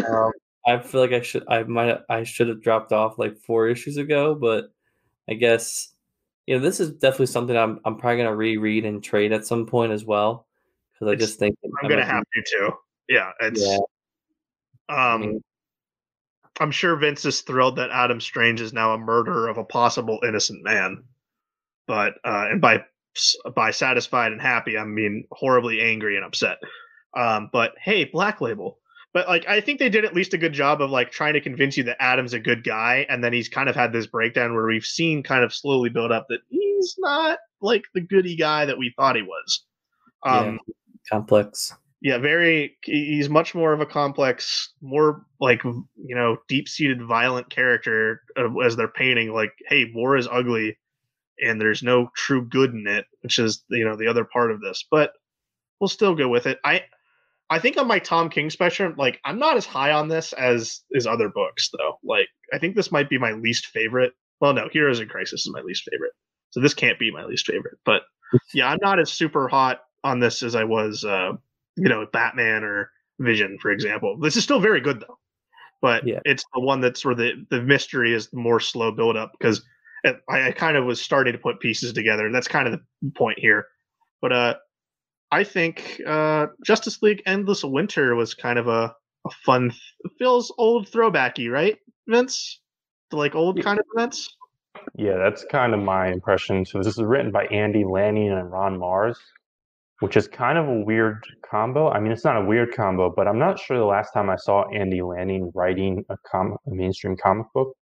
um, 0.08 0.32
I 0.68 0.78
feel 0.80 1.02
like 1.02 1.12
I 1.12 1.22
should 1.22 1.44
I 1.48 1.64
might 1.64 1.98
I 2.10 2.24
should 2.24 2.48
have 2.48 2.62
dropped 2.62 2.92
off 2.92 3.18
like 3.18 3.38
four 3.38 3.68
issues 3.68 3.98
ago, 3.98 4.36
but 4.36 4.72
I 5.30 5.34
guess 5.34 5.94
you 6.46 6.56
know 6.56 6.62
this 6.62 6.80
is 6.80 6.92
definitely 6.92 7.28
something 7.28 7.56
I'm 7.56 7.80
I'm 7.86 7.98
probably 7.98 8.18
gonna 8.18 8.36
reread 8.36 8.86
and 8.86 9.04
trade 9.04 9.32
at 9.32 9.46
some 9.46 9.66
point 9.66 9.92
as 9.92 10.06
well 10.06 10.48
because 10.94 11.12
I 11.12 11.16
just 11.16 11.40
think 11.40 11.56
I'm 11.82 11.90
gonna 11.90 12.06
have 12.06 12.24
to 12.24 12.44
too. 12.46 12.72
Yeah, 13.10 13.32
it's 13.40 13.62
yeah. 13.62 13.78
um. 14.90 15.42
I'm 16.62 16.72
sure 16.72 16.96
Vince 16.96 17.26
is 17.26 17.42
thrilled 17.42 17.78
that 17.78 17.90
Adam 17.90 18.22
Strange 18.22 18.62
is 18.62 18.72
now 18.72 18.94
a 18.94 18.98
murderer 19.00 19.48
of 19.48 19.58
a 19.58 19.64
possible 19.64 20.20
innocent 20.24 20.64
man, 20.64 21.06
but 21.88 22.14
uh, 22.24 22.46
and 22.52 22.62
by 22.62 22.86
by 23.56 23.72
satisfied 23.72 24.32
and 24.32 24.40
happy, 24.40 24.78
I 24.78 24.86
mean 24.86 25.26
horribly 25.32 25.82
angry 25.82 26.18
and 26.18 26.24
upset. 26.24 26.60
Um, 27.18 27.50
but 27.52 27.74
hey, 27.82 28.06
Black 28.06 28.42
Label. 28.42 28.78
But 29.12 29.28
like, 29.28 29.46
I 29.48 29.60
think 29.60 29.80
they 29.80 29.90
did 29.90 30.06
at 30.06 30.14
least 30.14 30.36
a 30.36 30.38
good 30.38 30.54
job 30.54 30.82
of 30.82 30.92
like 30.92 31.12
trying 31.12 31.34
to 31.34 31.42
convince 31.42 31.78
you 31.78 31.84
that 31.86 32.02
Adam's 32.02 32.34
a 32.34 32.40
good 32.40 32.64
guy, 32.64 33.08
and 33.10 33.24
then 33.24 33.34
he's 33.34 33.50
kind 33.50 33.68
of 33.68 33.76
had 33.76 33.92
this 33.92 34.06
breakdown 34.06 34.54
where 34.54 34.68
we've 34.68 34.86
seen 34.86 35.24
kind 35.24 35.44
of 35.44 35.54
slowly 35.54 35.90
build 35.90 36.12
up 36.12 36.28
that 36.30 36.42
he's 36.48 36.96
not 37.00 37.40
like 37.60 37.86
the 37.96 38.02
goody 38.02 38.36
guy 38.36 38.66
that 38.66 38.78
we 38.78 38.94
thought 38.96 39.16
he 39.16 39.24
was. 39.24 39.66
Um, 40.24 40.60
yeah. 40.68 40.74
Complex. 41.10 41.74
Yeah, 42.02 42.18
very. 42.18 42.78
He's 42.84 43.30
much 43.30 43.54
more 43.54 43.74
of 43.74 43.80
a 43.80 43.86
complex, 43.86 44.74
more 44.82 45.24
like 45.40 45.64
you 45.64 46.16
know, 46.16 46.38
deep-seated, 46.48 47.04
violent 47.04 47.50
character 47.52 48.22
uh, 48.36 48.58
as 48.66 48.76
they're 48.76 48.88
painting. 48.88 49.32
Like, 49.34 49.52
hey, 49.68 49.92
war 49.94 50.18
is 50.18 50.28
ugly, 50.30 50.78
and 51.40 51.62
there's 51.62 51.84
no 51.84 52.10
true 52.16 52.44
good 52.44 52.74
in 52.74 52.88
it, 52.88 53.06
which 53.22 53.38
is 53.38 53.64
you 53.70 53.86
know 53.86 53.96
the 53.96 54.08
other 54.08 54.26
part 54.26 54.52
of 54.52 54.62
this. 54.62 54.84
But 54.90 55.12
we'll 55.80 55.90
still 55.90 56.16
go 56.16 56.28
with 56.28 56.48
it. 56.48 56.60
I 56.66 56.84
I 57.52 57.60
think 57.60 57.78
on 57.78 57.88
my 57.88 58.00
Tom 58.00 58.30
King 58.30 58.50
spectrum, 58.50 58.96
like 58.98 59.20
I'm 59.26 59.38
not 59.38 59.58
as 59.58 59.66
high 59.66 59.92
on 59.92 60.08
this 60.08 60.34
as 60.34 60.82
his 60.92 61.06
other 61.06 61.30
books, 61.30 61.70
though. 61.78 62.00
Like 62.04 62.28
I 62.52 62.58
think 62.58 62.76
this 62.76 62.92
might 62.92 63.10
be 63.10 63.20
my 63.20 63.34
least 63.34 63.68
favorite. 63.68 64.14
Well, 64.40 64.54
no, 64.54 64.70
Heroes 64.72 65.00
in 65.02 65.08
Crisis 65.08 65.42
is 65.42 65.52
my 65.54 65.62
least 65.62 65.84
favorite, 65.92 66.14
so 66.50 66.62
this 66.62 66.74
can't 66.74 66.98
be 66.98 67.12
my 67.12 67.26
least 67.26 67.46
favorite. 67.46 67.78
But 67.86 68.04
yeah, 68.54 68.70
I'm 68.70 68.80
not 68.82 69.00
as 69.00 69.12
super 69.12 69.48
hot 69.48 69.82
on 70.04 70.20
this 70.20 70.42
as 70.42 70.56
I 70.56 70.64
was, 70.64 71.04
uh, 71.04 71.34
you 71.78 71.90
know, 71.90 72.06
Batman 72.12 72.64
or 72.64 72.92
Vision, 73.20 73.58
for 73.62 73.72
example. 73.72 74.18
This 74.20 74.36
is 74.38 74.44
still 74.44 74.60
very 74.60 74.82
good 74.82 75.02
though, 75.02 75.18
but 75.82 76.06
Yeah. 76.08 76.20
it's 76.26 76.44
the 76.54 76.60
one 76.60 76.82
that's 76.82 77.04
where 77.06 77.16
the 77.16 77.46
the 77.50 77.62
mystery 77.62 78.14
is 78.14 78.30
more 78.34 78.60
slow 78.60 78.92
build 78.92 79.16
up 79.18 79.32
because 79.38 79.64
I, 80.06 80.48
I 80.48 80.52
kind 80.52 80.76
of 80.78 80.86
was 80.86 81.00
starting 81.02 81.34
to 81.34 81.40
put 81.40 81.60
pieces 81.60 81.94
together. 81.94 82.26
and 82.26 82.34
That's 82.34 82.48
kind 82.48 82.68
of 82.68 82.80
the 83.02 83.12
point 83.16 83.38
here. 83.40 83.68
But 84.22 84.32
uh, 84.34 84.56
I 85.32 85.44
think 85.44 86.02
uh, 86.08 86.48
Justice 86.66 87.02
League 87.04 87.22
Endless 87.26 87.64
Winter 87.64 88.16
was 88.16 88.34
kind 88.34 88.58
of 88.58 88.68
a, 88.68 88.94
a 89.28 89.30
fun. 89.46 89.72
It 90.04 90.12
feels 90.18 90.52
old 90.58 90.90
throwbacky, 90.90 91.52
right, 91.52 91.78
Vince? 92.08 92.60
To 93.12 93.18
like 93.18 93.36
old 93.36 93.62
kind 93.64 93.80
of 93.80 93.86
events. 93.96 94.36
Yeah, 94.96 95.18
that's 95.18 95.46
kind 95.52 95.74
of 95.74 95.82
my 95.82 96.08
impression. 96.08 96.66
So 96.66 96.80
this 96.80 96.98
is 96.98 97.04
written 97.04 97.32
by 97.32 97.46
Andy 97.48 97.84
Lanning 97.84 98.32
and 98.32 98.52
Ron 98.52 98.80
Marz, 98.80 99.18
which 100.02 100.18
is 100.18 100.28
kind 100.28 100.58
of 100.58 100.68
a 100.68 100.80
weird 100.80 101.24
combo. 101.48 101.90
I 101.90 102.00
mean, 102.00 102.12
it's 102.12 102.26
not 102.26 102.36
a 102.36 102.44
weird 102.44 102.74
combo, 102.76 103.14
but 103.16 103.28
I'm 103.28 103.38
not 103.38 103.60
sure 103.60 103.78
the 103.78 103.86
last 103.86 104.12
time 104.14 104.32
I 104.32 104.36
saw 104.36 104.68
Andy 104.70 105.04
Lanning 105.04 105.52
writing 105.54 106.04
a, 106.10 106.18
com- 106.30 106.58
a 106.66 106.72
mainstream 106.74 107.16
comic 107.16 107.46
book 107.54 107.76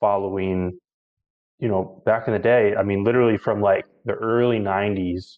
following, 0.00 0.78
you 1.58 1.68
know, 1.68 2.02
back 2.06 2.26
in 2.26 2.32
the 2.32 2.38
day. 2.38 2.74
I 2.74 2.82
mean, 2.82 3.04
literally 3.04 3.36
from 3.36 3.60
like 3.60 3.84
the 4.06 4.14
early 4.14 4.58
90s, 4.58 5.36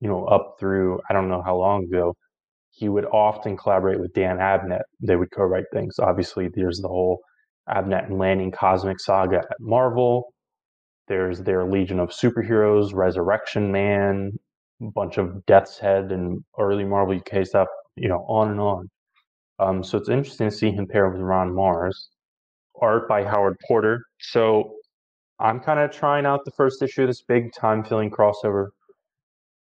you 0.00 0.08
know, 0.08 0.24
up 0.24 0.56
through 0.58 1.00
I 1.10 1.12
don't 1.12 1.28
know 1.28 1.42
how 1.44 1.56
long 1.56 1.84
ago, 1.84 2.16
he 2.70 2.88
would 2.88 3.04
often 3.04 3.54
collaborate 3.54 4.00
with 4.00 4.14
Dan 4.14 4.38
Abnett. 4.38 4.80
They 5.02 5.16
would 5.16 5.30
co-write 5.32 5.66
things. 5.70 5.98
Obviously, 5.98 6.48
there's 6.54 6.80
the 6.80 6.88
whole 6.88 7.20
Abnett 7.68 8.06
and 8.06 8.18
Lanning 8.18 8.52
cosmic 8.52 9.00
saga 9.00 9.40
at 9.40 9.60
Marvel. 9.60 10.32
There's 11.08 11.40
their 11.40 11.66
Legion 11.66 12.00
of 12.00 12.08
Superheroes, 12.08 12.94
Resurrection 12.94 13.70
Man, 13.70 14.32
bunch 14.90 15.18
of 15.18 15.44
Death's 15.46 15.78
Head 15.78 16.12
and 16.12 16.42
early 16.58 16.84
Marvel 16.84 17.16
UK 17.16 17.46
stuff, 17.46 17.68
you 17.96 18.08
know, 18.08 18.24
on 18.28 18.50
and 18.50 18.60
on. 18.60 18.90
Um, 19.58 19.84
so 19.84 19.98
it's 19.98 20.08
interesting 20.08 20.50
to 20.50 20.54
see 20.54 20.70
him 20.70 20.86
pair 20.86 21.08
with 21.08 21.20
Ron 21.20 21.50
Marz. 21.50 21.94
Art 22.80 23.08
by 23.08 23.24
Howard 23.24 23.56
Porter. 23.66 24.04
So 24.18 24.74
I'm 25.38 25.60
kind 25.60 25.78
of 25.78 25.90
trying 25.92 26.26
out 26.26 26.44
the 26.44 26.50
first 26.52 26.82
issue 26.82 27.02
of 27.02 27.08
this 27.08 27.22
big 27.22 27.52
time 27.52 27.84
filling 27.84 28.10
crossover 28.10 28.68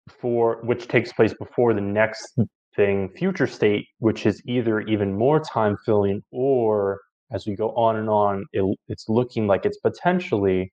for 0.09 0.59
which 0.63 0.87
takes 0.87 1.11
place 1.11 1.33
before 1.33 1.73
the 1.73 1.81
next 1.81 2.39
thing, 2.75 3.09
Future 3.09 3.47
State, 3.47 3.87
which 3.99 4.25
is 4.25 4.41
either 4.45 4.81
even 4.81 5.17
more 5.17 5.39
time 5.39 5.77
filling 5.85 6.21
or 6.31 7.01
as 7.31 7.45
we 7.45 7.55
go 7.55 7.71
on 7.71 7.97
and 7.97 8.09
on, 8.09 8.45
it, 8.53 8.77
it's 8.87 9.09
looking 9.09 9.47
like 9.47 9.65
it's 9.65 9.79
potentially 9.79 10.71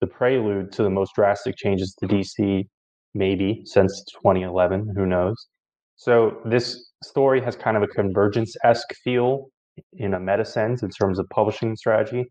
the 0.00 0.06
prelude 0.06 0.70
to 0.72 0.84
the 0.84 0.90
most 0.90 1.12
drastic 1.14 1.56
changes 1.56 1.94
to 1.98 2.06
DC, 2.06 2.64
maybe 3.14 3.62
since 3.64 4.04
2011. 4.22 4.92
Who 4.96 5.06
knows? 5.06 5.48
So 5.96 6.38
this 6.44 6.92
story 7.02 7.40
has 7.40 7.56
kind 7.56 7.76
of 7.76 7.82
a 7.82 7.88
convergence 7.88 8.56
esque 8.64 8.94
feel 9.02 9.50
in 9.94 10.14
a 10.14 10.20
meta 10.20 10.44
sense 10.44 10.82
in 10.82 10.90
terms 10.90 11.18
of 11.18 11.28
publishing 11.30 11.76
strategy. 11.76 12.26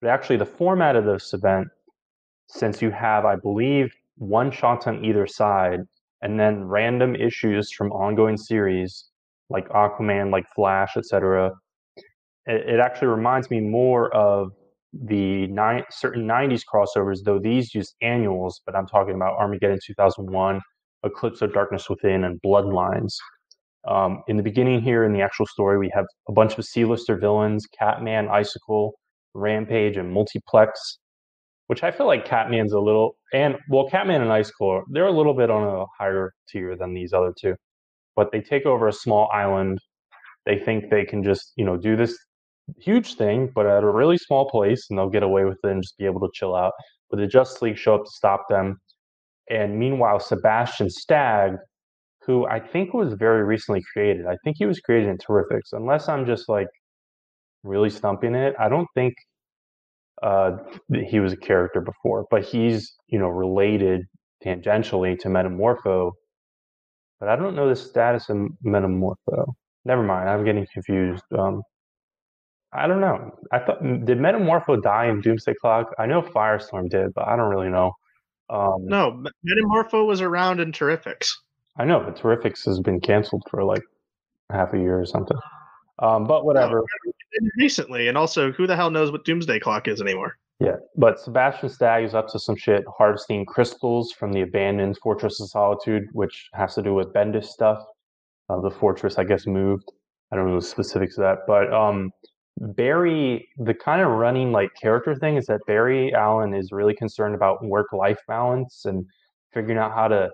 But 0.00 0.10
actually, 0.10 0.36
the 0.36 0.46
format 0.46 0.96
of 0.96 1.04
this 1.04 1.32
event, 1.32 1.68
since 2.48 2.82
you 2.82 2.90
have, 2.90 3.24
I 3.24 3.36
believe, 3.36 3.90
one 4.18 4.50
shot 4.50 4.86
on 4.86 5.04
either 5.04 5.26
side, 5.26 5.80
and 6.22 6.38
then 6.38 6.64
random 6.64 7.14
issues 7.16 7.72
from 7.72 7.92
ongoing 7.92 8.36
series 8.36 9.08
like 9.48 9.68
Aquaman, 9.68 10.30
like 10.30 10.44
Flash, 10.54 10.96
etc. 10.96 11.52
It, 12.46 12.68
it 12.68 12.80
actually 12.80 13.08
reminds 13.08 13.50
me 13.50 13.60
more 13.60 14.14
of 14.14 14.52
the 15.04 15.46
nine, 15.48 15.84
certain 15.90 16.26
90s 16.26 16.62
crossovers, 16.72 17.18
though 17.24 17.38
these 17.38 17.74
use 17.74 17.94
annuals, 18.02 18.60
but 18.64 18.74
I'm 18.74 18.86
talking 18.86 19.14
about 19.14 19.36
Armageddon 19.38 19.78
2001, 19.84 20.60
Eclipso 21.04 21.46
Darkness 21.46 21.88
Within, 21.88 22.24
and 22.24 22.40
Bloodlines. 22.44 23.14
Um, 23.88 24.22
in 24.26 24.36
the 24.36 24.42
beginning 24.42 24.80
here, 24.80 25.04
in 25.04 25.12
the 25.12 25.20
actual 25.20 25.46
story, 25.46 25.78
we 25.78 25.90
have 25.94 26.06
a 26.28 26.32
bunch 26.32 26.58
of 26.58 26.64
C-lister 26.64 27.16
villains, 27.16 27.66
Catman, 27.78 28.28
Icicle, 28.28 28.94
Rampage, 29.34 29.96
and 29.96 30.12
Multiplex, 30.12 30.98
which 31.68 31.82
I 31.82 31.90
feel 31.90 32.06
like 32.06 32.24
Catman's 32.24 32.72
a 32.72 32.80
little, 32.80 33.16
and 33.32 33.56
well, 33.70 33.88
Catman 33.88 34.22
and 34.22 34.32
Icicle, 34.32 34.82
they're 34.90 35.06
a 35.06 35.12
little 35.12 35.34
bit 35.34 35.50
on 35.50 35.62
a 35.62 35.84
higher 35.98 36.32
tier 36.48 36.76
than 36.76 36.94
these 36.94 37.12
other 37.12 37.32
two, 37.38 37.54
but 38.16 38.32
they 38.32 38.40
take 38.40 38.66
over 38.66 38.88
a 38.88 38.92
small 38.92 39.28
island. 39.32 39.78
They 40.46 40.58
think 40.58 40.90
they 40.90 41.04
can 41.04 41.22
just, 41.22 41.52
you 41.56 41.64
know, 41.64 41.76
do 41.76 41.96
this 41.96 42.16
huge 42.78 43.14
thing, 43.14 43.50
but 43.54 43.66
at 43.66 43.82
a 43.82 43.90
really 43.90 44.18
small 44.18 44.48
place, 44.50 44.86
and 44.88 44.98
they'll 44.98 45.10
get 45.10 45.22
away 45.22 45.44
with 45.44 45.58
it 45.64 45.70
and 45.70 45.82
just 45.82 45.98
be 45.98 46.04
able 46.04 46.20
to 46.20 46.30
chill 46.34 46.54
out. 46.54 46.72
But 47.10 47.18
the 47.18 47.26
Justice 47.26 47.62
League 47.62 47.78
show 47.78 47.94
up 47.94 48.04
to 48.04 48.10
stop 48.10 48.46
them. 48.48 48.80
And 49.50 49.78
meanwhile, 49.78 50.18
Sebastian 50.18 50.90
Stagg, 50.90 51.52
who 52.22 52.46
I 52.46 52.58
think 52.58 52.92
was 52.92 53.14
very 53.14 53.44
recently 53.44 53.82
created, 53.92 54.26
I 54.26 54.36
think 54.42 54.56
he 54.58 54.66
was 54.66 54.80
created 54.80 55.08
in 55.08 55.18
Terrifics. 55.18 55.72
Unless 55.72 56.08
I'm 56.08 56.26
just 56.26 56.48
like 56.48 56.68
really 57.62 57.90
stumping 57.90 58.34
it, 58.34 58.54
I 58.58 58.68
don't 58.68 58.88
think 58.94 59.14
uh, 60.22 60.56
he 61.06 61.20
was 61.20 61.32
a 61.32 61.36
character 61.36 61.80
before, 61.80 62.26
but 62.30 62.42
he's 62.44 62.94
you 63.08 63.18
know 63.18 63.28
related 63.28 64.02
tangentially 64.44 65.18
to 65.20 65.28
Metamorpho. 65.28 66.12
But 67.20 67.28
I 67.28 67.36
don't 67.36 67.54
know 67.54 67.68
the 67.68 67.76
status 67.76 68.28
of 68.28 68.36
Metamorpho. 68.64 69.54
Never 69.84 70.02
mind, 70.02 70.28
I'm 70.28 70.44
getting 70.44 70.66
confused. 70.72 71.24
Um, 71.36 71.62
I 72.72 72.86
don't 72.86 73.00
know. 73.00 73.38
I 73.52 73.58
thought 73.60 73.82
did 73.82 74.18
Metamorpho 74.18 74.82
die 74.82 75.06
in 75.06 75.20
Doomsday 75.20 75.54
Clock? 75.60 75.94
I 75.98 76.06
know 76.06 76.22
Firestorm 76.22 76.90
did, 76.90 77.14
but 77.14 77.26
I 77.26 77.36
don't 77.36 77.48
really 77.48 77.68
know. 77.68 77.92
Um, 78.50 78.86
No, 78.86 79.24
Metamorpho 79.46 80.06
was 80.06 80.20
around 80.20 80.60
in 80.60 80.72
Terrifics. 80.72 81.28
I 81.78 81.84
know, 81.84 82.00
but 82.00 82.16
Terrifics 82.16 82.64
has 82.66 82.80
been 82.80 83.00
canceled 83.00 83.42
for 83.50 83.64
like 83.64 83.82
half 84.50 84.72
a 84.72 84.78
year 84.78 84.98
or 85.00 85.06
something. 85.06 85.36
Um, 85.98 86.26
but 86.26 86.44
whatever. 86.44 86.84
And 87.38 87.50
recently, 87.58 88.08
and 88.08 88.16
also, 88.16 88.52
who 88.52 88.66
the 88.66 88.76
hell 88.76 88.90
knows 88.90 89.10
what 89.10 89.24
Doomsday 89.24 89.60
Clock 89.60 89.88
is 89.88 90.00
anymore? 90.00 90.38
Yeah, 90.58 90.76
but 90.96 91.20
Sebastian 91.20 91.68
Stagg 91.68 92.04
is 92.04 92.14
up 92.14 92.28
to 92.28 92.38
some 92.38 92.56
shit, 92.56 92.84
harvesting 92.96 93.44
crystals 93.44 94.12
from 94.12 94.32
the 94.32 94.40
abandoned 94.40 94.96
Fortress 95.02 95.38
of 95.40 95.50
Solitude, 95.50 96.08
which 96.12 96.48
has 96.54 96.74
to 96.76 96.82
do 96.82 96.94
with 96.94 97.12
Bendis 97.12 97.44
stuff. 97.44 97.84
Uh, 98.48 98.60
the 98.60 98.70
fortress, 98.70 99.18
I 99.18 99.24
guess, 99.24 99.46
moved. 99.46 99.90
I 100.32 100.36
don't 100.36 100.48
know 100.48 100.56
the 100.56 100.66
specifics 100.66 101.18
of 101.18 101.22
that, 101.22 101.38
but 101.46 101.72
um, 101.72 102.10
Barry, 102.58 103.48
the 103.58 103.74
kind 103.74 104.00
of 104.00 104.08
running 104.08 104.50
like 104.50 104.70
character 104.80 105.14
thing 105.14 105.36
is 105.36 105.46
that 105.46 105.60
Barry 105.66 106.14
Allen 106.14 106.54
is 106.54 106.72
really 106.72 106.94
concerned 106.94 107.34
about 107.34 107.64
work-life 107.64 108.18
balance 108.26 108.84
and 108.84 109.04
figuring 109.52 109.78
out 109.78 109.92
how 109.92 110.08
to, 110.08 110.30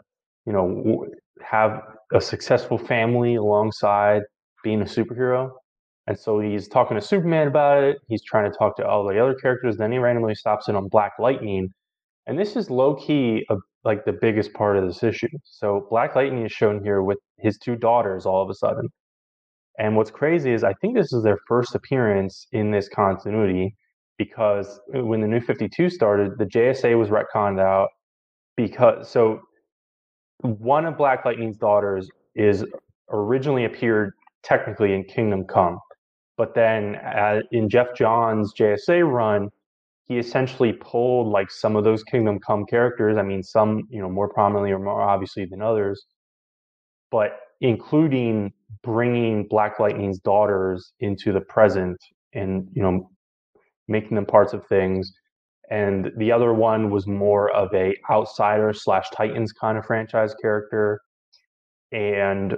you 0.47 0.53
know, 0.53 1.07
have 1.43 1.83
a 2.13 2.21
successful 2.21 2.79
family 2.79 3.35
alongside 3.35 4.23
being 4.63 4.83
a 4.83 4.85
superhero. 4.85 5.51
And 6.07 6.19
so 6.19 6.41
he's 6.41 6.69
talking 6.69 6.97
to 6.97 7.01
Superman 7.01 7.49
about 7.49 7.83
it. 7.85 7.99
He's 8.09 8.23
trying 8.25 8.51
to 8.51 8.57
talk 8.57 8.77
to 8.77 8.87
all 8.87 9.07
the 9.07 9.21
other 9.21 9.35
characters. 9.35 9.77
Then 9.77 9.93
he 9.93 9.99
randomly 9.99 10.35
stops 10.35 10.69
in 10.69 10.77
on 10.77 10.89
Black 10.89 11.13
Lightning. 11.19 11.69
And 12.27 12.39
this 12.39 12.57
is 12.57 12.71
low 12.71 12.95
key 12.95 13.45
a, 13.51 13.57
like 13.85 14.05
the 14.05 14.13
biggest 14.13 14.53
part 14.53 14.77
of 14.77 14.85
this 14.85 15.03
issue. 15.03 15.29
So 15.45 15.87
Black 15.91 16.15
Lightning 16.15 16.45
is 16.45 16.53
shown 16.53 16.83
here 16.85 17.03
with 17.03 17.19
his 17.39 17.59
two 17.59 17.77
daughters 17.77 18.27
all 18.27 18.43
of 18.43 18.51
a 18.51 18.55
sudden. 18.55 18.89
And 19.79 19.97
what's 19.97 20.11
crazy 20.11 20.53
is 20.53 20.65
I 20.65 20.75
think 20.75 20.95
this 20.95 21.13
is 21.13 21.23
their 21.23 21.39
first 21.49 21.75
appearance 21.75 22.47
in 22.53 22.71
this 22.71 22.89
continuity 22.89 23.75
because 24.19 24.81
when 24.89 25.21
the 25.21 25.27
new 25.27 25.41
52 25.41 25.89
started, 25.89 26.39
the 26.39 26.45
JSA 26.45 26.99
was 26.99 27.09
retconned 27.09 27.61
out 27.61 27.89
because 28.57 29.09
so 29.09 29.41
one 30.43 30.85
of 30.85 30.97
Black 30.97 31.25
Lightning's 31.25 31.57
daughters 31.57 32.09
is 32.35 32.65
originally 33.11 33.65
appeared 33.65 34.13
technically 34.43 34.93
in 34.95 35.05
Kingdom 35.05 35.45
Come, 35.45 35.79
but 36.37 36.55
then 36.55 36.97
uh, 36.97 37.41
in 37.53 37.69
Geoff 37.69 37.89
Johns' 37.97 38.53
JSA 38.59 39.09
run, 39.11 39.51
he 40.05 40.19
essentially 40.19 40.73
pulled 40.73 41.29
like 41.29 41.51
some 41.51 41.77
of 41.77 41.85
those 41.85 42.03
Kingdom 42.03 42.41
Come 42.41 42.67
characters. 42.67 43.17
I 43.17 43.23
mean, 43.23 43.43
some 43.43 43.85
you 43.89 44.01
know 44.01 44.11
more 44.11 44.29
prominently 44.29 44.73
or 44.73 44.79
more 44.79 45.01
obviously 45.01 45.45
than 45.47 45.63
others, 45.63 46.05
but 47.11 47.39
including 47.61 48.53
bringing 48.83 49.47
Black 49.49 49.79
Lightning's 49.81 50.21
daughters 50.21 50.93
into 51.01 51.33
the 51.33 51.41
present 51.41 51.99
and 52.35 52.69
you 52.73 52.83
know 52.83 53.11
making 53.89 54.15
them 54.17 54.27
parts 54.27 54.53
of 54.55 54.67
things. 54.67 55.13
and 55.71 56.11
the 56.19 56.33
other 56.33 56.53
one 56.55 56.91
was 56.91 57.07
more 57.07 57.51
of 57.53 57.73
a 57.75 57.95
outsider 58.11 58.73
slash 58.73 59.09
Titans 59.17 59.53
kind 59.53 59.79
of 59.79 59.87
franchise 59.87 60.35
character. 60.43 61.01
And 61.93 62.57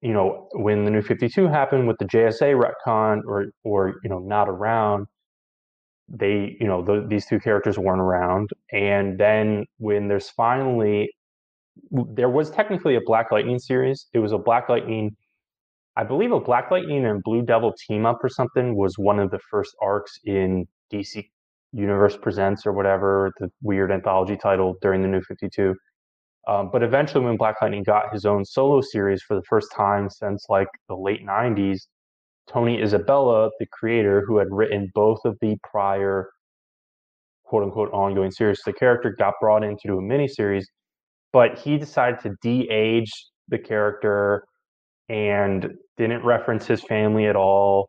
you 0.00 0.12
know, 0.12 0.48
when 0.54 0.84
the 0.84 0.90
New 0.90 1.02
Fifty 1.02 1.28
Two 1.28 1.46
happened 1.48 1.88
with 1.88 1.98
the 1.98 2.06
JSA 2.06 2.60
retcon, 2.60 3.22
or 3.26 3.46
or 3.64 3.94
you 4.02 4.10
know, 4.10 4.18
not 4.18 4.48
around, 4.48 5.06
they 6.08 6.56
you 6.60 6.66
know 6.66 6.82
the, 6.82 7.06
these 7.08 7.26
two 7.26 7.40
characters 7.40 7.78
weren't 7.78 8.00
around. 8.00 8.50
And 8.72 9.18
then 9.18 9.66
when 9.78 10.08
there's 10.08 10.30
finally 10.30 11.10
there 11.90 12.28
was 12.28 12.50
technically 12.50 12.96
a 12.96 13.00
Black 13.04 13.30
Lightning 13.30 13.58
series. 13.58 14.06
It 14.12 14.18
was 14.18 14.32
a 14.32 14.38
Black 14.38 14.68
Lightning, 14.68 15.16
I 15.96 16.04
believe, 16.04 16.32
a 16.32 16.40
Black 16.40 16.70
Lightning 16.70 17.06
and 17.06 17.22
Blue 17.22 17.42
Devil 17.42 17.74
team 17.86 18.06
up 18.06 18.18
or 18.22 18.28
something 18.28 18.76
was 18.76 18.98
one 18.98 19.18
of 19.18 19.30
the 19.30 19.38
first 19.50 19.74
arcs 19.80 20.18
in 20.24 20.66
DC 20.92 21.24
Universe 21.72 22.16
Presents 22.16 22.66
or 22.66 22.72
whatever 22.72 23.32
the 23.38 23.48
weird 23.62 23.90
anthology 23.90 24.36
title 24.36 24.76
during 24.82 25.02
the 25.02 25.08
New 25.08 25.22
Fifty 25.22 25.48
Two. 25.48 25.74
Um, 26.48 26.70
but 26.72 26.82
eventually, 26.82 27.24
when 27.24 27.36
Black 27.36 27.56
Lightning 27.62 27.84
got 27.84 28.12
his 28.12 28.26
own 28.26 28.44
solo 28.44 28.80
series 28.80 29.22
for 29.22 29.34
the 29.34 29.44
first 29.48 29.68
time 29.74 30.10
since 30.10 30.46
like 30.48 30.68
the 30.88 30.96
late 30.96 31.24
'90s, 31.26 31.86
Tony 32.48 32.82
Isabella, 32.82 33.50
the 33.58 33.66
creator 33.72 34.22
who 34.26 34.38
had 34.38 34.48
written 34.50 34.90
both 34.94 35.20
of 35.24 35.38
the 35.40 35.56
prior 35.70 36.30
quote 37.44 37.62
unquote 37.62 37.92
ongoing 37.92 38.30
series, 38.30 38.60
the 38.64 38.72
character 38.72 39.14
got 39.18 39.34
brought 39.40 39.62
in 39.62 39.76
to 39.76 39.88
do 39.88 39.98
a 39.98 40.02
miniseries 40.02 40.64
but 41.32 41.58
he 41.58 41.78
decided 41.78 42.20
to 42.20 42.34
de-age 42.42 43.10
the 43.48 43.58
character 43.58 44.44
and 45.08 45.68
didn't 45.96 46.24
reference 46.24 46.66
his 46.66 46.82
family 46.82 47.26
at 47.26 47.36
all 47.36 47.88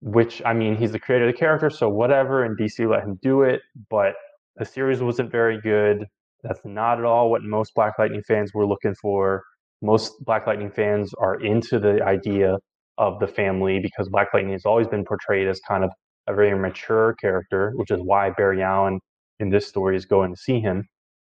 which 0.00 0.42
i 0.44 0.52
mean 0.52 0.76
he's 0.76 0.92
the 0.92 0.98
creator 0.98 1.26
of 1.26 1.32
the 1.32 1.38
character 1.38 1.70
so 1.70 1.88
whatever 1.88 2.44
and 2.44 2.58
dc 2.58 2.88
let 2.90 3.02
him 3.02 3.18
do 3.22 3.42
it 3.42 3.60
but 3.90 4.14
the 4.56 4.64
series 4.64 5.00
wasn't 5.00 5.30
very 5.32 5.60
good. 5.60 6.06
That's 6.42 6.60
not 6.64 6.98
at 6.98 7.04
all 7.04 7.30
what 7.30 7.42
most 7.42 7.74
black 7.74 7.94
lightning 7.98 8.22
fans 8.22 8.52
were 8.54 8.66
looking 8.66 8.94
for. 8.94 9.42
Most 9.82 10.24
black 10.24 10.46
lightning 10.46 10.70
fans 10.70 11.12
are 11.14 11.40
into 11.40 11.78
the 11.78 12.02
idea 12.04 12.58
of 12.98 13.18
the 13.18 13.26
family 13.26 13.80
because 13.80 14.08
black 14.08 14.28
lightning 14.32 14.52
has 14.52 14.64
always 14.64 14.86
been 14.86 15.04
portrayed 15.04 15.48
as 15.48 15.60
kind 15.66 15.82
of 15.82 15.90
a 16.28 16.34
very 16.34 16.56
mature 16.56 17.14
character 17.20 17.72
which 17.74 17.90
is 17.90 17.98
why 18.00 18.30
barry 18.30 18.62
allen 18.62 19.00
in 19.40 19.50
this 19.50 19.66
story 19.66 19.96
is 19.96 20.06
going 20.06 20.32
to 20.32 20.40
see 20.40 20.60
him 20.60 20.88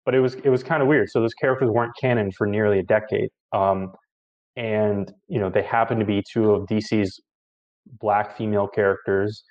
but 0.09 0.15
it 0.15 0.21
was 0.21 0.37
it 0.37 0.49
was 0.49 0.63
kind 0.63 0.81
of 0.81 0.89
weird. 0.89 1.11
So 1.11 1.21
those 1.21 1.35
characters 1.35 1.69
weren't 1.69 1.93
canon 2.01 2.33
for 2.33 2.47
nearly 2.47 2.79
a 2.79 2.83
decade, 2.83 3.29
um, 3.53 3.93
and 4.57 5.13
you 5.29 5.39
know 5.39 5.51
they 5.51 5.61
happen 5.63 5.99
to 5.99 6.07
be 6.07 6.23
two 6.33 6.51
of 6.53 6.67
DC's 6.67 7.21
black 8.01 8.35
female 8.35 8.67
characters, 8.67 9.45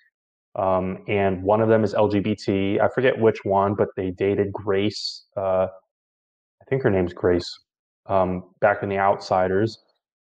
um, 0.56 1.04
and 1.08 1.44
one 1.44 1.62
of 1.62 1.70
them 1.70 1.84
is 1.84 1.94
LGBT. 1.94 2.82
I 2.82 2.90
forget 2.90 3.20
which 3.20 3.38
one, 3.44 3.76
but 3.76 3.90
they 3.96 4.10
dated 4.10 4.52
Grace. 4.52 5.26
Uh, 5.38 5.68
I 6.60 6.66
think 6.68 6.82
her 6.82 6.90
name's 6.90 7.14
Grace. 7.14 7.48
Um, 8.08 8.46
back 8.60 8.82
in 8.82 8.90
the 8.90 8.98
Outsiders, 8.98 9.78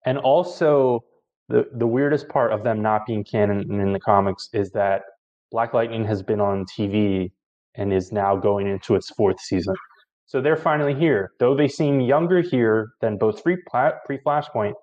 and 0.05 0.17
also 0.17 1.05
the 1.47 1.69
the 1.75 1.87
weirdest 1.87 2.27
part 2.27 2.51
of 2.51 2.65
them 2.65 2.81
not 2.81 3.05
being 3.05 3.23
canon 3.23 3.59
in 3.79 3.93
the 3.93 3.99
comics 4.01 4.49
is 4.51 4.71
that 4.71 5.03
Black 5.53 5.73
Lightning 5.73 6.03
has 6.03 6.21
been 6.21 6.41
on 6.41 6.65
TV 6.77 7.31
and 7.75 7.93
is 7.93 8.11
now 8.11 8.35
going 8.35 8.67
into 8.67 8.93
its 8.95 9.09
fourth 9.11 9.39
season. 9.39 9.73
So 10.27 10.41
they're 10.41 10.57
finally 10.57 10.93
here, 10.93 11.31
though 11.39 11.55
they 11.55 11.69
seem 11.69 12.01
younger 12.01 12.41
here 12.41 12.89
than 13.01 13.17
both 13.17 13.41
pre 13.43 13.57
pre 14.05 14.19
Flashpoint 14.19 14.73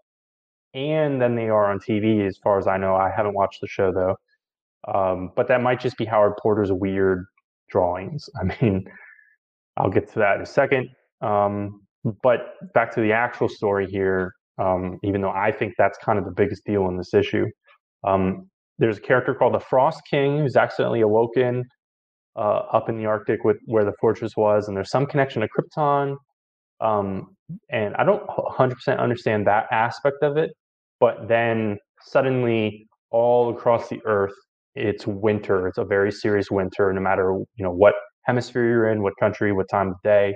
and 0.72 1.20
than 1.20 1.36
they 1.36 1.48
are 1.48 1.70
on 1.70 1.78
TV, 1.78 2.26
as 2.26 2.38
far 2.42 2.58
as 2.58 2.66
I 2.66 2.78
know. 2.78 2.94
I 2.94 3.10
haven't 3.14 3.34
watched 3.34 3.60
the 3.60 3.68
show 3.68 3.92
though, 3.92 4.16
um, 4.92 5.30
but 5.36 5.46
that 5.48 5.60
might 5.62 5.80
just 5.80 5.98
be 5.98 6.06
Howard 6.06 6.32
Porter's 6.42 6.72
weird 6.72 7.26
drawings. 7.70 8.28
I 8.40 8.44
mean, 8.44 8.86
I'll 9.76 9.90
get 9.90 10.10
to 10.14 10.18
that 10.20 10.36
in 10.36 10.42
a 10.42 10.46
second. 10.46 10.88
Um, 11.20 11.82
but 12.22 12.72
back 12.72 12.94
to 12.94 13.00
the 13.02 13.12
actual 13.12 13.48
story 13.48 13.86
here, 13.86 14.32
um, 14.58 14.98
even 15.04 15.20
though 15.20 15.30
I 15.30 15.52
think 15.52 15.74
that's 15.76 15.98
kind 15.98 16.18
of 16.18 16.24
the 16.24 16.32
biggest 16.32 16.64
deal 16.64 16.88
in 16.88 16.96
this 16.96 17.12
issue. 17.12 17.46
Um, 18.06 18.48
there's 18.78 18.98
a 18.98 19.00
character 19.00 19.34
called 19.34 19.54
the 19.54 19.60
Frost 19.60 20.00
King 20.10 20.38
who's 20.38 20.56
accidentally 20.56 21.02
awoken 21.02 21.64
uh, 22.36 22.62
up 22.72 22.88
in 22.88 22.96
the 22.96 23.06
Arctic 23.06 23.44
with 23.44 23.58
where 23.66 23.84
the 23.84 23.92
fortress 24.00 24.36
was, 24.36 24.68
and 24.68 24.76
there's 24.76 24.90
some 24.90 25.06
connection 25.06 25.42
to 25.42 25.48
Krypton. 25.48 26.16
Um, 26.80 27.36
and 27.70 27.94
I 27.96 28.04
don't 28.04 28.26
100% 28.26 28.98
understand 28.98 29.46
that 29.46 29.66
aspect 29.70 30.22
of 30.22 30.36
it, 30.36 30.50
but 31.00 31.28
then 31.28 31.78
suddenly 32.02 32.86
all 33.10 33.50
across 33.50 33.88
the 33.88 34.00
Earth, 34.04 34.34
it's 34.74 35.06
winter. 35.06 35.68
It's 35.68 35.78
a 35.78 35.84
very 35.84 36.10
serious 36.10 36.50
winter, 36.50 36.92
no 36.92 37.00
matter 37.00 37.32
you 37.56 37.64
know 37.64 37.70
what 37.70 37.94
hemisphere 38.24 38.66
you're 38.66 38.90
in, 38.90 39.02
what 39.02 39.14
country, 39.20 39.52
what 39.52 39.68
time 39.68 39.88
of 39.88 39.94
day. 40.02 40.34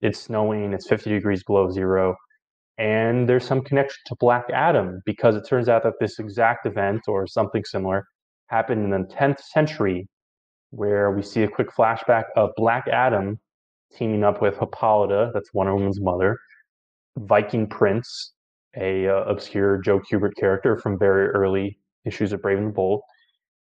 It's 0.00 0.20
snowing. 0.20 0.72
It's 0.72 0.88
50 0.88 1.10
degrees 1.10 1.42
below 1.44 1.70
zero. 1.70 2.16
And 2.78 3.28
there's 3.28 3.46
some 3.46 3.62
connection 3.62 3.98
to 4.06 4.16
Black 4.20 4.44
Adam 4.52 5.00
because 5.06 5.34
it 5.34 5.46
turns 5.48 5.68
out 5.68 5.82
that 5.84 5.94
this 6.00 6.18
exact 6.18 6.66
event 6.66 7.02
or 7.08 7.26
something 7.26 7.64
similar 7.64 8.04
happened 8.48 8.84
in 8.84 8.90
the 8.90 9.06
10th 9.14 9.40
century 9.40 10.06
where 10.76 11.10
we 11.10 11.22
see 11.22 11.42
a 11.42 11.48
quick 11.48 11.70
flashback 11.70 12.24
of 12.36 12.50
Black 12.56 12.86
Adam 12.88 13.40
teaming 13.94 14.24
up 14.24 14.42
with 14.42 14.58
Hippolyta, 14.58 15.30
that's 15.32 15.54
Wonder 15.54 15.74
Woman's 15.74 16.00
mother, 16.00 16.38
Viking 17.16 17.66
Prince, 17.66 18.34
a 18.76 19.08
uh, 19.08 19.24
obscure 19.24 19.78
Joe 19.78 20.00
Kubert 20.00 20.36
character 20.36 20.76
from 20.78 20.98
very 20.98 21.28
early 21.28 21.78
issues 22.04 22.32
of 22.32 22.42
Brave 22.42 22.58
and 22.58 22.68
the 22.68 22.72
Bold, 22.72 23.00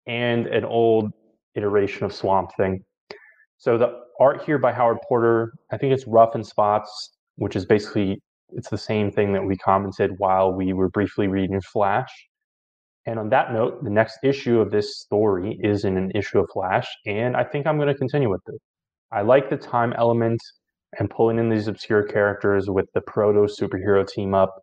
and 0.07 0.47
an 0.47 0.63
old 0.63 1.11
iteration 1.55 2.05
of 2.05 2.13
Swamp 2.13 2.51
Thing. 2.55 2.83
So 3.57 3.77
the 3.77 3.99
art 4.19 4.43
here 4.43 4.57
by 4.57 4.71
Howard 4.71 4.99
Porter, 5.07 5.53
I 5.71 5.77
think 5.77 5.93
it's 5.93 6.07
rough 6.07 6.33
in 6.35 6.43
spots, 6.43 7.11
which 7.35 7.55
is 7.55 7.65
basically 7.65 8.21
it's 8.53 8.69
the 8.69 8.77
same 8.77 9.11
thing 9.11 9.33
that 9.33 9.43
we 9.43 9.57
commented 9.57 10.11
while 10.17 10.51
we 10.53 10.73
were 10.73 10.89
briefly 10.89 11.27
reading 11.27 11.59
Flash. 11.61 12.09
And 13.05 13.17
on 13.17 13.29
that 13.29 13.51
note, 13.51 13.83
the 13.83 13.89
next 13.89 14.19
issue 14.23 14.59
of 14.59 14.71
this 14.71 14.99
story 14.99 15.57
is 15.61 15.85
in 15.85 15.97
an 15.97 16.11
issue 16.13 16.39
of 16.39 16.47
Flash, 16.53 16.87
and 17.05 17.35
I 17.35 17.43
think 17.43 17.65
I'm 17.65 17.77
going 17.77 17.87
to 17.87 17.95
continue 17.95 18.29
with 18.29 18.41
it. 18.47 18.61
I 19.11 19.21
like 19.21 19.49
the 19.49 19.57
time 19.57 19.93
element 19.97 20.39
and 20.99 21.09
pulling 21.09 21.39
in 21.39 21.49
these 21.49 21.67
obscure 21.67 22.03
characters 22.03 22.69
with 22.69 22.85
the 22.93 23.01
proto 23.01 23.47
superhero 23.47 24.07
team 24.07 24.33
up. 24.33 24.53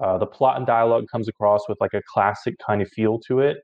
Uh, 0.00 0.18
the 0.18 0.26
plot 0.26 0.56
and 0.56 0.66
dialogue 0.66 1.04
comes 1.10 1.28
across 1.28 1.60
with 1.68 1.78
like 1.80 1.94
a 1.94 2.02
classic 2.12 2.54
kind 2.66 2.82
of 2.82 2.88
feel 2.88 3.18
to 3.26 3.40
it. 3.40 3.58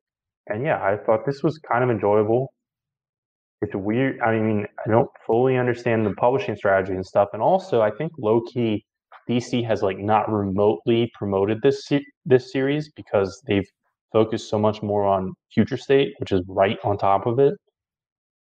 And 0.49 0.65
yeah, 0.65 0.83
I 0.83 0.97
thought 0.97 1.25
this 1.27 1.43
was 1.43 1.59
kind 1.59 1.85
of 1.85 1.91
enjoyable. 1.91 2.53
It's 3.61 3.75
weird. 3.75 4.21
I 4.21 4.39
mean, 4.39 4.67
I 4.85 4.91
don't 4.91 5.11
fully 5.27 5.57
understand 5.57 6.05
the 6.05 6.15
publishing 6.15 6.57
strategy 6.57 6.95
and 6.95 7.07
stuff. 7.07 7.29
And 7.33 7.41
also, 7.41 7.81
I 7.81 7.91
think 7.91 8.13
low 8.19 8.41
key, 8.53 8.85
DC 9.29 9.65
has 9.67 9.83
like 9.83 9.99
not 9.99 10.31
remotely 10.33 11.11
promoted 11.17 11.59
this 11.63 11.87
se- 11.87 12.05
this 12.27 12.53
series 12.53 12.91
because 12.97 13.41
they've 13.47 13.69
focus 14.13 14.49
so 14.49 14.59
much 14.59 14.83
more 14.83 15.05
on 15.05 15.35
future 15.53 15.77
state, 15.77 16.15
which 16.19 16.33
is 16.33 16.43
right 16.49 16.79
on 16.85 16.99
top 16.99 17.27
of 17.27 17.39
it. 17.39 17.55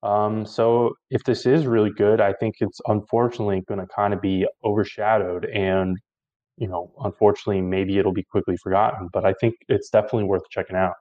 Um, 0.02 0.44
so 0.44 0.94
if 1.10 1.24
this 1.24 1.46
is 1.46 1.66
really 1.66 1.90
good, 1.90 2.20
I 2.20 2.34
think 2.34 2.56
it's 2.60 2.80
unfortunately 2.86 3.62
going 3.66 3.80
to 3.80 3.86
kind 3.86 4.12
of 4.12 4.20
be 4.20 4.46
overshadowed, 4.62 5.46
and 5.46 5.96
you 6.58 6.68
know, 6.68 6.92
unfortunately, 7.02 7.62
maybe 7.62 7.98
it'll 7.98 8.12
be 8.12 8.24
quickly 8.24 8.56
forgotten. 8.62 9.08
But 9.12 9.24
I 9.24 9.32
think 9.40 9.54
it's 9.68 9.88
definitely 9.88 10.24
worth 10.24 10.48
checking 10.50 10.76
out. 10.76 10.94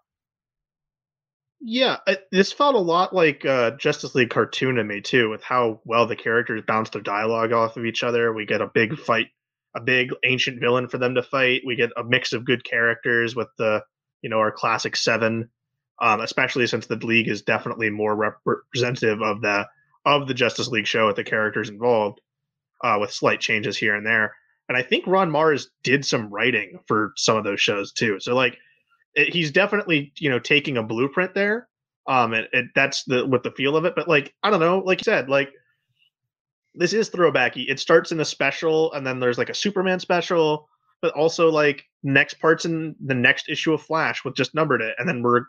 Yeah, 1.65 1.97
this 2.31 2.51
felt 2.51 2.75
a 2.75 2.79
lot 2.79 3.13
like 3.13 3.45
uh, 3.45 3.71
Justice 3.71 4.15
League 4.15 4.29
cartoon 4.29 4.75
to 4.75 4.83
me 4.83 5.01
too, 5.01 5.29
with 5.29 5.43
how 5.43 5.81
well 5.85 6.07
the 6.07 6.15
characters 6.15 6.63
bounce 6.67 6.89
their 6.89 7.01
dialogue 7.01 7.53
off 7.53 7.77
of 7.77 7.85
each 7.85 8.03
other. 8.03 8.33
We 8.33 8.45
get 8.45 8.61
a 8.61 8.67
big 8.67 8.97
fight, 8.97 9.27
a 9.75 9.81
big 9.81 10.09
ancient 10.25 10.59
villain 10.59 10.89
for 10.89 10.97
them 10.97 11.15
to 11.15 11.23
fight. 11.23 11.61
We 11.65 11.75
get 11.75 11.91
a 11.95 12.03
mix 12.03 12.33
of 12.33 12.45
good 12.45 12.63
characters 12.63 13.35
with 13.35 13.47
the 13.57 13.81
you 14.23 14.29
know, 14.29 14.39
our 14.39 14.51
classic 14.51 14.95
seven, 14.95 15.49
um, 16.01 16.21
especially 16.21 16.65
since 16.65 16.87
the 16.87 16.95
league 16.95 17.27
is 17.27 17.43
definitely 17.43 17.91
more 17.91 18.15
representative 18.15 19.21
of 19.21 19.41
the 19.41 19.67
of 20.05 20.27
the 20.27 20.33
Justice 20.33 20.69
League 20.69 20.87
show 20.87 21.07
with 21.07 21.15
the 21.15 21.23
characters 21.23 21.69
involved, 21.69 22.19
uh, 22.83 22.97
with 22.99 23.13
slight 23.13 23.39
changes 23.39 23.77
here 23.77 23.95
and 23.95 24.05
there. 24.05 24.35
And 24.67 24.77
I 24.77 24.81
think 24.81 25.05
Ron 25.05 25.29
Marz 25.29 25.67
did 25.83 26.05
some 26.05 26.33
writing 26.33 26.79
for 26.87 27.13
some 27.15 27.37
of 27.37 27.43
those 27.43 27.61
shows 27.61 27.91
too. 27.91 28.19
So 28.19 28.33
like, 28.33 28.57
it, 29.13 29.31
he's 29.31 29.51
definitely 29.51 30.11
you 30.17 30.29
know 30.29 30.39
taking 30.39 30.77
a 30.77 30.83
blueprint 30.83 31.35
there. 31.35 31.67
Um, 32.05 32.33
and, 32.33 32.47
and 32.51 32.69
that's 32.75 33.03
the 33.03 33.25
with 33.25 33.43
the 33.43 33.51
feel 33.51 33.77
of 33.77 33.85
it. 33.85 33.95
But 33.95 34.07
like, 34.07 34.33
I 34.41 34.49
don't 34.49 34.59
know, 34.59 34.79
like 34.79 34.99
you 34.99 35.05
said, 35.05 35.29
like 35.29 35.53
this 36.75 36.93
is 36.93 37.09
throwbacky. 37.09 37.65
It 37.69 37.79
starts 37.79 38.11
in 38.11 38.19
a 38.19 38.25
special, 38.25 38.91
and 38.93 39.05
then 39.05 39.19
there's 39.19 39.37
like 39.37 39.49
a 39.49 39.55
Superman 39.55 39.99
special, 39.99 40.69
but 41.03 41.13
also 41.15 41.49
like 41.49 41.83
next 42.01 42.35
parts 42.35 42.63
in 42.63 42.95
the 43.05 43.13
next 43.13 43.49
issue 43.49 43.73
of 43.73 43.81
Flash 43.81 44.23
with 44.23 44.35
just 44.35 44.55
numbered 44.55 44.81
it, 44.81 44.95
and 44.97 45.07
then 45.07 45.21
we're 45.21 45.41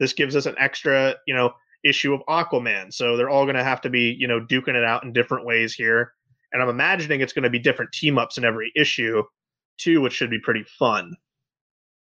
this 0.00 0.12
gives 0.12 0.36
us 0.36 0.44
an 0.44 0.56
extra 0.58 1.14
you 1.26 1.34
know 1.34 1.52
issue 1.84 2.12
of 2.12 2.20
Aquaman. 2.28 2.92
So 2.92 3.16
they're 3.16 3.30
all 3.30 3.44
going 3.44 3.56
to 3.56 3.64
have 3.64 3.80
to 3.82 3.88
be 3.88 4.14
you 4.18 4.26
know 4.26 4.40
duking 4.40 4.74
it 4.74 4.84
out 4.84 5.04
in 5.04 5.12
different 5.12 5.46
ways 5.46 5.72
here, 5.72 6.12
and 6.52 6.60
I'm 6.60 6.68
imagining 6.68 7.20
it's 7.20 7.32
going 7.32 7.44
to 7.44 7.50
be 7.50 7.60
different 7.60 7.92
team 7.92 8.18
ups 8.18 8.36
in 8.36 8.44
every 8.44 8.72
issue 8.76 9.22
too, 9.78 10.00
which 10.00 10.12
should 10.12 10.30
be 10.30 10.40
pretty 10.40 10.64
fun. 10.64 11.14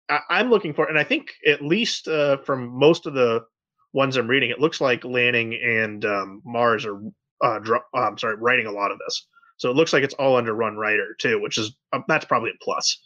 I- 0.09 0.41
am 0.41 0.51
looking 0.51 0.75
for, 0.75 0.89
and 0.89 0.99
I 0.99 1.05
think 1.05 1.29
at 1.47 1.63
least 1.63 2.09
uh, 2.09 2.39
from 2.39 2.69
most 2.69 3.07
of 3.07 3.15
the 3.15 3.45
ones 3.93 4.17
I'm 4.17 4.27
reading, 4.27 4.51
it 4.51 4.59
looks 4.59 4.81
like 4.81 5.05
Lanning 5.05 5.55
and 5.55 6.05
um, 6.05 6.43
Marz 6.45 6.85
are 6.85 7.01
uh, 7.47 7.61
dr- 7.61 7.83
uh, 7.95 8.01
I'm 8.01 8.19
sorry, 8.19 8.37
writing 8.37 8.67
a 8.67 8.73
lot 8.73 8.91
of 8.91 8.99
this. 8.99 9.25
So 9.59 9.71
it 9.71 9.77
looks 9.77 9.93
like 9.93 10.03
it's 10.03 10.15
all 10.15 10.37
under 10.37 10.57
one 10.57 10.77
writer 10.77 11.15
too, 11.19 11.41
which 11.41 11.59
is 11.59 11.77
uh, 11.93 12.01
that's 12.09 12.25
probably 12.25 12.51
a 12.51 12.55
plus. 12.63 12.99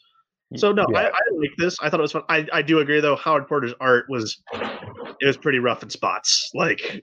So 0.57 0.71
no, 0.71 0.85
Yeah. 0.91 0.99
I, 1.01 1.07
I 1.09 1.21
like 1.39 1.51
this. 1.59 1.77
I 1.83 1.89
thought 1.91 1.99
it 2.01 2.03
was 2.03 2.13
fun. 2.13 2.23
I, 2.29 2.47
I 2.53 2.63
do 2.63 2.79
agree 2.81 3.01
though. 3.01 3.17
Howard 3.17 3.49
Porter's 3.49 3.73
art 3.81 4.05
was 4.09 4.41
it 5.21 5.27
was 5.27 5.37
pretty 5.39 5.59
rough 5.59 5.83
in 5.83 5.91
spots. 5.91 6.51
Like 6.55 7.03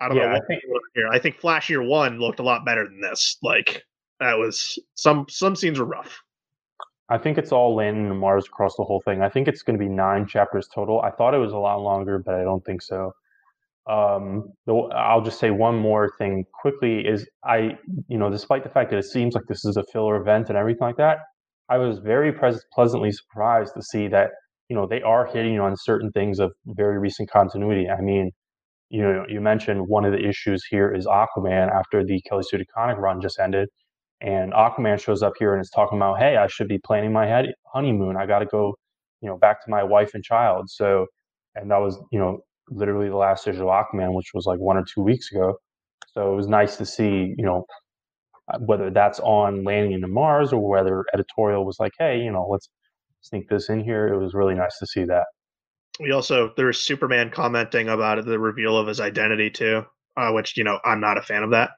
I 0.00 0.08
don't 0.08 0.16
Yeah, 0.16 0.28
know 0.28 0.36
I 0.36 0.40
think- 0.48 0.62
here. 0.94 1.08
I 1.10 1.18
think 1.18 1.36
Flash 1.40 1.68
Year 1.68 1.82
One 1.82 2.18
looked 2.20 2.38
a 2.38 2.44
lot 2.44 2.64
better 2.64 2.84
than 2.84 3.00
this. 3.00 3.36
Like 3.42 3.82
that 4.20 4.38
was 4.38 4.78
some 4.94 5.26
some 5.28 5.56
scenes 5.56 5.78
were 5.80 5.84
rough. 5.86 6.20
I 7.10 7.18
think 7.18 7.36
it's 7.38 7.52
all 7.52 7.74
Lanning 7.74 8.10
and 8.10 8.22
Marz 8.22 8.46
across 8.46 8.76
the 8.76 8.84
whole 8.84 9.00
thing. 9.00 9.22
I 9.22 9.28
think 9.30 9.48
it's 9.48 9.62
going 9.62 9.78
to 9.78 9.82
be 9.84 9.88
nine 9.90 10.26
chapters 10.26 10.68
total. 10.72 11.00
I 11.00 11.10
thought 11.10 11.32
it 11.34 11.38
was 11.38 11.52
a 11.52 11.56
lot 11.58 11.80
longer, 11.80 12.18
but 12.18 12.34
I 12.34 12.42
don't 12.42 12.62
think 12.64 12.82
so. 12.82 13.12
Um, 13.88 14.52
I'll 14.94 15.22
just 15.22 15.40
say 15.40 15.50
one 15.50 15.76
more 15.76 16.10
thing 16.18 16.44
quickly 16.60 17.06
is 17.06 17.26
I, 17.44 17.78
you 18.08 18.18
know, 18.18 18.30
despite 18.30 18.62
the 18.62 18.68
fact 18.68 18.90
that 18.90 18.98
it 18.98 19.04
seems 19.06 19.34
like 19.34 19.44
this 19.48 19.64
is 19.64 19.76
a 19.76 19.84
filler 19.92 20.16
event 20.16 20.48
and 20.48 20.58
everything 20.58 20.86
like 20.86 20.98
that, 20.98 21.18
I 21.70 21.78
was 21.78 21.98
very 21.98 22.32
pres- 22.32 22.64
pleasantly 22.74 23.12
surprised 23.12 23.74
to 23.74 23.82
see 23.82 24.08
that, 24.08 24.30
you 24.68 24.76
know, 24.76 24.86
they 24.86 25.02
are 25.02 25.26
hitting 25.26 25.58
on 25.58 25.74
certain 25.76 26.10
things 26.12 26.38
of 26.38 26.52
very 26.66 26.98
recent 26.98 27.30
continuity. 27.30 27.88
I 27.88 28.00
mean, 28.02 28.30
you 28.90 29.02
know, 29.02 29.24
you 29.28 29.40
mentioned 29.40 29.88
one 29.88 30.04
of 30.04 30.12
the 30.12 30.26
issues 30.26 30.64
here 30.70 30.94
is 30.94 31.06
Aquaman 31.06 31.70
after 31.70 32.04
the 32.04 32.20
Kelly 32.28 32.42
Sue 32.42 32.58
DeConnick 32.58 32.98
run 32.98 33.20
just 33.20 33.38
ended. 33.38 33.68
And 34.20 34.52
Aquaman 34.52 35.00
shows 35.00 35.22
up 35.22 35.34
here 35.38 35.54
and 35.54 35.62
is 35.62 35.70
talking 35.70 35.98
about, 35.98 36.18
hey, 36.18 36.36
I 36.36 36.46
should 36.48 36.68
be 36.68 36.78
planning 36.78 37.12
my 37.12 37.46
honeymoon. 37.72 38.16
I 38.16 38.26
got 38.26 38.40
to 38.40 38.46
go, 38.46 38.74
you 39.20 39.28
know, 39.28 39.38
back 39.38 39.64
to 39.64 39.70
my 39.70 39.82
wife 39.82 40.10
and 40.14 40.24
child. 40.24 40.70
So, 40.70 41.06
and 41.54 41.70
that 41.70 41.78
was, 41.78 41.98
you 42.10 42.18
know, 42.18 42.40
literally 42.70 43.08
the 43.08 43.16
last 43.16 43.46
issue 43.46 43.68
of 43.68 43.68
Aquaman, 43.68 44.14
which 44.14 44.30
was 44.34 44.46
like 44.46 44.58
one 44.58 44.76
or 44.76 44.84
two 44.84 45.02
weeks 45.02 45.30
ago. 45.32 45.58
So 46.12 46.32
it 46.32 46.36
was 46.36 46.48
nice 46.48 46.76
to 46.76 46.86
see, 46.86 47.34
you 47.36 47.44
know, 47.44 47.64
uh, 48.52 48.58
whether 48.58 48.90
that's 48.90 49.20
on 49.20 49.64
Lanning 49.64 49.92
into 49.92 50.08
Marz 50.08 50.52
or 50.52 50.66
whether 50.66 51.04
editorial 51.12 51.64
was 51.64 51.76
like, 51.78 51.92
hey, 51.98 52.20
you 52.20 52.32
know, 52.32 52.46
let's 52.50 52.68
sneak 53.20 53.48
this 53.48 53.68
in 53.68 53.84
here. 53.84 54.08
It 54.08 54.18
was 54.18 54.34
really 54.34 54.54
nice 54.54 54.78
to 54.78 54.86
see 54.86 55.04
that. 55.04 55.24
We 56.00 56.12
also 56.12 56.52
there 56.56 56.66
was 56.66 56.80
Superman 56.80 57.30
commenting 57.30 57.88
about 57.88 58.24
the 58.24 58.38
reveal 58.38 58.76
of 58.76 58.86
his 58.86 59.00
identity 59.00 59.50
too, 59.50 59.84
uh, 60.16 60.30
which 60.30 60.56
you 60.56 60.64
know 60.64 60.78
I'm 60.84 61.00
not 61.00 61.18
a 61.18 61.22
fan 61.22 61.42
of 61.42 61.50
that. 61.50 61.70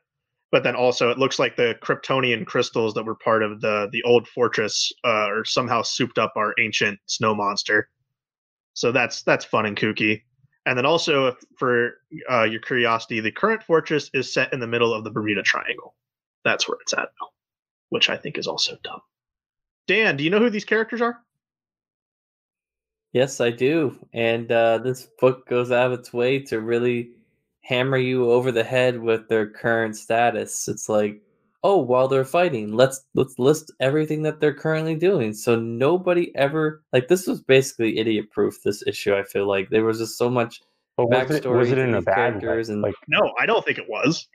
But 0.53 0.63
then 0.63 0.75
also 0.75 1.11
it 1.11 1.19
looks 1.19 1.39
like 1.39 1.57
the 1.57 1.77
Kryptonian 1.83 2.45
crystals 2.45 2.93
that 2.95 3.05
were 3.05 3.15
part 3.15 3.43
of 3.43 3.61
the 3.61 3.89
the 3.93 4.03
old 4.03 4.29
fortress 4.29 4.93
uh, 5.05 5.29
are 5.31 5.45
somehow 5.45 5.83
souped 5.83 6.19
up 6.19 6.33
our 6.37 6.55
ancient 6.61 6.99
snow 7.07 7.35
monster. 7.35 7.89
So 8.75 8.93
that's 8.93 9.23
that's 9.23 9.45
fun 9.45 9.67
and 9.67 9.77
kooky. 9.77 10.23
And 10.71 10.79
then 10.79 10.87
also 10.87 11.35
for 11.57 11.95
uh, 12.31 12.45
your 12.45 12.61
curiosity, 12.61 13.19
the 13.19 13.33
current 13.33 13.61
fortress 13.61 14.09
is 14.15 14.33
set 14.33 14.53
in 14.53 14.61
the 14.61 14.69
middle 14.69 14.95
of 14.95 15.03
the 15.03 15.11
Bermuda 15.11 15.43
Triangle. 15.43 15.97
That's 16.45 16.69
where 16.69 16.79
it's 16.81 16.93
at 16.93 17.09
now, 17.21 17.31
which 17.89 18.09
I 18.09 18.17
think 18.17 18.39
is 18.39 18.47
also 18.47 18.79
dumb. 18.85 19.01
Dan, 19.89 20.17
do 20.17 20.23
you 20.23 20.31
know 20.31 20.39
who 20.39 20.49
these 20.49 20.65
characters 20.65 21.01
are? 21.01 21.19
Yes, 23.13 23.41
I 23.41 23.51
do. 23.51 23.99
And 24.13 24.53
uh, 24.53 24.79
this 24.79 25.09
book 25.19 25.49
goes 25.49 25.73
out 25.73 25.91
of 25.91 25.99
its 25.99 26.13
way 26.13 26.39
to 26.43 26.61
really 26.61 27.15
hammer 27.63 27.97
you 27.97 28.31
over 28.31 28.53
the 28.53 28.63
head 28.63 29.01
with 29.01 29.29
their 29.29 29.51
current 29.51 29.97
status. 29.97 30.69
It's 30.69 30.89
like, 30.89 31.21
oh, 31.63 31.79
while 31.79 32.09
they're 32.09 32.25
fighting, 32.25 32.73
let's 32.73 33.05
let's 33.15 33.39
list 33.39 33.73
everything 33.81 34.23
that 34.23 34.41
they're 34.41 34.55
currently 34.55 34.95
doing. 34.95 35.33
So 35.35 35.57
nobody 35.57 36.35
ever 36.37 36.83
like 36.93 37.09
this 37.09 37.27
was 37.27 37.41
basically 37.43 37.99
idiot 37.99 38.31
proof. 38.31 38.63
This 38.63 38.83
issue, 38.87 39.15
I 39.15 39.23
feel 39.25 39.47
like 39.47 39.69
there 39.71 39.85
was 39.85 39.99
just 39.99 40.17
so 40.19 40.31
much. 40.31 40.61
But 40.97 41.07
was 41.09 41.31
it, 41.31 41.45
Backstory 41.45 41.59
was 41.59 41.73
it 41.73 41.75
to 41.77 41.81
in 41.83 41.95
a 41.95 41.97
these 41.99 42.05
bad 42.05 42.35
way? 42.35 42.41
characters 42.41 42.69
and- 42.69 42.83
Like, 42.83 42.95
No, 43.09 43.33
I 43.41 43.47
don't 43.47 43.65
think 43.65 43.79
it 43.79 43.89
was. 43.89 44.27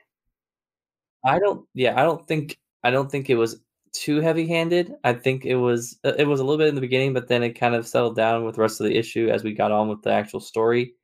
I 1.24 1.38
don't. 1.38 1.66
Yeah, 1.74 2.00
I 2.00 2.04
don't 2.04 2.26
think. 2.26 2.58
I 2.84 2.90
don't 2.90 3.10
think 3.10 3.30
it 3.30 3.36
was 3.36 3.60
too 3.92 4.20
heavy-handed. 4.20 4.94
I 5.04 5.14
think 5.14 5.44
it 5.44 5.56
was. 5.56 5.98
uh, 6.04 6.12
It 6.18 6.26
was 6.26 6.40
a 6.40 6.44
little 6.44 6.58
bit 6.58 6.68
in 6.68 6.74
the 6.74 6.80
beginning, 6.80 7.12
but 7.14 7.28
then 7.28 7.42
it 7.42 7.54
kind 7.54 7.74
of 7.74 7.86
settled 7.86 8.16
down 8.16 8.44
with 8.44 8.56
the 8.56 8.60
rest 8.62 8.80
of 8.80 8.86
the 8.86 8.96
issue 8.96 9.28
as 9.28 9.42
we 9.42 9.52
got 9.52 9.72
on 9.72 9.88
with 9.88 10.02
the 10.02 10.10
actual 10.12 10.40
story. 10.40 10.94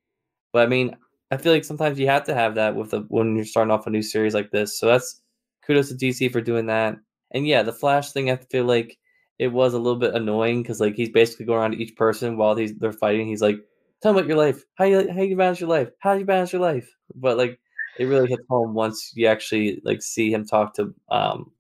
But 0.53 0.63
I 0.65 0.67
mean, 0.67 0.97
I 1.31 1.37
feel 1.39 1.53
like 1.53 1.65
sometimes 1.65 1.99
you 1.99 2.07
have 2.09 2.25
to 2.25 2.35
have 2.35 2.55
that 2.57 2.77
with 2.77 2.93
a 2.93 3.01
when 3.09 3.35
you're 3.37 3.45
starting 3.45 3.71
off 3.73 3.87
a 3.87 3.91
new 3.91 4.03
series 4.03 4.35
like 4.35 4.51
this. 4.51 4.79
So 4.79 4.87
that's 4.87 5.22
kudos 5.67 5.89
to 5.89 5.95
DC 5.95 6.31
for 6.33 6.41
doing 6.41 6.67
that. 6.67 6.97
And 7.33 7.47
yeah, 7.47 7.63
the 7.63 7.73
Flash 7.73 8.13
thing, 8.13 8.31
I 8.31 8.37
feel 8.37 8.65
like 8.65 8.99
it 9.39 9.49
was 9.49 9.75
a 9.75 9.79
little 9.79 9.99
bit 9.99 10.15
annoying 10.15 10.63
because 10.63 10.81
like 10.81 10.95
he's 10.95 11.11
basically 11.11 11.47
going 11.47 11.59
around 11.61 11.73
to 11.73 11.83
each 11.83 11.97
person 11.97 12.37
while 12.37 12.55
he's 12.55 12.75
they're 12.79 12.93
fighting. 12.93 13.27
He's 13.27 13.43
like, 13.43 13.59
"Tell 14.03 14.13
me 14.13 14.21
about 14.21 14.29
your 14.29 14.37
life. 14.39 14.65
How 14.75 14.85
you 14.85 15.11
how 15.13 15.23
you 15.23 15.37
balance 15.37 15.61
your 15.61 15.71
life? 15.71 15.91
How 15.99 16.15
do 16.15 16.21
you 16.21 16.27
balance 16.27 16.53
your 16.53 16.63
life?" 16.63 16.89
But 17.15 17.39
like 17.39 17.59
it 17.99 18.07
really 18.07 18.29
hits 18.29 18.45
home 18.49 18.75
once 18.75 19.13
you 19.15 19.27
actually 19.27 19.81
like 19.85 20.03
see 20.03 20.33
him 20.33 20.47
talk 20.47 20.75
to 20.75 20.95
um 21.11 21.51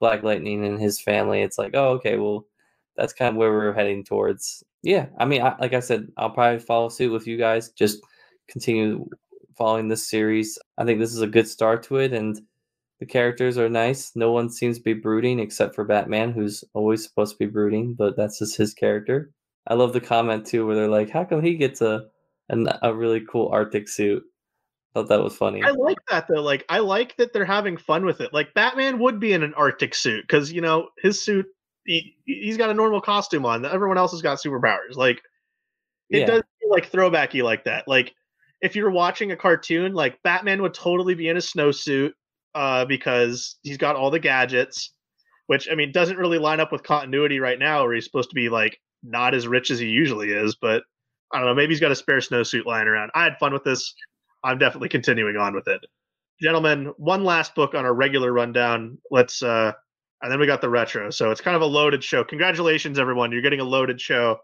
Black 0.00 0.22
Lightning 0.22 0.64
and 0.64 0.80
his 0.80 1.00
family. 1.00 1.42
It's 1.42 1.58
like, 1.58 1.72
oh, 1.74 1.90
okay, 1.92 2.16
well, 2.18 2.44
that's 2.96 3.12
kind 3.12 3.30
of 3.30 3.36
where 3.36 3.52
we're 3.52 3.72
heading 3.72 4.04
towards. 4.04 4.64
Yeah, 4.82 5.06
I 5.18 5.24
mean, 5.24 5.42
I, 5.42 5.56
like 5.60 5.74
I 5.74 5.80
said, 5.80 6.08
I'll 6.16 6.30
probably 6.30 6.58
follow 6.58 6.88
suit 6.88 7.12
with 7.12 7.26
you 7.26 7.38
guys. 7.38 7.70
Just 7.70 8.00
continue 8.48 9.08
following 9.56 9.86
this 9.88 10.10
series. 10.10 10.58
I 10.76 10.84
think 10.84 10.98
this 10.98 11.14
is 11.14 11.20
a 11.20 11.26
good 11.26 11.48
start 11.48 11.84
to 11.84 11.98
it, 11.98 12.12
and 12.12 12.40
the 13.02 13.06
characters 13.06 13.58
are 13.58 13.68
nice. 13.68 14.12
No 14.14 14.30
one 14.30 14.48
seems 14.48 14.78
to 14.78 14.84
be 14.84 14.92
brooding 14.92 15.40
except 15.40 15.74
for 15.74 15.82
Batman, 15.82 16.30
who's 16.30 16.62
always 16.72 17.02
supposed 17.02 17.32
to 17.32 17.38
be 17.44 17.50
brooding, 17.50 17.94
but 17.94 18.16
that's 18.16 18.38
just 18.38 18.56
his 18.56 18.74
character. 18.74 19.32
I 19.66 19.74
love 19.74 19.92
the 19.92 20.00
comment 20.00 20.46
too, 20.46 20.64
where 20.64 20.76
they're 20.76 20.86
like, 20.86 21.10
"How 21.10 21.24
come 21.24 21.42
he 21.42 21.56
gets 21.56 21.80
a 21.80 22.04
a, 22.48 22.78
a 22.82 22.94
really 22.94 23.20
cool 23.28 23.48
Arctic 23.48 23.88
suit?" 23.88 24.22
Thought 24.94 25.08
that 25.08 25.20
was 25.20 25.34
funny. 25.36 25.64
I 25.64 25.70
like 25.70 25.98
that 26.10 26.26
though. 26.28 26.42
Like 26.42 26.64
I 26.68 26.78
like 26.78 27.16
that 27.16 27.32
they're 27.32 27.44
having 27.44 27.76
fun 27.76 28.04
with 28.06 28.20
it. 28.20 28.32
Like 28.32 28.54
Batman 28.54 29.00
would 29.00 29.18
be 29.18 29.32
in 29.32 29.42
an 29.42 29.54
Arctic 29.54 29.96
suit 29.96 30.22
because 30.22 30.52
you 30.52 30.60
know 30.60 30.88
his 30.98 31.20
suit. 31.20 31.46
He, 31.84 32.14
he's 32.24 32.56
got 32.56 32.70
a 32.70 32.74
normal 32.74 33.00
costume 33.00 33.44
on. 33.44 33.64
Everyone 33.64 33.98
else 33.98 34.12
has 34.12 34.22
got 34.22 34.38
superpowers. 34.38 34.94
Like 34.94 35.20
it 36.08 36.20
Yeah. 36.20 36.26
does 36.26 36.42
feel 36.60 36.70
like 36.70 36.88
throwbacky 36.88 37.42
like 37.42 37.64
that. 37.64 37.88
Like 37.88 38.14
if 38.60 38.76
you're 38.76 38.92
watching 38.92 39.32
a 39.32 39.36
cartoon, 39.36 39.92
like 39.92 40.22
Batman 40.22 40.62
would 40.62 40.74
totally 40.74 41.16
be 41.16 41.26
in 41.26 41.36
a 41.36 41.40
snowsuit 41.40 42.12
uh, 42.54 42.84
because 42.84 43.56
he's 43.62 43.76
got 43.78 43.96
all 43.96 44.10
the 44.10 44.18
gadgets. 44.18 44.92
Which 45.46 45.68
I 45.70 45.74
mean 45.74 45.92
doesn't 45.92 46.16
really 46.16 46.38
line 46.38 46.60
up 46.60 46.72
with 46.72 46.82
continuity 46.84 47.40
right 47.40 47.58
now, 47.58 47.82
where 47.82 47.94
he's 47.94 48.04
supposed 48.04 48.30
to 48.30 48.34
be 48.34 48.48
like 48.48 48.78
not 49.02 49.34
as 49.34 49.48
rich 49.48 49.70
as 49.70 49.78
he 49.78 49.88
usually 49.88 50.30
is. 50.30 50.56
But 50.60 50.84
I 51.32 51.38
don't 51.38 51.46
know. 51.46 51.54
Maybe 51.54 51.72
he's 51.72 51.80
got 51.80 51.90
a 51.90 51.96
spare 51.96 52.18
snowsuit 52.18 52.64
lying 52.64 52.86
around. 52.86 53.10
I 53.14 53.24
had 53.24 53.38
fun 53.38 53.52
with 53.52 53.64
this. 53.64 53.94
I'm 54.44 54.58
definitely 54.58 54.88
continuing 54.88 55.36
on 55.36 55.54
with 55.54 55.68
it. 55.68 55.80
Gentlemen, 56.40 56.92
one 56.96 57.24
last 57.24 57.54
book 57.54 57.74
on 57.74 57.84
our 57.84 57.94
regular 57.94 58.32
rundown. 58.32 58.98
Let's 59.10 59.42
uh 59.42 59.72
and 60.22 60.30
then 60.30 60.38
we 60.38 60.46
got 60.46 60.60
the 60.60 60.70
retro. 60.70 61.10
So 61.10 61.32
it's 61.32 61.40
kind 61.40 61.56
of 61.56 61.62
a 61.62 61.66
loaded 61.66 62.04
show. 62.04 62.22
Congratulations 62.22 62.98
everyone. 62.98 63.32
You're 63.32 63.42
getting 63.42 63.60
a 63.60 63.64
loaded 63.64 64.00
show 64.00 64.38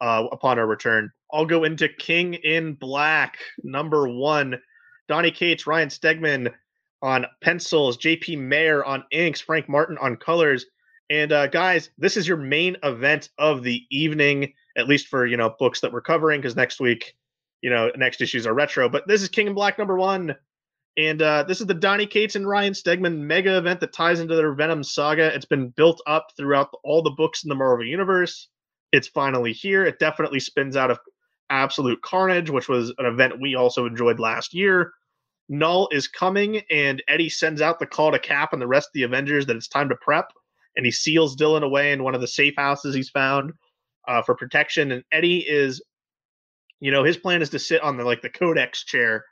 uh 0.00 0.24
upon 0.32 0.58
our 0.58 0.66
return. 0.66 1.10
I'll 1.32 1.46
go 1.46 1.64
into 1.64 1.88
King 1.88 2.34
in 2.34 2.74
Black, 2.74 3.36
number 3.62 4.08
1. 4.08 4.58
Donny 5.08 5.30
Cates, 5.30 5.66
Ryan 5.66 5.88
Stegman 5.88 6.52
on 7.02 7.26
pencils, 7.42 7.98
JP 7.98 8.38
Mayer 8.38 8.84
on 8.84 9.04
inks, 9.10 9.40
Frank 9.40 9.68
Martin 9.68 9.98
on 9.98 10.16
colors. 10.16 10.66
And 11.10 11.32
uh 11.32 11.46
guys, 11.46 11.90
this 11.98 12.16
is 12.16 12.28
your 12.28 12.36
main 12.36 12.76
event 12.82 13.30
of 13.38 13.62
the 13.62 13.82
evening, 13.90 14.52
at 14.76 14.88
least 14.88 15.08
for, 15.08 15.26
you 15.26 15.36
know, 15.36 15.54
books 15.58 15.80
that 15.80 15.92
we're 15.92 16.00
covering 16.00 16.42
cuz 16.42 16.56
next 16.56 16.80
week 16.80 17.14
you 17.62 17.70
know, 17.70 17.90
next 17.96 18.20
issues 18.20 18.46
are 18.46 18.54
retro. 18.54 18.88
But 18.88 19.06
this 19.06 19.22
is 19.22 19.28
King 19.28 19.48
in 19.48 19.54
Black 19.54 19.78
number 19.78 19.96
one. 19.96 20.34
And 20.96 21.22
uh, 21.22 21.44
this 21.44 21.60
is 21.60 21.66
the 21.66 21.74
Donny 21.74 22.06
Cates 22.06 22.34
and 22.34 22.48
Ryan 22.48 22.72
Stegman 22.72 23.18
mega 23.18 23.56
event 23.56 23.80
that 23.80 23.92
ties 23.92 24.18
into 24.18 24.34
their 24.34 24.52
Venom 24.54 24.82
saga. 24.82 25.32
It's 25.32 25.44
been 25.44 25.68
built 25.68 26.02
up 26.06 26.28
throughout 26.36 26.70
all 26.82 27.02
the 27.02 27.10
books 27.10 27.44
in 27.44 27.48
the 27.48 27.54
Marvel 27.54 27.86
Universe. 27.86 28.48
It's 28.90 29.06
finally 29.06 29.52
here. 29.52 29.84
It 29.84 30.00
definitely 30.00 30.40
spins 30.40 30.76
out 30.76 30.90
of 30.90 30.98
Absolute 31.50 32.02
Carnage, 32.02 32.50
which 32.50 32.68
was 32.68 32.92
an 32.98 33.06
event 33.06 33.40
we 33.40 33.54
also 33.54 33.86
enjoyed 33.86 34.18
last 34.18 34.54
year. 34.54 34.92
Knull 35.48 35.88
is 35.92 36.08
coming, 36.08 36.62
and 36.70 37.02
Eddie 37.08 37.30
sends 37.30 37.60
out 37.60 37.78
the 37.78 37.86
call 37.86 38.12
to 38.12 38.18
Cap 38.18 38.52
and 38.52 38.60
the 38.60 38.66
rest 38.66 38.88
of 38.88 38.92
the 38.94 39.04
Avengers 39.04 39.46
that 39.46 39.56
it's 39.56 39.68
time 39.68 39.88
to 39.88 39.96
prep. 39.96 40.30
And 40.76 40.84
he 40.84 40.92
seals 40.92 41.36
Dylan 41.36 41.64
away 41.64 41.92
in 41.92 42.04
one 42.04 42.14
of 42.14 42.20
the 42.20 42.26
safe 42.26 42.54
houses 42.56 42.94
he's 42.94 43.10
found 43.10 43.52
uh, 44.06 44.22
for 44.22 44.34
protection. 44.34 44.92
And 44.92 45.02
Eddie 45.10 45.38
is 45.38 45.82
you 46.80 46.90
know 46.90 47.04
his 47.04 47.16
plan 47.16 47.42
is 47.42 47.50
to 47.50 47.58
sit 47.58 47.82
on 47.82 47.96
the 47.96 48.04
like 48.04 48.22
the 48.22 48.30
codex 48.30 48.84
chair 48.84 49.24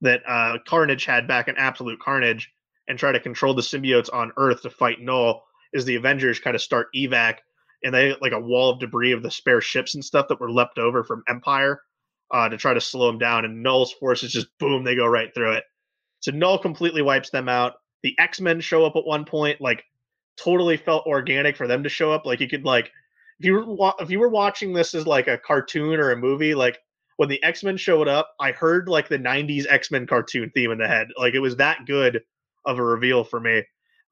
that 0.00 0.22
uh 0.26 0.58
carnage 0.66 1.04
had 1.04 1.28
back 1.28 1.48
in 1.48 1.56
absolute 1.56 2.00
carnage 2.00 2.50
and 2.88 2.98
try 2.98 3.12
to 3.12 3.20
control 3.20 3.54
the 3.54 3.62
symbiotes 3.62 4.12
on 4.12 4.32
earth 4.36 4.62
to 4.62 4.70
fight 4.70 5.00
Knull 5.00 5.42
as 5.74 5.84
the 5.84 5.96
avengers 5.96 6.38
kind 6.38 6.54
of 6.54 6.62
start 6.62 6.88
evac 6.96 7.38
and 7.82 7.94
they 7.94 8.14
like 8.20 8.32
a 8.32 8.40
wall 8.40 8.70
of 8.70 8.80
debris 8.80 9.12
of 9.12 9.22
the 9.22 9.30
spare 9.30 9.60
ships 9.60 9.94
and 9.94 10.04
stuff 10.04 10.28
that 10.28 10.40
were 10.40 10.50
left 10.50 10.78
over 10.78 11.04
from 11.04 11.22
empire 11.28 11.80
uh 12.30 12.48
to 12.48 12.56
try 12.56 12.74
to 12.74 12.80
slow 12.80 13.06
them 13.06 13.18
down 13.18 13.44
and 13.44 13.62
Knull's 13.62 13.92
forces 13.92 14.32
just 14.32 14.48
boom 14.58 14.84
they 14.84 14.96
go 14.96 15.06
right 15.06 15.32
through 15.34 15.52
it 15.52 15.64
so 16.20 16.32
Knull 16.32 16.58
completely 16.58 17.02
wipes 17.02 17.30
them 17.30 17.48
out 17.48 17.74
the 18.02 18.14
x-men 18.18 18.60
show 18.60 18.84
up 18.84 18.96
at 18.96 19.06
one 19.06 19.24
point 19.24 19.60
like 19.60 19.84
totally 20.36 20.76
felt 20.76 21.06
organic 21.06 21.56
for 21.56 21.66
them 21.66 21.82
to 21.82 21.88
show 21.88 22.12
up 22.12 22.26
like 22.26 22.40
you 22.40 22.48
could 22.48 22.64
like 22.64 22.90
if 23.38 23.46
you 23.46 23.54
were 23.54 23.92
if 24.00 24.10
you 24.10 24.18
were 24.18 24.28
watching 24.28 24.72
this 24.72 24.94
as 24.94 25.06
like 25.06 25.28
a 25.28 25.38
cartoon 25.38 25.98
or 26.00 26.10
a 26.10 26.16
movie 26.16 26.54
like 26.54 26.78
when 27.16 27.28
the 27.28 27.42
X 27.42 27.62
Men 27.62 27.76
showed 27.76 28.08
up, 28.08 28.34
I 28.40 28.52
heard 28.52 28.88
like 28.88 29.08
the 29.08 29.18
'90s 29.18 29.66
X 29.68 29.90
Men 29.90 30.06
cartoon 30.06 30.50
theme 30.54 30.70
in 30.70 30.78
the 30.78 30.88
head. 30.88 31.08
Like 31.18 31.34
it 31.34 31.40
was 31.40 31.56
that 31.56 31.86
good 31.86 32.22
of 32.64 32.78
a 32.78 32.82
reveal 32.82 33.24
for 33.24 33.40
me. 33.40 33.62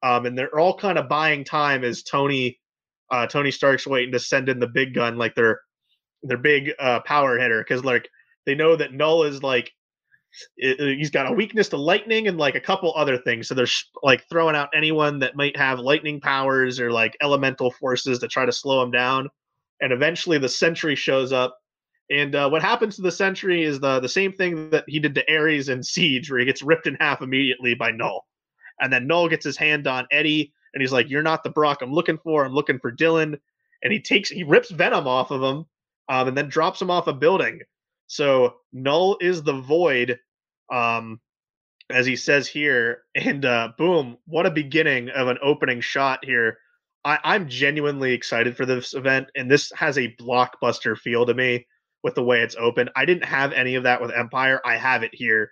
Um, 0.01 0.25
and 0.25 0.37
they're 0.37 0.59
all 0.59 0.77
kind 0.77 0.97
of 0.97 1.09
buying 1.09 1.43
time 1.43 1.83
as 1.83 2.03
Tony, 2.03 2.59
uh, 3.09 3.25
Tony 3.27 3.51
Stark's 3.51 3.87
waiting 3.87 4.11
to 4.11 4.19
send 4.19 4.49
in 4.49 4.59
the 4.59 4.67
big 4.67 4.93
gun, 4.93 5.17
like 5.17 5.33
their 5.33 5.61
their 6.23 6.37
big 6.37 6.71
uh, 6.79 7.01
power 7.01 7.37
hitter, 7.37 7.63
because 7.63 7.83
like 7.83 8.09
they 8.45 8.55
know 8.55 8.75
that 8.75 8.93
Knull 8.93 9.23
is 9.23 9.43
like 9.43 9.71
it, 10.57 10.97
he's 10.97 11.11
got 11.11 11.29
a 11.29 11.33
weakness 11.33 11.69
to 11.69 11.77
lightning 11.77 12.27
and 12.27 12.37
like 12.37 12.55
a 12.55 12.59
couple 12.59 12.93
other 12.95 13.17
things. 13.17 13.47
So 13.47 13.55
they're 13.55 13.65
sh- 13.65 13.85
like 14.01 14.27
throwing 14.29 14.55
out 14.55 14.69
anyone 14.73 15.19
that 15.19 15.35
might 15.35 15.55
have 15.57 15.79
lightning 15.79 16.19
powers 16.19 16.79
or 16.79 16.91
like 16.91 17.15
elemental 17.21 17.71
forces 17.71 18.19
to 18.19 18.27
try 18.27 18.45
to 18.45 18.51
slow 18.51 18.81
him 18.81 18.91
down. 18.91 19.29
And 19.81 19.91
eventually 19.91 20.37
the 20.37 20.49
Sentry 20.49 20.95
shows 20.95 21.31
up. 21.31 21.57
And 22.09 22.35
uh, 22.35 22.49
what 22.49 22.61
happens 22.61 22.95
to 22.95 23.01
the 23.01 23.11
Sentry 23.11 23.63
is 23.63 23.79
the 23.79 23.99
the 23.99 24.09
same 24.09 24.33
thing 24.33 24.69
that 24.71 24.85
he 24.87 24.99
did 24.99 25.15
to 25.15 25.33
Ares 25.33 25.69
in 25.69 25.83
Siege, 25.83 26.29
where 26.29 26.39
he 26.39 26.45
gets 26.45 26.61
ripped 26.61 26.87
in 26.87 26.95
half 26.95 27.21
immediately 27.21 27.75
by 27.75 27.91
Knull. 27.91 28.25
And 28.79 28.91
then 28.91 29.07
Knull 29.07 29.29
gets 29.29 29.45
his 29.45 29.57
hand 29.57 29.87
on 29.87 30.07
Eddie, 30.11 30.51
and 30.73 30.81
he's 30.81 30.91
like, 30.91 31.09
"You're 31.09 31.21
not 31.21 31.43
the 31.43 31.49
Brock 31.49 31.81
I'm 31.81 31.93
looking 31.93 32.17
for. 32.17 32.43
I'm 32.43 32.53
looking 32.53 32.79
for 32.79 32.91
Dylan." 32.91 33.39
And 33.83 33.93
he 33.93 34.01
takes 34.01 34.29
he 34.29 34.43
rips 34.43 34.69
Venom 34.69 35.07
off 35.07 35.31
of 35.31 35.41
him, 35.41 35.65
um, 36.09 36.27
and 36.27 36.37
then 36.37 36.49
drops 36.49 36.81
him 36.81 36.91
off 36.91 37.07
a 37.07 37.13
building. 37.13 37.61
So 38.07 38.55
Knull 38.71 39.17
is 39.21 39.43
the 39.43 39.59
void, 39.61 40.19
um, 40.71 41.19
as 41.89 42.05
he 42.05 42.15
says 42.15 42.47
here, 42.47 43.03
and 43.15 43.45
uh, 43.45 43.69
boom, 43.77 44.17
what 44.25 44.45
a 44.45 44.51
beginning 44.51 45.09
of 45.09 45.27
an 45.27 45.37
opening 45.41 45.81
shot 45.81 46.23
here. 46.23 46.57
I, 47.05 47.19
I'm 47.23 47.49
genuinely 47.49 48.13
excited 48.13 48.55
for 48.55 48.65
this 48.65 48.93
event, 48.93 49.27
and 49.35 49.49
this 49.49 49.71
has 49.75 49.97
a 49.97 50.15
blockbuster 50.15 50.97
feel 50.97 51.25
to 51.25 51.33
me 51.33 51.65
with 52.03 52.15
the 52.15 52.23
way 52.23 52.41
it's 52.41 52.55
open. 52.57 52.89
I 52.95 53.05
didn't 53.05 53.25
have 53.25 53.53
any 53.53 53.75
of 53.75 53.83
that 53.83 54.01
with 54.01 54.11
Empire. 54.11 54.61
I 54.65 54.75
have 54.77 55.03
it 55.03 55.13
here. 55.13 55.51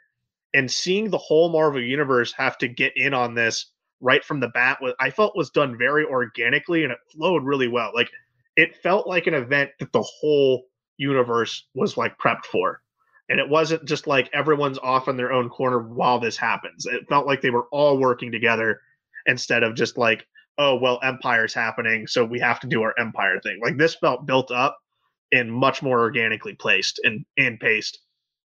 And 0.54 0.70
seeing 0.70 1.10
the 1.10 1.18
whole 1.18 1.50
Marvel 1.50 1.82
universe 1.82 2.34
have 2.34 2.58
to 2.58 2.68
get 2.68 2.92
in 2.98 3.14
on 3.14 3.36
this 3.36 3.72
right 4.02 4.24
from 4.26 4.40
the 4.40 4.50
bat 4.50 4.80
was 4.82 4.94
I 5.00 5.12
felt 5.12 5.38
was 5.38 5.52
done 5.52 5.78
very 5.78 6.06
organically 6.06 6.84
and 6.84 6.92
it 6.92 6.98
flowed 7.16 7.44
really 7.44 7.68
well. 7.68 7.92
Like 7.94 8.12
it 8.56 8.76
felt 8.78 9.08
like 9.08 9.28
an 9.28 9.34
event 9.34 9.72
that 9.80 9.92
the 9.92 10.02
whole 10.02 10.66
universe 10.98 11.68
was 11.74 11.98
like 11.98 12.18
prepped 12.18 12.46
for. 12.46 12.82
And 13.30 13.40
it 13.40 13.48
wasn't 13.48 13.86
just 13.86 14.08
like 14.08 14.30
everyone's 14.34 14.78
off 14.80 15.08
in 15.08 15.16
their 15.16 15.32
own 15.32 15.50
corner 15.50 15.80
while 15.80 16.20
this 16.20 16.36
happens. 16.36 16.86
It 16.86 17.08
felt 17.08 17.26
like 17.26 17.42
they 17.42 17.50
were 17.50 17.68
all 17.72 17.98
working 17.98 18.32
together 18.32 18.82
instead 19.26 19.64
of 19.64 19.76
just 19.76 19.98
like, 19.98 20.28
oh, 20.58 20.76
well, 20.76 21.00
Empire's 21.02 21.54
happening, 21.54 22.08
so 22.08 22.26
we 22.26 22.40
have 22.40 22.60
to 22.60 22.68
do 22.68 22.82
our 22.82 22.94
Empire 23.00 23.40
thing. 23.42 23.60
Like 23.64 23.78
this 23.78 23.96
felt 23.96 24.26
built 24.26 24.52
up 24.52 24.78
and 25.32 25.52
much 25.52 25.82
more 25.82 26.00
organically 26.02 26.54
placed 26.56 27.00
and, 27.04 27.26
and 27.38 27.60
paced 27.60 28.00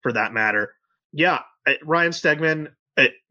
for 0.02 0.12
that 0.12 0.34
matter. 0.34 0.74
Yeah, 1.14 1.40
Ryan 1.86 2.12
Stegman, 2.12 2.68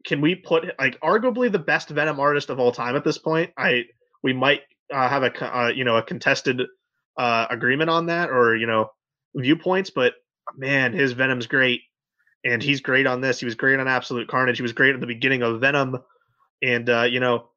can 0.05 0.21
we 0.21 0.35
put 0.35 0.65
like 0.79 0.99
arguably 1.01 1.51
the 1.51 1.59
best 1.59 1.89
Venom 1.89 2.19
artist 2.19 2.49
of 2.49 2.59
all 2.59 2.71
time 2.71 2.95
at 2.95 3.03
this 3.03 3.17
point? 3.17 3.51
I 3.57 3.83
we 4.23 4.33
might 4.33 4.61
uh, 4.93 5.09
have 5.09 5.23
a 5.23 5.57
uh, 5.57 5.69
you 5.69 5.83
know 5.83 5.97
a 5.97 6.03
contested 6.03 6.61
uh, 7.17 7.47
agreement 7.49 7.89
on 7.89 8.07
that 8.07 8.29
or 8.29 8.55
you 8.55 8.67
know 8.67 8.89
viewpoints, 9.35 9.89
but 9.89 10.13
man, 10.55 10.93
his 10.93 11.13
Venom's 11.13 11.47
great, 11.47 11.81
and 12.45 12.61
he's 12.61 12.81
great 12.81 13.07
on 13.07 13.21
this. 13.21 13.39
He 13.39 13.45
was 13.45 13.55
great 13.55 13.79
on 13.79 13.87
Absolute 13.87 14.27
Carnage. 14.27 14.57
He 14.57 14.63
was 14.63 14.73
great 14.73 14.93
at 14.93 15.01
the 15.01 15.07
beginning 15.07 15.41
of 15.41 15.61
Venom, 15.61 15.97
and 16.61 16.89
uh, 16.89 17.03
you 17.03 17.19
know, 17.19 17.49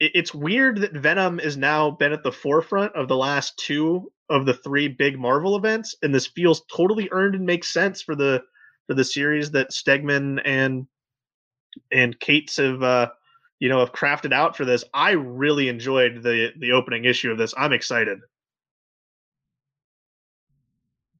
it, 0.00 0.12
it's 0.14 0.34
weird 0.34 0.80
that 0.80 0.92
Venom 0.92 1.40
is 1.40 1.56
now 1.56 1.90
been 1.90 2.12
at 2.12 2.22
the 2.22 2.32
forefront 2.32 2.94
of 2.94 3.08
the 3.08 3.16
last 3.16 3.58
two 3.58 4.10
of 4.30 4.46
the 4.46 4.54
three 4.54 4.88
big 4.88 5.18
Marvel 5.18 5.56
events, 5.56 5.96
and 6.02 6.14
this 6.14 6.26
feels 6.26 6.62
totally 6.74 7.08
earned 7.12 7.34
and 7.34 7.46
makes 7.46 7.72
sense 7.72 8.02
for 8.02 8.14
the 8.14 8.42
for 8.86 8.94
the 8.94 9.04
series 9.04 9.50
that 9.52 9.70
Stegman 9.70 10.40
and 10.44 10.86
and 11.92 12.18
Cates 12.18 12.56
have 12.56 12.82
uh, 12.82 13.08
you 13.60 13.68
know 13.68 13.80
have 13.80 13.92
crafted 13.92 14.32
out 14.32 14.56
for 14.56 14.64
this. 14.64 14.84
I 14.94 15.12
really 15.12 15.68
enjoyed 15.68 16.22
the 16.22 16.52
the 16.58 16.72
opening 16.72 17.04
issue 17.04 17.30
of 17.30 17.38
this. 17.38 17.54
I'm 17.56 17.72
excited 17.72 18.20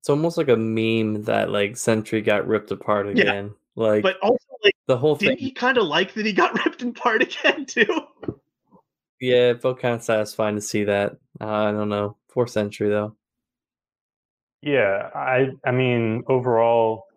it's 0.08 0.10
almost 0.10 0.38
like 0.38 0.48
a 0.48 0.56
meme 0.56 1.24
that 1.24 1.50
like 1.50 1.76
Sentry 1.76 2.22
got 2.22 2.48
ripped 2.48 2.70
apart 2.70 3.08
again. 3.08 3.46
Yeah. 3.46 3.84
Like, 3.84 4.02
but 4.02 4.16
also 4.22 4.38
like 4.64 4.74
the 4.86 4.96
whole 4.96 5.16
thing. 5.16 5.28
Didn't 5.28 5.40
he 5.40 5.50
kind 5.50 5.76
of 5.76 5.84
like 5.84 6.14
that 6.14 6.24
he 6.24 6.32
got 6.32 6.54
ripped 6.64 6.80
apart 6.80 7.20
again 7.20 7.66
too? 7.66 8.00
Yeah, 9.20 9.50
it 9.50 9.60
felt 9.60 9.80
kind 9.80 9.96
of 9.96 10.02
satisfying 10.02 10.54
to 10.54 10.62
see 10.62 10.84
that. 10.84 11.18
Uh, 11.38 11.46
I 11.46 11.72
don't 11.72 11.90
know, 11.90 12.16
for 12.28 12.46
Sentry 12.46 12.88
though. 12.88 13.16
Yeah, 14.62 15.10
I 15.14 15.50
I 15.62 15.72
mean 15.72 16.24
overall, 16.26 17.07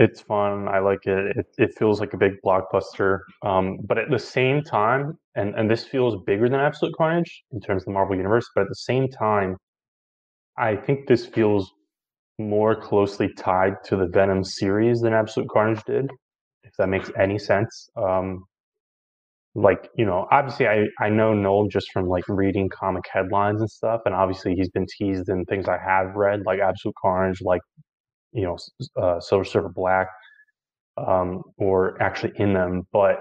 it's 0.00 0.22
fun. 0.22 0.68
I 0.68 0.80
like 0.80 1.06
it. 1.06 1.36
It, 1.36 1.46
it 1.58 1.78
feels 1.78 2.00
like 2.00 2.14
a 2.14 2.18
big 2.18 2.34
blockbuster. 2.44 3.20
Um, 3.44 3.78
but 3.86 3.98
at 3.98 4.10
the 4.10 4.18
same 4.18 4.62
time, 4.62 5.18
and 5.36 5.54
and 5.56 5.70
this 5.70 5.84
feels 5.86 6.16
bigger 6.26 6.48
than 6.48 6.60
Absolute 6.60 6.94
Carnage 6.96 7.44
in 7.52 7.60
terms 7.60 7.82
of 7.82 7.86
the 7.86 7.92
Marvel 7.92 8.16
Universe. 8.16 8.48
But 8.54 8.62
at 8.62 8.68
the 8.70 8.76
same 8.76 9.08
time, 9.08 9.56
I 10.58 10.76
think 10.76 11.08
this 11.08 11.26
feels 11.26 11.72
more 12.38 12.76
closely 12.76 13.32
tied 13.34 13.74
to 13.84 13.96
the 13.96 14.06
Venom 14.08 14.44
series 14.44 15.00
than 15.02 15.14
Absolute 15.14 15.48
Carnage 15.50 15.82
did, 15.86 16.10
if 16.64 16.72
that 16.78 16.88
makes 16.88 17.10
any 17.18 17.38
sense. 17.38 17.90
Um, 17.96 18.44
like 19.54 19.90
you 19.96 20.04
know, 20.06 20.28
obviously 20.30 20.68
I 20.68 20.86
I 21.00 21.08
know 21.08 21.34
Knull 21.34 21.68
just 21.68 21.90
from 21.92 22.06
like 22.08 22.24
reading 22.28 22.68
comic 22.68 23.04
headlines 23.12 23.60
and 23.60 23.70
stuff, 23.70 24.02
and 24.06 24.14
obviously 24.14 24.54
he's 24.54 24.70
been 24.70 24.86
teased 24.98 25.28
in 25.28 25.44
things 25.46 25.66
I 25.68 25.78
have 25.78 26.14
read, 26.14 26.42
like 26.46 26.60
Absolute 26.60 26.94
Carnage, 27.02 27.40
like 27.42 27.62
you 28.32 28.42
know, 28.42 28.56
uh, 29.00 29.20
Silver 29.20 29.44
Surfer 29.44 29.68
Black, 29.68 30.08
um, 30.96 31.42
or 31.58 32.00
actually 32.02 32.32
in 32.36 32.52
them, 32.52 32.86
but. 32.92 33.18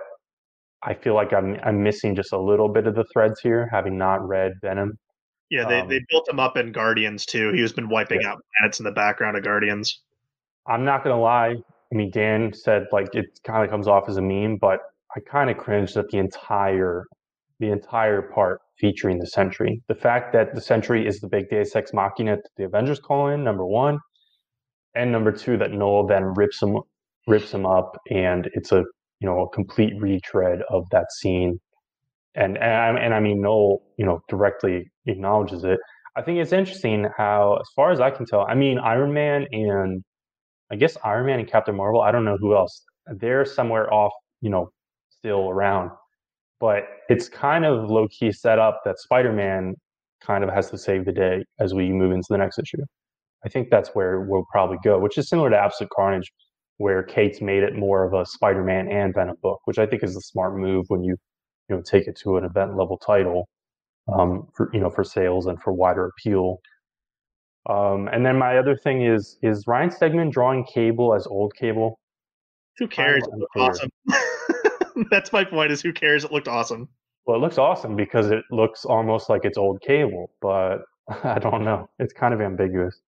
I 0.81 0.93
feel 0.93 1.13
like 1.13 1.33
I'm 1.33 1.57
I'm 1.61 1.83
missing 1.83 2.15
just 2.15 2.31
a 2.31 2.39
little 2.39 2.69
bit 2.69 2.87
of 2.87 2.95
the 2.95 3.03
threads 3.11 3.41
here, 3.41 3.67
having 3.69 3.97
not 3.97 4.25
read 4.25 4.53
Venom. 4.61 4.97
Yeah, 5.49 5.67
they, 5.67 5.79
um, 5.79 5.89
they 5.89 5.99
built 6.09 6.29
him 6.29 6.39
up 6.39 6.57
in 6.57 6.71
Guardians 6.71 7.25
too. 7.25 7.51
He 7.53 7.61
was 7.61 7.73
been 7.73 7.89
wiping 7.89 8.21
yeah. 8.21 8.29
out 8.29 8.41
planets 8.57 8.79
in 8.79 8.85
the 8.85 8.91
background 8.91 9.35
of 9.35 9.43
Guardians. 9.43 10.01
I'm 10.67 10.85
not 10.85 11.03
gonna 11.03 11.19
lie. 11.19 11.55
I 11.91 11.95
mean, 11.95 12.11
Dan 12.11 12.53
said 12.53 12.85
like 12.91 13.13
it 13.13 13.25
kind 13.43 13.63
of 13.63 13.69
comes 13.69 13.87
off 13.87 14.07
as 14.07 14.17
a 14.17 14.21
meme, 14.21 14.57
but 14.57 14.79
I 15.15 15.19
kind 15.21 15.49
of 15.49 15.57
cringed 15.57 15.97
at 15.97 16.07
the 16.09 16.19
entire 16.19 17.05
the 17.59 17.71
entire 17.71 18.21
part 18.21 18.61
featuring 18.77 19.17
the 19.19 19.27
Sentry. 19.27 19.81
The 19.87 19.95
fact 19.95 20.31
that 20.33 20.53
the 20.53 20.61
Sentry 20.61 21.05
is 21.05 21.19
the 21.19 21.27
big 21.27 21.49
Deus 21.49 21.75
Ex 21.75 21.91
Machina 21.93 22.37
that 22.37 22.49
the 22.55 22.65
Avengers 22.65 22.99
call 22.99 23.27
in, 23.27 23.43
number 23.43 23.65
one, 23.65 23.99
and 24.95 25.11
number 25.11 25.31
two 25.31 25.57
that 25.57 25.71
Knull 25.71 26.07
then 26.07 26.23
rips 26.35 26.61
him 26.61 26.79
rips 27.27 27.53
him 27.53 27.65
up, 27.65 27.97
and 28.09 28.49
it's 28.53 28.71
a 28.71 28.83
you 29.19 29.27
know 29.27 29.41
a 29.41 29.49
complete 29.49 29.93
retread 30.01 30.61
of 30.69 30.85
that 30.91 31.11
scene 31.11 31.59
and 32.35 32.57
and 32.57 32.97
I, 32.97 33.01
and 33.03 33.13
I 33.13 33.19
mean 33.19 33.41
Knull, 33.41 33.83
you 33.97 34.05
know, 34.05 34.21
directly 34.29 34.91
acknowledges 35.05 35.63
it. 35.63 35.79
I 36.15 36.21
think 36.21 36.39
it's 36.39 36.53
interesting 36.53 37.07
how, 37.17 37.57
as 37.61 37.67
far 37.75 37.91
as 37.91 37.99
I 37.99 38.11
can 38.11 38.25
tell, 38.25 38.45
I 38.47 38.55
mean 38.55 38.79
Iron 38.79 39.13
Man 39.13 39.45
and 39.51 40.03
I 40.71 40.75
guess 40.75 40.97
Iron 41.03 41.25
Man 41.27 41.39
and 41.39 41.47
Captain 41.49 41.75
Marvel. 41.75 42.01
I 42.01 42.11
don't 42.11 42.25
know 42.25 42.37
who 42.39 42.55
else. 42.55 42.83
They're 43.07 43.45
somewhere 43.45 43.91
off, 43.93 44.13
you 44.41 44.49
know, 44.49 44.71
still 45.09 45.49
around. 45.49 45.91
But 46.59 46.83
it's 47.09 47.29
kind 47.29 47.65
of 47.65 47.89
low 47.89 48.07
key 48.09 48.31
set 48.31 48.59
up 48.59 48.81
that 48.85 48.99
Spider 48.99 49.33
Man 49.33 49.75
kind 50.21 50.43
of 50.43 50.49
has 50.51 50.69
to 50.71 50.77
save 50.77 51.05
the 51.05 51.13
day 51.13 51.43
as 51.59 51.73
we 51.73 51.89
move 51.91 52.11
into 52.11 52.27
the 52.29 52.37
next 52.37 52.59
issue. 52.59 52.83
I 53.45 53.49
think 53.49 53.69
that's 53.69 53.89
where 53.89 54.21
we'll 54.21 54.45
probably 54.51 54.77
go, 54.83 54.99
which 54.99 55.17
is 55.17 55.29
similar 55.29 55.49
to 55.49 55.57
Absolute 55.57 55.91
Carnage, 55.95 56.31
where 56.77 57.03
Cates 57.03 57.41
made 57.41 57.63
it 57.63 57.75
more 57.75 58.03
of 58.03 58.13
a 58.13 58.25
Spider 58.25 58.63
Man 58.63 58.89
and 58.89 59.13
Venom 59.13 59.37
book, 59.41 59.59
which 59.65 59.79
I 59.79 59.85
think 59.85 60.03
is 60.03 60.15
a 60.15 60.21
smart 60.21 60.57
move 60.57 60.85
when 60.89 61.03
you 61.03 61.15
you 61.69 61.75
know 61.75 61.81
take 61.81 62.07
it 62.07 62.17
to 62.23 62.37
an 62.37 62.43
event 62.43 62.75
level 62.77 62.97
title 62.97 63.47
um, 64.11 64.47
for 64.55 64.69
you 64.73 64.79
know 64.79 64.89
for 64.89 65.03
sales 65.03 65.45
and 65.45 65.61
for 65.61 65.73
wider 65.73 66.05
appeal. 66.07 66.59
Um, 67.69 68.07
and 68.11 68.25
then 68.25 68.37
my 68.37 68.57
other 68.57 68.75
thing 68.75 69.05
is 69.05 69.37
is 69.41 69.65
Ryan 69.67 69.89
Stegman 69.89 70.31
drawing 70.31 70.65
Cable 70.65 71.13
as 71.13 71.27
old 71.27 71.53
Cable. 71.55 71.99
Who 72.77 72.87
cares? 72.87 73.23
It 73.23 73.37
looked 73.37 73.55
awesome. 73.57 73.89
That's 75.11 75.31
my 75.31 75.43
point. 75.43 75.71
Is 75.71 75.81
who 75.81 75.93
cares? 75.93 76.23
It 76.23 76.31
looked 76.31 76.47
awesome. 76.47 76.87
Well, 77.25 77.37
it 77.37 77.41
looks 77.41 77.57
awesome 77.57 77.95
because 77.95 78.31
it 78.31 78.43
looks 78.51 78.85
almost 78.85 79.29
like 79.29 79.45
it's 79.45 79.57
old 79.57 79.81
Cable, 79.81 80.31
but 80.41 80.79
I 81.23 81.39
don't 81.39 81.63
know. 81.63 81.89
It's 81.99 82.13
kind 82.13 82.33
of 82.33 82.41
ambiguous. 82.41 82.99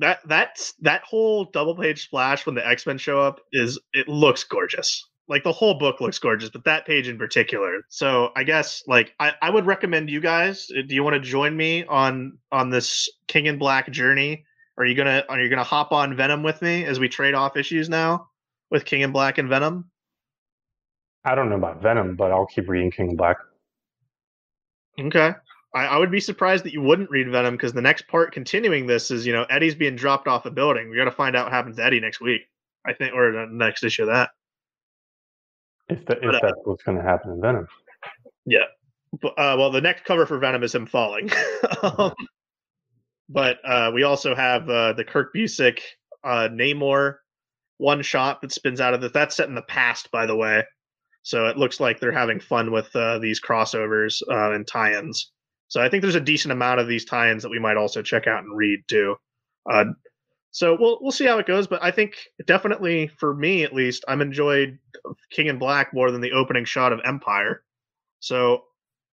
That 0.00 0.20
that's 0.26 0.72
that 0.80 1.02
whole 1.02 1.44
double 1.44 1.76
page 1.76 2.04
splash 2.04 2.46
when 2.46 2.54
the 2.54 2.66
X 2.66 2.86
Men 2.86 2.96
show 2.96 3.20
up 3.20 3.40
is 3.52 3.78
it 3.92 4.08
looks 4.08 4.44
gorgeous. 4.44 5.06
Like 5.28 5.44
the 5.44 5.52
whole 5.52 5.74
book 5.74 6.00
looks 6.00 6.18
gorgeous 6.18 6.48
but 6.48 6.64
that 6.64 6.86
page 6.86 7.06
in 7.06 7.18
particular. 7.18 7.82
So 7.90 8.30
i 8.34 8.42
guess 8.42 8.82
like 8.86 9.12
i, 9.20 9.32
I 9.42 9.50
would 9.50 9.66
recommend 9.66 10.08
you 10.08 10.20
guys 10.20 10.68
uh, 10.76 10.82
do 10.86 10.94
you 10.94 11.04
want 11.04 11.14
to 11.14 11.20
join 11.20 11.54
me 11.54 11.84
on 11.84 12.38
on 12.50 12.70
this 12.70 13.10
king 13.28 13.44
in 13.44 13.58
black 13.58 13.90
journey? 13.90 14.44
Are 14.78 14.86
you 14.86 14.94
gonna 14.94 15.22
are 15.28 15.38
you 15.38 15.50
gonna 15.50 15.62
hop 15.62 15.92
on 15.92 16.16
venom 16.16 16.42
with 16.42 16.62
me 16.62 16.86
as 16.86 16.98
we 16.98 17.08
trade 17.10 17.34
off 17.34 17.58
issues 17.58 17.90
now 17.90 18.28
with 18.70 18.86
king 18.86 19.02
in 19.02 19.12
black 19.12 19.36
and 19.36 19.50
venom? 19.50 19.90
I 21.26 21.34
don't 21.34 21.50
know 21.50 21.56
about 21.56 21.82
venom 21.82 22.16
but 22.16 22.32
i'll 22.32 22.46
keep 22.46 22.70
reading 22.70 22.90
king 22.90 23.10
in 23.10 23.16
black. 23.16 23.36
Okay 24.98 25.34
I, 25.74 25.86
I 25.86 25.98
would 25.98 26.10
be 26.10 26.20
surprised 26.20 26.64
that 26.64 26.72
you 26.72 26.82
wouldn't 26.82 27.10
read 27.10 27.30
Venom 27.30 27.54
because 27.54 27.72
the 27.72 27.82
next 27.82 28.08
part 28.08 28.32
continuing 28.32 28.86
this 28.86 29.10
is, 29.10 29.26
you 29.26 29.32
know, 29.32 29.44
Eddie's 29.44 29.74
being 29.74 29.96
dropped 29.96 30.26
off 30.26 30.46
a 30.46 30.50
building. 30.50 30.90
We 30.90 30.96
got 30.96 31.04
to 31.04 31.12
find 31.12 31.36
out 31.36 31.46
what 31.46 31.52
happens 31.52 31.76
to 31.76 31.84
Eddie 31.84 32.00
next 32.00 32.20
week. 32.20 32.42
I 32.86 32.94
think, 32.94 33.14
or 33.14 33.30
the 33.30 33.46
next 33.50 33.84
issue 33.84 34.02
of 34.02 34.08
that. 34.08 34.30
If, 35.88 36.06
the, 36.06 36.14
if 36.14 36.22
But, 36.22 36.34
uh, 36.34 36.40
that's 36.42 36.60
what's 36.64 36.82
going 36.82 36.96
to 36.96 37.04
happen 37.04 37.32
in 37.32 37.40
Venom. 37.40 37.68
Yeah. 38.46 38.64
But, 39.20 39.32
uh, 39.38 39.56
well, 39.58 39.70
the 39.70 39.80
next 39.80 40.04
cover 40.04 40.24
for 40.24 40.38
Venom 40.38 40.62
is 40.62 40.74
him 40.74 40.86
falling. 40.86 41.30
um, 41.82 42.14
but 43.28 43.58
uh, 43.64 43.90
we 43.94 44.02
also 44.02 44.34
have 44.34 44.68
uh, 44.68 44.94
the 44.94 45.04
Kurt 45.04 45.34
Busiek 45.34 45.80
uh, 46.24 46.48
Namor 46.50 47.16
one 47.78 48.02
shot 48.02 48.40
that 48.42 48.52
spins 48.52 48.80
out 48.80 48.94
of 48.94 49.00
this. 49.00 49.12
That's 49.12 49.36
set 49.36 49.48
in 49.48 49.54
the 49.54 49.62
past, 49.62 50.10
by 50.10 50.26
the 50.26 50.36
way. 50.36 50.64
So 51.22 51.46
it 51.46 51.56
looks 51.56 51.80
like 51.80 52.00
they're 52.00 52.12
having 52.12 52.40
fun 52.40 52.72
with 52.72 52.94
uh, 52.94 53.18
these 53.18 53.40
crossovers 53.40 54.22
uh, 54.30 54.52
and 54.52 54.66
tie-ins. 54.66 55.32
So 55.70 55.80
I 55.80 55.88
think 55.88 56.02
there's 56.02 56.16
a 56.16 56.20
decent 56.20 56.50
amount 56.50 56.80
of 56.80 56.88
these 56.88 57.04
tie-ins 57.04 57.44
that 57.44 57.48
we 57.48 57.60
might 57.60 57.76
also 57.76 58.02
check 58.02 58.26
out 58.26 58.42
and 58.42 58.56
read 58.56 58.80
too. 58.88 59.14
Uh, 59.70 59.84
so 60.50 60.76
we'll 60.78 60.98
we'll 61.00 61.12
see 61.12 61.26
how 61.26 61.38
it 61.38 61.46
goes, 61.46 61.68
but 61.68 61.82
I 61.82 61.92
think 61.92 62.16
definitely 62.44 63.06
for 63.06 63.32
me 63.32 63.62
at 63.62 63.72
least, 63.72 64.04
I'm 64.08 64.20
enjoyed 64.20 64.78
King 65.30 65.46
in 65.46 65.58
Black 65.58 65.94
more 65.94 66.10
than 66.10 66.20
the 66.20 66.32
opening 66.32 66.64
shot 66.64 66.92
of 66.92 67.00
Empire. 67.04 67.62
So 68.18 68.64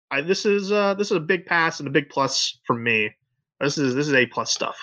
I 0.09 0.21
this 0.21 0.45
is 0.45 0.71
uh 0.71 0.93
this 0.93 1.11
is 1.11 1.17
a 1.17 1.21
big 1.21 1.45
pass 1.45 1.79
and 1.79 1.89
a 1.89 1.91
big 1.91 2.09
plus 2.09 2.57
for 2.65 2.73
me. 2.75 3.11
This 3.59 3.77
is 3.77 3.93
this 3.93 4.07
is 4.07 4.13
a 4.13 4.25
plus 4.25 4.53
stuff. 4.53 4.77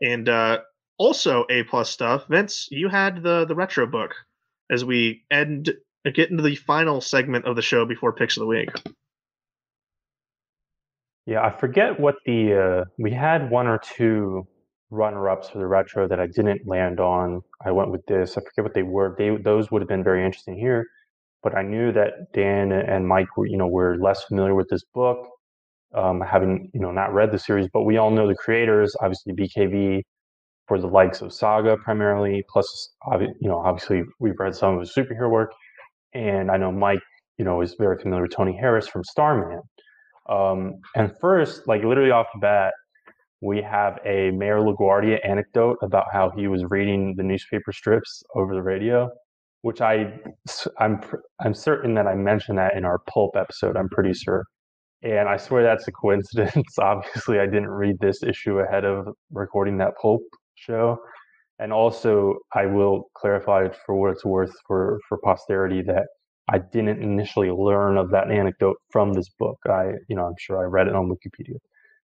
And 0.00 0.26
uh 0.26 0.60
also 0.96 1.44
a 1.50 1.64
plus 1.64 1.90
stuff, 1.90 2.26
Vince, 2.28 2.66
you 2.70 2.88
had 2.88 3.22
the 3.22 3.44
the 3.44 3.54
retro 3.54 3.86
book 3.86 4.14
as 4.70 4.86
we 4.86 5.24
end 5.30 5.70
get 6.14 6.30
into 6.30 6.42
the 6.42 6.56
final 6.56 7.02
segment 7.02 7.44
of 7.44 7.56
the 7.56 7.62
show 7.62 7.84
before 7.84 8.14
picks 8.14 8.38
of 8.38 8.40
the 8.40 8.46
week. 8.46 8.70
Yeah, 11.28 11.44
I 11.44 11.50
forget 11.50 12.00
what 12.00 12.14
the 12.24 12.54
uh, 12.54 12.84
we 12.98 13.10
had 13.12 13.50
one 13.50 13.66
or 13.66 13.78
two 13.78 14.48
runner-ups 14.90 15.50
for 15.50 15.58
the 15.58 15.66
retro 15.66 16.08
that 16.08 16.18
I 16.18 16.26
didn't 16.26 16.66
land 16.66 17.00
on. 17.00 17.42
I 17.62 17.70
went 17.70 17.90
with 17.90 18.00
this. 18.06 18.38
I 18.38 18.40
forget 18.40 18.64
what 18.64 18.72
they 18.72 18.82
were. 18.82 19.14
They 19.18 19.36
those 19.36 19.70
would 19.70 19.82
have 19.82 19.90
been 19.90 20.02
very 20.02 20.24
interesting 20.24 20.56
here, 20.58 20.86
but 21.42 21.54
I 21.54 21.60
knew 21.60 21.92
that 21.92 22.32
Dan 22.32 22.72
and 22.72 23.06
Mike 23.06 23.36
were 23.36 23.46
you 23.46 23.58
know 23.58 23.68
were 23.68 23.98
less 23.98 24.24
familiar 24.24 24.54
with 24.54 24.70
this 24.70 24.82
book, 24.94 25.18
um, 25.94 26.22
having 26.22 26.70
you 26.72 26.80
know 26.80 26.92
not 26.92 27.12
read 27.12 27.30
the 27.30 27.38
series. 27.38 27.68
But 27.74 27.82
we 27.82 27.98
all 27.98 28.10
know 28.10 28.26
the 28.26 28.34
creators, 28.34 28.96
obviously 29.02 29.34
BKV 29.34 30.00
for 30.66 30.80
the 30.80 30.86
likes 30.86 31.20
of 31.20 31.34
Saga 31.34 31.76
primarily. 31.76 32.42
Plus, 32.50 32.94
you 33.20 33.48
know 33.50 33.58
obviously 33.58 34.02
we've 34.18 34.38
read 34.38 34.54
some 34.54 34.76
of 34.76 34.80
his 34.80 34.94
superhero 34.94 35.30
work, 35.30 35.52
and 36.14 36.50
I 36.50 36.56
know 36.56 36.72
Mike 36.72 37.02
you 37.36 37.44
know 37.44 37.60
is 37.60 37.74
very 37.78 37.98
familiar 37.98 38.22
with 38.22 38.32
Tony 38.34 38.56
Harris 38.56 38.88
from 38.88 39.04
Starman. 39.04 39.60
Um, 40.28 40.80
and 40.94 41.12
first, 41.20 41.66
like 41.66 41.82
literally 41.84 42.10
off 42.10 42.26
the 42.34 42.40
bat, 42.40 42.74
we 43.40 43.62
have 43.62 43.98
a 44.04 44.30
Mayor 44.32 44.58
LaGuardia 44.60 45.18
anecdote 45.26 45.78
about 45.82 46.06
how 46.12 46.30
he 46.30 46.48
was 46.48 46.64
reading 46.70 47.14
the 47.16 47.22
newspaper 47.22 47.72
strips 47.72 48.22
over 48.34 48.54
the 48.54 48.62
radio, 48.62 49.10
which 49.62 49.80
I 49.80 50.12
I'm 50.78 51.00
I'm 51.40 51.54
certain 51.54 51.94
that 51.94 52.06
I 52.06 52.14
mentioned 52.14 52.58
that 52.58 52.76
in 52.76 52.84
our 52.84 52.98
pulp 53.08 53.36
episode. 53.36 53.76
I'm 53.76 53.88
pretty 53.88 54.12
sure, 54.12 54.44
and 55.02 55.28
I 55.28 55.36
swear 55.36 55.62
that's 55.62 55.86
a 55.88 55.92
coincidence. 56.02 56.78
Obviously, 56.78 57.38
I 57.38 57.46
didn't 57.46 57.70
read 57.70 57.96
this 58.00 58.22
issue 58.22 58.58
ahead 58.58 58.84
of 58.84 59.08
recording 59.32 59.78
that 59.78 59.92
pulp 60.02 60.22
show, 60.56 60.98
and 61.60 61.72
also 61.72 62.36
I 62.54 62.66
will 62.66 63.04
clarify 63.16 63.68
for 63.86 63.94
what 63.94 64.10
it's 64.12 64.24
worth 64.24 64.52
for 64.66 64.98
for 65.08 65.18
posterity 65.18 65.82
that 65.82 66.06
I 66.50 66.58
didn't 66.58 67.02
initially 67.02 67.50
learn 67.50 67.98
of 67.98 68.10
that 68.12 68.30
anecdote 68.30 68.76
from 68.90 69.14
this 69.14 69.28
book. 69.38 69.58
I 69.66 69.92
you 70.08 70.16
know 70.16 70.26
I'm 70.26 70.36
sure 70.38 70.60
I 70.60 70.64
read 70.66 70.88
it 70.88 70.94
on 70.94 71.08
Wikipedia 71.10 71.56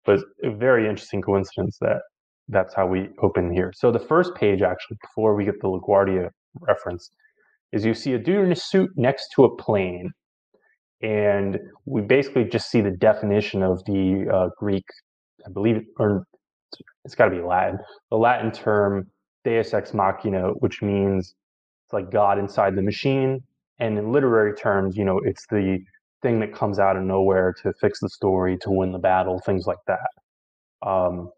but 0.07 0.21
a 0.45 0.51
very 0.51 0.89
interesting 0.89 1.23
coincidence 1.23 1.79
that 1.83 2.03
that's 2.49 2.75
how 2.75 2.89
we 2.89 3.11
open 3.23 3.53
here. 3.53 3.73
So 3.77 3.93
the 3.93 4.01
first 4.01 4.35
page, 4.37 4.63
actually, 4.63 4.99
before 5.03 5.37
we 5.37 5.47
get 5.47 5.61
the 5.63 5.69
LaGuardia 5.69 6.31
reference, 6.61 7.11
is 7.73 7.87
you 7.87 7.95
see 7.95 8.15
a 8.15 8.19
dude 8.19 8.47
in 8.47 8.53
a 8.53 8.57
suit 8.57 8.91
next 8.97 9.29
to 9.37 9.45
a 9.45 9.57
plane, 9.57 10.13
and 11.03 11.59
we 11.87 12.03
basically 12.03 12.45
just 12.45 12.71
see 12.71 12.83
the 12.83 12.93
definition 12.93 13.63
of 13.63 13.85
the 13.87 14.27
uh, 14.33 14.49
Greek, 14.59 14.85
I 15.47 15.51
believe, 15.51 15.83
or 15.99 16.27
it's 17.05 17.15
got 17.15 17.27
to 17.27 17.33
be 17.33 17.43
Latin, 17.43 17.79
the 18.11 18.17
Latin 18.17 18.53
term 18.53 19.09
Deus 19.45 19.75
ex 19.75 19.95
machina, 19.95 20.51
which 20.61 20.83
means 20.83 21.35
it's 21.87 21.93
like 21.93 22.11
God 22.11 22.39
inside 22.39 22.77
the 22.77 22.83
machine, 22.83 23.41
and 23.79 23.99
in 23.99 24.13
literary 24.13 24.55
terms, 24.55 24.97
you 24.97 25.05
know, 25.05 25.21
it's 25.25 25.47
the 25.49 25.79
thing 26.23 26.41
that 26.41 26.55
comes 26.55 26.79
out 26.79 26.97
of 26.97 27.03
nowhere 27.03 27.55
to 27.63 27.73
fix 27.75 28.01
the 28.01 28.09
story, 28.09 28.57
to 28.59 28.71
win 28.71 28.93
the 28.93 28.99
battle, 28.99 29.41
things 29.45 29.67
like 29.67 29.79
that. 29.87 30.89
Um, 30.89 31.31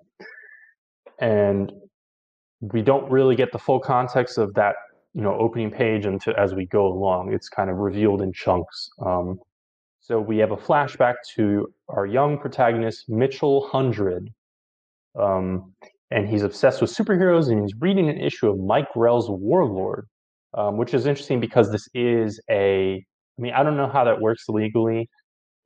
and 1.21 1.73
we 2.61 2.83
don't 2.83 3.11
really 3.11 3.37
get 3.37 3.53
the 3.53 3.59
full 3.59 3.81
context 3.81 4.39
of 4.39 4.55
that, 4.55 4.77
you 5.15 5.23
know, 5.23 5.35
opening 5.39 5.71
page 5.71 6.07
until 6.07 6.35
as 6.37 6.55
we 6.55 6.67
go 6.67 6.87
along. 6.87 7.33
It's 7.33 7.49
kind 7.49 7.71
of 7.71 7.77
revealed 7.77 8.23
in 8.23 8.33
chunks. 8.33 8.91
Um, 9.05 9.39
so 10.01 10.21
we 10.21 10.39
have 10.39 10.53
a 10.53 10.57
flashback 10.57 11.17
to 11.35 11.73
our 11.89 12.07
young 12.07 12.39
protagonist, 12.39 13.09
Mitchell 13.09 13.67
Hundred, 13.69 14.33
um, 15.19 15.75
and 16.11 16.27
he's 16.27 16.43
obsessed 16.43 16.81
with 16.81 16.91
superheroes, 16.91 17.51
and 17.51 17.61
he's 17.61 17.75
reading 17.79 18.09
an 18.09 18.19
issue 18.19 18.49
of 18.49 18.59
Mike 18.59 18.89
Grell's 18.95 19.29
Warlord, 19.29 20.07
um, 20.55 20.77
which 20.77 20.95
is 20.95 21.07
interesting 21.07 21.41
because 21.41 21.71
this 21.71 21.89
is 21.95 22.41
a 22.51 23.05
I 23.39 23.43
mean, 23.43 23.53
I 23.55 23.63
don't 23.63 23.77
know 23.77 23.89
how 23.89 24.05
that 24.05 24.21
works 24.21 24.45
legally 24.49 25.09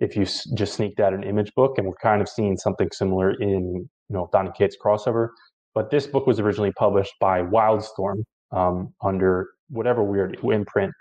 if 0.01 0.17
you 0.17 0.23
s- 0.23 0.45
just 0.57 0.75
sneaked 0.75 1.01
out 1.01 1.15
an 1.15 1.25
image 1.25 1.53
book, 1.55 1.79
and 1.79 1.87
we're 1.87 1.95
kind 2.03 2.23
of 2.23 2.29
seeing 2.29 2.57
something 2.57 2.89
similar 2.93 3.33
in 3.41 3.75
you 3.77 3.89
know 4.11 4.29
Donny 4.33 4.51
Cates 4.57 4.77
crossover. 4.83 5.29
But 5.75 5.91
this 5.91 6.07
book 6.07 6.27
was 6.27 6.41
originally 6.41 6.73
published 6.73 7.15
by 7.21 7.43
Wildstorm 7.43 8.25
um, 8.53 8.95
under 9.03 9.49
whatever 9.71 10.03
weird 10.05 10.39
imprint, 10.45 10.93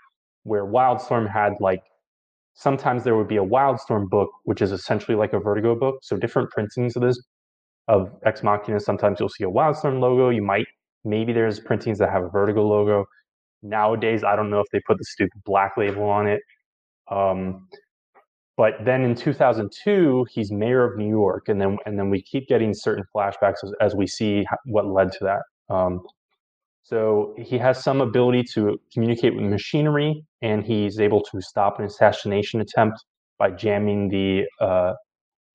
where 0.44 0.64
Wildstorm 0.66 1.30
had 1.30 1.54
like 1.60 1.82
sometimes 2.54 3.04
there 3.04 3.16
would 3.16 3.28
be 3.28 3.36
a 3.38 3.44
Wildstorm 3.44 4.08
book, 4.10 4.30
which 4.44 4.62
is 4.62 4.72
essentially 4.72 5.16
like 5.16 5.32
a 5.32 5.40
Vertigo 5.40 5.74
book. 5.74 5.96
So 6.02 6.16
different 6.16 6.50
printings 6.50 6.96
of 6.96 7.02
this 7.02 7.20
of 7.88 8.10
Ex 8.24 8.42
Machina. 8.42 8.80
Sometimes 8.80 9.20
you'll 9.20 9.28
see 9.28 9.44
a 9.44 9.48
Wildstorm 9.50 10.00
logo. 10.00 10.30
You 10.30 10.42
might 10.42 10.66
maybe 11.04 11.32
there's 11.32 11.60
printings 11.60 11.98
that 11.98 12.10
have 12.10 12.24
a 12.24 12.28
Vertigo 12.28 12.66
logo. 12.66 13.06
Nowadays, 13.62 14.24
I 14.24 14.36
don't 14.36 14.50
know 14.50 14.60
if 14.60 14.66
they 14.72 14.80
put 14.86 14.98
the 14.98 15.04
stupid 15.04 15.42
black 15.44 15.76
label 15.76 16.04
on 16.04 16.26
it. 16.26 16.40
Um, 17.10 17.68
but 18.56 18.74
then 18.84 19.02
in 19.02 19.14
2002, 19.14 20.26
he's 20.30 20.52
mayor 20.52 20.84
of 20.84 20.98
New 20.98 21.08
York, 21.08 21.48
and 21.48 21.60
then 21.60 21.78
and 21.86 21.98
then 21.98 22.10
we 22.10 22.22
keep 22.22 22.48
getting 22.48 22.74
certain 22.74 23.04
flashbacks 23.14 23.64
as, 23.64 23.72
as 23.80 23.94
we 23.94 24.06
see 24.06 24.44
what 24.66 24.86
led 24.86 25.12
to 25.12 25.24
that. 25.24 25.74
Um, 25.74 26.02
so 26.82 27.34
he 27.38 27.58
has 27.58 27.82
some 27.82 28.00
ability 28.00 28.44
to 28.54 28.78
communicate 28.92 29.34
with 29.34 29.44
machinery, 29.44 30.24
and 30.42 30.64
he's 30.64 31.00
able 31.00 31.22
to 31.22 31.40
stop 31.40 31.78
an 31.78 31.86
assassination 31.86 32.60
attempt 32.60 32.98
by 33.38 33.50
jamming 33.50 34.08
the 34.08 34.44
uh, 34.60 34.94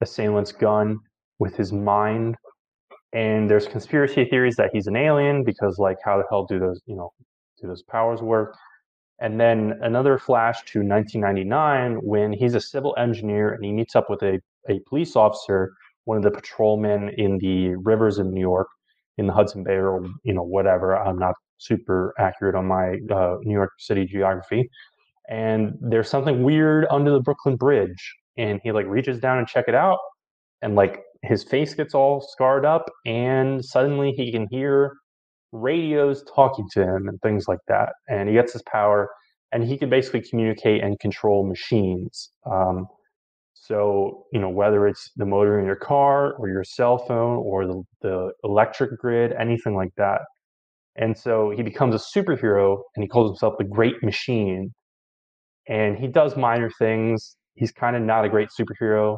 assailant's 0.02 0.52
gun 0.52 0.98
with 1.40 1.56
his 1.56 1.74
mind. 1.74 2.36
And 3.14 3.50
there's 3.50 3.68
conspiracy 3.68 4.26
theories 4.26 4.56
that 4.58 4.70
he's 4.74 4.88
an 4.88 4.96
alien 4.96 5.44
because, 5.44 5.78
like, 5.80 5.98
how 6.04 6.18
the 6.18 6.24
hell 6.30 6.46
do 6.46 6.60
those, 6.60 6.82
you 6.86 6.96
know, 6.96 7.12
do 7.60 7.68
those 7.68 7.84
powers 7.84 8.22
work? 8.22 8.56
And 9.20 9.40
then 9.40 9.80
another 9.82 10.18
flash 10.18 10.64
to 10.72 10.80
1999 10.80 11.96
when 12.04 12.32
he's 12.32 12.54
a 12.54 12.62
civil 12.62 12.96
engineer 12.98 13.54
and 13.54 13.66
he 13.66 13.72
meets 13.72 13.96
up 13.96 14.10
with 14.10 14.22
a, 14.22 14.40
a 14.70 14.80
police 14.88 15.16
officer, 15.16 15.74
one 16.06 16.18
of 16.18 16.24
the 16.24 16.32
patrolmen 16.32 17.10
in 17.18 17.40
the 17.40 17.76
rivers 17.76 18.20
of 18.20 18.28
New 18.28 18.42
York, 18.42 18.68
in 19.18 19.26
the 19.26 19.34
Hudson 19.34 19.64
Bay 19.64 19.74
or 19.74 20.06
you 20.24 20.34
know 20.34 20.44
whatever. 20.44 20.96
I'm 20.96 21.18
not 21.18 21.36
super 21.58 22.14
accurate 22.20 22.56
on 22.56 22.66
my 22.66 23.00
uh, 23.12 23.38
New 23.42 23.54
York 23.54 23.72
City 23.80 24.06
geography. 24.06 24.70
And 25.30 25.74
there's 25.82 26.10
something 26.10 26.44
weird 26.44 26.86
under 26.90 27.12
the 27.12 27.20
Brooklyn 27.20 27.58
Bridge, 27.58 28.16
and 28.38 28.62
he 28.64 28.72
like 28.72 28.86
reaches 28.86 29.20
down 29.20 29.40
and 29.40 29.48
check 29.48 29.66
it 29.68 29.76
out, 29.76 29.98
and 30.62 30.76
like 30.76 31.02
his 31.24 31.44
face 31.44 31.74
gets 31.74 31.94
all 31.94 32.22
scarred 32.22 32.66
up, 32.66 32.90
and 33.06 33.64
suddenly 33.66 34.14
he 34.16 34.32
can 34.32 34.48
hear 34.50 34.94
radios 35.52 36.24
talking 36.36 36.68
to 36.74 36.84
him 36.84 37.08
and 37.08 37.20
things 37.22 37.48
like 37.48 37.60
that. 37.68 37.94
And 38.08 38.28
he 38.30 38.36
gets 38.36 38.54
his 38.54 38.64
power, 38.64 39.10
and 39.52 39.64
he 39.64 39.78
can 39.78 39.90
basically 39.90 40.22
communicate 40.22 40.84
and 40.84 41.00
control 41.00 41.46
machines. 41.48 42.32
Um, 42.50 42.88
so 43.54 44.26
you 44.32 44.40
know 44.40 44.50
whether 44.50 44.88
it's 44.88 45.12
the 45.18 45.26
motor 45.26 45.60
in 45.60 45.66
your 45.66 45.76
car 45.76 46.34
or 46.34 46.48
your 46.50 46.64
cell 46.64 46.98
phone 46.98 47.38
or 47.38 47.66
the, 47.66 47.84
the 48.02 48.32
electric 48.44 48.98
grid, 49.00 49.34
anything 49.40 49.76
like 49.76 49.92
that. 49.98 50.22
And 50.96 51.18
so 51.18 51.52
he 51.56 51.64
becomes 51.64 51.96
a 51.96 52.20
superhero, 52.20 52.80
and 52.96 53.04
he 53.04 53.08
calls 53.08 53.30
himself 53.32 53.56
the 53.58 53.66
Great 53.66 54.02
Machine. 54.04 54.74
And 55.70 55.98
he 55.98 56.08
does 56.08 56.38
minor 56.38 56.72
things. 56.80 57.36
He's 57.56 57.72
kind 57.72 57.96
of 57.96 58.02
not 58.02 58.26
a 58.26 58.30
great 58.30 58.50
superhero. 58.58 59.18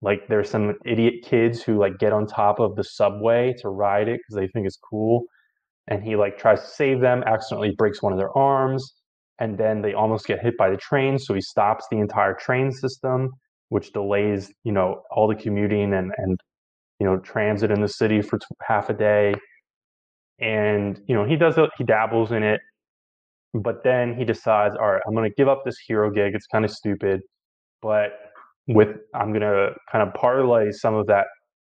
Like 0.00 0.28
there's 0.28 0.48
some 0.48 0.74
idiot 0.86 1.14
kids 1.24 1.62
who 1.62 1.78
like 1.78 1.98
get 1.98 2.12
on 2.12 2.26
top 2.26 2.60
of 2.60 2.76
the 2.76 2.84
subway 2.84 3.54
to 3.60 3.68
ride 3.68 4.08
it 4.08 4.20
because 4.20 4.36
they 4.36 4.48
think 4.48 4.66
it's 4.66 4.78
cool 4.78 5.24
and 5.88 6.02
he 6.02 6.16
like 6.16 6.38
tries 6.38 6.60
to 6.60 6.68
save 6.68 7.00
them 7.00 7.22
accidentally 7.26 7.74
breaks 7.76 8.02
one 8.02 8.12
of 8.12 8.18
their 8.18 8.36
arms 8.36 8.94
and 9.40 9.58
then 9.58 9.82
they 9.82 9.94
almost 9.94 10.26
get 10.26 10.40
hit 10.40 10.56
by 10.56 10.70
the 10.70 10.76
train 10.76 11.18
so 11.18 11.34
he 11.34 11.40
stops 11.40 11.86
the 11.90 11.98
entire 11.98 12.34
train 12.34 12.70
system 12.70 13.30
which 13.68 13.92
delays 13.92 14.52
you 14.64 14.72
know 14.72 15.02
all 15.10 15.28
the 15.28 15.34
commuting 15.34 15.92
and 15.92 16.12
and 16.16 16.38
you 17.00 17.06
know 17.06 17.18
transit 17.18 17.70
in 17.70 17.80
the 17.80 17.88
city 17.88 18.22
for 18.22 18.38
t- 18.38 18.46
half 18.66 18.90
a 18.90 18.94
day. 18.94 19.34
And 20.40 21.00
you 21.06 21.14
know 21.14 21.24
he 21.24 21.36
does 21.36 21.58
it, 21.58 21.70
he 21.76 21.84
dabbles 21.84 22.32
in 22.32 22.42
it, 22.42 22.60
but 23.54 23.82
then 23.84 24.16
he 24.16 24.24
decides, 24.24 24.76
all 24.76 24.92
right, 24.92 25.02
I'm 25.06 25.14
going 25.14 25.28
to 25.28 25.34
give 25.36 25.48
up 25.48 25.64
this 25.64 25.78
hero 25.86 26.10
gig. 26.10 26.34
It's 26.34 26.46
kind 26.46 26.64
of 26.64 26.70
stupid, 26.70 27.20
but 27.82 28.12
with 28.68 28.88
I'm 29.14 29.30
going 29.30 29.42
to 29.42 29.70
kind 29.90 30.06
of 30.06 30.14
parlay 30.14 30.70
some 30.72 30.94
of 30.94 31.06
that 31.08 31.26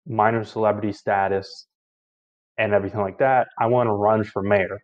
minor 0.07 0.44
celebrity 0.44 0.91
status 0.91 1.68
and 2.60 2.73
everything 2.73 3.02
like 3.02 3.18
that. 3.18 3.48
I 3.57 3.65
want 3.65 3.88
to 3.88 3.94
run 3.94 4.23
for 4.23 4.44
mayor 4.44 4.80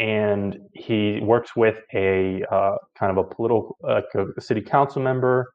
and 0.00 0.58
he 0.72 1.20
works 1.22 1.54
with 1.54 1.82
a 1.92 2.42
uh, 2.50 2.76
kind 2.98 3.16
of 3.16 3.18
a 3.18 3.34
political 3.34 3.76
a 3.84 4.40
city 4.40 4.62
council 4.62 5.02
member 5.02 5.52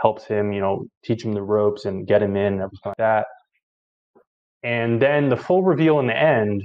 helps 0.00 0.24
him 0.24 0.52
you 0.52 0.60
know 0.60 0.84
teach 1.04 1.24
him 1.24 1.32
the 1.32 1.42
ropes 1.42 1.84
and 1.84 2.06
get 2.06 2.22
him 2.22 2.36
in 2.36 2.54
and 2.54 2.62
everything 2.62 2.80
like 2.86 2.96
that 2.98 3.26
and 4.62 5.02
then 5.02 5.28
the 5.28 5.36
full 5.36 5.62
reveal 5.62 5.98
in 5.98 6.06
the 6.06 6.16
end 6.16 6.62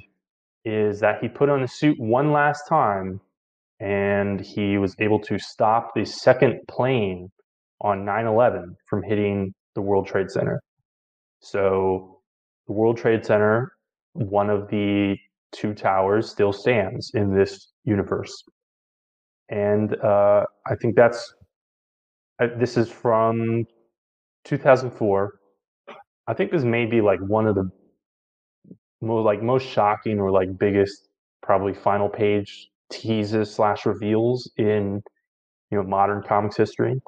is 0.66 1.00
that 1.00 1.20
he 1.22 1.28
put 1.28 1.50
on 1.50 1.62
the 1.62 1.68
suit 1.68 1.98
one 2.00 2.32
last 2.32 2.68
time 2.68 3.20
and 3.80 4.42
he 4.42 4.78
was 4.78 4.96
able 5.00 5.20
to 5.20 5.40
stop 5.40 5.94
the 5.96 6.06
second 6.06 6.60
plane 6.68 7.32
on 7.82 8.06
9-11 8.06 8.76
from 8.88 9.02
hitting 9.04 9.54
the 9.76 9.82
world 9.82 10.08
trade 10.08 10.30
center 10.30 10.62
so 11.42 12.20
the 12.68 12.74
world 12.74 12.98
trade 12.98 13.26
center 13.26 13.72
one 14.18 14.50
of 14.50 14.70
the 14.70 15.16
two 15.52 15.74
towers 15.74 16.30
still 16.30 16.52
stands 16.52 17.12
in 17.14 17.36
this 17.36 17.72
universe. 17.84 18.44
And 19.50 19.96
uh, 20.02 20.46
I 20.66 20.76
think 20.76 20.96
that's 20.96 21.34
uh, 22.40 22.48
this 22.58 22.78
is 22.78 22.90
from 22.90 23.66
2004. 24.46 25.40
I 26.28 26.34
think 26.34 26.52
this 26.52 26.64
may 26.64 26.86
be 26.86 27.02
like 27.02 27.20
one 27.20 27.48
of 27.48 27.56
the 27.56 27.70
most 29.02 29.26
like 29.26 29.42
most 29.42 29.66
shocking 29.66 30.20
or 30.20 30.32
like 30.32 30.58
biggest 30.58 31.10
probably 31.42 31.74
final 31.74 32.10
page 32.10 32.70
teases 32.92 33.54
slash 33.54 33.86
reveals 33.86 34.50
in 34.58 35.02
you 35.72 35.78
know 35.78 35.84
modern 35.84 36.24
comics 36.24 36.58
history. 36.58 37.00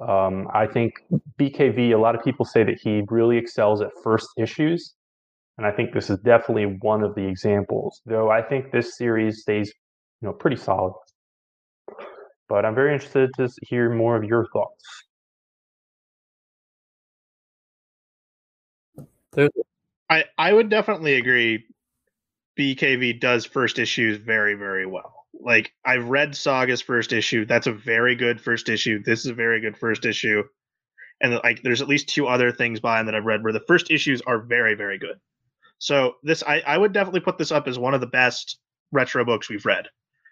Um, 0.00 0.48
I 0.52 0.66
think 0.66 0.94
BKV. 1.38 1.92
A 1.92 1.98
lot 1.98 2.14
of 2.14 2.22
people 2.22 2.44
say 2.44 2.62
that 2.64 2.78
he 2.80 3.02
really 3.08 3.36
excels 3.36 3.80
at 3.80 3.90
first 4.02 4.28
issues, 4.38 4.94
and 5.58 5.66
I 5.66 5.72
think 5.72 5.92
this 5.92 6.10
is 6.10 6.18
definitely 6.20 6.78
one 6.80 7.02
of 7.02 7.14
the 7.14 7.26
examples, 7.26 8.02
though 8.06 8.30
I 8.30 8.42
think 8.42 8.72
this 8.72 8.96
series 8.96 9.40
stays, 9.42 9.72
you 10.20 10.28
know, 10.28 10.32
pretty 10.34 10.56
solid. 10.56 10.94
But 12.48 12.64
I'm 12.64 12.74
very 12.74 12.94
interested 12.94 13.30
to 13.36 13.48
hear 13.62 13.90
more 13.92 14.16
of 14.16 14.24
your 14.24 14.46
thoughts. 14.52 14.84
I, 20.08 20.24
I 20.38 20.52
would 20.52 20.68
definitely 20.68 21.14
agree 21.14 21.64
BKV 22.58 23.20
does 23.20 23.44
first 23.44 23.78
issues 23.78 24.18
very, 24.18 24.54
very 24.54 24.86
well. 24.86 25.26
Like 25.38 25.72
I've 25.84 26.08
read 26.08 26.34
Saga's 26.34 26.80
first 26.80 27.12
issue. 27.12 27.44
That's 27.44 27.66
a 27.66 27.72
very 27.72 28.14
good 28.16 28.40
first 28.40 28.68
issue. 28.68 29.02
This 29.04 29.20
is 29.20 29.26
a 29.26 29.34
very 29.34 29.60
good 29.60 29.76
first 29.76 30.04
issue. 30.06 30.42
And 31.20 31.40
like 31.44 31.62
there's 31.62 31.82
at 31.82 31.88
least 31.88 32.08
two 32.08 32.26
other 32.26 32.52
things 32.52 32.80
by 32.80 33.00
him 33.00 33.06
that 33.06 33.14
I've 33.14 33.24
read 33.24 33.42
where 33.42 33.52
the 33.52 33.64
first 33.66 33.90
issues 33.90 34.22
are 34.22 34.38
very, 34.38 34.74
very 34.74 34.98
good. 34.98 35.16
So 35.78 36.14
this 36.22 36.42
I, 36.42 36.62
I 36.66 36.78
would 36.78 36.92
definitely 36.92 37.20
put 37.20 37.38
this 37.38 37.52
up 37.52 37.68
as 37.68 37.78
one 37.78 37.94
of 37.94 38.00
the 38.00 38.06
best 38.06 38.58
retro 38.92 39.24
books 39.24 39.48
we've 39.48 39.66
read 39.66 39.86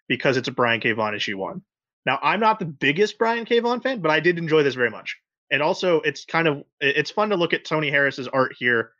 because 0.08 0.36
it's 0.36 0.48
a 0.48 0.52
Brian 0.52 0.80
K. 0.80 0.92
Vaughan 0.92 1.14
issue 1.14 1.38
one. 1.38 1.62
Now 2.06 2.18
I'm 2.22 2.40
not 2.40 2.58
the 2.58 2.64
biggest 2.64 3.18
Brian 3.18 3.44
K. 3.44 3.58
Vaughan 3.60 3.80
fan, 3.80 4.00
but 4.00 4.10
I 4.10 4.20
did 4.20 4.38
enjoy 4.38 4.62
this 4.62 4.74
very 4.74 4.90
much. 4.90 5.16
And 5.50 5.62
also 5.62 6.00
it's 6.00 6.24
kind 6.24 6.48
of 6.48 6.62
it's 6.80 7.10
fun 7.10 7.30
to 7.30 7.36
look 7.36 7.52
at 7.52 7.64
Tony 7.64 7.90
Harris's 7.90 8.28
art 8.28 8.54
here 8.58 8.92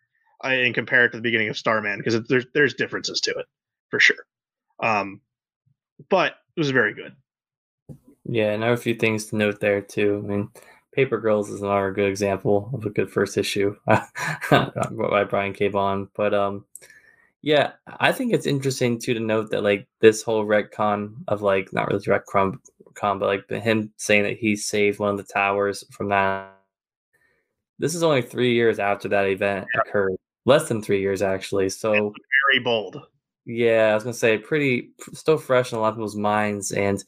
uh, 0.43 0.49
and 0.49 0.75
compare 0.75 1.05
it 1.07 1.11
to 1.11 1.19
the 1.19 1.23
beginning 1.23 1.49
of 1.49 1.57
Starman 1.57 1.99
because 1.99 2.21
there's 2.29 2.47
there's 2.55 2.75
differences 2.75 3.21
to 3.23 3.31
it 3.33 3.47
for 3.91 4.01
sure. 4.01 4.27
Um, 4.83 5.21
but 6.11 6.35
it 6.57 6.61
was 6.61 6.71
very 6.71 6.95
good. 6.95 7.15
Yeah, 8.27 8.53
and 8.53 8.63
there 8.63 8.71
are 8.71 8.75
a 8.75 8.79
few 8.79 8.95
things 8.95 9.27
to 9.27 9.37
note 9.37 9.61
there 9.61 9.81
too. 9.81 10.23
I 10.25 10.27
mean, 10.27 10.49
Paper 10.95 11.19
Girls 11.19 11.51
is 11.51 11.63
another 11.63 11.93
good 11.93 12.09
example 12.09 12.71
of 12.73 12.87
a 12.87 12.91
good 12.91 13.11
first 13.11 13.37
issue 13.37 13.77
by 13.87 15.25
Brian 15.29 15.53
K. 15.53 15.69
Vaughan. 15.69 16.09
But 16.15 16.33
um, 16.33 16.65
yeah, 17.43 17.73
I 17.99 18.13
think 18.13 18.33
it's 18.33 18.47
interesting 18.47 18.99
too 18.99 19.15
to 19.15 19.21
note 19.21 19.51
that 19.51 19.63
like 19.63 19.87
this 20.01 20.23
whole 20.23 20.47
retcon 20.47 21.15
of 21.29 21.43
like 21.43 21.73
not 21.73 21.89
really 21.89 22.05
retcon, 22.05 22.59
con, 22.95 23.19
but 23.19 23.27
like 23.27 23.63
him 23.63 23.93
saying 23.97 24.23
that 24.23 24.39
he 24.39 24.57
saved 24.57 24.99
one 24.99 25.11
of 25.11 25.17
the 25.17 25.33
towers 25.33 25.85
from 25.91 26.09
that. 26.09 26.51
This 27.79 27.95
is 27.95 28.05
only 28.05 28.23
three 28.23 28.55
years 28.55 28.79
after 28.79 29.09
that 29.09 29.27
event 29.27 29.67
yeah. 29.75 29.81
occurred, 29.81 30.17
less 30.45 30.69
than 30.69 30.81
three 30.81 31.01
years 31.01 31.23
actually. 31.23 31.69
So 31.71 31.93
very 31.93 32.63
bold. 32.63 33.03
Yeah, 33.47 33.91
I 33.91 33.95
was 33.95 34.05
gonna 34.05 34.15
say 34.15 34.39
pretty 34.39 34.93
still 35.13 35.39
fresh 35.39 35.73
in 35.73 35.79
a 35.79 35.81
lot 35.81 35.89
of 35.89 35.95
people's 35.97 36.17
minds, 36.17 36.71
and 36.73 37.03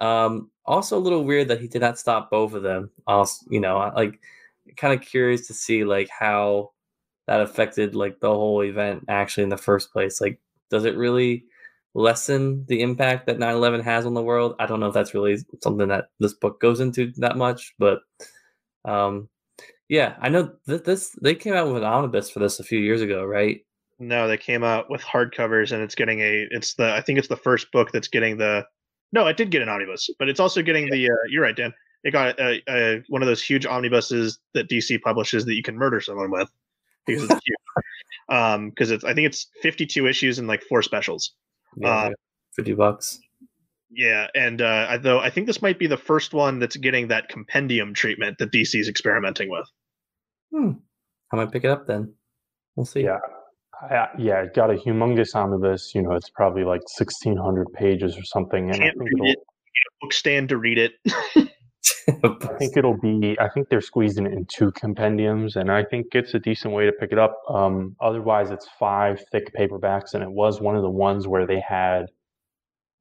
um, 0.00 0.50
also 0.64 0.98
a 0.98 1.00
little 1.00 1.24
weird 1.24 1.48
that 1.48 1.60
he 1.60 1.68
did 1.68 1.80
not 1.80 1.98
stop 1.98 2.30
both 2.30 2.54
of 2.54 2.62
them. 2.62 2.90
Also, 3.06 3.46
you 3.50 3.60
know, 3.60 3.92
like 3.94 4.20
kind 4.76 4.94
of 4.98 5.06
curious 5.06 5.46
to 5.46 5.54
see 5.54 5.84
like 5.84 6.08
how 6.08 6.70
that 7.26 7.40
affected 7.40 7.94
like 7.94 8.20
the 8.20 8.28
whole 8.28 8.62
event 8.62 9.04
actually 9.08 9.44
in 9.44 9.48
the 9.48 9.56
first 9.56 9.92
place. 9.92 10.20
Like, 10.20 10.40
does 10.70 10.84
it 10.84 10.96
really 10.96 11.44
lessen 11.94 12.64
the 12.68 12.82
impact 12.82 13.26
that 13.26 13.38
9-11 13.38 13.82
has 13.82 14.06
on 14.06 14.14
the 14.14 14.22
world? 14.22 14.54
I 14.58 14.66
don't 14.66 14.80
know 14.80 14.88
if 14.88 14.94
that's 14.94 15.14
really 15.14 15.38
something 15.62 15.88
that 15.88 16.06
this 16.20 16.34
book 16.34 16.60
goes 16.60 16.80
into 16.80 17.12
that 17.16 17.36
much, 17.36 17.74
but 17.78 18.00
um, 18.84 19.28
yeah, 19.88 20.16
I 20.20 20.28
know 20.28 20.52
that 20.66 20.84
this 20.84 21.16
they 21.22 21.34
came 21.34 21.54
out 21.54 21.66
with 21.66 21.76
an 21.78 21.84
omnibus 21.84 22.30
for 22.30 22.40
this 22.40 22.60
a 22.60 22.64
few 22.64 22.78
years 22.78 23.02
ago, 23.02 23.24
right? 23.24 23.60
No, 23.98 24.28
they 24.28 24.36
came 24.36 24.62
out 24.62 24.90
with 24.90 25.00
hardcovers, 25.02 25.72
and 25.72 25.82
it's 25.82 25.94
getting 25.94 26.20
a. 26.20 26.46
It's 26.50 26.74
the 26.74 26.92
I 26.92 27.00
think 27.00 27.18
it's 27.18 27.28
the 27.28 27.36
first 27.36 27.70
book 27.72 27.92
that's 27.92 28.08
getting 28.08 28.36
the 28.36 28.66
no, 29.12 29.26
it 29.26 29.36
did 29.36 29.50
get 29.50 29.62
an 29.62 29.68
omnibus, 29.68 30.10
but 30.18 30.28
it's 30.28 30.40
also 30.40 30.62
getting 30.62 30.86
yeah. 30.88 30.94
the. 30.94 31.10
Uh, 31.10 31.28
you're 31.28 31.42
right, 31.42 31.56
Dan. 31.56 31.72
It 32.04 32.12
got 32.12 32.38
a, 32.38 32.62
a, 32.68 33.02
one 33.08 33.22
of 33.22 33.26
those 33.26 33.42
huge 33.42 33.66
omnibuses 33.66 34.38
that 34.54 34.68
DC 34.68 35.00
publishes 35.02 35.44
that 35.44 35.54
you 35.54 35.62
can 35.62 35.76
murder 35.76 36.00
someone 36.00 36.30
with 36.30 36.48
because 37.06 37.24
it's 37.24 37.32
huge. 37.44 37.56
Um, 38.28 38.70
because 38.70 38.90
it's 38.90 39.04
I 39.04 39.14
think 39.14 39.26
it's 39.26 39.46
52 39.62 40.06
issues 40.06 40.38
and 40.38 40.48
like 40.48 40.62
four 40.62 40.82
specials. 40.82 41.32
Yeah, 41.76 42.06
um, 42.06 42.14
50 42.54 42.74
bucks. 42.74 43.20
Yeah, 43.90 44.26
and 44.34 44.60
uh, 44.60 44.98
though 45.00 45.20
I 45.20 45.30
think 45.30 45.46
this 45.46 45.62
might 45.62 45.78
be 45.78 45.86
the 45.86 45.96
first 45.96 46.34
one 46.34 46.58
that's 46.58 46.76
getting 46.76 47.08
that 47.08 47.28
compendium 47.28 47.94
treatment 47.94 48.38
that 48.38 48.52
DC's 48.52 48.88
experimenting 48.88 49.50
with. 49.50 49.68
Hmm. 50.52 50.72
I 51.32 51.36
might 51.36 51.52
pick 51.52 51.64
it 51.64 51.70
up 51.70 51.86
then. 51.86 52.12
We'll 52.74 52.86
see. 52.86 53.02
Yeah, 53.04 53.18
I, 53.82 54.08
yeah, 54.18 54.42
it 54.42 54.54
got 54.54 54.70
a 54.70 54.74
humongous 54.74 55.34
omnibus. 55.34 55.94
You 55.94 56.02
know, 56.02 56.12
it's 56.12 56.30
probably 56.30 56.64
like 56.64 56.82
sixteen 56.86 57.36
hundred 57.36 57.72
pages 57.74 58.16
or 58.16 58.24
something. 58.24 58.70
And 58.70 58.80
Can't 58.80 58.96
I 58.96 58.98
think 58.98 59.20
read 59.20 59.30
it. 59.32 59.38
Book 60.00 60.12
stand 60.12 60.48
to 60.50 60.56
read 60.56 60.78
it. 60.78 60.92
I 62.08 62.56
think 62.58 62.76
it'll 62.76 62.98
be. 62.98 63.36
I 63.40 63.48
think 63.48 63.68
they're 63.68 63.80
squeezing 63.80 64.26
it 64.26 64.32
in 64.32 64.46
two 64.46 64.70
compendiums, 64.72 65.56
and 65.56 65.70
I 65.70 65.84
think 65.84 66.06
it's 66.12 66.34
a 66.34 66.38
decent 66.38 66.72
way 66.72 66.86
to 66.86 66.92
pick 66.92 67.12
it 67.12 67.18
up. 67.18 67.36
Um, 67.48 67.96
otherwise, 68.00 68.50
it's 68.50 68.66
five 68.78 69.22
thick 69.32 69.52
paperbacks, 69.54 70.14
and 70.14 70.22
it 70.22 70.30
was 70.30 70.60
one 70.60 70.76
of 70.76 70.82
the 70.82 70.90
ones 70.90 71.26
where 71.26 71.46
they 71.46 71.60
had. 71.60 72.06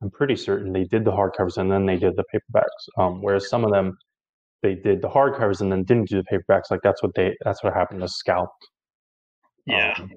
I'm 0.02 0.12
pretty 0.12 0.36
certain 0.36 0.74
they 0.74 0.84
did 0.84 1.06
the 1.06 1.12
hardcovers 1.12 1.58
and 1.58 1.72
then 1.72 1.86
they 1.86 1.96
did 1.96 2.16
the 2.18 2.26
paperbacks. 2.34 3.02
Um, 3.02 3.22
whereas 3.22 3.50
some 3.50 3.64
of 3.64 3.72
them, 3.72 3.98
they 4.62 4.76
did 4.76 5.02
the 5.02 5.08
hardcovers 5.08 5.62
and 5.62 5.72
then 5.72 5.84
didn't 5.84 6.10
do 6.10 6.22
the 6.22 6.26
paperbacks. 6.30 6.70
Like 6.70 6.82
that's 6.84 7.02
what 7.02 7.16
they. 7.16 7.36
That's 7.44 7.64
what 7.64 7.74
happened 7.74 8.02
to 8.02 8.08
Scalp. 8.08 8.50
Yeah. 9.66 9.96
Um, 9.98 10.12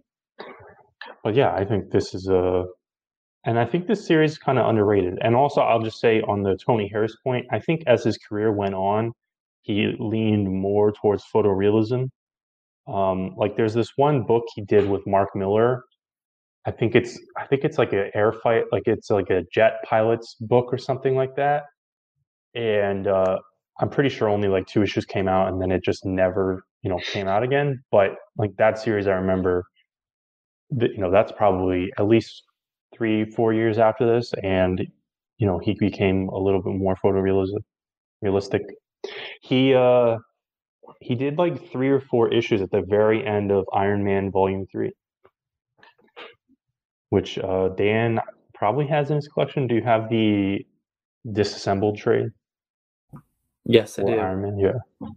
but 1.24 1.34
yeah, 1.34 1.52
I 1.52 1.64
think 1.64 1.90
this 1.90 2.14
is 2.14 2.28
a, 2.28 2.64
and 3.44 3.58
I 3.58 3.64
think 3.64 3.86
this 3.86 4.06
series 4.06 4.32
is 4.32 4.38
kind 4.38 4.58
of 4.58 4.66
underrated. 4.68 5.18
And 5.22 5.34
also, 5.34 5.60
I'll 5.60 5.82
just 5.82 6.00
say 6.00 6.20
on 6.22 6.42
the 6.42 6.56
Tony 6.56 6.88
Harris 6.88 7.16
point, 7.24 7.46
I 7.50 7.58
think 7.60 7.82
as 7.86 8.04
his 8.04 8.18
career 8.18 8.52
went 8.52 8.74
on, 8.74 9.12
he 9.62 9.94
leaned 9.98 10.52
more 10.52 10.92
towards 10.92 11.24
photorealism. 11.34 12.08
Um, 12.86 13.34
like 13.36 13.56
there's 13.56 13.74
this 13.74 13.92
one 13.96 14.22
book 14.22 14.44
he 14.54 14.62
did 14.62 14.88
with 14.88 15.06
Mark 15.06 15.28
Millar. 15.34 15.84
I 16.66 16.70
think 16.70 16.94
it's 16.94 17.18
I 17.36 17.46
think 17.46 17.64
it's 17.64 17.78
like 17.78 17.92
an 17.92 18.10
air 18.14 18.32
fight, 18.32 18.64
like 18.72 18.84
it's 18.86 19.10
like 19.10 19.30
a 19.30 19.42
jet 19.52 19.74
pilot's 19.84 20.36
book 20.40 20.72
or 20.72 20.78
something 20.78 21.14
like 21.14 21.36
that. 21.36 21.64
And 22.54 23.06
uh, 23.06 23.38
I'm 23.80 23.90
pretty 23.90 24.08
sure 24.08 24.28
only 24.28 24.48
like 24.48 24.66
two 24.66 24.82
issues 24.82 25.04
came 25.04 25.28
out, 25.28 25.48
and 25.48 25.60
then 25.60 25.70
it 25.70 25.84
just 25.84 26.04
never 26.04 26.64
you 26.82 26.90
know 26.90 26.98
came 26.98 27.28
out 27.28 27.42
again. 27.42 27.82
But 27.92 28.16
like 28.36 28.50
that 28.58 28.78
series, 28.78 29.06
I 29.06 29.12
remember 29.12 29.64
you 30.70 30.98
know 30.98 31.10
that's 31.10 31.32
probably 31.32 31.92
at 31.98 32.06
least 32.06 32.44
three 32.94 33.24
four 33.24 33.52
years 33.52 33.78
after 33.78 34.06
this 34.06 34.32
and 34.42 34.86
you 35.38 35.46
know 35.46 35.58
he 35.58 35.74
became 35.78 36.28
a 36.28 36.38
little 36.38 36.62
bit 36.62 36.74
more 36.74 36.96
photorealistic 37.02 37.62
realistic 38.22 38.62
he 39.42 39.74
uh 39.74 40.16
he 41.00 41.14
did 41.14 41.38
like 41.38 41.70
three 41.70 41.88
or 41.88 42.00
four 42.00 42.32
issues 42.32 42.60
at 42.60 42.70
the 42.70 42.82
very 42.82 43.24
end 43.26 43.50
of 43.50 43.64
iron 43.72 44.02
man 44.04 44.30
volume 44.30 44.66
three 44.70 44.92
which 47.10 47.38
uh 47.38 47.68
dan 47.70 48.20
probably 48.54 48.86
has 48.86 49.10
in 49.10 49.16
his 49.16 49.28
collection 49.28 49.66
do 49.66 49.76
you 49.76 49.82
have 49.82 50.08
the 50.10 50.58
disassembled 51.32 51.96
trade 51.96 52.30
Yes, 53.68 53.98
I 53.98 54.02
or 54.02 54.14
do. 54.14 54.18
Iron 54.18 54.42
Man. 54.42 54.58
Yeah. 54.58 55.08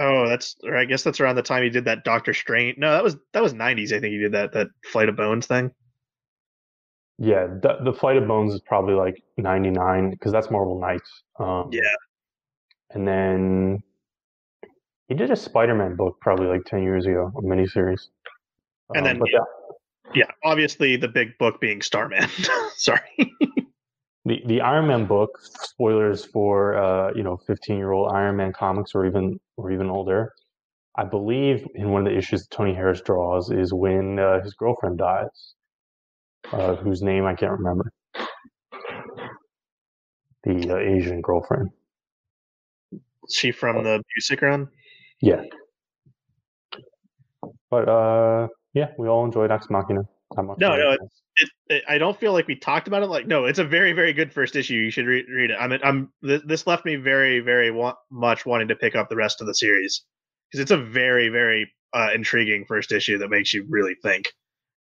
Oh, 0.00 0.28
that's 0.28 0.56
or 0.64 0.76
I 0.76 0.84
guess 0.86 1.02
that's 1.02 1.20
around 1.20 1.36
the 1.36 1.42
time 1.42 1.62
he 1.62 1.70
did 1.70 1.84
that 1.84 2.04
Doctor 2.04 2.32
Strange. 2.34 2.78
No, 2.78 2.90
that 2.92 3.04
was 3.04 3.16
that 3.32 3.42
was 3.42 3.52
'90s. 3.54 3.92
I 3.92 4.00
think 4.00 4.12
he 4.12 4.18
did 4.18 4.32
that 4.32 4.52
that 4.52 4.68
Flight 4.90 5.08
of 5.08 5.16
Bones 5.16 5.46
thing. 5.46 5.70
Yeah, 7.18 7.46
the, 7.46 7.78
the 7.84 7.92
Flight 7.92 8.16
of 8.16 8.26
Bones 8.26 8.54
is 8.54 8.60
probably 8.62 8.94
like 8.94 9.22
99 9.36 10.10
because 10.10 10.32
that's 10.32 10.50
Marvel 10.50 10.80
Knights. 10.80 11.22
Um, 11.38 11.68
Yeah. 11.70 11.82
And 12.90 13.06
then 13.06 13.82
he 15.08 15.14
did 15.14 15.30
a 15.30 15.36
Spider 15.36 15.74
Man 15.74 15.94
book 15.94 16.16
probably 16.20 16.46
like 16.46 16.64
10 16.64 16.82
years 16.82 17.06
ago, 17.06 17.30
a 17.36 17.42
miniseries. 17.42 18.08
And 18.94 19.06
Um, 19.06 19.18
then- 19.18 19.22
yeah, 19.30 19.38
Yeah, 20.14 20.30
obviously 20.42 20.96
the 20.96 21.06
big 21.08 21.36
book 21.38 21.60
being 21.60 21.80
Starman. 21.80 22.28
Sorry. 22.76 23.00
The, 24.24 24.40
the 24.46 24.60
Iron 24.60 24.86
Man 24.86 25.06
book, 25.06 25.38
spoilers 25.42 26.24
for 26.24 26.76
uh, 26.76 27.12
you 27.14 27.22
know 27.22 27.38
15 27.46 27.76
year 27.76 27.92
old 27.92 28.12
Iron 28.12 28.36
Man 28.36 28.52
comics 28.52 28.94
or 28.94 29.06
even 29.06 29.38
or 29.56 29.72
even 29.72 29.90
older. 29.90 30.32
I 30.96 31.04
believe 31.04 31.66
in 31.74 31.90
one 31.90 32.06
of 32.06 32.12
the 32.12 32.16
issues 32.16 32.46
Tony 32.48 32.74
Harris 32.74 33.00
draws 33.00 33.50
is 33.50 33.72
when 33.72 34.18
uh, 34.18 34.42
his 34.42 34.54
girlfriend 34.54 34.98
dies, 34.98 35.54
uh, 36.52 36.76
whose 36.76 37.02
name 37.02 37.24
I 37.24 37.34
can't 37.34 37.52
remember. 37.52 37.90
The 40.44 40.74
uh, 40.74 40.76
Asian 40.76 41.20
girlfriend. 41.20 41.70
Is 42.92 43.34
she 43.34 43.52
from 43.52 43.84
the 43.84 44.02
music 44.16 44.42
run? 44.42 44.68
Yeah. 45.20 45.42
But 47.70 47.88
uh, 47.88 48.48
yeah, 48.74 48.88
we 48.98 49.08
all 49.08 49.24
enjoyed 49.24 49.50
Ex 49.50 49.70
Machina. 49.70 50.02
No, 50.58 50.76
no, 50.76 50.92
it, 51.36 51.50
it, 51.68 51.84
I 51.88 51.98
don't 51.98 52.18
feel 52.18 52.32
like 52.32 52.46
we 52.46 52.56
talked 52.56 52.88
about 52.88 53.02
it. 53.02 53.06
Like, 53.06 53.26
no, 53.26 53.46
it's 53.46 53.58
a 53.58 53.64
very, 53.64 53.92
very 53.92 54.12
good 54.12 54.32
first 54.32 54.56
issue. 54.56 54.74
You 54.74 54.90
should 54.90 55.06
re- 55.06 55.26
read 55.28 55.50
it. 55.50 55.56
I 55.58 55.68
mean, 55.68 55.80
I'm 55.82 56.12
th- 56.24 56.42
this 56.46 56.66
left 56.66 56.84
me 56.84 56.96
very, 56.96 57.40
very 57.40 57.70
wa- 57.70 57.96
much 58.10 58.44
wanting 58.44 58.68
to 58.68 58.76
pick 58.76 58.94
up 58.94 59.08
the 59.08 59.16
rest 59.16 59.40
of 59.40 59.46
the 59.46 59.54
series 59.54 60.04
because 60.50 60.62
it's 60.62 60.70
a 60.70 60.76
very, 60.76 61.28
very 61.28 61.72
uh, 61.94 62.10
intriguing 62.14 62.64
first 62.66 62.92
issue 62.92 63.18
that 63.18 63.30
makes 63.30 63.52
you 63.52 63.66
really 63.68 63.94
think 64.02 64.32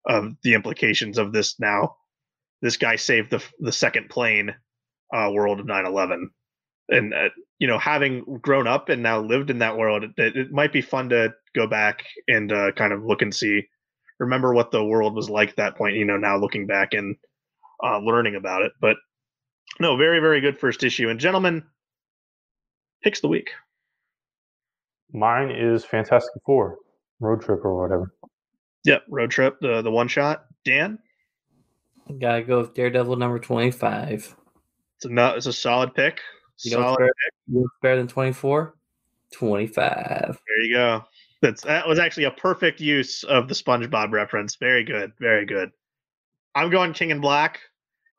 of 0.06 0.32
the 0.42 0.54
implications 0.54 1.18
of 1.18 1.32
this. 1.32 1.58
Now, 1.60 1.96
this 2.62 2.76
guy 2.76 2.96
saved 2.96 3.30
the 3.30 3.42
the 3.60 3.72
second 3.72 4.10
plane 4.10 4.54
uh, 5.14 5.30
world 5.32 5.60
of 5.60 5.66
9/11, 5.66 6.26
and 6.88 7.14
uh, 7.14 7.28
you 7.58 7.66
know, 7.68 7.78
having 7.78 8.24
grown 8.40 8.66
up 8.66 8.88
and 8.88 9.02
now 9.02 9.20
lived 9.20 9.50
in 9.50 9.58
that 9.58 9.76
world, 9.76 10.04
it, 10.04 10.36
it 10.36 10.52
might 10.52 10.72
be 10.72 10.82
fun 10.82 11.10
to 11.10 11.32
go 11.54 11.66
back 11.66 12.04
and 12.28 12.52
uh, 12.52 12.72
kind 12.72 12.92
of 12.92 13.04
look 13.04 13.22
and 13.22 13.34
see 13.34 13.68
remember 14.20 14.54
what 14.54 14.70
the 14.70 14.84
world 14.84 15.14
was 15.16 15.28
like 15.28 15.48
at 15.48 15.56
that 15.56 15.76
point 15.76 15.96
you 15.96 16.04
know 16.04 16.16
now 16.16 16.38
looking 16.38 16.66
back 16.66 16.92
and 16.92 17.16
uh, 17.82 17.98
learning 17.98 18.36
about 18.36 18.62
it. 18.62 18.72
But 18.80 18.96
no 19.78 19.96
very 19.96 20.20
very 20.20 20.40
good 20.40 20.58
first 20.58 20.82
issue. 20.84 21.08
And 21.08 21.18
gentlemen 21.18 21.64
picks 23.02 23.20
the 23.20 23.28
week. 23.28 23.50
Mine 25.12 25.50
is 25.50 25.84
Fantastic 25.84 26.42
Four, 26.46 26.78
Road 27.18 27.42
Trip 27.42 27.64
or 27.64 27.82
whatever. 27.82 28.14
yep 28.84 29.02
road 29.08 29.30
trip 29.30 29.58
the 29.60 29.82
the 29.82 29.90
one 29.90 30.08
shot. 30.08 30.44
Dan? 30.64 30.98
Gotta 32.20 32.42
go 32.42 32.60
with 32.60 32.74
Daredevil 32.74 33.16
number 33.16 33.38
25. 33.38 34.36
it's 34.96 35.04
a 35.04 35.08
no, 35.08 35.34
it's 35.34 35.46
a 35.46 35.52
solid 35.52 35.94
pick. 35.94 36.20
You 36.64 36.72
know 36.72 36.78
what's 36.78 36.88
solid 36.88 36.98
better, 36.98 37.12
you 37.46 37.54
know 37.54 37.60
what's 37.62 37.80
better 37.80 37.96
than 37.96 38.08
24? 38.08 38.74
25. 39.32 39.76
there 39.78 40.64
you 40.64 40.74
go 40.74 41.04
that's 41.42 41.62
that 41.62 41.88
was 41.88 41.98
actually 41.98 42.24
a 42.24 42.30
perfect 42.30 42.80
use 42.80 43.24
of 43.24 43.48
the 43.48 43.54
spongebob 43.54 44.12
reference. 44.12 44.56
Very 44.56 44.84
good 44.84 45.12
very 45.18 45.46
good. 45.46 45.70
I'm 46.54 46.70
going 46.70 46.92
King 46.92 47.10
in 47.10 47.20
Black. 47.20 47.60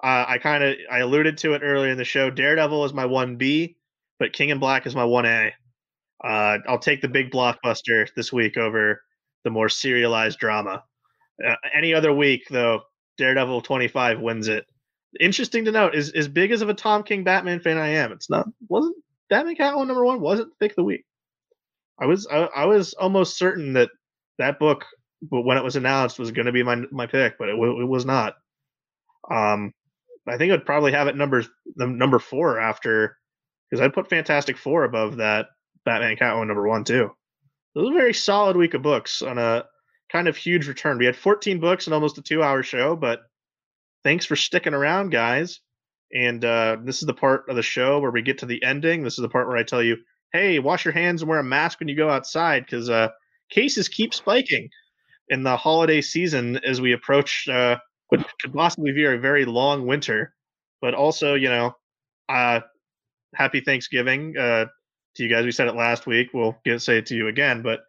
Uh, 0.03 0.25
i 0.27 0.37
kind 0.39 0.63
of 0.63 0.75
i 0.91 0.99
alluded 0.99 1.37
to 1.39 1.53
it 1.53 1.61
earlier 1.63 1.91
in 1.91 1.97
the 1.97 2.05
show. 2.05 2.29
Daredevil 2.29 2.85
is 2.85 2.93
my 2.93 3.05
1b 3.05 3.75
but 4.19 4.33
King 4.33 4.49
in 4.49 4.59
Black 4.59 4.85
is 4.85 4.95
my 4.95 5.03
1a 5.03 5.51
uh, 6.23 6.57
i'll 6.67 6.79
take 6.79 7.01
the 7.01 7.07
big 7.07 7.31
blockbuster 7.31 8.07
this 8.15 8.31
week 8.31 8.57
over 8.57 9.01
the 9.43 9.49
more 9.49 9.69
serialized 9.69 10.37
drama. 10.37 10.83
Uh, 11.43 11.55
any 11.73 11.93
other 11.93 12.13
week 12.13 12.43
though 12.49 12.81
daredevil 13.17 13.61
25 13.61 14.19
wins 14.19 14.47
it. 14.47 14.65
Interesting 15.19 15.65
to 15.65 15.71
note 15.71 15.95
is 15.95 16.11
as 16.11 16.27
big 16.27 16.51
as 16.51 16.61
of 16.61 16.69
a 16.69 16.73
tom 16.73 17.03
king 17.03 17.23
batman 17.23 17.59
fan 17.59 17.77
i 17.77 17.87
am 17.89 18.11
it's 18.11 18.29
not 18.29 18.47
wasn't 18.69 18.95
batman 19.29 19.55
catwoman 19.55 19.87
number 19.87 20.05
one? 20.05 20.21
Wasn't 20.21 20.49
the 20.49 20.55
pick 20.59 20.71
of 20.71 20.77
the 20.77 20.83
week 20.83 21.05
I 22.01 22.05
was 22.05 22.27
I, 22.29 22.37
I 22.55 22.65
was 22.65 22.93
almost 22.93 23.37
certain 23.37 23.73
that 23.73 23.89
that 24.39 24.59
book, 24.59 24.85
when 25.29 25.57
it 25.57 25.63
was 25.63 25.75
announced, 25.75 26.17
was 26.17 26.31
going 26.31 26.47
to 26.47 26.51
be 26.51 26.63
my 26.63 26.77
my 26.91 27.05
pick, 27.05 27.37
but 27.37 27.49
it, 27.49 27.53
it 27.53 27.87
was 27.87 28.05
not. 28.05 28.33
Um, 29.29 29.73
I 30.27 30.37
think 30.37 30.51
I'd 30.51 30.65
probably 30.65 30.91
have 30.93 31.07
it 31.07 31.15
numbers 31.15 31.47
the 31.75 31.87
number 31.87 32.19
four 32.19 32.59
after 32.59 33.17
because 33.69 33.83
I'd 33.83 33.93
put 33.93 34.09
Fantastic 34.09 34.57
Four 34.57 34.83
above 34.83 35.17
that 35.17 35.47
Batman 35.85 36.17
Catwoman 36.17 36.47
number 36.47 36.67
one 36.67 36.83
too. 36.83 37.11
It 37.75 37.79
was 37.79 37.89
a 37.89 37.97
very 37.97 38.13
solid 38.13 38.57
week 38.57 38.73
of 38.73 38.81
books 38.81 39.21
on 39.21 39.37
a 39.37 39.65
kind 40.11 40.27
of 40.27 40.35
huge 40.35 40.67
return. 40.67 40.97
We 40.97 41.05
had 41.05 41.15
14 41.15 41.59
books 41.59 41.87
and 41.87 41.93
almost 41.93 42.17
a 42.17 42.21
two 42.21 42.43
hour 42.43 42.63
show, 42.63 42.95
but 42.95 43.21
thanks 44.03 44.25
for 44.25 44.35
sticking 44.35 44.73
around, 44.73 45.09
guys. 45.09 45.61
And 46.13 46.43
uh, 46.43 46.77
this 46.83 47.01
is 47.01 47.05
the 47.05 47.13
part 47.13 47.47
of 47.47 47.55
the 47.55 47.61
show 47.61 47.99
where 47.99 48.11
we 48.11 48.21
get 48.21 48.39
to 48.39 48.45
the 48.45 48.63
ending. 48.63 49.03
This 49.03 49.17
is 49.17 49.21
the 49.21 49.29
part 49.29 49.47
where 49.47 49.55
I 49.57 49.63
tell 49.63 49.81
you 49.81 49.97
hey, 50.33 50.59
wash 50.59 50.85
your 50.85 50.93
hands 50.93 51.21
and 51.21 51.29
wear 51.29 51.39
a 51.39 51.43
mask 51.43 51.79
when 51.79 51.89
you 51.89 51.95
go 51.95 52.09
outside 52.09 52.65
because 52.65 52.89
uh, 52.89 53.09
cases 53.49 53.87
keep 53.87 54.13
spiking 54.13 54.69
in 55.29 55.43
the 55.43 55.57
holiday 55.57 56.01
season 56.01 56.57
as 56.65 56.81
we 56.81 56.93
approach 56.93 57.47
uh, 57.47 57.77
what 58.09 58.25
could 58.41 58.53
possibly 58.53 58.91
be 58.91 59.05
a 59.05 59.17
very 59.17 59.45
long 59.45 59.85
winter. 59.85 60.33
But 60.81 60.93
also, 60.93 61.35
you 61.35 61.49
know, 61.49 61.75
uh, 62.27 62.61
happy 63.35 63.61
Thanksgiving 63.61 64.35
uh, 64.37 64.65
to 65.15 65.23
you 65.23 65.29
guys. 65.29 65.45
We 65.45 65.51
said 65.51 65.67
it 65.67 65.75
last 65.75 66.07
week. 66.07 66.29
We'll 66.33 66.57
get 66.65 66.81
say 66.81 66.97
it 66.97 67.05
to 67.07 67.15
you 67.15 67.27
again. 67.27 67.61
But 67.61 67.81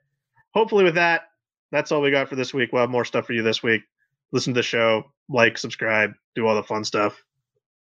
hopefully, 0.55 0.85
with 0.85 0.97
that, 0.97 1.23
that's 1.71 1.91
all 1.91 2.03
we 2.03 2.11
got 2.11 2.29
for 2.29 2.37
this 2.37 2.53
week. 2.53 2.71
We'll 2.73 2.83
have 2.83 2.91
more 2.91 3.05
stuff 3.05 3.27
for 3.27 3.33
you 3.33 3.43
this 3.43 3.63
week. 3.63 3.83
Listen 4.31 4.55
to 4.55 4.59
the 4.59 4.63
show, 4.63 5.05
like, 5.29 5.59
subscribe, 5.59 6.13
do 6.35 6.47
all 6.47 6.55
the 6.55 6.63
fun 6.63 6.85
stuff. 6.85 7.23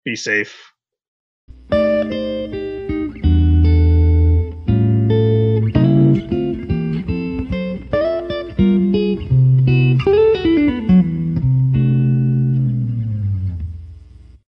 Be 0.05 0.17
safe. 0.17 0.73